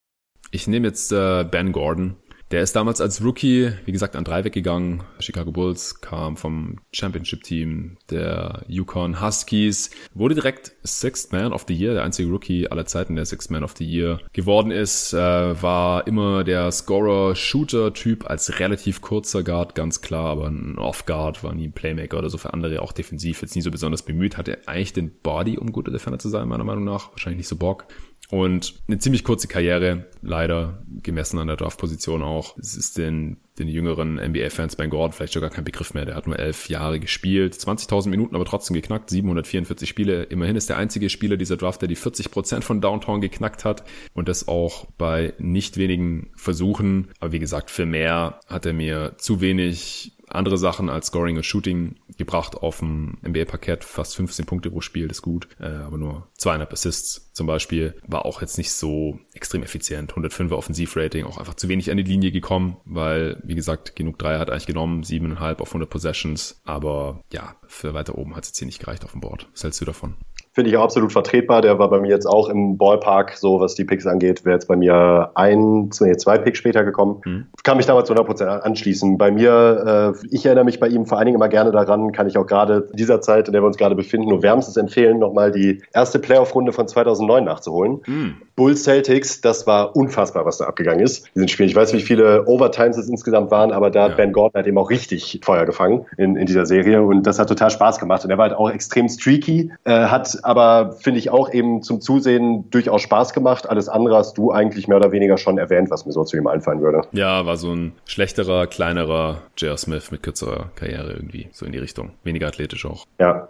Ich 0.51 0.67
nehme 0.67 0.89
jetzt 0.89 1.13
äh, 1.13 1.45
Ben 1.45 1.73
Gordon. 1.73 2.17
Der 2.52 2.62
ist 2.62 2.77
damals 2.77 3.01
als 3.01 3.24
Rookie, 3.24 3.73
wie 3.86 3.93
gesagt, 3.93 4.14
an 4.14 4.23
drei 4.23 4.44
weggegangen. 4.44 5.02
Chicago 5.18 5.51
Bulls 5.51 6.01
kam 6.01 6.36
vom 6.36 6.77
Championship-Team 6.93 7.97
der 8.09 8.62
Yukon 8.68 9.20
Huskies, 9.20 9.90
wurde 10.14 10.36
direkt 10.36 10.70
Sixth 10.85 11.32
Man 11.32 11.52
of 11.52 11.64
the 11.66 11.74
Year, 11.74 11.94
der 11.94 12.05
einzige 12.05 12.31
Rookie 12.31 12.68
aller 12.68 12.86
Zeiten, 12.86 13.16
der 13.16 13.27
Sixth 13.27 13.51
Man 13.51 13.64
of 13.64 13.74
the 13.77 13.85
Year 13.85 14.20
geworden 14.32 14.70
ist, 14.70 15.12
äh, 15.12 15.60
war 15.60 16.06
immer 16.06 16.44
der 16.44 16.70
Scorer-Shooter-Typ 16.70 18.31
als 18.31 18.60
relativ 18.60 19.01
kurzer 19.01 19.43
Guard, 19.43 19.74
ganz 19.74 20.01
klar, 20.01 20.27
aber 20.27 20.47
ein 20.47 20.78
Off-Guard 20.78 21.43
war 21.43 21.52
nie 21.52 21.66
ein 21.66 21.73
Playmaker 21.73 22.18
oder 22.18 22.31
so 22.31 22.39
für 22.39 22.55
andere, 22.55 22.81
auch 22.81 22.93
defensiv 22.93 23.43
jetzt 23.43 23.56
nie 23.56 23.62
so 23.62 23.73
besonders 23.73 24.02
bemüht, 24.02 24.36
hatte 24.36 24.59
eigentlich 24.66 24.93
den 24.93 25.10
Body, 25.20 25.59
um 25.59 25.73
guter 25.73 25.90
Defender 25.90 26.20
zu 26.20 26.28
sein, 26.28 26.47
meiner 26.47 26.62
Meinung 26.62 26.85
nach, 26.85 27.10
wahrscheinlich 27.10 27.39
nicht 27.39 27.48
so 27.48 27.56
Bock. 27.56 27.89
Und 28.31 28.74
eine 28.89 28.98
ziemlich 28.98 29.24
kurze 29.24 29.47
Karriere, 29.47 30.07
leider 30.20 30.82
gemessen 31.03 31.39
an 31.39 31.47
der 31.47 31.57
Draftposition 31.57 32.23
auch. 32.23 32.59
Es 32.59 32.77
ist 32.77 32.98
den, 32.98 33.36
den 33.59 33.69
jüngeren 33.69 34.16
NBA-Fans 34.16 34.77
bei 34.77 34.86
Gordon 34.86 35.12
vielleicht 35.12 35.32
sogar 35.32 35.51
kein 35.51 35.65
Begriff 35.65 35.94
mehr. 35.94 36.05
Der 36.05 36.16
hat 36.16 36.27
nur 36.27 36.39
elf 36.39 36.69
Jahre 36.69 36.98
gespielt, 36.98 37.55
20.000 37.55 38.09
Minuten 38.09 38.35
aber 38.35 38.44
trotzdem 38.44 38.74
geknackt, 38.74 39.11
744 39.11 39.89
Spiele. 39.89 40.24
Immerhin 40.24 40.57
ist 40.57 40.69
der 40.69 40.77
einzige 40.77 41.09
Spieler 41.09 41.36
dieser 41.36 41.57
Draft, 41.57 41.82
der 41.82 41.89
die 41.89 41.97
40 41.97 42.31
Prozent 42.31 42.65
von 42.65 42.81
Downtown 42.81 43.20
geknackt 43.20 43.65
hat 43.65 43.85
und 44.12 44.28
das 44.28 44.48
auch 44.48 44.86
bei 44.98 45.35
nicht 45.39 45.77
wenigen 45.77 46.31
Versuchen. 46.35 47.09
Aber 47.20 47.32
wie 47.32 47.39
gesagt, 47.39 47.70
für 47.70 47.86
mehr 47.86 48.40
hat 48.48 48.66
er 48.66 48.73
mir 48.73 49.15
zu 49.19 49.40
wenig 49.40 50.16
andere 50.37 50.59
Sachen 50.59 50.89
als 50.89 51.07
Scoring 51.09 51.37
und 51.37 51.45
Shooting 51.45 51.97
gebracht 52.17 52.57
auf 52.57 52.79
dem 52.79 53.19
NBA-Parkett. 53.27 53.85
Fast 53.85 54.17
15 54.17 54.47
Punkte 54.47 54.71
pro 54.71 54.81
Spiel, 54.81 55.09
das 55.09 55.19
ist 55.19 55.23
gut. 55.23 55.49
Äh, 55.59 55.67
aber 55.67 55.99
nur 55.99 56.29
zweieinhalb 56.37 56.73
Assists 56.73 57.33
zum 57.33 57.47
Beispiel. 57.47 57.95
War 58.07 58.25
auch 58.25 58.41
jetzt 58.41 58.59
nicht 58.59 58.73
so 58.73 59.19
extrem 59.35 59.63
effizient. 59.63 60.13
105er 60.15 60.53
Offensivrating, 60.53 61.25
auch 61.25 61.39
einfach 61.39 61.55
zu 61.55 61.69
wenig 61.69 61.91
an 61.91 61.97
die 61.97 62.03
Linie 62.03 62.31
gekommen, 62.31 62.77
weil, 62.85 63.41
wie 63.45 63.55
gesagt, 63.55 63.97
genug 63.97 64.19
Dreier 64.19 64.39
hat 64.39 64.51
eigentlich 64.51 64.67
genommen, 64.67 65.03
siebeneinhalb 65.03 65.61
auf 65.61 65.69
100 65.69 65.89
Possessions. 65.89 66.61
Aber 66.65 67.23
ja, 67.33 67.57
für 67.67 67.95
weiter 67.95 68.17
oben 68.17 68.37
hat 68.37 68.45
es 68.45 68.51
jetzt 68.51 68.59
hier 68.59 68.67
nicht 68.67 68.81
gereicht 68.81 69.05
auf 69.05 69.13
dem 69.13 69.21
Board. 69.21 69.49
Was 69.53 69.65
hältst 69.65 69.81
du 69.81 69.85
davon? 69.85 70.15
Finde 70.57 70.70
ich 70.70 70.78
absolut 70.78 71.12
vertretbar. 71.12 71.61
Der 71.61 71.78
war 71.78 71.91
bei 71.91 72.01
mir 72.01 72.09
jetzt 72.09 72.24
auch 72.24 72.49
im 72.49 72.78
Ballpark, 72.78 73.37
so 73.37 73.61
was 73.61 73.74
die 73.74 73.85
Picks 73.85 74.07
angeht, 74.07 74.43
wäre 74.47 74.55
jetzt 74.55 74.66
bei 74.66 74.74
mir 74.74 75.31
ein, 75.35 75.91
nee, 76.01 76.16
zwei 76.16 76.39
Picks 76.39 76.57
später 76.57 76.83
gekommen. 76.83 77.20
Mhm. 77.27 77.47
Kann 77.62 77.77
mich 77.77 77.85
damals 77.85 78.09
zu 78.09 78.15
100% 78.15 78.61
anschließen. 78.61 79.19
Bei 79.19 79.31
mir, 79.31 80.15
äh, 80.19 80.27
ich 80.31 80.47
erinnere 80.47 80.65
mich 80.65 80.81
bei 80.81 80.89
ihm 80.89 81.05
vor 81.05 81.19
allen 81.19 81.27
Dingen 81.27 81.35
immer 81.35 81.51
gerne 81.51 81.73
daran, 81.73 82.11
kann 82.12 82.27
ich 82.27 82.39
auch 82.39 82.47
gerade 82.47 82.89
in 82.91 82.97
dieser 82.97 83.20
Zeit, 83.20 83.49
in 83.49 83.53
der 83.53 83.62
wir 83.62 83.66
uns 83.66 83.77
gerade 83.77 83.95
befinden, 83.95 84.31
nur 84.31 84.43
wärmstens 84.43 84.78
empfehlen, 84.78 85.19
nochmal 85.19 85.53
die 85.53 85.83
erste 85.93 86.19
Playoff-Runde 86.19 86.73
von 86.73 86.89
2009 86.89 87.45
nachzuholen. 87.45 88.01
Mhm. 88.07 88.37
Bulls 88.57 88.85
Celtics, 88.85 89.43
das 89.43 89.66
war 89.66 89.95
unfassbar, 89.95 90.47
was 90.47 90.57
da 90.57 90.65
abgegangen 90.65 91.01
ist. 91.01 91.28
Diesen 91.35 91.49
Spiel. 91.49 91.66
Ich 91.66 91.77
weiß, 91.77 91.93
wie 91.93 92.01
viele 92.01 92.47
Overtimes 92.47 92.97
es 92.97 93.11
insgesamt 93.11 93.51
waren, 93.51 93.73
aber 93.73 93.91
da 93.91 94.05
ja. 94.05 94.09
hat 94.09 94.16
Ben 94.16 94.33
Gordon 94.33 94.59
hat 94.59 94.66
eben 94.66 94.78
auch 94.78 94.89
richtig 94.89 95.41
Feuer 95.45 95.66
gefangen 95.66 96.07
in, 96.16 96.35
in 96.37 96.47
dieser 96.47 96.65
Serie 96.65 97.03
und 97.03 97.27
das 97.27 97.39
hat 97.39 97.51
total 97.51 97.70
Spaß 97.70 97.99
gemacht. 97.99 98.24
Und 98.24 98.31
er 98.31 98.39
war 98.39 98.49
halt 98.49 98.59
auch 98.59 98.70
extrem 98.70 99.11
streaky, 99.11 99.70
äh, 99.85 100.07
hat 100.07 100.39
aber 100.47 100.93
finde 100.93 101.18
ich 101.18 101.31
auch 101.31 101.52
eben 101.52 101.82
zum 101.82 102.01
Zusehen 102.01 102.70
durchaus 102.70 103.02
Spaß 103.02 103.32
gemacht. 103.32 103.68
Alles 103.68 103.89
andere 103.89 104.16
hast 104.16 104.39
du 104.39 104.52
eigentlich 104.52 104.89
mehr 104.89 104.97
oder 104.97 105.12
weniger 105.12 105.36
schon 105.36 105.59
erwähnt, 105.59 105.90
was 105.90 106.06
mir 106.06 106.12
so 106.12 106.24
zu 106.24 106.36
ihm 106.36 106.47
einfallen 106.47 106.81
würde. 106.81 107.02
Ja, 107.12 107.44
war 107.47 107.56
so 107.56 107.73
ein 107.73 107.93
schlechterer, 108.06 108.66
kleinerer 108.66 109.43
J.R. 109.56 109.77
Smith 109.77 110.10
mit 110.10 110.23
kürzerer 110.23 110.70
Karriere 110.77 111.12
irgendwie, 111.12 111.48
so 111.52 111.66
in 111.66 111.73
die 111.73 111.78
Richtung. 111.78 112.12
Weniger 112.23 112.47
athletisch 112.47 112.86
auch. 112.86 113.05
Ja, 113.18 113.48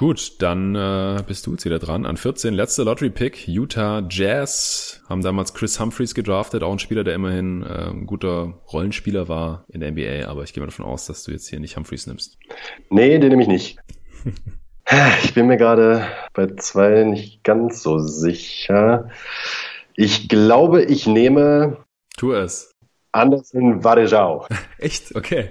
Gut, 0.00 0.40
dann 0.40 0.74
äh, 0.74 1.22
bist 1.26 1.46
du 1.46 1.50
jetzt 1.50 1.66
wieder 1.66 1.78
dran. 1.78 2.06
An 2.06 2.16
14, 2.16 2.54
letzter 2.54 2.86
Lottery-Pick, 2.86 3.46
Utah 3.46 4.02
Jazz, 4.08 5.02
haben 5.10 5.20
damals 5.20 5.52
Chris 5.52 5.78
Humphreys 5.78 6.14
gedraftet, 6.14 6.62
auch 6.62 6.72
ein 6.72 6.78
Spieler, 6.78 7.04
der 7.04 7.14
immerhin 7.14 7.62
äh, 7.62 7.90
ein 7.90 8.06
guter 8.06 8.54
Rollenspieler 8.72 9.28
war 9.28 9.66
in 9.68 9.80
der 9.80 9.92
NBA, 9.92 10.26
aber 10.26 10.42
ich 10.42 10.54
gehe 10.54 10.62
mal 10.62 10.68
davon 10.68 10.86
aus, 10.86 11.04
dass 11.04 11.24
du 11.24 11.32
jetzt 11.32 11.48
hier 11.48 11.60
nicht 11.60 11.76
Humphreys 11.76 12.06
nimmst. 12.06 12.38
Nee, 12.88 13.18
den 13.18 13.28
nehme 13.28 13.42
ich 13.42 13.48
nicht. 13.48 13.78
Ich 15.22 15.34
bin 15.34 15.46
mir 15.46 15.56
gerade 15.56 16.06
bei 16.32 16.48
zwei 16.56 17.04
nicht 17.04 17.44
ganz 17.44 17.82
so 17.82 17.98
sicher. 18.00 19.08
Ich 19.94 20.28
glaube, 20.28 20.82
ich 20.82 21.06
nehme. 21.06 21.84
Tu 22.16 22.32
es. 22.32 22.72
Anderson 23.12 23.84
Varejao. 23.84 24.46
Echt? 24.78 25.14
Okay. 25.14 25.50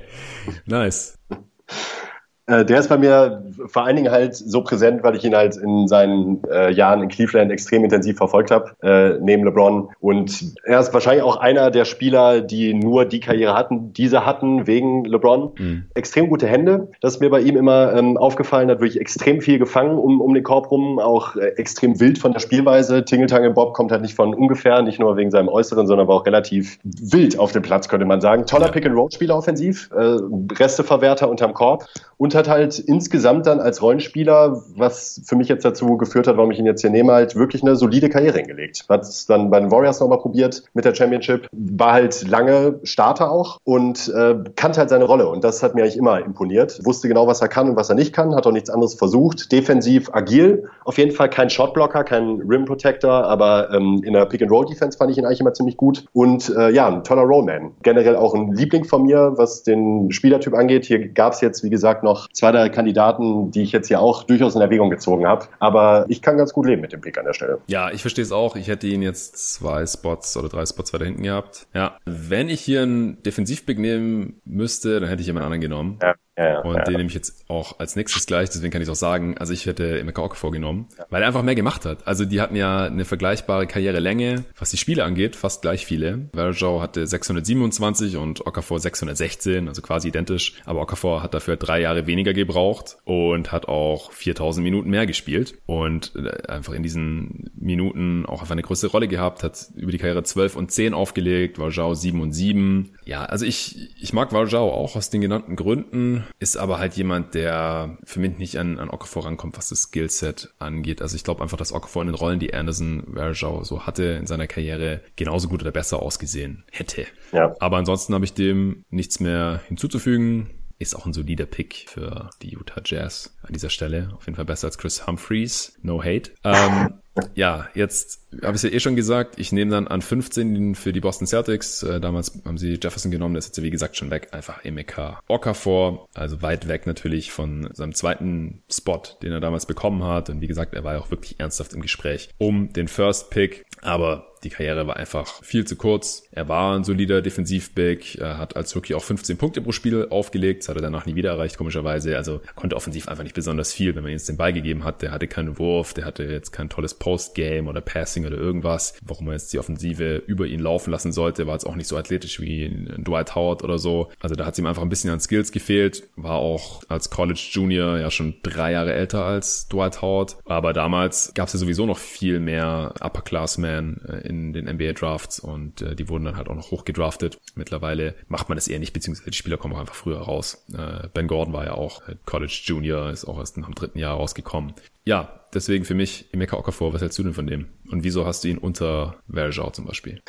Nice. 0.66 1.18
Äh, 2.50 2.66
der 2.66 2.80
ist 2.80 2.90
bei 2.90 2.98
mir 2.98 3.44
vor 3.68 3.86
allen 3.86 3.96
Dingen 3.96 4.12
halt 4.12 4.36
so 4.36 4.64
präsent, 4.64 5.04
weil 5.04 5.16
ich 5.16 5.24
ihn 5.24 5.36
halt 5.36 5.56
in 5.56 5.88
seinen 5.88 6.42
äh, 6.52 6.72
Jahren 6.72 7.04
in 7.04 7.10
Cleveland 7.10 7.52
extrem 7.52 7.84
intensiv 7.84 8.18
verfolgt 8.18 8.50
habe, 8.50 8.72
äh, 8.82 9.20
neben 9.22 9.44
LeBron. 9.44 9.90
Und 10.00 10.56
er 10.64 10.80
ist 10.80 10.92
wahrscheinlich 10.94 11.24
auch 11.24 11.38
einer 11.38 11.70
der 11.70 11.86
Spieler, 11.86 12.42
die 12.42 12.74
nur 12.74 13.06
die 13.06 13.20
Karriere 13.20 13.54
hatten, 13.54 13.94
diese 13.94 14.26
hatten 14.26 14.66
wegen 14.66 15.06
LeBron. 15.06 15.52
Mhm. 15.58 15.84
Extrem 15.94 16.30
gute 16.30 16.48
Hände. 16.48 16.90
Das 17.02 17.16
ist 17.16 17.20
mir 17.20 17.30
bei 17.30 17.42
ihm 17.42 17.56
immer 17.56 17.94
ähm, 17.94 18.18
aufgefallen, 18.18 18.70
hat 18.70 18.80
wirklich 18.80 19.00
extrem 19.00 19.42
viel 19.42 19.60
gefangen 19.60 19.98
um, 19.98 20.20
um 20.20 20.34
den 20.34 20.44
Korb 20.44 20.72
rum, 20.72 20.98
auch 20.98 21.36
äh, 21.36 21.50
extrem 21.58 22.00
wild 22.00 22.18
von 22.18 22.34
der 22.34 22.40
Spielweise. 22.40 23.06
Tingeltangel 23.06 23.52
Bob 23.52 23.74
kommt 23.74 23.92
halt 23.92 24.02
nicht 24.02 24.16
von 24.16 24.34
ungefähr, 24.34 24.82
nicht 24.82 25.00
nur 25.00 25.18
wegen 25.18 25.30
seinem 25.30 25.50
Äußeren, 25.50 25.86
sondern 25.86 26.08
war 26.08 26.16
auch 26.16 26.26
relativ 26.26 26.80
wild 26.84 27.38
auf 27.38 27.52
dem 27.52 27.62
Platz, 27.62 27.90
könnte 27.90 28.08
man 28.08 28.22
sagen. 28.22 28.46
Toller. 28.48 28.70
Pick-and-Roll-Spieler 28.70 29.36
offensiv, 29.36 29.90
äh, 29.92 30.18
Resteverwerter 30.54 31.30
unterm 31.30 31.54
Korb 31.54 31.86
und 32.18 32.36
hat 32.40 32.50
halt 32.50 32.80
insgesamt 32.80 33.46
dann 33.46 33.60
als 33.60 33.82
Rollenspieler, 33.82 34.64
was 34.76 35.22
für 35.26 35.36
mich 35.36 35.48
jetzt 35.50 35.64
dazu 35.64 35.98
geführt 35.98 36.28
hat, 36.28 36.38
warum 36.38 36.50
ich 36.52 36.58
ihn 36.58 36.66
jetzt 36.66 36.82
hier 36.82 36.90
nehme, 36.90 37.14
halt 37.14 37.36
wirklich 37.36 37.62
eine 37.62 37.76
solide 37.76 38.10
Karriere 38.10 38.38
hingelegt. 38.38 38.86
Hat 38.90 39.04
es 39.04 39.28
dann 39.28 39.52
bei 39.52 39.60
den 39.60 39.72
Warriors 39.72 40.00
nochmal 40.00 40.20
probiert 40.20 40.64
mit 40.74 40.86
der 40.86 40.96
Championship, 40.96 41.48
war 41.52 41.94
halt 41.94 42.28
lange 42.28 42.80
Starter 42.84 43.32
auch 43.32 43.60
und 43.64 44.12
äh, 44.16 44.36
kannte 44.56 44.80
halt 44.80 44.90
seine 44.90 45.06
Rolle 45.06 45.28
und 45.28 45.44
das 45.44 45.62
hat 45.62 45.76
mir 45.76 45.84
eigentlich 45.84 45.98
immer 45.98 46.26
imponiert. 46.26 46.80
Wusste 46.84 47.08
genau, 47.08 47.28
was 47.28 47.42
er 47.42 47.50
kann 47.50 47.70
und 47.70 47.76
was 47.76 47.90
er 47.90 47.96
nicht 47.96 48.14
kann, 48.14 48.34
hat 48.36 48.48
auch 48.48 48.52
nichts 48.52 48.70
anderes 48.70 48.96
versucht. 48.96 49.52
Defensiv 49.52 50.10
agil, 50.14 50.70
auf 50.86 50.98
jeden 50.98 51.12
Fall 51.12 51.30
kein 51.30 51.50
Shotblocker, 51.50 52.04
kein 52.04 52.42
Rim 52.48 52.66
Protector, 52.66 53.26
aber 53.26 53.72
ähm, 53.74 54.02
in 54.04 54.14
der 54.14 54.26
Pick-and-Roll-Defense 54.26 54.98
fand 54.98 55.12
ich 55.12 55.18
ihn 55.18 55.26
eigentlich 55.26 55.42
immer 55.42 55.54
ziemlich 55.54 55.78
gut 55.78 56.06
und 56.14 56.50
äh, 56.56 56.72
ja, 56.72 56.88
ein 56.88 57.04
toller 57.04 57.24
Rollman. 57.24 57.72
Generell 57.84 58.16
auch 58.16 58.34
ein 58.34 58.54
Liebling 58.54 58.86
von 58.86 59.04
mir, 59.04 59.34
was 59.36 59.64
den 59.64 60.12
Spielertyp 60.12 60.54
angeht. 60.54 60.86
Hier 60.86 61.10
gab 61.10 61.34
es 61.34 61.42
jetzt, 61.42 61.64
wie 61.64 61.70
gesagt, 61.70 62.04
noch 62.04 62.29
zwei 62.34 62.52
der 62.52 62.70
Kandidaten, 62.70 63.52
die 63.52 63.64
ich 63.64 63.72
jetzt 63.72 63.88
hier 63.88 64.00
auch 64.00 64.24
durchaus 64.24 64.56
in 64.56 64.62
Erwägung 64.62 64.90
gezogen 64.90 65.28
habe. 65.28 65.48
Aber 65.60 66.06
ich 66.10 66.22
kann 66.22 66.38
ganz 66.38 66.54
gut 66.54 66.66
leben 66.66 66.82
mit 66.82 66.92
dem 66.92 67.02
Pick 67.02 67.18
an 67.18 67.26
der 67.26 67.34
Stelle. 67.34 67.60
Ja, 67.68 67.92
ich 67.92 68.02
verstehe 68.02 68.24
es 68.24 68.32
auch. 68.32 68.56
Ich 68.56 68.68
hätte 68.68 68.88
ihn 68.88 69.02
jetzt 69.02 69.54
zwei 69.54 69.86
Spots 69.86 70.38
oder 70.38 70.50
drei 70.50 70.66
Spots 70.66 70.94
weiter 70.94 71.06
hinten 71.06 71.24
gehabt. 71.24 71.68
Ja, 71.74 71.98
wenn 72.06 72.50
ich 72.50 72.62
hier 72.62 72.84
einen 72.84 73.22
Defensivpick 73.24 73.80
nehmen 73.80 74.42
müsste, 74.46 75.00
dann 75.00 75.10
hätte 75.10 75.22
ich 75.22 75.28
jemand 75.28 75.46
anderen 75.46 75.62
genommen. 75.62 76.00
Ja. 76.02 76.16
Ja, 76.40 76.62
und 76.62 76.78
ja. 76.78 76.84
den 76.84 76.96
nehme 76.96 77.10
ich 77.10 77.16
jetzt 77.16 77.44
auch 77.50 77.80
als 77.80 77.98
nächstes 77.98 78.26
gleich, 78.26 78.50
deswegen 78.50 78.72
kann 78.72 78.82
ich 78.82 78.90
auch 78.90 78.96
sagen, 78.96 79.38
also 79.38 79.52
ich 79.52 79.66
hätte 79.66 80.00
Emeka 80.00 80.22
Ock 80.22 80.38
vorgenommen, 80.38 80.88
weil 81.10 81.22
er 81.22 81.28
einfach 81.28 81.44
mehr 81.44 81.54
gemacht 81.54 81.84
hat. 81.84 82.08
Also 82.08 82.24
die 82.24 82.40
hatten 82.40 82.56
ja 82.56 82.86
eine 82.86 83.04
vergleichbare 83.04 83.68
Karrierelänge, 83.68 84.46
was 84.58 84.72
die 84.72 84.78
Spiele 84.78 85.04
angeht, 85.04 85.36
fast 85.36 85.62
gleich 85.62 85.86
viele. 85.86 86.30
Verjao 86.34 86.82
hatte 86.82 87.06
627 87.06 88.16
und 88.16 88.48
Okafor 88.48 88.80
616, 88.80 89.68
also 89.68 89.82
quasi 89.82 90.08
identisch, 90.08 90.54
aber 90.64 90.82
Okafor 90.82 91.24
hat 91.24 91.34
dafür 91.34 91.58
drei 91.58 91.82
Jahre 91.82 92.08
weniger 92.08 92.34
gebraucht 92.34 93.00
und 93.04 93.52
hat 93.52 93.68
auch 93.68 94.14
4000 94.14 94.64
Minuten 94.64 94.90
mehr 94.90 95.06
gespielt 95.06 95.56
und 95.66 96.14
äh, 96.16 96.48
einfach 96.48 96.72
in 96.72 96.84
diesen 96.84 97.52
Minuten 97.54 98.26
auch 98.26 98.40
einfach 98.40 98.54
eine 98.54 98.62
größere 98.62 98.92
Rolle 98.92 99.10
gehabt, 99.10 99.44
hat 99.44 99.72
über 99.76 99.92
die 99.92 99.98
Karriere 99.98 100.24
12 100.24 100.56
und 100.56 100.72
10 100.72 100.94
aufgelegt, 100.94 101.58
Verjao 101.58 101.96
7 101.96 102.22
und 102.22 102.32
7. 102.32 102.94
Ja, 103.04 103.26
also 103.26 103.46
ich, 103.46 103.90
ich 104.02 104.14
mag 104.14 104.30
Verjao 104.30 104.72
auch 104.72 104.96
aus 104.96 105.10
den 105.10 105.20
genannten 105.20 105.58
Gründen 105.58 106.24
ist 106.40 106.58
aber 106.58 106.80
halt 106.80 106.96
jemand, 106.96 107.34
der 107.34 107.98
für 108.04 108.20
mich 108.20 108.38
nicht 108.38 108.58
an, 108.58 108.80
an 108.80 108.90
Okafor 108.90 109.26
rankommt, 109.26 109.58
was 109.58 109.70
das 109.70 109.84
Skillset 109.84 110.54
angeht. 110.60 111.02
Also 111.02 111.16
ich 111.16 111.24
glaube 111.24 111.42
einfach, 111.42 111.58
dass 111.58 111.74
Okafor 111.74 112.02
in 112.02 112.08
den 112.10 112.16
Rollen, 112.16 112.40
die 112.40 112.54
Anderson 112.54 113.04
Verjao 113.14 113.64
so 113.64 113.86
hatte 113.86 114.04
in 114.04 114.28
seiner 114.28 114.48
Karriere, 114.48 115.02
genauso 115.16 115.50
gut 115.50 115.62
oder 115.62 115.72
besser 115.72 116.02
ausgesehen 116.02 116.64
hätte. 116.72 117.06
Ja. 117.32 117.56
Aber 117.60 117.78
ansonsten 117.78 118.14
habe 118.14 118.26
ich 118.26 118.34
dem 118.34 118.84
nichts 118.90 119.20
mehr 119.20 119.62
hinzuzufügen 119.68 120.52
ist 120.80 120.96
auch 120.96 121.06
ein 121.06 121.14
solider 121.14 121.46
Pick 121.46 121.86
für 121.88 122.30
die 122.42 122.52
Utah 122.52 122.82
Jazz 122.84 123.38
an 123.44 123.54
dieser 123.54 123.70
Stelle. 123.70 124.12
Auf 124.16 124.26
jeden 124.26 124.38
Fall 124.38 124.46
besser 124.46 124.68
als 124.68 124.78
Chris 124.78 125.06
Humphreys. 125.06 125.78
No 125.82 126.02
hate. 126.02 126.32
Ähm, 126.46 126.94
ja, 127.36 127.68
jetzt 127.74 128.20
habe 128.44 128.56
ich 128.56 128.64
es 128.64 128.64
ja 128.64 128.70
eh 128.70 128.80
schon 128.80 128.96
gesagt, 128.96 129.40
ich 129.40 129.52
nehme 129.52 129.72
dann 129.72 129.88
an 129.88 130.02
15 130.02 130.76
für 130.76 130.94
die 130.94 131.00
Boston 131.00 131.28
Celtics. 131.28 131.84
Äh, 131.84 132.00
damals 132.00 132.40
haben 132.46 132.58
sie 132.58 132.80
Jefferson 132.82 133.12
genommen, 133.12 133.34
der 133.34 133.40
ist 133.40 133.48
jetzt 133.48 133.64
wie 133.64 133.72
gesagt 133.72 133.98
schon 133.98 134.12
weg. 134.12 134.30
Einfach 134.32 134.64
Emeka 134.64 135.20
Okafor, 135.28 136.08
also 136.14 136.42
weit 136.42 136.68
weg 136.68 136.86
natürlich 136.86 137.32
von 137.32 137.70
seinem 137.74 137.94
zweiten 137.94 138.62
Spot, 138.70 139.02
den 139.22 139.32
er 139.32 139.40
damals 139.40 139.66
bekommen 139.66 140.04
hat. 140.04 140.30
Und 140.30 140.42
wie 140.42 140.48
gesagt, 140.48 140.74
er 140.74 140.84
war 140.84 140.94
ja 140.94 141.00
auch 141.00 141.12
wirklich 141.12 141.40
ernsthaft 141.40 141.74
im 141.74 141.82
Gespräch 141.82 142.30
um 142.38 142.72
den 142.72 142.88
First 142.88 143.30
Pick. 143.32 143.66
Aber 143.82 144.30
die 144.44 144.50
Karriere 144.50 144.88
war 144.88 144.98
einfach 144.98 145.44
viel 145.44 145.66
zu 145.66 145.76
kurz. 145.76 146.24
Er 146.32 146.48
war 146.48 146.76
ein 146.76 146.84
solider 146.84 147.22
Defensivback, 147.22 148.16
er 148.16 148.38
hat 148.38 148.56
als 148.56 148.76
Rookie 148.76 148.96
auch 148.96 149.04
15 149.04 149.38
Punkte 149.38 149.62
pro 149.62 149.72
Spiel 149.72 150.08
aufgelegt, 150.10 150.64
das 150.64 150.70
hat 150.70 150.78
er 150.78 150.82
danach 150.82 151.06
nie 151.06 151.16
wieder 151.16 151.32
erreicht, 151.32 151.58
komischerweise. 151.58 152.16
Also 152.16 152.42
er 152.46 152.54
konnte 152.54 152.76
offensiv 152.76 153.08
einfach 153.08 153.24
nicht 153.24 153.36
besonders 153.36 153.74
viel, 153.74 153.96
wenn 153.96 154.04
man 154.04 154.12
ihm 154.12 154.18
jetzt 154.18 154.30
den 154.30 154.38
Ball 154.38 154.54
gegeben 154.54 154.84
hat. 154.84 155.02
Der 155.02 155.12
hatte 155.12 155.28
keinen 155.28 155.60
Wurf, 155.60 155.94
der 155.94 156.06
hatte 156.06 156.24
jetzt 156.24 156.52
kein 156.52 156.70
tolles 156.70 156.94
Postgame 157.00 157.70
oder 157.70 157.82
Passing 157.82 158.26
oder 158.26 158.38
irgendwas. 158.38 158.94
Warum 159.02 159.26
man 159.26 159.34
jetzt 159.34 159.52
die 159.54 159.60
Offensive 159.60 160.18
über 160.28 160.46
ihn 160.46 160.60
laufen 160.60 160.92
lassen 160.92 161.12
sollte, 161.12 161.48
war 161.48 161.54
jetzt 161.54 161.66
auch 161.66 161.76
nicht 161.76 161.88
so 161.88 161.98
athletisch 161.98 162.40
wie 162.40 162.70
Dwight 162.98 163.36
Howard 163.36 163.64
oder 163.64 163.80
so. 163.80 164.10
Also 164.20 164.36
da 164.36 164.46
hat 164.46 164.54
es 164.54 164.60
ihm 164.60 164.66
einfach 164.66 164.82
ein 164.82 164.90
bisschen 164.90 165.10
an 165.10 165.20
Skills 165.20 165.52
gefehlt. 165.52 166.04
War 166.16 166.36
auch 166.36 166.84
als 166.88 167.10
College 167.10 167.42
Junior 167.52 167.98
ja 167.98 168.12
schon 168.12 168.36
drei 168.44 168.74
Jahre 168.74 168.94
älter 168.94 169.26
als 169.26 169.68
Dwight 169.70 170.02
Howard. 170.02 170.38
Aber 170.46 170.74
damals 170.74 171.34
gab 171.34 171.48
es 171.48 171.54
ja 171.54 171.60
sowieso 171.60 171.86
noch 171.86 171.98
viel 171.98 172.40
mehr 172.40 172.94
Upperclassmen 173.00 174.02
äh, 174.08 174.28
in 174.28 174.54
den 174.54 174.66
NBA 174.66 174.94
Drafts 174.94 175.40
und 175.40 175.82
äh, 175.82 175.96
die 175.96 176.10
wurden 176.10 176.26
dann 176.26 176.38
halt 176.38 176.50
auch 176.50 176.56
noch 176.56 176.72
hochgedraftet. 176.72 177.40
Mittlerweile 177.56 178.16
macht 178.28 178.50
man 178.50 178.58
das 178.58 178.68
eher 178.68 178.80
nicht, 178.80 178.94
beziehungsweise 178.94 179.32
die 179.32 179.38
Spieler 179.38 179.58
kommen 179.58 179.76
auch 179.76 179.80
einfach 179.80 179.96
früher 179.96 180.20
raus. 180.20 180.66
Äh, 180.74 181.08
ben 181.14 181.28
Gordon 181.28 181.54
war 181.54 181.66
ja 181.66 181.74
auch 181.74 182.02
College 182.26 182.62
Junior, 182.66 183.10
ist 183.10 183.26
auch 183.26 183.40
erst 183.40 183.58
nach 183.58 183.68
dem 183.68 183.76
dritten 183.76 184.00
Jahr 184.00 184.16
rausgekommen. 184.16 184.74
Ja, 185.10 185.28
deswegen 185.56 185.86
für 185.86 185.96
mich 185.96 186.32
Emeka 186.34 186.56
Okafor, 186.56 186.94
was 186.94 187.02
hältst 187.02 187.18
du 187.18 187.24
denn 187.24 187.34
von 187.34 187.48
dem? 187.48 187.66
Und 187.90 188.04
wieso 188.04 188.28
hast 188.28 188.44
du 188.44 188.48
ihn 188.48 188.60
unter 188.60 189.16
Verjao 189.28 189.72
zum 189.72 189.86
Beispiel? 189.86 190.22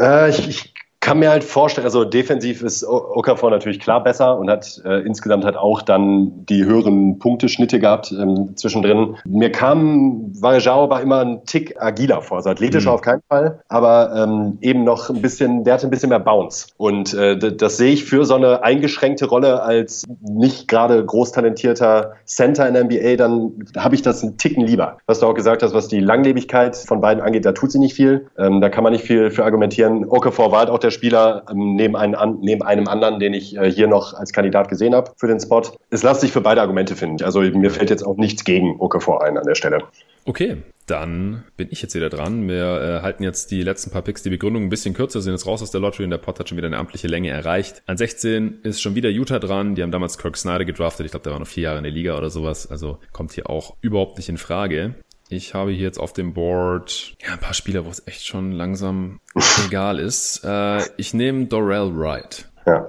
Äh, 0.00 0.30
ich, 0.30 0.48
ich 0.48 0.74
kann 1.04 1.18
mir 1.18 1.28
halt 1.28 1.44
vorstellen, 1.44 1.84
also 1.84 2.02
defensiv 2.06 2.62
ist 2.62 2.82
Okafor 2.82 3.50
natürlich 3.50 3.78
klar 3.78 4.02
besser 4.02 4.38
und 4.38 4.48
hat 4.48 4.80
äh, 4.86 5.00
insgesamt 5.00 5.44
hat 5.44 5.54
auch 5.54 5.82
dann 5.82 6.46
die 6.46 6.64
höheren 6.64 7.18
Punkteschnitte 7.18 7.78
gehabt 7.78 8.10
ähm, 8.10 8.56
zwischendrin. 8.56 9.16
Mir 9.26 9.52
kam 9.52 10.32
Varejao 10.40 10.88
war 10.88 11.02
immer 11.02 11.20
ein 11.20 11.44
Tick 11.44 11.76
agiler 11.78 12.22
vor, 12.22 12.38
also 12.38 12.48
athletischer 12.48 12.88
mhm. 12.88 12.94
auf 12.94 13.02
keinen 13.02 13.20
Fall, 13.28 13.60
aber 13.68 14.14
ähm, 14.16 14.56
eben 14.62 14.84
noch 14.84 15.10
ein 15.10 15.20
bisschen, 15.20 15.62
der 15.64 15.74
hatte 15.74 15.86
ein 15.86 15.90
bisschen 15.90 16.08
mehr 16.08 16.20
Bounce. 16.20 16.68
Und 16.78 17.12
äh, 17.12 17.36
das 17.36 17.76
sehe 17.76 17.92
ich 17.92 18.04
für 18.04 18.24
so 18.24 18.36
eine 18.36 18.62
eingeschränkte 18.62 19.26
Rolle 19.26 19.62
als 19.62 20.04
nicht 20.22 20.68
gerade 20.68 21.04
großtalentierter 21.04 22.14
Center 22.24 22.66
in 22.66 22.72
der 22.72 22.84
NBA, 22.84 23.16
dann 23.16 23.52
habe 23.76 23.94
ich 23.94 24.00
das 24.00 24.22
einen 24.22 24.38
Ticken 24.38 24.66
lieber. 24.66 24.96
Was 25.04 25.20
du 25.20 25.26
auch 25.26 25.34
gesagt 25.34 25.62
hast, 25.62 25.74
was 25.74 25.88
die 25.88 26.00
Langlebigkeit 26.00 26.76
von 26.76 27.02
beiden 27.02 27.22
angeht, 27.22 27.44
da 27.44 27.52
tut 27.52 27.72
sie 27.72 27.78
nicht 27.78 27.92
viel. 27.92 28.28
Ähm, 28.38 28.62
da 28.62 28.70
kann 28.70 28.82
man 28.82 28.94
nicht 28.94 29.04
viel 29.04 29.30
für 29.30 29.44
argumentieren. 29.44 30.06
Okafor 30.08 30.50
war 30.50 30.60
halt 30.60 30.70
auch 30.70 30.78
der 30.78 30.93
Spieler 30.94 31.44
ähm, 31.50 31.74
neben, 31.76 31.96
einem, 31.96 32.38
neben 32.40 32.62
einem 32.62 32.88
anderen, 32.88 33.18
den 33.20 33.34
ich 33.34 33.56
äh, 33.56 33.70
hier 33.70 33.86
noch 33.86 34.14
als 34.14 34.32
Kandidat 34.32 34.68
gesehen 34.68 34.94
habe 34.94 35.12
für 35.16 35.26
den 35.26 35.40
Spot. 35.40 35.62
Es 35.90 36.02
lässt 36.02 36.22
sich 36.22 36.32
für 36.32 36.40
beide 36.40 36.60
Argumente 36.60 36.96
finden. 36.96 37.22
Also 37.22 37.40
mir 37.40 37.70
fällt 37.70 37.90
jetzt 37.90 38.06
auch 38.06 38.16
nichts 38.16 38.44
gegen 38.44 38.80
Okafor 38.80 39.22
ein 39.22 39.36
an 39.36 39.44
der 39.46 39.54
Stelle. 39.54 39.82
Okay, 40.26 40.62
dann 40.86 41.44
bin 41.56 41.68
ich 41.70 41.82
jetzt 41.82 41.94
wieder 41.94 42.08
dran. 42.08 42.48
Wir 42.48 43.00
äh, 43.00 43.02
halten 43.02 43.22
jetzt 43.22 43.50
die 43.50 43.62
letzten 43.62 43.90
paar 43.90 44.02
Picks, 44.02 44.22
die 44.22 44.30
Begründung 44.30 44.64
ein 44.64 44.68
bisschen 44.68 44.94
kürzer, 44.94 45.20
sind 45.20 45.32
jetzt 45.32 45.46
raus 45.46 45.62
aus 45.62 45.70
der 45.70 45.80
Lottery 45.80 46.04
und 46.04 46.10
der 46.10 46.18
Pot 46.18 46.38
hat 46.38 46.48
schon 46.48 46.56
wieder 46.58 46.66
eine 46.66 46.78
amtliche 46.78 47.08
Länge 47.08 47.30
erreicht. 47.30 47.82
An 47.86 47.96
16 47.96 48.60
ist 48.62 48.80
schon 48.80 48.94
wieder 48.94 49.10
Utah 49.10 49.38
dran. 49.38 49.74
Die 49.74 49.82
haben 49.82 49.90
damals 49.90 50.18
Kirk 50.18 50.36
Snyder 50.36 50.64
gedraftet. 50.64 51.06
Ich 51.06 51.12
glaube, 51.12 51.24
der 51.24 51.32
war 51.32 51.40
noch 51.40 51.46
vier 51.46 51.64
Jahre 51.64 51.78
in 51.78 51.84
der 51.84 51.92
Liga 51.92 52.16
oder 52.16 52.30
sowas. 52.30 52.70
Also 52.70 52.98
kommt 53.12 53.32
hier 53.32 53.50
auch 53.50 53.76
überhaupt 53.80 54.16
nicht 54.16 54.28
in 54.28 54.38
Frage. 54.38 54.94
Ich 55.34 55.52
habe 55.52 55.72
hier 55.72 55.82
jetzt 55.82 55.98
auf 55.98 56.12
dem 56.12 56.32
Board 56.32 57.16
ja, 57.20 57.32
ein 57.32 57.40
paar 57.40 57.54
Spieler, 57.54 57.84
wo 57.84 57.90
es 57.90 58.06
echt 58.06 58.24
schon 58.24 58.52
langsam 58.52 59.20
egal 59.66 59.98
ist. 59.98 60.44
Äh, 60.44 60.82
ich 60.96 61.12
nehme 61.12 61.46
Dorell 61.46 61.90
Wright. 61.96 62.48
Ja. 62.66 62.86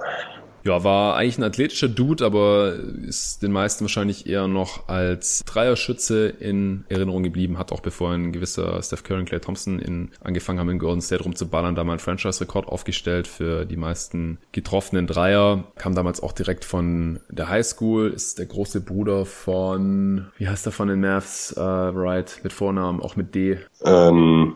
Ja, 0.66 0.84
war 0.84 1.16
eigentlich 1.16 1.38
ein 1.38 1.44
athletischer 1.44 1.88
Dude, 1.88 2.26
aber 2.26 2.74
ist 3.08 3.44
den 3.44 3.52
meisten 3.52 3.84
wahrscheinlich 3.84 4.28
eher 4.28 4.48
noch 4.48 4.88
als 4.88 5.44
Dreierschütze 5.46 6.28
in 6.28 6.86
Erinnerung 6.90 7.22
geblieben. 7.22 7.60
Hat 7.60 7.72
auch 7.72 7.82
bevor 7.82 8.12
ein 8.12 8.32
gewisser 8.32 8.82
Steph 8.82 9.04
Curry 9.04 9.20
und 9.20 9.26
Clay 9.30 9.40
Thompson 9.40 9.78
in, 9.78 10.10
angefangen 10.22 10.60
haben, 10.60 10.70
in 10.72 10.80
Golden 10.80 11.02
State 11.02 11.22
rumzuballern, 11.22 11.76
da 11.76 11.84
mal 11.84 11.94
einen 11.94 12.00
Franchise-Rekord 12.00 12.68
aufgestellt 12.68 13.28
für 13.28 13.66
die 13.66 13.78
meisten 13.78 14.40
getroffenen 14.54 15.06
Dreier. 15.06 15.66
Kam 15.76 15.94
damals 15.94 16.24
auch 16.24 16.32
direkt 16.32 16.66
von 16.66 17.20
der 17.30 17.50
High 17.50 17.66
School, 17.66 18.10
ist 18.10 18.40
der 18.40 18.48
große 18.48 18.82
Bruder 18.82 19.26
von, 19.26 20.32
wie 20.40 20.48
heißt 20.48 20.66
der 20.66 20.74
von 20.74 20.88
den 20.88 21.00
Mavs, 21.00 21.54
uh, 21.56 21.62
right, 21.62 22.40
mit 22.42 22.54
Vornamen, 22.54 23.02
auch 23.02 23.16
mit 23.16 23.36
D. 23.36 23.60
Ähm, 23.84 24.56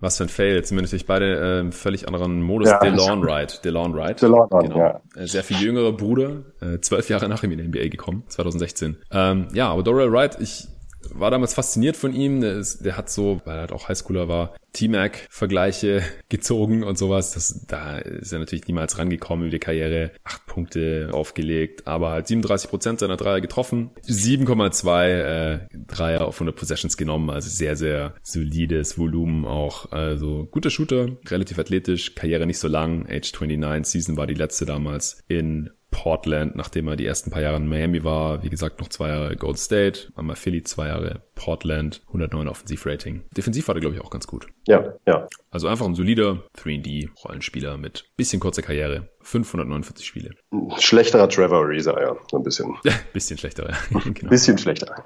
was 0.00 0.18
für 0.18 0.24
ein 0.24 0.28
Fail. 0.28 0.64
Zumindest 0.64 0.94
ich 0.94 1.06
beide 1.06 1.66
äh, 1.68 1.72
völlig 1.72 2.06
anderen 2.06 2.42
Modus. 2.42 2.68
Ja, 2.68 2.78
DeLon 2.78 3.22
Wright. 3.22 3.64
DeLon 3.64 3.94
Wright. 3.94 4.20
DeLon, 4.20 4.48
genau. 4.48 4.78
ja. 4.78 5.00
Äh, 5.16 5.26
sehr 5.26 5.42
viel 5.42 5.58
jüngerer 5.58 5.92
Bruder. 5.92 6.42
Äh, 6.60 6.80
zwölf 6.80 7.08
Jahre 7.08 7.28
nach 7.28 7.42
ihm 7.42 7.52
in 7.52 7.58
die 7.58 7.68
NBA 7.68 7.88
gekommen. 7.88 8.24
2016. 8.28 8.96
Ähm, 9.10 9.48
ja, 9.52 9.68
aber 9.68 9.82
Doral 9.82 10.12
Wright, 10.12 10.36
ich 10.40 10.68
war 11.14 11.30
damals 11.30 11.54
fasziniert 11.54 11.96
von 11.96 12.14
ihm. 12.14 12.40
Der, 12.40 12.54
ist, 12.54 12.84
der 12.84 12.96
hat 12.96 13.10
so, 13.10 13.40
weil 13.44 13.56
er 13.56 13.60
halt 13.62 13.72
auch 13.72 13.88
Highschooler 13.88 14.28
war, 14.28 14.54
T-Mac-Vergleiche 14.72 16.02
gezogen 16.28 16.82
und 16.82 16.98
sowas. 16.98 17.32
Das, 17.32 17.66
da 17.66 17.98
ist 17.98 18.32
er 18.32 18.38
natürlich 18.38 18.66
niemals 18.66 18.98
rangekommen 18.98 19.46
über 19.46 19.52
die 19.52 19.58
Karriere. 19.58 20.12
Acht 20.24 20.46
Punkte 20.46 21.10
aufgelegt, 21.12 21.86
aber 21.86 22.10
halt 22.10 22.26
37 22.26 22.70
Prozent 22.70 23.00
seiner 23.00 23.16
Dreier 23.16 23.40
getroffen. 23.40 23.90
7,2 24.06 25.06
äh, 25.06 25.58
Dreier 25.86 26.26
auf 26.26 26.36
100 26.36 26.56
Possessions 26.56 26.96
genommen. 26.96 27.30
Also 27.30 27.48
sehr, 27.48 27.76
sehr 27.76 28.14
solides 28.22 28.98
Volumen 28.98 29.44
auch. 29.44 29.92
Also 29.92 30.46
guter 30.50 30.70
Shooter, 30.70 31.08
relativ 31.28 31.58
athletisch, 31.58 32.14
Karriere 32.14 32.46
nicht 32.46 32.58
so 32.58 32.68
lang. 32.68 33.06
Age 33.08 33.32
29 33.32 33.92
Season 33.92 34.16
war 34.16 34.26
die 34.26 34.34
letzte 34.34 34.66
damals 34.66 35.22
in 35.28 35.70
Portland, 35.96 36.54
nachdem 36.56 36.88
er 36.88 36.96
die 36.96 37.06
ersten 37.06 37.30
paar 37.30 37.40
Jahre 37.40 37.56
in 37.56 37.66
Miami 37.66 38.04
war. 38.04 38.42
Wie 38.42 38.50
gesagt, 38.50 38.80
noch 38.80 38.88
zwei 38.88 39.08
Jahre 39.08 39.34
Gold 39.34 39.58
State, 39.58 40.12
einmal 40.14 40.36
Philly, 40.36 40.62
zwei 40.62 40.88
Jahre 40.88 41.22
Portland, 41.34 42.02
109 42.08 42.48
Offensivrating. 42.48 43.24
Defensiv 43.34 43.66
war 43.66 43.76
er, 43.76 43.80
glaube 43.80 43.96
ich, 43.96 44.02
auch 44.02 44.10
ganz 44.10 44.26
gut. 44.26 44.46
Ja, 44.68 44.92
ja. 45.06 45.26
Also 45.50 45.68
einfach 45.68 45.86
ein 45.86 45.94
solider 45.94 46.42
3D-Rollenspieler 46.58 47.78
mit 47.78 48.04
bisschen 48.14 48.40
kurzer 48.40 48.60
Karriere. 48.60 49.08
549 49.22 50.06
Spiele. 50.06 50.32
Schlechterer 50.78 51.30
Trevor 51.30 51.64
Ariza, 51.64 51.98
ja, 51.98 52.14
ein 52.32 52.42
bisschen. 52.42 52.76
bisschen 53.14 53.38
schlechterer. 53.38 53.72
genau. 54.04 54.28
Bisschen 54.28 54.58
schlechterer. 54.58 55.02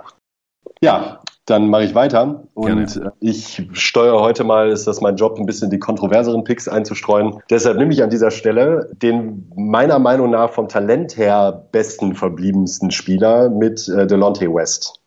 Ja, 0.82 1.20
dann 1.46 1.68
mache 1.68 1.84
ich 1.84 1.94
weiter. 1.94 2.44
Und 2.54 2.94
Gerne. 2.94 3.12
ich 3.20 3.68
steuere 3.72 4.20
heute 4.20 4.44
mal, 4.44 4.70
ist 4.70 4.86
das 4.86 5.00
mein 5.00 5.16
Job, 5.16 5.38
ein 5.38 5.46
bisschen 5.46 5.70
die 5.70 5.78
kontroverseren 5.78 6.44
Picks 6.44 6.68
einzustreuen. 6.68 7.40
Deshalb 7.50 7.76
nehme 7.76 7.92
ich 7.92 8.02
an 8.02 8.10
dieser 8.10 8.30
Stelle 8.30 8.88
den 9.02 9.50
meiner 9.56 9.98
Meinung 9.98 10.30
nach 10.30 10.52
vom 10.52 10.68
Talent 10.68 11.16
her 11.16 11.66
besten 11.72 12.14
verbliebensten 12.14 12.90
Spieler 12.90 13.50
mit 13.50 13.88
äh, 13.88 14.06
Delonte 14.06 14.46
West. 14.52 14.99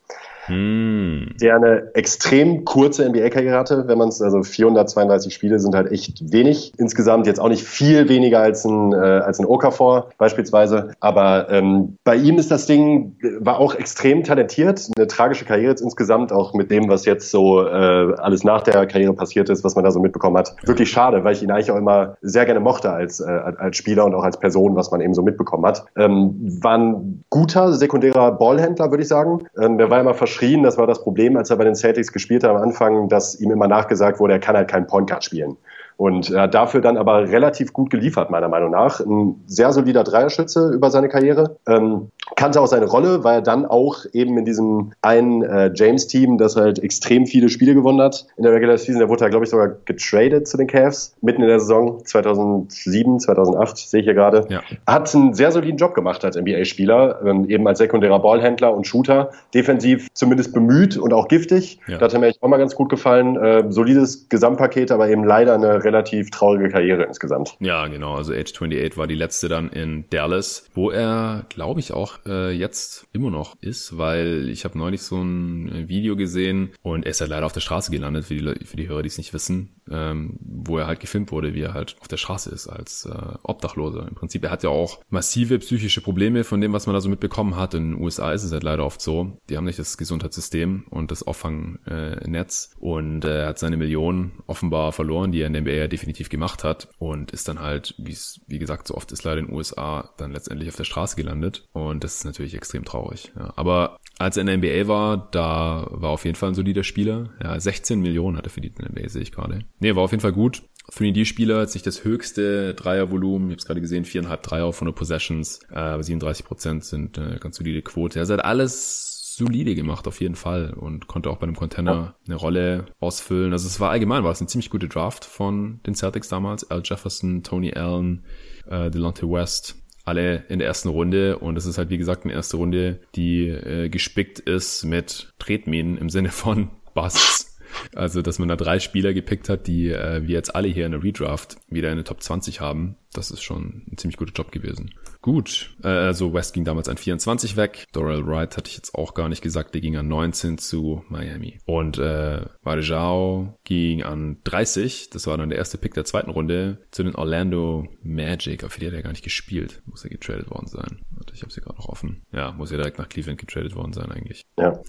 Hm. 0.45 1.35
Der 1.41 1.55
eine 1.55 1.91
extrem 1.93 2.65
kurze 2.65 3.07
NBA-Karriere 3.07 3.57
hatte, 3.57 3.87
wenn 3.87 3.97
man 3.97 4.09
es, 4.09 4.21
also 4.21 4.43
432 4.43 5.33
Spiele 5.33 5.59
sind 5.59 5.75
halt 5.75 5.91
echt 5.91 6.33
wenig. 6.33 6.73
Insgesamt 6.77 7.27
jetzt 7.27 7.39
auch 7.39 7.49
nicht 7.49 7.63
viel 7.63 8.09
weniger 8.09 8.39
als 8.39 8.65
ein, 8.65 8.93
äh, 8.93 8.97
als 8.97 9.39
ein 9.39 9.45
Okafor 9.45 10.09
beispielsweise. 10.17 10.91
Aber 10.99 11.49
ähm, 11.49 11.97
bei 12.03 12.15
ihm 12.15 12.37
ist 12.37 12.51
das 12.51 12.65
Ding, 12.65 13.17
war 13.39 13.59
auch 13.59 13.75
extrem 13.75 14.23
talentiert. 14.23 14.89
Eine 14.97 15.07
tragische 15.07 15.45
Karriere 15.45 15.71
jetzt 15.71 15.81
insgesamt, 15.81 16.33
auch 16.33 16.53
mit 16.53 16.71
dem, 16.71 16.89
was 16.89 17.05
jetzt 17.05 17.31
so 17.31 17.65
äh, 17.65 18.13
alles 18.17 18.43
nach 18.43 18.63
der 18.63 18.85
Karriere 18.85 19.13
passiert 19.13 19.49
ist, 19.49 19.63
was 19.63 19.75
man 19.75 19.85
da 19.85 19.91
so 19.91 19.99
mitbekommen 19.99 20.37
hat. 20.37 20.55
Wirklich 20.63 20.89
schade, 20.89 21.23
weil 21.23 21.33
ich 21.33 21.43
ihn 21.43 21.51
eigentlich 21.51 21.71
auch 21.71 21.77
immer 21.77 22.17
sehr 22.21 22.45
gerne 22.45 22.59
mochte 22.59 22.91
als, 22.91 23.19
äh, 23.19 23.23
als 23.25 23.77
Spieler 23.77 24.05
und 24.05 24.13
auch 24.13 24.23
als 24.23 24.39
Person, 24.39 24.75
was 24.75 24.91
man 24.91 25.01
eben 25.01 25.13
so 25.13 25.21
mitbekommen 25.21 25.65
hat. 25.65 25.85
Ähm, 25.95 26.59
war 26.61 26.77
ein 26.77 27.23
guter 27.29 27.73
sekundärer 27.73 28.31
Ballhändler, 28.33 28.91
würde 28.91 29.03
ich 29.03 29.07
sagen. 29.07 29.45
Ähm, 29.59 29.77
der 29.77 29.89
war 29.89 29.99
immer 30.01 30.13
verschrien. 30.33 30.63
Das 30.63 30.77
war 30.77 30.87
das 30.87 31.01
Problem, 31.01 31.37
als 31.37 31.49
er 31.49 31.57
bei 31.57 31.63
den 31.63 31.75
Celtics 31.75 32.11
gespielt 32.11 32.43
hat 32.43 32.51
am 32.51 32.57
Anfang, 32.57 33.09
dass 33.09 33.39
ihm 33.39 33.51
immer 33.51 33.67
nachgesagt 33.67 34.19
wurde, 34.19 34.33
er 34.33 34.39
kann 34.39 34.55
halt 34.55 34.69
keinen 34.69 34.87
Point 34.87 35.09
Guard 35.09 35.23
spielen. 35.23 35.57
Und 35.97 36.31
er 36.31 36.43
hat 36.43 36.53
dafür 36.53 36.81
dann 36.81 36.97
aber 36.97 37.29
relativ 37.29 37.73
gut 37.73 37.89
geliefert, 37.89 38.29
meiner 38.29 38.49
Meinung 38.49 38.71
nach. 38.71 38.99
Ein 38.99 39.41
sehr 39.45 39.71
solider 39.71 40.03
Dreierschütze 40.03 40.71
über 40.73 40.91
seine 40.91 41.09
Karriere. 41.09 41.57
Ähm, 41.67 42.09
kannte 42.35 42.61
auch 42.61 42.67
seine 42.67 42.85
Rolle, 42.85 43.23
weil 43.23 43.35
er 43.35 43.41
dann 43.41 43.65
auch 43.65 44.05
eben 44.13 44.37
in 44.37 44.45
diesem 44.45 44.93
einen 45.01 45.43
äh, 45.43 45.71
James-Team, 45.73 46.37
das 46.37 46.55
halt 46.55 46.79
extrem 46.79 47.25
viele 47.25 47.49
Spiele 47.49 47.73
gewonnen 47.73 48.01
hat 48.01 48.25
in 48.37 48.43
der 48.43 48.53
Regular 48.53 48.77
Season, 48.77 48.99
der 48.99 49.09
wurde 49.09 49.21
da, 49.21 49.29
glaube 49.29 49.45
ich, 49.45 49.51
sogar 49.51 49.69
getradet 49.85 50.47
zu 50.47 50.57
den 50.57 50.67
Cavs 50.67 51.15
mitten 51.21 51.41
in 51.41 51.47
der 51.47 51.59
Saison 51.59 52.03
2007, 52.05 53.19
2008, 53.19 53.77
sehe 53.77 53.99
ich 53.99 54.05
hier 54.05 54.13
gerade. 54.13 54.45
Ja. 54.49 54.61
Hat 54.87 55.13
einen 55.13 55.33
sehr 55.33 55.51
soliden 55.51 55.77
Job 55.77 55.93
gemacht 55.93 56.23
als 56.25 56.35
NBA-Spieler, 56.35 57.21
ähm, 57.25 57.49
eben 57.49 57.67
als 57.67 57.79
sekundärer 57.79 58.19
Ballhändler 58.19 58.73
und 58.73 58.87
Shooter. 58.87 59.31
Defensiv 59.53 60.07
zumindest 60.13 60.53
bemüht 60.53 60.97
und 60.97 61.13
auch 61.13 61.27
giftig. 61.27 61.79
Ja. 61.87 61.97
Das 61.97 62.13
hat 62.13 62.21
mir 62.21 62.33
auch 62.39 62.47
mal 62.47 62.57
ganz 62.57 62.75
gut 62.75 62.89
gefallen. 62.89 63.35
Äh, 63.35 63.65
solides 63.69 64.29
Gesamtpaket, 64.29 64.91
aber 64.91 65.09
eben 65.09 65.23
leider 65.23 65.53
eine 65.53 65.82
relativ 65.83 66.31
traurige 66.31 66.69
Karriere 66.69 67.03
insgesamt. 67.03 67.55
Ja, 67.59 67.87
genau. 67.87 68.15
Also 68.15 68.33
Age 68.33 68.51
28 68.53 68.97
war 68.97 69.07
die 69.07 69.15
letzte 69.15 69.49
dann 69.49 69.69
in 69.69 70.05
Dallas, 70.09 70.67
wo 70.73 70.89
er, 70.89 71.45
glaube 71.49 71.79
ich, 71.79 71.93
auch 71.93 72.19
äh, 72.25 72.51
jetzt 72.51 73.07
immer 73.13 73.31
noch 73.31 73.55
ist, 73.61 73.97
weil 73.97 74.49
ich 74.49 74.65
habe 74.65 74.77
neulich 74.77 75.01
so 75.01 75.21
ein 75.21 75.87
Video 75.87 76.15
gesehen 76.15 76.71
und 76.81 77.05
er 77.05 77.11
ist 77.11 77.21
halt 77.21 77.29
leider 77.29 77.45
auf 77.45 77.53
der 77.53 77.61
Straße 77.61 77.91
gelandet, 77.91 78.25
für 78.25 78.35
die, 78.35 78.65
für 78.65 78.77
die 78.77 78.87
Hörer, 78.87 79.01
die 79.01 79.07
es 79.07 79.17
nicht 79.17 79.33
wissen, 79.33 79.81
ähm, 79.89 80.37
wo 80.41 80.77
er 80.77 80.87
halt 80.87 80.99
gefilmt 80.99 81.31
wurde, 81.31 81.53
wie 81.53 81.61
er 81.61 81.73
halt 81.73 81.95
auf 81.99 82.07
der 82.07 82.17
Straße 82.17 82.49
ist 82.49 82.67
als 82.67 83.05
äh, 83.05 83.37
Obdachloser. 83.43 84.07
Im 84.07 84.15
Prinzip, 84.15 84.43
er 84.43 84.51
hat 84.51 84.63
ja 84.63 84.69
auch 84.69 84.99
massive 85.09 85.59
psychische 85.59 86.01
Probleme 86.01 86.43
von 86.43 86.61
dem, 86.61 86.73
was 86.73 86.87
man 86.87 86.93
da 86.93 87.01
so 87.01 87.09
mitbekommen 87.09 87.55
hat. 87.55 87.73
In 87.73 87.91
den 87.91 88.01
USA 88.01 88.31
ist 88.31 88.43
es 88.43 88.51
halt 88.51 88.63
leider 88.63 88.85
oft 88.85 89.01
so. 89.01 89.37
Die 89.49 89.57
haben 89.57 89.65
nicht 89.65 89.79
das 89.79 89.97
Gesundheitssystem 89.97 90.85
und 90.89 91.11
das 91.11 91.23
Auffangnetz 91.23 92.71
äh, 92.75 92.79
und 92.79 93.25
äh, 93.25 93.43
er 93.43 93.47
hat 93.47 93.59
seine 93.59 93.77
Millionen 93.77 94.43
offenbar 94.47 94.91
verloren, 94.91 95.31
die 95.31 95.41
er 95.41 95.47
in 95.47 95.53
der 95.53 95.61
NBA 95.61 95.72
ja 95.75 95.87
definitiv 95.87 96.29
gemacht 96.29 96.63
hat 96.63 96.87
und 96.97 97.31
ist 97.31 97.47
dann 97.47 97.59
halt, 97.59 97.95
wie 97.97 98.11
es 98.11 98.41
wie 98.47 98.59
gesagt 98.59 98.87
so 98.87 98.95
oft 98.95 99.11
ist 99.11 99.23
leider 99.23 99.39
in 99.39 99.47
den 99.47 99.55
USA, 99.55 100.13
dann 100.17 100.31
letztendlich 100.31 100.69
auf 100.69 100.75
der 100.75 100.83
Straße 100.83 101.15
gelandet 101.15 101.67
und 101.73 102.03
das 102.03 102.15
ist 102.15 102.25
natürlich 102.25 102.55
extrem 102.55 102.85
traurig. 102.85 103.31
Ja. 103.35 103.53
Aber 103.55 103.99
als 104.19 104.37
er 104.37 104.41
in 104.41 104.47
der 104.47 104.57
NBA 104.57 104.87
war, 104.87 105.29
da 105.31 105.87
war 105.89 106.11
auf 106.11 106.25
jeden 106.25 106.35
Fall 106.35 106.49
ein 106.49 106.55
solider 106.55 106.83
Spieler. 106.83 107.29
Ja, 107.41 107.59
16 107.59 107.99
Millionen 107.99 108.37
hat 108.37 108.45
er 108.45 108.51
verdient 108.51 108.79
in 108.79 108.85
der 108.85 108.91
NBA, 108.91 109.09
sehe 109.09 109.21
ich 109.21 109.31
gerade. 109.31 109.65
Nee, 109.79 109.95
war 109.95 110.03
auf 110.03 110.11
jeden 110.11 110.21
Fall 110.21 110.33
gut. 110.33 110.63
3D-Spieler 110.91 111.61
hat 111.61 111.71
sich 111.71 111.81
das 111.81 112.03
höchste 112.03 112.73
Dreiervolumen, 112.73 113.47
ich 113.47 113.53
habe 113.53 113.59
es 113.59 113.65
gerade 113.65 113.81
gesehen, 113.81 114.05
viereinhalb 114.05 114.43
Dreier 114.43 114.65
auf 114.65 114.75
100 114.75 114.95
Possessions, 114.95 115.61
äh, 115.71 116.01
37 116.01 116.45
Prozent 116.45 116.83
sind 116.83 117.17
äh, 117.17 117.37
ganz 117.39 117.55
solide 117.55 117.81
Quote. 117.81 118.19
Er 118.19 118.27
hat 118.27 118.43
alles 118.43 119.12
solide 119.35 119.75
gemacht 119.75 120.07
auf 120.07 120.21
jeden 120.21 120.35
Fall 120.35 120.73
und 120.73 121.07
konnte 121.07 121.29
auch 121.29 121.37
bei 121.37 121.43
einem 121.43 121.55
Container 121.55 122.15
eine 122.25 122.35
Rolle 122.35 122.85
ausfüllen. 122.99 123.51
Also 123.51 123.67
es 123.67 123.79
war 123.79 123.91
allgemein, 123.91 124.23
war 124.23 124.31
es 124.31 124.41
eine 124.41 124.47
ziemlich 124.47 124.69
gute 124.69 124.87
Draft 124.87 125.25
von 125.25 125.81
den 125.85 125.95
Celtics 125.95 126.27
damals. 126.27 126.69
Al 126.69 126.81
Jefferson, 126.83 127.43
Tony 127.43 127.73
Allen, 127.73 128.25
äh, 128.67 128.89
Delonte 128.89 129.29
West, 129.29 129.75
alle 130.05 130.45
in 130.49 130.59
der 130.59 130.67
ersten 130.67 130.89
Runde 130.89 131.39
und 131.39 131.57
es 131.57 131.65
ist 131.65 131.77
halt 131.77 131.89
wie 131.89 131.97
gesagt 131.97 132.25
eine 132.25 132.33
erste 132.33 132.57
Runde, 132.57 133.01
die 133.15 133.47
äh, 133.47 133.89
gespickt 133.89 134.39
ist 134.39 134.83
mit 134.83 135.33
Tretminen 135.39 135.97
im 135.97 136.09
Sinne 136.09 136.29
von 136.29 136.69
Busts. 136.93 137.52
Also, 137.95 138.21
dass 138.21 138.39
man 138.39 138.47
da 138.47 138.55
drei 138.55 138.79
Spieler 138.79 139.13
gepickt 139.13 139.49
hat, 139.49 139.67
die 139.67 139.89
äh, 139.89 140.25
wir 140.25 140.35
jetzt 140.35 140.55
alle 140.55 140.67
hier 140.67 140.85
in 140.85 140.91
der 140.91 141.03
Redraft 141.03 141.57
wieder 141.69 141.89
in 141.89 141.97
der 141.97 142.05
Top 142.05 142.21
20 142.21 142.61
haben, 142.61 142.97
das 143.13 143.31
ist 143.31 143.43
schon 143.43 143.83
ein 143.91 143.97
ziemlich 143.97 144.17
guter 144.17 144.33
Job 144.33 144.51
gewesen. 144.51 144.93
Gut, 145.21 145.75
äh, 145.83 145.87
also 145.87 146.33
West 146.33 146.53
ging 146.53 146.65
damals 146.65 146.89
an 146.89 146.97
24 146.97 147.55
weg. 147.55 147.85
Dorrell 147.93 148.25
Wright 148.25 148.57
hatte 148.57 148.69
ich 148.69 148.75
jetzt 148.75 148.95
auch 148.95 149.13
gar 149.13 149.29
nicht 149.29 149.41
gesagt, 149.41 149.73
der 149.73 149.81
ging 149.81 149.95
an 149.95 150.07
19 150.07 150.57
zu 150.57 151.03
Miami. 151.09 151.59
Und 151.65 151.97
äh, 151.97 152.45
Varejao 152.63 153.57
ging 153.63 154.03
an 154.03 154.37
30, 154.43 155.09
das 155.11 155.27
war 155.27 155.37
dann 155.37 155.49
der 155.49 155.57
erste 155.57 155.77
Pick 155.77 155.93
der 155.93 156.05
zweiten 156.05 156.31
Runde, 156.31 156.79
zu 156.91 157.03
den 157.03 157.15
Orlando 157.15 157.87
Magic. 158.01 158.63
Auf 158.63 158.77
die 158.77 158.87
hat 158.87 158.93
er 158.93 159.03
gar 159.03 159.11
nicht 159.11 159.23
gespielt. 159.23 159.81
Muss 159.85 160.03
er 160.03 160.09
getradet 160.09 160.49
worden 160.49 160.67
sein. 160.67 161.01
Warte, 161.11 161.33
ich 161.33 161.41
habe 161.41 161.51
sie 161.51 161.61
gerade 161.61 161.77
noch 161.77 161.89
offen. 161.89 162.23
Ja, 162.31 162.51
muss 162.51 162.71
ja 162.71 162.77
direkt 162.77 162.97
nach 162.97 163.09
Cleveland 163.09 163.39
getradet 163.39 163.75
worden 163.75 163.93
sein 163.93 164.11
eigentlich. 164.11 164.43
Ja. 164.57 164.81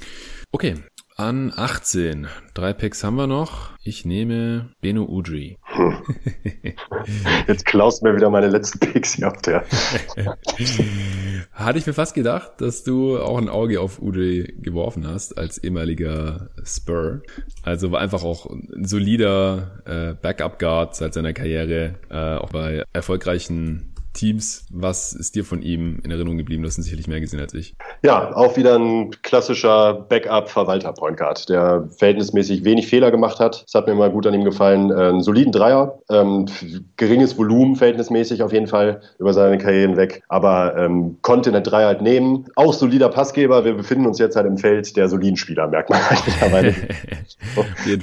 Okay, 0.51 0.77
an 1.17 1.53
18. 1.55 2.27
Drei 2.55 2.73
Picks 2.73 3.05
haben 3.05 3.15
wir 3.15 3.29
noch. 3.29 3.71
Ich 3.85 4.05
nehme 4.05 4.71
Beno 4.81 5.05
Udri. 5.05 5.59
Hm. 5.63 5.97
Jetzt 7.47 7.67
klaust 7.67 8.03
mir 8.03 8.17
wieder 8.17 8.31
meine 8.31 8.49
letzten 8.49 8.81
Picks 8.81 9.15
hier 9.15 9.29
auf 9.29 9.41
der. 9.43 9.65
Hatte 11.53 11.79
ich 11.79 11.87
mir 11.87 11.93
fast 11.93 12.15
gedacht, 12.15 12.53
dass 12.59 12.83
du 12.83 13.19
auch 13.19 13.39
ein 13.39 13.49
Auge 13.49 13.81
auf 13.81 14.03
Udri 14.03 14.55
geworfen 14.61 15.07
hast 15.07 15.39
als 15.39 15.59
ehemaliger 15.59 16.51
Spur. 16.65 17.23
Also 17.63 17.93
war 17.93 18.01
einfach 18.01 18.25
auch 18.25 18.47
ein 18.47 18.85
solider 18.85 19.83
äh, 19.85 20.15
Backup-Guard 20.15 20.97
seit 20.97 21.15
seiner 21.15 21.33
Karriere, 21.33 21.95
äh, 22.11 22.37
auch 22.39 22.51
bei 22.51 22.83
erfolgreichen 22.93 23.94
Teams. 24.15 24.65
Was 24.71 25.13
ist 25.13 25.35
dir 25.35 25.45
von 25.45 25.61
ihm 25.61 26.01
in 26.03 26.11
Erinnerung 26.11 26.39
geblieben? 26.39 26.63
Du 26.63 26.69
hast 26.69 26.79
ihn 26.79 26.83
sicherlich 26.83 27.07
mehr 27.07 27.21
gesehen 27.21 27.41
als 27.41 27.53
ich. 27.53 27.75
Ja, 28.03 28.35
auch 28.35 28.57
wieder 28.57 28.79
ein 28.79 29.11
klassischer 29.23 29.95
Backup-Verwalter-Point 29.95 31.19
Guard, 31.19 31.49
der 31.49 31.89
verhältnismäßig 31.99 32.65
wenig 32.65 32.87
Fehler 32.87 33.11
gemacht 33.11 33.41
hat. 33.41 33.65
Das 33.67 33.75
hat 33.75 33.87
mir 33.87 33.95
mal 33.95 34.11
gut 34.11 34.27
an 34.27 34.35
ihm 34.35 34.45
gefallen. 34.45 34.91
Äh, 34.91 34.95
einen 34.95 35.23
soliden 35.23 35.53
Dreier, 35.53 35.99
ähm, 36.09 36.47
geringes 36.97 37.37
Volumen 37.37 37.77
verhältnismäßig 37.77 38.43
auf 38.43 38.53
jeden 38.53 38.67
Fall 38.67 39.03
über 39.19 39.35
seine 39.35 39.59
Karriere 39.59 39.89
hinweg, 39.89 40.23
aber 40.29 40.77
ähm, 40.77 41.19
konnte 41.23 41.53
den 41.53 41.63
Dreier 41.63 41.89
halt 41.89 42.03
nehmen. 42.03 42.47
Auch 42.55 42.73
solider 42.73 43.09
Passgeber. 43.09 43.65
Wir 43.65 43.75
befinden 43.75 44.07
uns 44.07 44.19
jetzt 44.19 44.37
halt 44.37 44.47
im 44.47 44.59
Feld 44.59 44.97
der 44.97 45.09
soliden 45.09 45.37
Spieler, 45.37 45.67
merkt 45.67 45.91
man 45.91 45.99
halt 46.09 46.23
mittlerweile. 46.27 46.69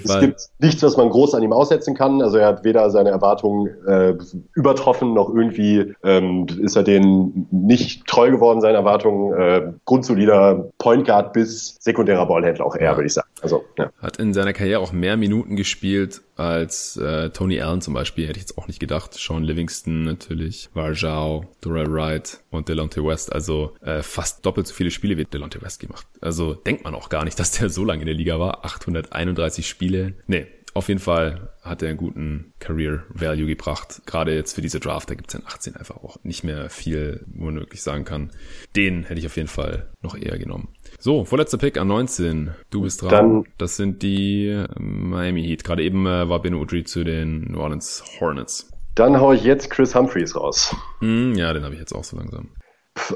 es 0.03 0.19
gibt 0.19 0.41
nichts, 0.59 0.83
was 0.83 0.97
man 0.97 1.09
groß 1.09 1.35
an 1.35 1.43
ihm 1.43 1.53
aussetzen 1.53 1.95
kann. 1.95 2.21
Also 2.21 2.37
er 2.37 2.47
hat 2.47 2.63
weder 2.63 2.89
seine 2.89 3.09
Erwartungen 3.09 3.67
äh, 3.87 4.15
übertroffen 4.53 5.13
noch 5.13 5.33
irgendwie 5.33 5.93
ähm, 6.03 6.47
ist 6.61 6.75
er 6.75 6.83
denen 6.83 7.47
nicht 7.51 8.07
treu 8.07 8.31
geworden, 8.31 8.61
seinen 8.61 8.75
Erwartungen. 8.75 9.33
Äh, 9.33 9.73
grundsolider 9.85 10.71
Point 10.77 11.05
Guard 11.05 11.33
bis 11.33 11.77
sekundärer 11.79 12.25
Ballhändler 12.25 12.65
auch 12.65 12.75
eher, 12.75 12.91
ja. 12.91 12.95
würde 12.97 13.07
ich 13.07 13.13
sagen. 13.13 13.27
Also, 13.41 13.63
ja. 13.77 13.91
Hat 13.99 14.17
in 14.17 14.33
seiner 14.33 14.53
Karriere 14.53 14.79
auch 14.79 14.91
mehr 14.91 15.17
Minuten 15.17 15.55
gespielt 15.55 16.21
als 16.35 16.97
äh, 16.97 17.29
Tony 17.29 17.61
Allen 17.61 17.81
zum 17.81 17.93
Beispiel, 17.93 18.27
hätte 18.27 18.37
ich 18.37 18.43
jetzt 18.43 18.57
auch 18.57 18.67
nicht 18.67 18.79
gedacht. 18.79 19.13
Sean 19.13 19.43
Livingston 19.43 20.03
natürlich, 20.03 20.69
Varjao, 20.73 21.45
Durrell 21.61 21.91
Wright 21.91 22.39
und 22.49 22.67
Delonte 22.67 23.03
West. 23.03 23.31
Also 23.31 23.73
äh, 23.81 24.01
fast 24.01 24.45
doppelt 24.45 24.67
so 24.67 24.73
viele 24.73 24.91
Spiele 24.91 25.17
wie 25.17 25.25
Delonte 25.25 25.61
West 25.61 25.79
gemacht. 25.79 26.07
Also 26.19 26.53
denkt 26.53 26.83
man 26.83 26.95
auch 26.95 27.09
gar 27.09 27.25
nicht, 27.25 27.39
dass 27.39 27.51
der 27.51 27.69
so 27.69 27.83
lange 27.83 28.01
in 28.01 28.07
der 28.07 28.15
Liga 28.15 28.39
war. 28.39 28.65
831 28.65 29.67
Spiele. 29.67 30.13
Nee, 30.27 30.47
auf 30.73 30.87
jeden 30.87 30.99
Fall 30.99 31.49
hat 31.61 31.81
er 31.81 31.89
einen 31.89 31.97
guten 31.97 32.53
Career 32.59 33.03
Value 33.09 33.47
gebracht. 33.47 34.01
Gerade 34.05 34.33
jetzt 34.33 34.53
für 34.53 34.61
diese 34.61 34.79
Draft, 34.79 35.09
da 35.09 35.15
gibt 35.15 35.29
es 35.29 35.39
in 35.39 35.45
18 35.45 35.75
einfach 35.75 35.97
auch 35.97 36.17
nicht 36.23 36.43
mehr 36.43 36.69
viel, 36.69 37.25
wo 37.27 37.45
man 37.45 37.55
wirklich 37.55 37.83
sagen 37.83 38.05
kann. 38.05 38.31
Den 38.75 39.03
hätte 39.03 39.19
ich 39.19 39.25
auf 39.25 39.35
jeden 39.35 39.47
Fall 39.47 39.91
noch 40.01 40.15
eher 40.15 40.37
genommen. 40.37 40.69
So, 40.99 41.25
vorletzter 41.25 41.57
Pick 41.57 41.77
an 41.77 41.87
19. 41.87 42.51
Du 42.69 42.81
bist 42.81 43.01
dran. 43.01 43.09
Dann, 43.09 43.43
das 43.57 43.75
sind 43.77 44.01
die 44.01 44.47
ähm, 44.47 45.09
Miami 45.09 45.43
Heat. 45.43 45.63
Gerade 45.63 45.83
eben 45.83 46.05
äh, 46.05 46.29
war 46.29 46.41
Ben 46.41 46.55
Udry 46.55 46.83
zu 46.83 47.03
den 47.03 47.51
New 47.51 47.59
Orleans 47.59 48.03
Hornets. 48.19 48.69
Dann 48.95 49.19
hau 49.19 49.31
ich 49.33 49.43
jetzt 49.43 49.69
Chris 49.69 49.95
Humphreys 49.95 50.35
raus. 50.35 50.75
Mm, 50.99 51.33
ja, 51.33 51.53
den 51.53 51.63
habe 51.63 51.73
ich 51.73 51.79
jetzt 51.79 51.93
auch 51.93 52.03
so 52.03 52.17
langsam 52.17 52.49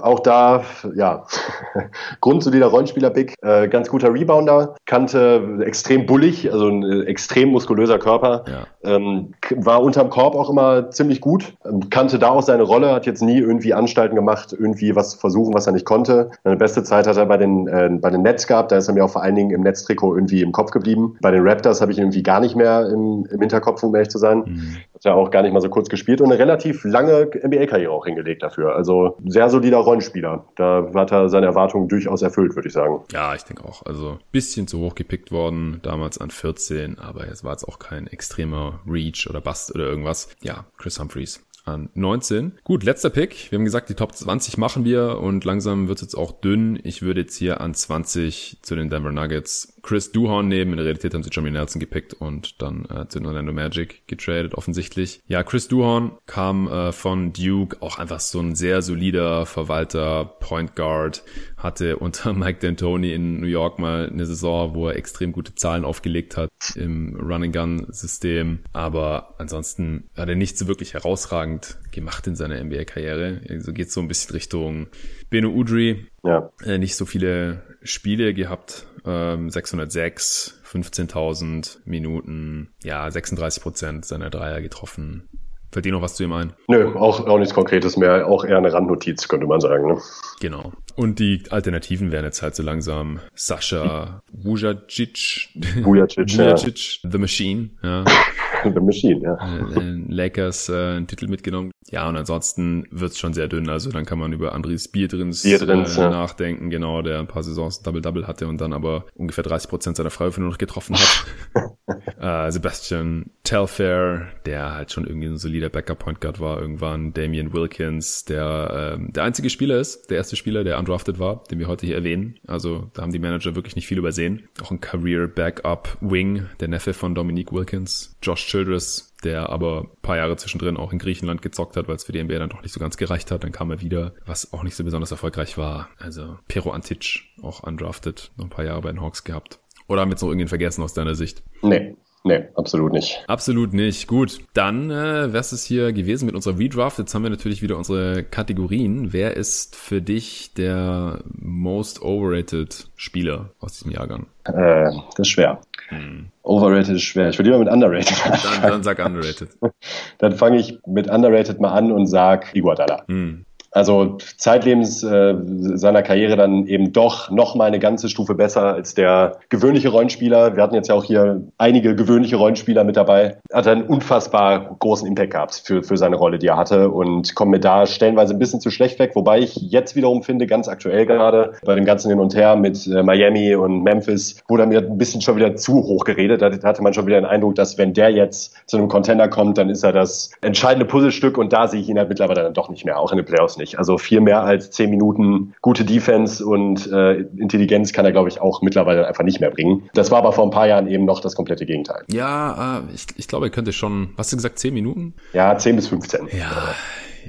auch 0.02 0.20
da, 0.20 0.64
ja, 0.96 1.26
grundsolider 2.22 2.68
Rollenspieler-Big, 2.68 3.36
äh, 3.42 3.68
ganz 3.68 3.90
guter 3.90 4.14
Rebounder, 4.14 4.76
kannte 4.86 5.60
extrem 5.66 6.06
bullig, 6.06 6.52
also 6.52 6.68
ein 6.68 6.84
äh, 6.84 7.02
extrem 7.04 7.50
muskulöser 7.50 8.00
Körper, 8.00 8.44
ja. 8.48 8.68
ähm, 8.84 9.34
war 9.56 9.82
unterm 9.82 10.10
Korb 10.10 10.36
auch 10.36 10.50
immer 10.50 10.90
ziemlich 10.92 11.22
gut, 11.22 11.54
ähm, 11.66 11.90
kannte 11.90 12.20
da 12.20 12.30
auch 12.30 12.44
seine 12.44 12.64
Rolle, 12.64 12.94
hat 12.94 13.06
jetzt 13.06 13.22
nie 13.22 13.40
irgendwie 13.40 13.74
Anstalten 13.74 14.16
gemacht, 14.16 14.56
irgendwie 14.58 14.96
was 14.96 15.16
versuchen, 15.16 15.54
was 15.54 15.68
er 15.68 15.74
nicht 15.74 15.86
konnte. 15.86 16.32
Seine 16.44 16.58
beste 16.58 16.84
Zeit 16.84 17.08
hat 17.08 17.18
er 17.18 17.26
bei 17.26 17.38
den, 17.38 17.68
äh, 17.68 17.90
bei 18.02 18.10
den 18.10 18.22
Nets 18.22 18.48
gehabt, 18.48 18.72
da 18.72 18.78
ist 18.78 18.88
er 18.88 18.94
mir 18.94 19.06
auch 19.06 19.10
vor 19.10 19.24
allen 19.24 19.36
Dingen 19.36 19.52
im 19.52 19.62
Netztrikot 19.62 20.16
irgendwie 20.16 20.42
im 20.42 20.52
Kopf 20.52 20.72
geblieben. 20.72 21.18
Bei 21.22 21.32
den 21.32 21.48
Raptors 21.48 21.82
habe 21.82 21.92
ich 21.92 21.98
ihn 21.98 22.06
irgendwie 22.06 22.24
gar 22.24 22.40
nicht 22.40 22.56
mehr 22.56 22.88
im, 22.88 23.28
im 23.30 23.40
Hinterkopf, 23.40 23.84
um 23.84 23.94
ehrlich 23.96 24.10
zu 24.10 24.18
sein. 24.18 24.44
Mhm. 24.46 24.78
Hat 24.94 25.04
ja 25.04 25.14
auch 25.14 25.32
gar 25.32 25.42
nicht 25.42 25.54
mal 25.54 25.62
so 25.62 25.70
kurz 25.70 25.90
gespielt 25.90 26.22
und 26.22 26.32
eine 26.32 26.40
relativ 26.40 26.84
lange 26.84 27.30
NBA-Karriere 27.44 27.92
auch 27.92 28.06
hingelegt 28.06 28.44
dafür. 28.44 28.76
Also 28.76 29.18
sehr 29.26 29.50
solider 29.50 29.75
Rollenspieler. 29.80 30.46
Da 30.56 30.90
hat 30.94 31.12
er 31.12 31.30
seine 31.30 31.46
Erwartungen 31.46 31.88
durchaus 31.88 32.22
erfüllt, 32.22 32.56
würde 32.56 32.68
ich 32.68 32.74
sagen. 32.74 33.02
Ja, 33.12 33.36
ich 33.36 33.44
denke 33.44 33.66
auch. 33.66 33.86
Also 33.86 34.20
bisschen 34.32 34.68
zu 34.68 34.80
hoch 34.80 34.96
gepickt 34.96 35.32
worden, 35.32 35.80
damals 35.84 36.18
an 36.18 36.32
14, 36.32 37.00
aber 37.00 37.28
es 37.28 37.44
war 37.44 37.52
jetzt 37.52 37.68
auch 37.68 37.80
kein 37.80 38.08
extremer 38.08 38.80
Reach 38.88 39.28
oder 39.30 39.42
Bust 39.42 39.74
oder 39.74 39.86
irgendwas. 39.86 40.30
Ja, 40.42 40.66
Chris 40.78 41.00
Humphreys 41.00 41.46
an 41.66 41.90
19. 41.94 42.54
Gut, 42.64 42.84
letzter 42.84 43.10
Pick. 43.10 43.52
Wir 43.52 43.58
haben 43.58 43.66
gesagt, 43.66 43.90
die 43.90 43.96
Top 43.96 44.16
20 44.16 44.58
machen 44.58 44.86
wir 44.86 45.20
und 45.20 45.44
langsam 45.46 45.88
wird 45.88 45.98
es 45.98 46.04
jetzt 46.04 46.16
auch 46.16 46.32
dünn. 46.32 46.80
Ich 46.84 47.02
würde 47.02 47.22
jetzt 47.22 47.36
hier 47.36 47.62
an 47.62 47.74
20 47.74 48.60
zu 48.62 48.76
den 48.76 48.90
Denver 48.90 49.12
Nuggets 49.12 49.80
Chris 49.82 50.12
Duhorn 50.12 50.48
nehmen. 50.48 50.72
In 50.72 50.78
der 50.78 50.86
Realität 50.86 51.14
haben 51.14 51.24
sie 51.24 51.30
Johnny 51.30 51.52
Nelson 51.52 51.80
gepickt 51.80 52.14
und 52.14 52.62
dann 52.62 52.86
äh, 52.86 53.08
zu 53.08 53.20
den 53.20 53.28
Orlando 53.28 53.54
Magic 53.54 54.08
getradet, 54.08 54.56
offensichtlich. 54.56 55.22
Ja, 55.28 55.44
Chris 55.44 55.68
Duhorn 55.68 56.18
kam 56.26 56.68
äh, 56.68 56.92
von 56.92 57.34
Duke, 57.34 57.78
auch 57.82 58.00
einfach 58.00 58.20
so 58.20 58.40
ein 58.40 58.56
sehr 58.56 58.82
solider 58.82 59.46
Verwalter, 59.46 60.26
Point 60.40 60.76
Guard, 60.76 61.24
hatte 61.58 61.98
unter 61.98 62.34
Mike 62.34 62.66
D'Antoni 62.66 63.14
in 63.14 63.40
New 63.40 63.48
York 63.48 63.80
mal 63.80 64.10
eine 64.10 64.26
Saison, 64.26 64.76
wo 64.76 64.88
er 64.88 64.96
extrem 64.96 65.32
gute 65.32 65.56
Zahlen 65.56 65.86
aufgelegt 65.86 66.38
hat 66.38 66.50
im 66.76 67.16
Run-and-Gun-System. 67.16 68.60
Aber 68.74 69.36
ansonsten 69.38 70.10
hat 70.16 70.30
er 70.30 70.36
nicht 70.36 70.58
so 70.58 70.68
wirklich 70.68 70.94
herausragend 70.94 71.78
gemacht 71.92 72.28
in 72.28 72.36
seiner 72.36 72.62
NBA-Karriere. 72.64 73.42
Also 73.50 73.74
geht 73.74 73.92
so 73.92 74.02
ein 74.02 74.08
bisschen 74.08 74.34
Richtung 74.34 74.88
Beno 75.30 75.50
Udry. 75.50 76.08
Ja. 76.24 76.50
Äh, 76.64 76.78
nicht 76.78 76.96
so 76.96 77.06
viele 77.06 77.64
Spiele 77.84 78.34
gehabt. 78.34 78.86
Ähm, 79.06 79.50
606, 79.50 80.62
15.000 80.66 81.78
Minuten, 81.86 82.70
ja, 82.84 83.10
36 83.10 83.62
Prozent 83.62 84.06
seiner 84.06 84.30
Dreier 84.30 84.62
getroffen. 84.62 85.30
Fällt 85.72 85.86
dir 85.86 85.92
noch 85.92 86.02
was 86.02 86.16
zu 86.16 86.24
ihm 86.24 86.34
ein? 86.34 86.54
Nö, 86.68 86.94
auch, 86.96 87.28
auch 87.28 87.38
nichts 87.38 87.54
Konkretes 87.54 87.98
mehr. 87.98 88.28
Auch 88.28 88.46
eher 88.46 88.58
eine 88.58 88.72
Randnotiz, 88.72 89.28
könnte 89.28 89.46
man 89.46 89.60
sagen. 89.60 89.88
Ne? 89.88 89.98
Genau. 90.40 90.72
Und 90.96 91.20
die 91.20 91.44
Alternativen 91.50 92.12
wären 92.12 92.24
jetzt 92.24 92.42
halt 92.42 92.56
so 92.56 92.64
langsam 92.64 93.20
Sascha 93.34 94.22
Vujacic. 94.32 95.50
Vujacic, 95.84 96.38
Vujacic 96.38 97.04
ja. 97.04 97.10
The 97.12 97.18
Machine. 97.18 97.70
Ja. 97.84 98.06
The 98.64 98.80
Machine, 98.80 99.22
ja. 99.22 99.38
Äh, 99.76 100.06
Lakers 100.08 100.70
äh, 100.70 100.96
einen 100.96 101.08
Titel 101.08 101.28
mitgenommen. 101.28 101.72
Ja, 101.92 102.10
und 102.10 102.16
ansonsten 102.16 102.88
wird's 102.90 103.20
schon 103.20 103.34
sehr 103.34 103.48
dünn. 103.48 103.70
Also 103.70 103.92
dann 103.92 104.06
kann 104.06 104.18
man 104.18 104.34
über 104.34 104.54
Andres 104.54 104.88
Bierdrins, 104.88 105.44
Bierdrins 105.44 105.98
äh, 105.98 106.02
ja. 106.02 106.10
nachdenken, 106.10 106.70
genau, 106.70 107.02
der 107.02 107.20
ein 107.20 107.28
paar 107.28 107.44
Saisons 107.44 107.82
Double-Double 107.84 108.26
hatte 108.26 108.48
und 108.48 108.60
dann 108.60 108.74
aber 108.74 109.06
ungefähr 109.14 109.44
30 109.44 109.70
Prozent 109.70 109.98
seiner 109.98 110.10
Freiwürfe 110.10 110.42
nur 110.42 110.50
noch 110.50 110.58
getroffen 110.58 110.96
hat. 110.96 111.26
äh, 112.20 112.52
Sebastian 112.52 113.32
Telfair, 113.44 114.28
der 114.46 114.74
halt 114.74 114.92
schon 114.92 115.06
irgendwie 115.06 115.28
ein 115.28 115.38
solider 115.38 115.70
Backup-Point 115.70 116.20
Guard 116.20 116.40
war 116.40 116.60
irgendwann. 116.60 117.14
Damian 117.14 117.54
Wilkins, 117.54 118.26
der 118.26 118.98
äh, 119.00 119.12
der 119.12 119.24
einzige 119.24 119.50
Spieler 119.50 119.78
ist, 119.78 120.10
der 120.10 120.18
erste 120.18 120.36
Spieler, 120.36 120.64
der 120.64 120.80
undrafted 120.80 121.20
war, 121.20 121.44
den 121.52 121.60
wir 121.60 121.68
heute 121.68 121.86
hier 121.86 121.96
erwähnen. 121.96 122.40
Also 122.48 122.90
da 122.94 123.04
haben 123.04 123.12
die 123.12 123.20
Manager 123.20 123.56
wirklich 123.56 123.76
nicht 123.76 123.88
viel 123.88 124.00
übersehen. 124.00 124.48
Auch 124.62 124.72
ein 124.72 124.82
Career 124.82 125.28
Backup 125.28 125.98
Wing, 126.02 126.48
der 126.60 126.68
Neffe 126.68 126.94
von 126.94 127.14
Dominique 127.14 127.54
Wilkins. 127.54 128.16
Josh 128.22 128.48
Childress, 128.48 129.14
der 129.24 129.50
aber 129.50 129.92
paar 130.02 130.18
Jahre 130.18 130.38
zwischendrin 130.38 130.78
auch 130.78 130.92
in 130.92 131.00
Griechenland 131.00 131.42
gezockt 131.42 131.78
hat, 131.78 131.88
weil 131.88 131.96
es 131.96 132.04
für 132.04 132.12
die 132.12 132.24
NBA 132.24 132.40
dann 132.40 132.50
doch 132.50 132.64
nicht 132.64 132.74
so 132.74 132.80
ganz 132.80 132.98
gereicht 132.98 133.30
hat. 133.30 133.44
Dann 133.44 133.52
kam 133.52 133.70
er 133.70 133.82
wieder, 133.82 134.14
was 134.26 134.54
auch 134.54 134.64
nicht 134.64 134.76
so 134.76 134.84
besonders 134.84 135.12
erfolgreich 135.12 135.58
war. 135.58 135.90
Also 135.98 136.40
Pero 136.48 136.72
Antic, 136.72 137.24
auch 137.42 137.62
undrafted, 137.62 138.32
noch 138.38 138.46
ein 138.46 138.50
paar 138.50 138.66
Jahre 138.66 138.82
bei 138.82 138.92
den 138.92 139.02
Hawks 139.02 139.24
gehabt. 139.24 139.60
Oder 139.88 140.02
haben 140.02 140.10
wir 140.10 140.14
jetzt 140.14 140.22
noch 140.22 140.30
irgendwen 140.30 140.48
vergessen 140.48 140.84
aus 140.84 140.94
deiner 140.94 141.16
Sicht? 141.16 141.44
Nee, 141.62 141.96
Nee, 142.28 142.46
absolut 142.56 142.92
nicht. 142.92 143.24
Absolut 143.28 143.72
nicht. 143.74 144.08
Gut, 144.08 144.40
dann 144.56 144.90
äh, 144.90 145.32
wär's 145.32 145.52
es 145.52 145.64
hier 145.64 145.94
gewesen 145.94 146.26
mit 146.26 146.34
unserer 146.34 146.58
Redraft. 146.58 146.98
Jetzt 146.98 147.14
haben 147.14 147.22
wir 147.22 147.30
natürlich 147.30 147.62
wieder 147.62 147.78
unsere 147.78 148.24
Kategorien. 148.24 149.14
Wer 149.14 149.38
ist 149.38 149.76
für 149.76 150.02
dich 150.02 150.52
der 150.56 151.20
most 151.40 152.02
overrated 152.02 152.88
Spieler 152.96 153.52
aus 153.60 153.74
diesem 153.74 153.92
Jahrgang? 153.92 154.26
Äh, 154.46 154.86
das 154.86 155.20
ist 155.20 155.28
schwer. 155.28 155.62
Hm. 155.90 156.30
Overrated 156.42 156.96
ist 156.96 157.04
schwer. 157.04 157.30
Ich 157.30 157.38
würde 157.38 157.52
lieber 157.52 157.64
mit 157.64 157.72
underrated 157.72 158.26
anfangen. 158.26 158.62
Dann, 158.64 158.72
dann 158.72 158.84
sag 158.84 159.06
underrated. 159.06 159.50
dann 160.18 160.32
fange 160.32 160.58
ich 160.58 160.80
mit 160.88 161.08
underrated 161.08 161.62
mal 161.62 161.74
an 161.74 161.92
und 161.92 162.08
sag 162.08 162.56
Iguadala. 162.56 163.04
Hm 163.08 163.46
also 163.76 164.18
zeitlebens 164.38 165.04
äh, 165.04 165.36
seiner 165.76 166.02
Karriere 166.02 166.38
dann 166.38 166.66
eben 166.66 166.94
doch 166.94 167.30
noch 167.30 167.56
mal 167.56 167.66
eine 167.66 167.80
ganze 167.80 168.08
Stufe 168.08 168.34
besser 168.34 168.74
als 168.74 168.94
der 168.94 169.38
gewöhnliche 169.50 169.90
Rollenspieler. 169.90 170.56
Wir 170.56 170.64
hatten 170.64 170.76
jetzt 170.76 170.88
ja 170.88 170.96
auch 170.96 171.04
hier 171.04 171.42
einige 171.58 171.94
gewöhnliche 171.94 172.38
Rollenspieler 172.38 172.86
mit 172.86 172.96
dabei. 172.96 173.38
Hat 173.52 173.68
einen 173.68 173.84
unfassbar 173.84 174.78
großen 174.80 175.06
Impact 175.06 175.32
gehabt 175.32 175.62
für, 175.66 175.84
für 175.84 175.98
seine 175.98 176.16
Rolle, 176.16 176.40
die 176.40 176.48
er 176.48 176.56
hatte 176.56 176.90
und 176.90 177.36
kommt 177.36 177.52
mir 177.52 177.60
da 177.60 177.86
stellenweise 177.86 178.34
ein 178.34 178.40
bisschen 178.40 178.62
zu 178.62 178.72
schlecht 178.72 178.98
weg, 178.98 179.12
wobei 179.14 179.40
ich 179.40 179.58
jetzt 179.58 179.98
wiederum 179.98 180.24
finde, 180.24 180.48
ganz 180.48 180.70
aktuell 180.70 181.06
gerade 181.06 181.52
bei 181.66 181.76
dem 181.76 181.84
ganzen 181.84 182.10
Hin 182.10 182.20
und 182.20 182.34
Her 182.34 182.56
mit 182.56 182.88
äh, 182.88 183.04
Miami 183.04 183.56
und 183.56 183.84
Memphis 183.84 184.42
wurde 184.48 184.66
mir 184.68 184.80
ein 184.80 184.98
bisschen 184.98 185.20
schon 185.20 185.36
wieder 185.36 185.58
zu 185.58 185.84
hoch 185.84 186.06
geredet. 186.06 186.42
Da 186.42 186.50
hatte 186.64 186.82
man 186.82 186.94
schon 186.94 187.08
wieder 187.08 187.20
den 187.20 187.26
Eindruck, 187.26 187.56
dass 187.56 187.78
wenn 187.78 187.94
der 187.94 188.10
jetzt 188.12 188.56
zu 188.68 188.78
einem 188.78 188.88
Contender 188.88 189.28
kommt, 189.28 189.58
dann 189.58 189.70
ist 189.70 189.84
er 189.84 189.92
das 189.92 190.32
entscheidende 190.42 190.86
Puzzlestück 190.86 191.38
und 191.38 191.52
da 191.52 191.68
sehe 191.68 191.82
ich 191.82 191.90
ihn 191.90 191.98
halt 191.98 192.08
mittlerweile 192.08 192.42
dann 192.42 192.54
doch 192.54 192.70
nicht 192.70 192.86
mehr, 192.86 192.98
auch 192.98 193.12
in 193.12 193.18
den 193.18 193.26
Playoffs 193.26 193.58
nicht 193.58 193.65
nicht. 193.66 193.80
Also 193.80 193.98
viel 193.98 194.22
mehr 194.22 194.44
als 194.44 194.72
zehn 194.72 194.90
Minuten 194.90 195.54
gute 195.62 195.86
Defense 195.86 196.46
und 196.46 196.92
äh, 196.92 197.22
Intelligenz 197.38 197.94
kann 197.94 198.06
er, 198.06 198.12
glaube 198.12 198.30
ich, 198.30 198.40
auch 198.40 198.62
mittlerweile 198.62 199.08
einfach 199.08 199.24
nicht 199.24 199.40
mehr 199.40 199.50
bringen. 199.50 199.90
Das 199.94 200.12
war 200.12 200.20
aber 200.20 200.32
vor 200.32 200.46
ein 200.46 200.52
paar 200.52 200.68
Jahren 200.68 200.88
eben 200.88 201.06
noch 201.06 201.20
das 201.20 201.36
komplette 201.36 201.66
Gegenteil. 201.66 202.04
Ja, 202.12 202.80
äh, 202.80 202.94
ich, 202.94 203.08
ich 203.18 203.28
glaube, 203.28 203.48
er 203.48 203.50
könnte 203.50 203.74
schon, 203.74 204.14
hast 204.18 204.32
du 204.32 204.38
gesagt, 204.38 204.60
zehn 204.60 204.74
Minuten? 204.74 205.16
Ja, 205.34 205.58
zehn 205.58 205.76
bis 205.76 205.88
15. 205.88 206.28
Ja. 206.38 206.76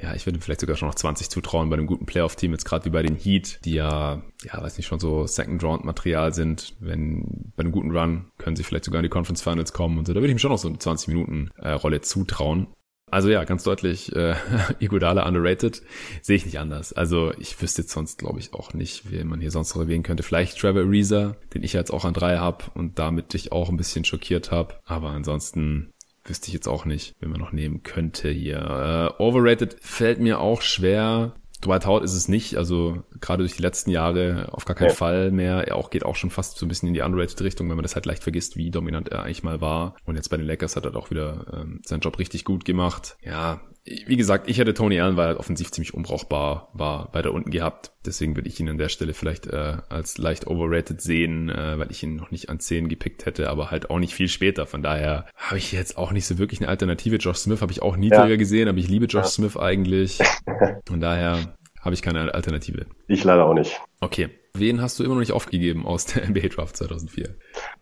Ja, 0.01 0.13
ich 0.13 0.27
würde 0.27 0.39
vielleicht 0.39 0.61
sogar 0.61 0.75
schon 0.75 0.87
noch 0.87 0.95
20 0.95 1.29
zutrauen 1.29 1.71
bei 1.71 1.75
einem 1.75 1.87
guten 1.87 2.05
Playoff-Team, 2.05 2.51
jetzt 2.51 2.65
gerade 2.65 2.85
wie 2.85 2.91
bei 2.91 3.01
den 3.01 3.15
Heat, 3.15 3.65
die 3.65 3.73
ja, 3.73 4.21
ja, 4.43 4.61
weiß 4.61 4.77
nicht, 4.77 4.85
schon 4.85 4.99
so 4.99 5.25
Second-Round-Material 5.25 6.35
sind. 6.35 6.75
Wenn 6.79 7.51
bei 7.55 7.61
einem 7.61 7.71
guten 7.71 7.89
Run 7.89 8.25
können 8.37 8.55
sie 8.55 8.63
vielleicht 8.63 8.85
sogar 8.85 8.99
in 8.99 9.03
die 9.03 9.09
Conference 9.09 9.41
Finals 9.41 9.73
kommen 9.73 9.97
und 9.97 10.05
so. 10.05 10.13
Da 10.13 10.19
würde 10.19 10.27
ich 10.27 10.35
ihm 10.35 10.39
schon 10.39 10.51
noch 10.51 10.59
so 10.59 10.67
eine 10.67 10.77
20-Minuten-Rolle 10.77 11.95
äh, 11.95 12.01
zutrauen. 12.01 12.67
Also 13.09 13.29
ja, 13.29 13.45
ganz 13.45 13.63
deutlich, 13.63 14.13
äh, 14.15 14.35
Iguodala 14.79 15.25
underrated, 15.25 15.81
sehe 16.21 16.35
ich 16.35 16.45
nicht 16.45 16.59
anders. 16.59 16.91
Also 16.91 17.31
ich 17.39 17.61
wüsste 17.61 17.83
jetzt 17.83 17.93
sonst, 17.93 18.17
glaube 18.17 18.39
ich, 18.39 18.53
auch 18.53 18.73
nicht, 18.73 19.11
wie 19.11 19.23
man 19.23 19.39
hier 19.39 19.51
sonst 19.51 19.73
noch 19.75 19.83
erwähnen 19.83 20.03
könnte. 20.03 20.23
Vielleicht 20.23 20.59
Trevor 20.59 20.81
Ariza, 20.81 21.37
den 21.53 21.63
ich 21.63 21.73
jetzt 21.73 21.91
auch 21.91 22.03
an 22.03 22.13
drei 22.13 22.37
habe 22.37 22.65
und 22.73 22.99
damit 22.99 23.33
dich 23.33 23.53
auch 23.53 23.69
ein 23.69 23.77
bisschen 23.77 24.03
schockiert 24.03 24.51
habe. 24.51 24.75
Aber 24.83 25.09
ansonsten 25.09 25.93
wüsste 26.25 26.47
ich 26.47 26.53
jetzt 26.53 26.67
auch 26.67 26.83
nicht, 26.83 27.15
wen 27.19 27.29
man 27.29 27.39
noch 27.39 27.53
nehmen 27.53 27.83
könnte 27.83 28.29
hier. 28.29 29.13
Äh, 29.19 29.23
overrated 29.23 29.77
fällt 29.79 30.19
mir 30.19 30.39
auch 30.41 30.61
schwer. 30.61 31.33
Dwight 31.63 31.85
Howard 31.85 32.03
ist 32.03 32.13
es 32.13 32.27
nicht, 32.27 32.55
also 32.55 33.03
gerade 33.19 33.43
durch 33.43 33.55
die 33.55 33.61
letzten 33.61 33.89
Jahre 33.89 34.49
auf 34.51 34.65
gar 34.65 34.75
keinen 34.75 34.89
ja. 34.89 34.95
Fall 34.95 35.31
mehr. 35.31 35.67
Er 35.67 35.75
auch 35.75 35.89
geht 35.89 36.05
auch 36.05 36.15
schon 36.15 36.29
fast 36.29 36.57
so 36.57 36.65
ein 36.65 36.69
bisschen 36.69 36.87
in 36.87 36.93
die 36.93 37.01
underrated 37.01 37.41
Richtung, 37.41 37.67
wenn 37.69 37.75
man 37.75 37.83
das 37.83 37.95
halt 37.95 38.05
leicht 38.05 38.23
vergisst, 38.23 38.57
wie 38.57 38.69
dominant 38.69 39.09
er 39.09 39.23
eigentlich 39.23 39.43
mal 39.43 39.59
war. 39.59 39.95
Und 40.05 40.15
jetzt 40.15 40.29
bei 40.29 40.37
den 40.37 40.45
Lakers 40.45 40.75
hat 40.75 40.85
er 40.85 40.91
doch 40.91 41.09
wieder 41.09 41.45
ähm, 41.53 41.81
seinen 41.83 42.01
Job 42.01 42.19
richtig 42.19 42.45
gut 42.45 42.63
gemacht. 42.63 43.17
Ja, 43.23 43.61
wie 44.05 44.17
gesagt, 44.17 44.49
ich 44.49 44.57
hätte 44.57 44.73
Tony 44.73 44.99
Allen, 44.99 45.17
weil 45.17 45.29
er 45.29 45.39
offensiv 45.39 45.71
ziemlich 45.71 45.93
unbrauchbar 45.93 46.69
war, 46.73 47.13
weiter 47.13 47.31
unten 47.31 47.51
gehabt. 47.51 47.91
Deswegen 48.05 48.35
würde 48.35 48.49
ich 48.49 48.59
ihn 48.59 48.69
an 48.69 48.77
der 48.77 48.89
Stelle 48.89 49.13
vielleicht 49.13 49.47
äh, 49.47 49.77
als 49.89 50.17
leicht 50.17 50.47
overrated 50.47 51.01
sehen, 51.01 51.49
äh, 51.49 51.79
weil 51.79 51.91
ich 51.91 52.03
ihn 52.03 52.15
noch 52.15 52.31
nicht 52.31 52.49
an 52.49 52.59
10 52.59 52.89
gepickt 52.89 53.25
hätte, 53.25 53.49
aber 53.49 53.71
halt 53.71 53.89
auch 53.89 53.99
nicht 53.99 54.13
viel 54.13 54.27
später. 54.27 54.65
Von 54.65 54.83
daher 54.83 55.25
habe 55.35 55.57
ich 55.57 55.71
jetzt 55.71 55.97
auch 55.97 56.11
nicht 56.11 56.25
so 56.25 56.37
wirklich 56.37 56.59
eine 56.59 56.69
Alternative. 56.69 57.15
Josh 57.17 57.37
Smith 57.37 57.61
habe 57.61 57.71
ich 57.71 57.81
auch 57.81 57.95
niedriger 57.95 58.27
ja. 58.29 58.35
gesehen, 58.35 58.67
aber 58.67 58.77
ich 58.77 58.89
liebe 58.89 59.05
Josh 59.05 59.25
ja. 59.25 59.31
Smith 59.31 59.57
eigentlich. 59.57 60.19
Von 60.85 60.99
daher 60.99 61.55
habe 61.81 61.93
ich 61.93 62.01
keine 62.01 62.33
Alternative. 62.33 62.85
Ich 63.07 63.23
leider 63.23 63.45
auch 63.45 63.53
nicht. 63.53 63.79
Okay. 64.01 64.29
Wen 64.59 64.81
hast 64.81 64.99
du 64.99 65.03
immer 65.03 65.13
noch 65.13 65.21
nicht 65.21 65.31
aufgegeben 65.31 65.85
aus 65.85 66.05
der 66.05 66.27
NBA 66.29 66.47
Draft 66.49 66.77
2004? 66.77 67.29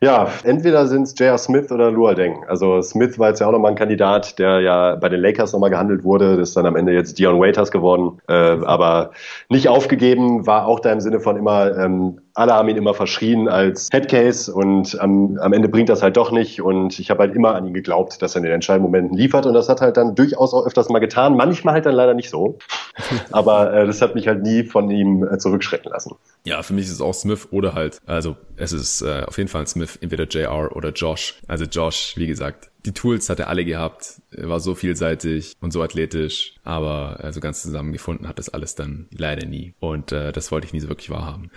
Ja, 0.02 0.30
entweder 0.44 0.88
sind 0.88 1.04
es 1.04 1.16
J.R. 1.18 1.38
Smith 1.38 1.72
oder 1.72 1.92
Deng. 2.16 2.44
Also 2.48 2.82
Smith 2.82 3.18
war 3.20 3.30
jetzt 3.30 3.40
ja 3.40 3.48
auch 3.48 3.52
nochmal 3.52 3.72
ein 3.72 3.78
Kandidat, 3.78 4.38
der 4.40 4.62
ja 4.62 4.96
bei 4.96 5.10
den 5.10 5.22
Lakers 5.22 5.54
nochmal 5.54 5.70
gehandelt 5.70 6.04
wurde. 6.04 6.38
Das 6.38 6.50
ist 6.50 6.58
dann 6.58 6.66
am 6.66 6.76
Ende 6.76 6.94
jetzt 6.94 7.18
Dion 7.18 7.40
Waiters 7.40 7.72
geworden. 7.72 8.20
Äh, 8.28 8.34
aber 8.34 9.12
nicht 9.50 9.68
aufgegeben, 9.68 10.46
war 10.46 10.68
auch 10.68 10.80
da 10.80 10.92
im 10.92 11.02
Sinne 11.02 11.20
von 11.20 11.38
immer 11.38 11.78
ähm, 11.78 12.20
alle 12.36 12.54
haben 12.54 12.68
ihn 12.68 12.76
immer 12.76 12.94
verschrien 12.94 13.48
als 13.48 13.90
Headcase 13.92 14.54
und 14.54 15.00
am, 15.00 15.38
am 15.38 15.54
Ende 15.54 15.70
bringt 15.70 15.88
das 15.88 16.04
halt 16.04 16.18
doch 16.18 16.32
nicht. 16.32 16.62
Und 16.62 17.00
ich 17.00 17.10
habe 17.10 17.22
halt 17.22 17.34
immer 17.34 17.56
an 17.56 17.66
ihn 17.66 17.74
geglaubt, 17.74 18.22
dass 18.22 18.36
er 18.36 18.40
in 18.40 18.44
den 18.44 18.54
entscheidenden 18.54 18.92
Momenten 18.92 19.18
liefert. 19.18 19.46
Und 19.46 19.54
das 19.54 19.70
hat 19.70 19.80
halt 19.80 19.96
dann 19.96 20.16
durchaus 20.16 20.54
auch 20.54 20.66
öfters 20.66 20.90
mal 20.90 21.00
getan. 21.00 21.38
Manchmal 21.38 21.76
halt 21.76 21.86
dann 21.86 21.96
leider 21.96 22.14
nicht 22.14 22.30
so. 22.30 22.58
Aber 23.32 23.74
äh, 23.74 23.88
das 23.88 24.02
hat 24.02 24.16
mich 24.16 24.28
halt 24.28 24.44
nie 24.44 24.66
von 24.66 24.92
ihm 24.92 25.24
äh, 25.24 25.38
zurückschrecken 25.38 25.92
lassen. 25.92 26.16
Ja, 26.44 26.62
für 26.62 26.74
mich 26.74 26.86
ist 26.86 26.92
es 26.92 27.02
auch 27.02 27.14
Smith 27.14 27.48
oder 27.52 27.74
halt, 27.74 28.00
also 28.06 28.36
es 28.58 28.74
ist 28.74 29.02
äh, 29.02 29.24
auf 29.26 29.38
jeden 29.38 29.50
Fall 29.50 29.62
ein 29.62 29.68
Smith, 29.68 29.98
entweder 30.02 30.26
JR 30.26 30.76
oder 30.76 30.90
Josh. 30.90 31.40
Also 31.48 31.64
Josh, 31.64 32.16
wie 32.18 32.28
gesagt, 32.28 32.70
die 32.86 32.94
Tools 32.94 33.30
hat 33.30 33.40
er 33.40 33.48
alle 33.48 33.66
gehabt, 33.66 34.22
er 34.32 34.50
war 34.50 34.60
so 34.60 34.76
vielseitig 34.76 35.54
und 35.62 35.72
so 35.72 35.82
athletisch, 35.82 36.56
aber 36.64 37.20
also 37.22 37.40
ganz 37.40 37.62
zusammengefunden 37.62 38.28
hat 38.28 38.40
das 38.40 38.50
alles 38.50 38.76
dann 38.76 39.08
leider 39.12 39.46
nie. 39.48 39.74
Und 39.80 40.12
äh, 40.12 40.32
das 40.32 40.52
wollte 40.52 40.68
ich 40.68 40.74
nie 40.74 40.80
so 40.80 40.90
wirklich 40.90 41.10
wahrhaben. 41.10 41.52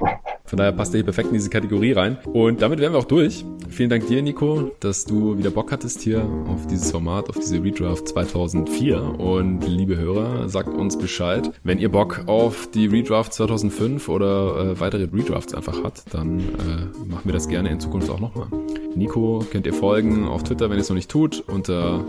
Von 0.52 0.58
daher 0.58 0.72
passt 0.72 0.92
er 0.92 0.98
hier 0.98 1.04
perfekt 1.04 1.28
in 1.28 1.34
diese 1.34 1.48
Kategorie 1.48 1.92
rein. 1.92 2.18
Und 2.26 2.60
damit 2.60 2.78
wären 2.78 2.92
wir 2.92 2.98
auch 2.98 3.06
durch. 3.06 3.42
Vielen 3.70 3.88
Dank 3.88 4.06
dir, 4.06 4.20
Nico, 4.20 4.72
dass 4.80 5.06
du 5.06 5.38
wieder 5.38 5.48
Bock 5.48 5.72
hattest 5.72 6.02
hier 6.02 6.28
auf 6.46 6.66
dieses 6.66 6.90
Format, 6.90 7.30
auf 7.30 7.38
diese 7.38 7.64
Redraft 7.64 8.08
2004. 8.08 9.02
Und 9.18 9.66
liebe 9.66 9.96
Hörer, 9.96 10.50
sagt 10.50 10.68
uns 10.68 10.98
Bescheid. 10.98 11.50
Wenn 11.64 11.78
ihr 11.78 11.88
Bock 11.90 12.24
auf 12.26 12.68
die 12.70 12.84
Redraft 12.84 13.32
2005 13.32 14.10
oder 14.10 14.72
äh, 14.72 14.80
weitere 14.80 15.04
Redrafts 15.04 15.54
einfach 15.54 15.82
habt, 15.82 16.02
dann 16.12 16.40
äh, 16.40 17.08
machen 17.08 17.22
wir 17.24 17.32
das 17.32 17.48
gerne 17.48 17.70
in 17.70 17.80
Zukunft 17.80 18.10
auch 18.10 18.20
nochmal. 18.20 18.48
Nico 18.94 19.42
könnt 19.50 19.64
ihr 19.64 19.72
folgen 19.72 20.28
auf 20.28 20.42
Twitter, 20.42 20.68
wenn 20.68 20.76
ihr 20.76 20.82
es 20.82 20.90
noch 20.90 20.96
nicht 20.96 21.10
tut, 21.10 21.42
unter 21.46 22.04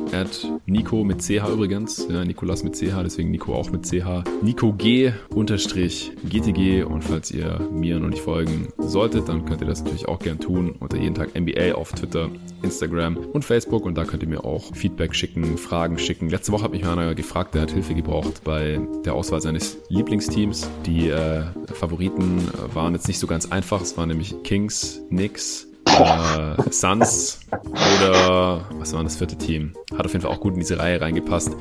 Nico 0.65 1.05
mit 1.05 1.21
CH 1.21 1.47
übrigens. 1.53 2.05
Ja, 2.09 2.25
Nikolas 2.25 2.65
mit 2.65 2.75
CH, 2.75 3.03
deswegen 3.03 3.31
Nico 3.31 3.55
auch 3.55 3.71
mit 3.71 3.85
CH. 3.85 4.25
Nico 4.41 4.73
G 4.73 5.13
unterstrich 5.33 6.11
GTG 6.29 6.83
und 6.83 7.05
falls 7.05 7.31
ihr 7.31 7.61
mir 7.71 7.99
noch 7.99 8.09
nicht 8.09 8.21
folgt, 8.21 8.32
folgen 8.33 8.69
solltet, 8.79 9.29
dann 9.29 9.45
könnt 9.45 9.61
ihr 9.61 9.67
das 9.67 9.83
natürlich 9.83 10.07
auch 10.07 10.17
gern 10.17 10.39
tun 10.39 10.73
unter 10.79 10.97
jeden 10.97 11.13
Tag 11.13 11.39
NBA 11.39 11.75
auf 11.75 11.91
Twitter, 11.91 12.31
Instagram 12.63 13.15
und 13.15 13.45
Facebook 13.45 13.85
und 13.85 13.95
da 13.95 14.05
könnt 14.05 14.23
ihr 14.23 14.29
mir 14.29 14.43
auch 14.43 14.73
Feedback 14.73 15.13
schicken, 15.13 15.55
Fragen 15.55 15.99
schicken. 15.99 16.29
Letzte 16.29 16.51
Woche 16.51 16.63
hat 16.63 16.71
mich 16.71 16.83
einer 16.83 17.13
gefragt, 17.13 17.53
der 17.53 17.61
hat 17.61 17.69
Hilfe 17.69 17.93
gebraucht 17.93 18.43
bei 18.43 18.79
der 19.05 19.13
Auswahl 19.13 19.39
seines 19.39 19.77
Lieblingsteams. 19.89 20.67
Die 20.87 21.09
äh, 21.09 21.43
Favoriten 21.75 22.41
waren 22.73 22.95
jetzt 22.95 23.07
nicht 23.07 23.19
so 23.19 23.27
ganz 23.27 23.51
einfach. 23.51 23.81
Es 23.81 23.97
waren 23.97 24.09
nämlich 24.09 24.33
Kings, 24.41 25.01
Knicks, 25.09 25.67
äh, 25.99 26.71
Suns 26.71 27.39
oder 27.51 28.65
was 28.71 28.93
war 28.93 29.03
das 29.03 29.17
vierte 29.17 29.37
Team? 29.37 29.73
Hat 29.91 30.05
auf 30.05 30.13
jeden 30.13 30.21
Fall 30.21 30.31
auch 30.31 30.39
gut 30.39 30.53
in 30.53 30.59
diese 30.59 30.79
Reihe 30.79 30.99
reingepasst. 30.99 31.55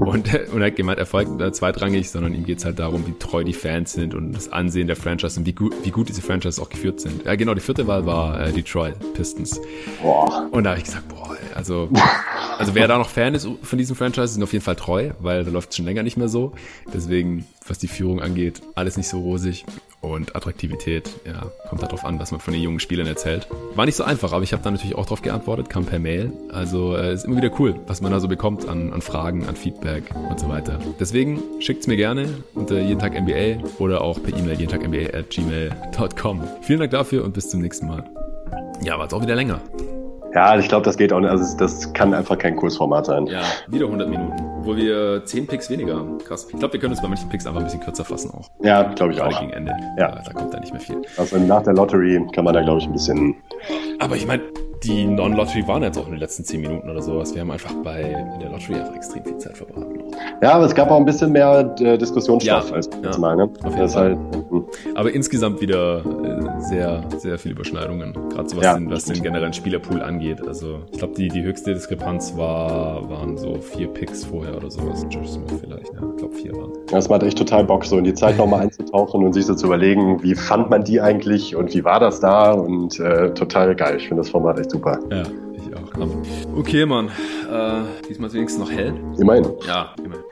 Und, 0.00 0.34
und 0.52 0.60
er 0.60 0.66
hat 0.66 0.76
gemeint, 0.76 0.98
er 0.98 1.06
folgt 1.06 1.40
äh, 1.40 1.52
zweitrangig, 1.52 2.10
sondern 2.10 2.34
ihm 2.34 2.44
geht 2.44 2.58
es 2.58 2.64
halt 2.64 2.78
darum, 2.78 3.06
wie 3.06 3.14
treu 3.18 3.44
die 3.44 3.52
Fans 3.52 3.92
sind 3.92 4.14
und 4.14 4.32
das 4.32 4.50
Ansehen 4.52 4.86
der 4.86 4.96
Franchise 4.96 5.38
und 5.38 5.46
wie 5.46 5.52
gut, 5.52 5.74
wie 5.84 5.90
gut 5.90 6.08
diese 6.08 6.22
Franchise 6.22 6.60
auch 6.60 6.68
geführt 6.68 7.00
sind. 7.00 7.24
Ja, 7.24 7.34
genau, 7.34 7.54
die 7.54 7.60
vierte 7.60 7.86
Wahl 7.86 8.06
war 8.06 8.40
äh, 8.40 8.52
Detroit 8.52 8.94
Pistons. 9.14 9.60
Boah. 10.02 10.48
Und 10.50 10.64
da 10.64 10.70
habe 10.70 10.78
ich 10.78 10.84
gesagt, 10.84 11.08
boah, 11.08 11.36
also, 11.54 11.88
also 12.58 12.74
wer 12.74 12.88
da 12.88 12.98
noch 12.98 13.08
Fan 13.08 13.34
ist 13.34 13.48
von 13.62 13.78
diesem 13.78 13.96
Franchise, 13.96 14.28
sind 14.28 14.42
auf 14.42 14.52
jeden 14.52 14.64
Fall 14.64 14.76
treu, 14.76 15.10
weil 15.18 15.44
da 15.44 15.50
läuft 15.50 15.70
es 15.70 15.76
schon 15.76 15.86
länger 15.86 16.02
nicht 16.02 16.16
mehr 16.16 16.28
so. 16.28 16.52
Deswegen, 16.92 17.46
was 17.66 17.78
die 17.78 17.88
Führung 17.88 18.20
angeht, 18.20 18.62
alles 18.74 18.96
nicht 18.96 19.08
so 19.08 19.20
rosig. 19.20 19.64
Und 20.00 20.36
Attraktivität, 20.36 21.10
ja, 21.26 21.50
kommt 21.68 21.82
darauf 21.82 22.04
an, 22.04 22.20
was 22.20 22.30
man 22.30 22.40
von 22.40 22.54
den 22.54 22.62
jungen 22.62 22.78
Spielern 22.78 23.06
erzählt. 23.06 23.48
War 23.74 23.84
nicht 23.84 23.96
so 23.96 24.04
einfach, 24.04 24.32
aber 24.32 24.44
ich 24.44 24.52
habe 24.52 24.62
da 24.62 24.70
natürlich 24.70 24.94
auch 24.94 25.06
drauf 25.06 25.22
geantwortet, 25.22 25.68
kam 25.68 25.86
per 25.86 25.98
Mail. 25.98 26.32
Also 26.52 26.96
äh, 26.96 27.12
ist 27.12 27.24
immer 27.24 27.36
wieder 27.36 27.50
cool, 27.58 27.74
was 27.86 28.00
man 28.00 28.12
da 28.12 28.20
so 28.20 28.28
bekommt 28.28 28.68
an, 28.68 28.92
an 28.92 29.02
Fragen, 29.02 29.46
an 29.46 29.56
Feedback 29.56 30.04
und 30.30 30.38
so 30.38 30.48
weiter. 30.48 30.78
Deswegen 31.00 31.42
schickt's 31.60 31.88
mir 31.88 31.96
gerne 31.96 32.28
unter 32.54 32.80
jeden 32.80 33.00
Tag 33.00 33.20
NBA 33.20 33.68
oder 33.78 34.02
auch 34.02 34.22
per 34.22 34.36
E-Mail 34.36 34.58
jeden 34.58 34.70
Tag 34.70 34.86
NBA 34.86 35.18
at 35.18 35.30
gmail.com. 35.30 36.42
Vielen 36.62 36.78
Dank 36.78 36.92
dafür 36.92 37.24
und 37.24 37.34
bis 37.34 37.50
zum 37.50 37.60
nächsten 37.60 37.88
Mal. 37.88 38.04
Ja, 38.84 38.96
war 38.96 39.04
jetzt 39.04 39.14
auch 39.14 39.22
wieder 39.22 39.34
länger. 39.34 39.60
Ja, 40.34 40.58
ich 40.58 40.68
glaube, 40.68 40.84
das 40.84 40.96
geht 40.96 41.12
auch 41.12 41.20
nicht. 41.20 41.30
Also 41.30 41.56
das 41.56 41.92
kann 41.94 42.12
einfach 42.14 42.36
kein 42.38 42.54
Kursformat 42.56 43.06
sein. 43.06 43.26
Ja, 43.26 43.42
wieder 43.68 43.86
100 43.86 44.08
Minuten. 44.08 44.34
Obwohl 44.58 44.76
wir 44.76 45.24
10 45.24 45.46
Picks 45.46 45.70
weniger 45.70 45.96
haben. 45.96 46.18
Krass. 46.18 46.46
Ich 46.50 46.58
glaube, 46.58 46.74
wir 46.74 46.80
können 46.80 46.92
uns 46.92 47.00
bei 47.02 47.08
manchen 47.08 47.28
Picks 47.28 47.46
einfach 47.46 47.60
ein 47.60 47.64
bisschen 47.64 47.80
kürzer 47.80 48.04
fassen 48.04 48.30
auch. 48.32 48.50
Ja, 48.62 48.82
glaube 48.82 49.12
ich 49.12 49.18
Gerade 49.18 49.34
auch. 49.34 49.40
gegen 49.40 49.52
Ende. 49.52 49.72
Ja. 49.98 50.12
Da, 50.12 50.22
da 50.22 50.32
kommt 50.32 50.52
da 50.52 50.60
nicht 50.60 50.72
mehr 50.72 50.80
viel. 50.80 51.00
Also 51.16 51.38
nach 51.38 51.62
der 51.62 51.72
Lottery 51.74 52.20
kann 52.34 52.44
man 52.44 52.54
da, 52.54 52.62
glaube 52.62 52.80
ich, 52.80 52.86
ein 52.86 52.92
bisschen. 52.92 53.36
Aber 53.98 54.16
ich 54.16 54.26
meine, 54.26 54.42
die 54.84 55.06
Non-Lottery 55.06 55.66
waren 55.66 55.82
jetzt 55.82 55.98
auch 55.98 56.04
in 56.04 56.12
den 56.12 56.20
letzten 56.20 56.44
10 56.44 56.60
Minuten 56.60 56.90
oder 56.90 57.02
sowas. 57.02 57.34
Wir 57.34 57.40
haben 57.40 57.50
einfach 57.50 57.72
bei 57.82 58.02
in 58.02 58.40
der 58.40 58.50
Lottery 58.50 58.80
auch 58.80 58.94
extrem 58.94 59.24
viel 59.24 59.38
Zeit 59.38 59.56
verbraten. 59.56 59.98
Ja, 60.42 60.52
aber 60.52 60.64
es 60.66 60.74
gab 60.74 60.90
auch 60.90 60.96
ein 60.98 61.04
bisschen 61.04 61.32
mehr 61.32 61.74
äh, 61.80 61.98
Diskussionsstoff 61.98 62.70
Ja, 62.70 62.74
als 62.76 62.88
ja. 63.02 63.18
Mal. 63.18 63.36
Ne? 63.36 63.48
Auf 63.64 63.74
jeden 63.76 63.88
Fall. 63.88 64.16
halt. 64.50 64.64
Aber 64.94 65.12
insgesamt 65.12 65.60
wieder 65.60 65.98
äh, 65.98 66.60
sehr, 66.60 67.02
sehr 67.16 67.38
viele 67.38 67.54
Überschneidungen. 67.54 68.12
Gerade 68.30 68.48
so 68.48 68.56
was, 68.56 68.64
Ja. 68.64 68.74
den, 68.74 68.90
was 68.90 69.04
den 69.04 69.22
generellen 69.22 69.52
Spielerpool 69.52 70.02
angeht. 70.02 70.46
Also 70.46 70.78
ich 70.92 70.98
glaube, 70.98 71.14
die, 71.14 71.28
die 71.28 71.42
höchste 71.42 71.74
Diskrepanz 71.74 72.36
war, 72.36 73.08
waren 73.10 73.36
so 73.36 73.54
vier 73.56 73.88
Picks 73.88 74.24
vorher 74.24 74.56
oder 74.56 74.70
sowas. 74.70 75.04
Josh 75.10 75.28
Smith 75.30 75.52
vielleicht, 75.60 75.92
ja. 75.94 76.00
Ich 76.12 76.16
glaube 76.18 76.34
vier 76.34 76.52
waren. 76.54 76.72
Das 76.90 77.08
macht 77.08 77.22
echt 77.22 77.38
total 77.38 77.64
Bock, 77.64 77.84
so 77.84 77.98
in 77.98 78.04
die 78.04 78.14
Zeit 78.14 78.36
nochmal 78.38 78.60
einzutauchen 78.60 79.24
und 79.24 79.32
sich 79.32 79.46
so 79.46 79.54
zu 79.54 79.66
überlegen, 79.66 80.22
wie 80.22 80.34
fand 80.34 80.70
man 80.70 80.84
die 80.84 81.00
eigentlich 81.00 81.56
und 81.56 81.74
wie 81.74 81.84
war 81.84 82.00
das 82.00 82.20
da 82.20 82.52
und 82.52 82.98
äh, 83.00 83.32
total 83.34 83.74
geil. 83.74 83.96
Ich 83.98 84.08
finde 84.08 84.22
das 84.22 84.30
Format 84.30 84.58
echt 84.58 84.70
super. 84.70 84.98
Ja, 85.10 85.22
auch. 85.78 86.56
Okay, 86.58 86.86
Mann. 86.86 87.08
Äh, 87.08 88.06
diesmal 88.08 88.28
ist 88.28 88.34
wenigstens 88.34 88.60
noch 88.60 88.70
hell. 88.70 88.94
Immerhin. 89.18 89.46
Ja, 89.66 89.94
immerhin. 90.02 90.24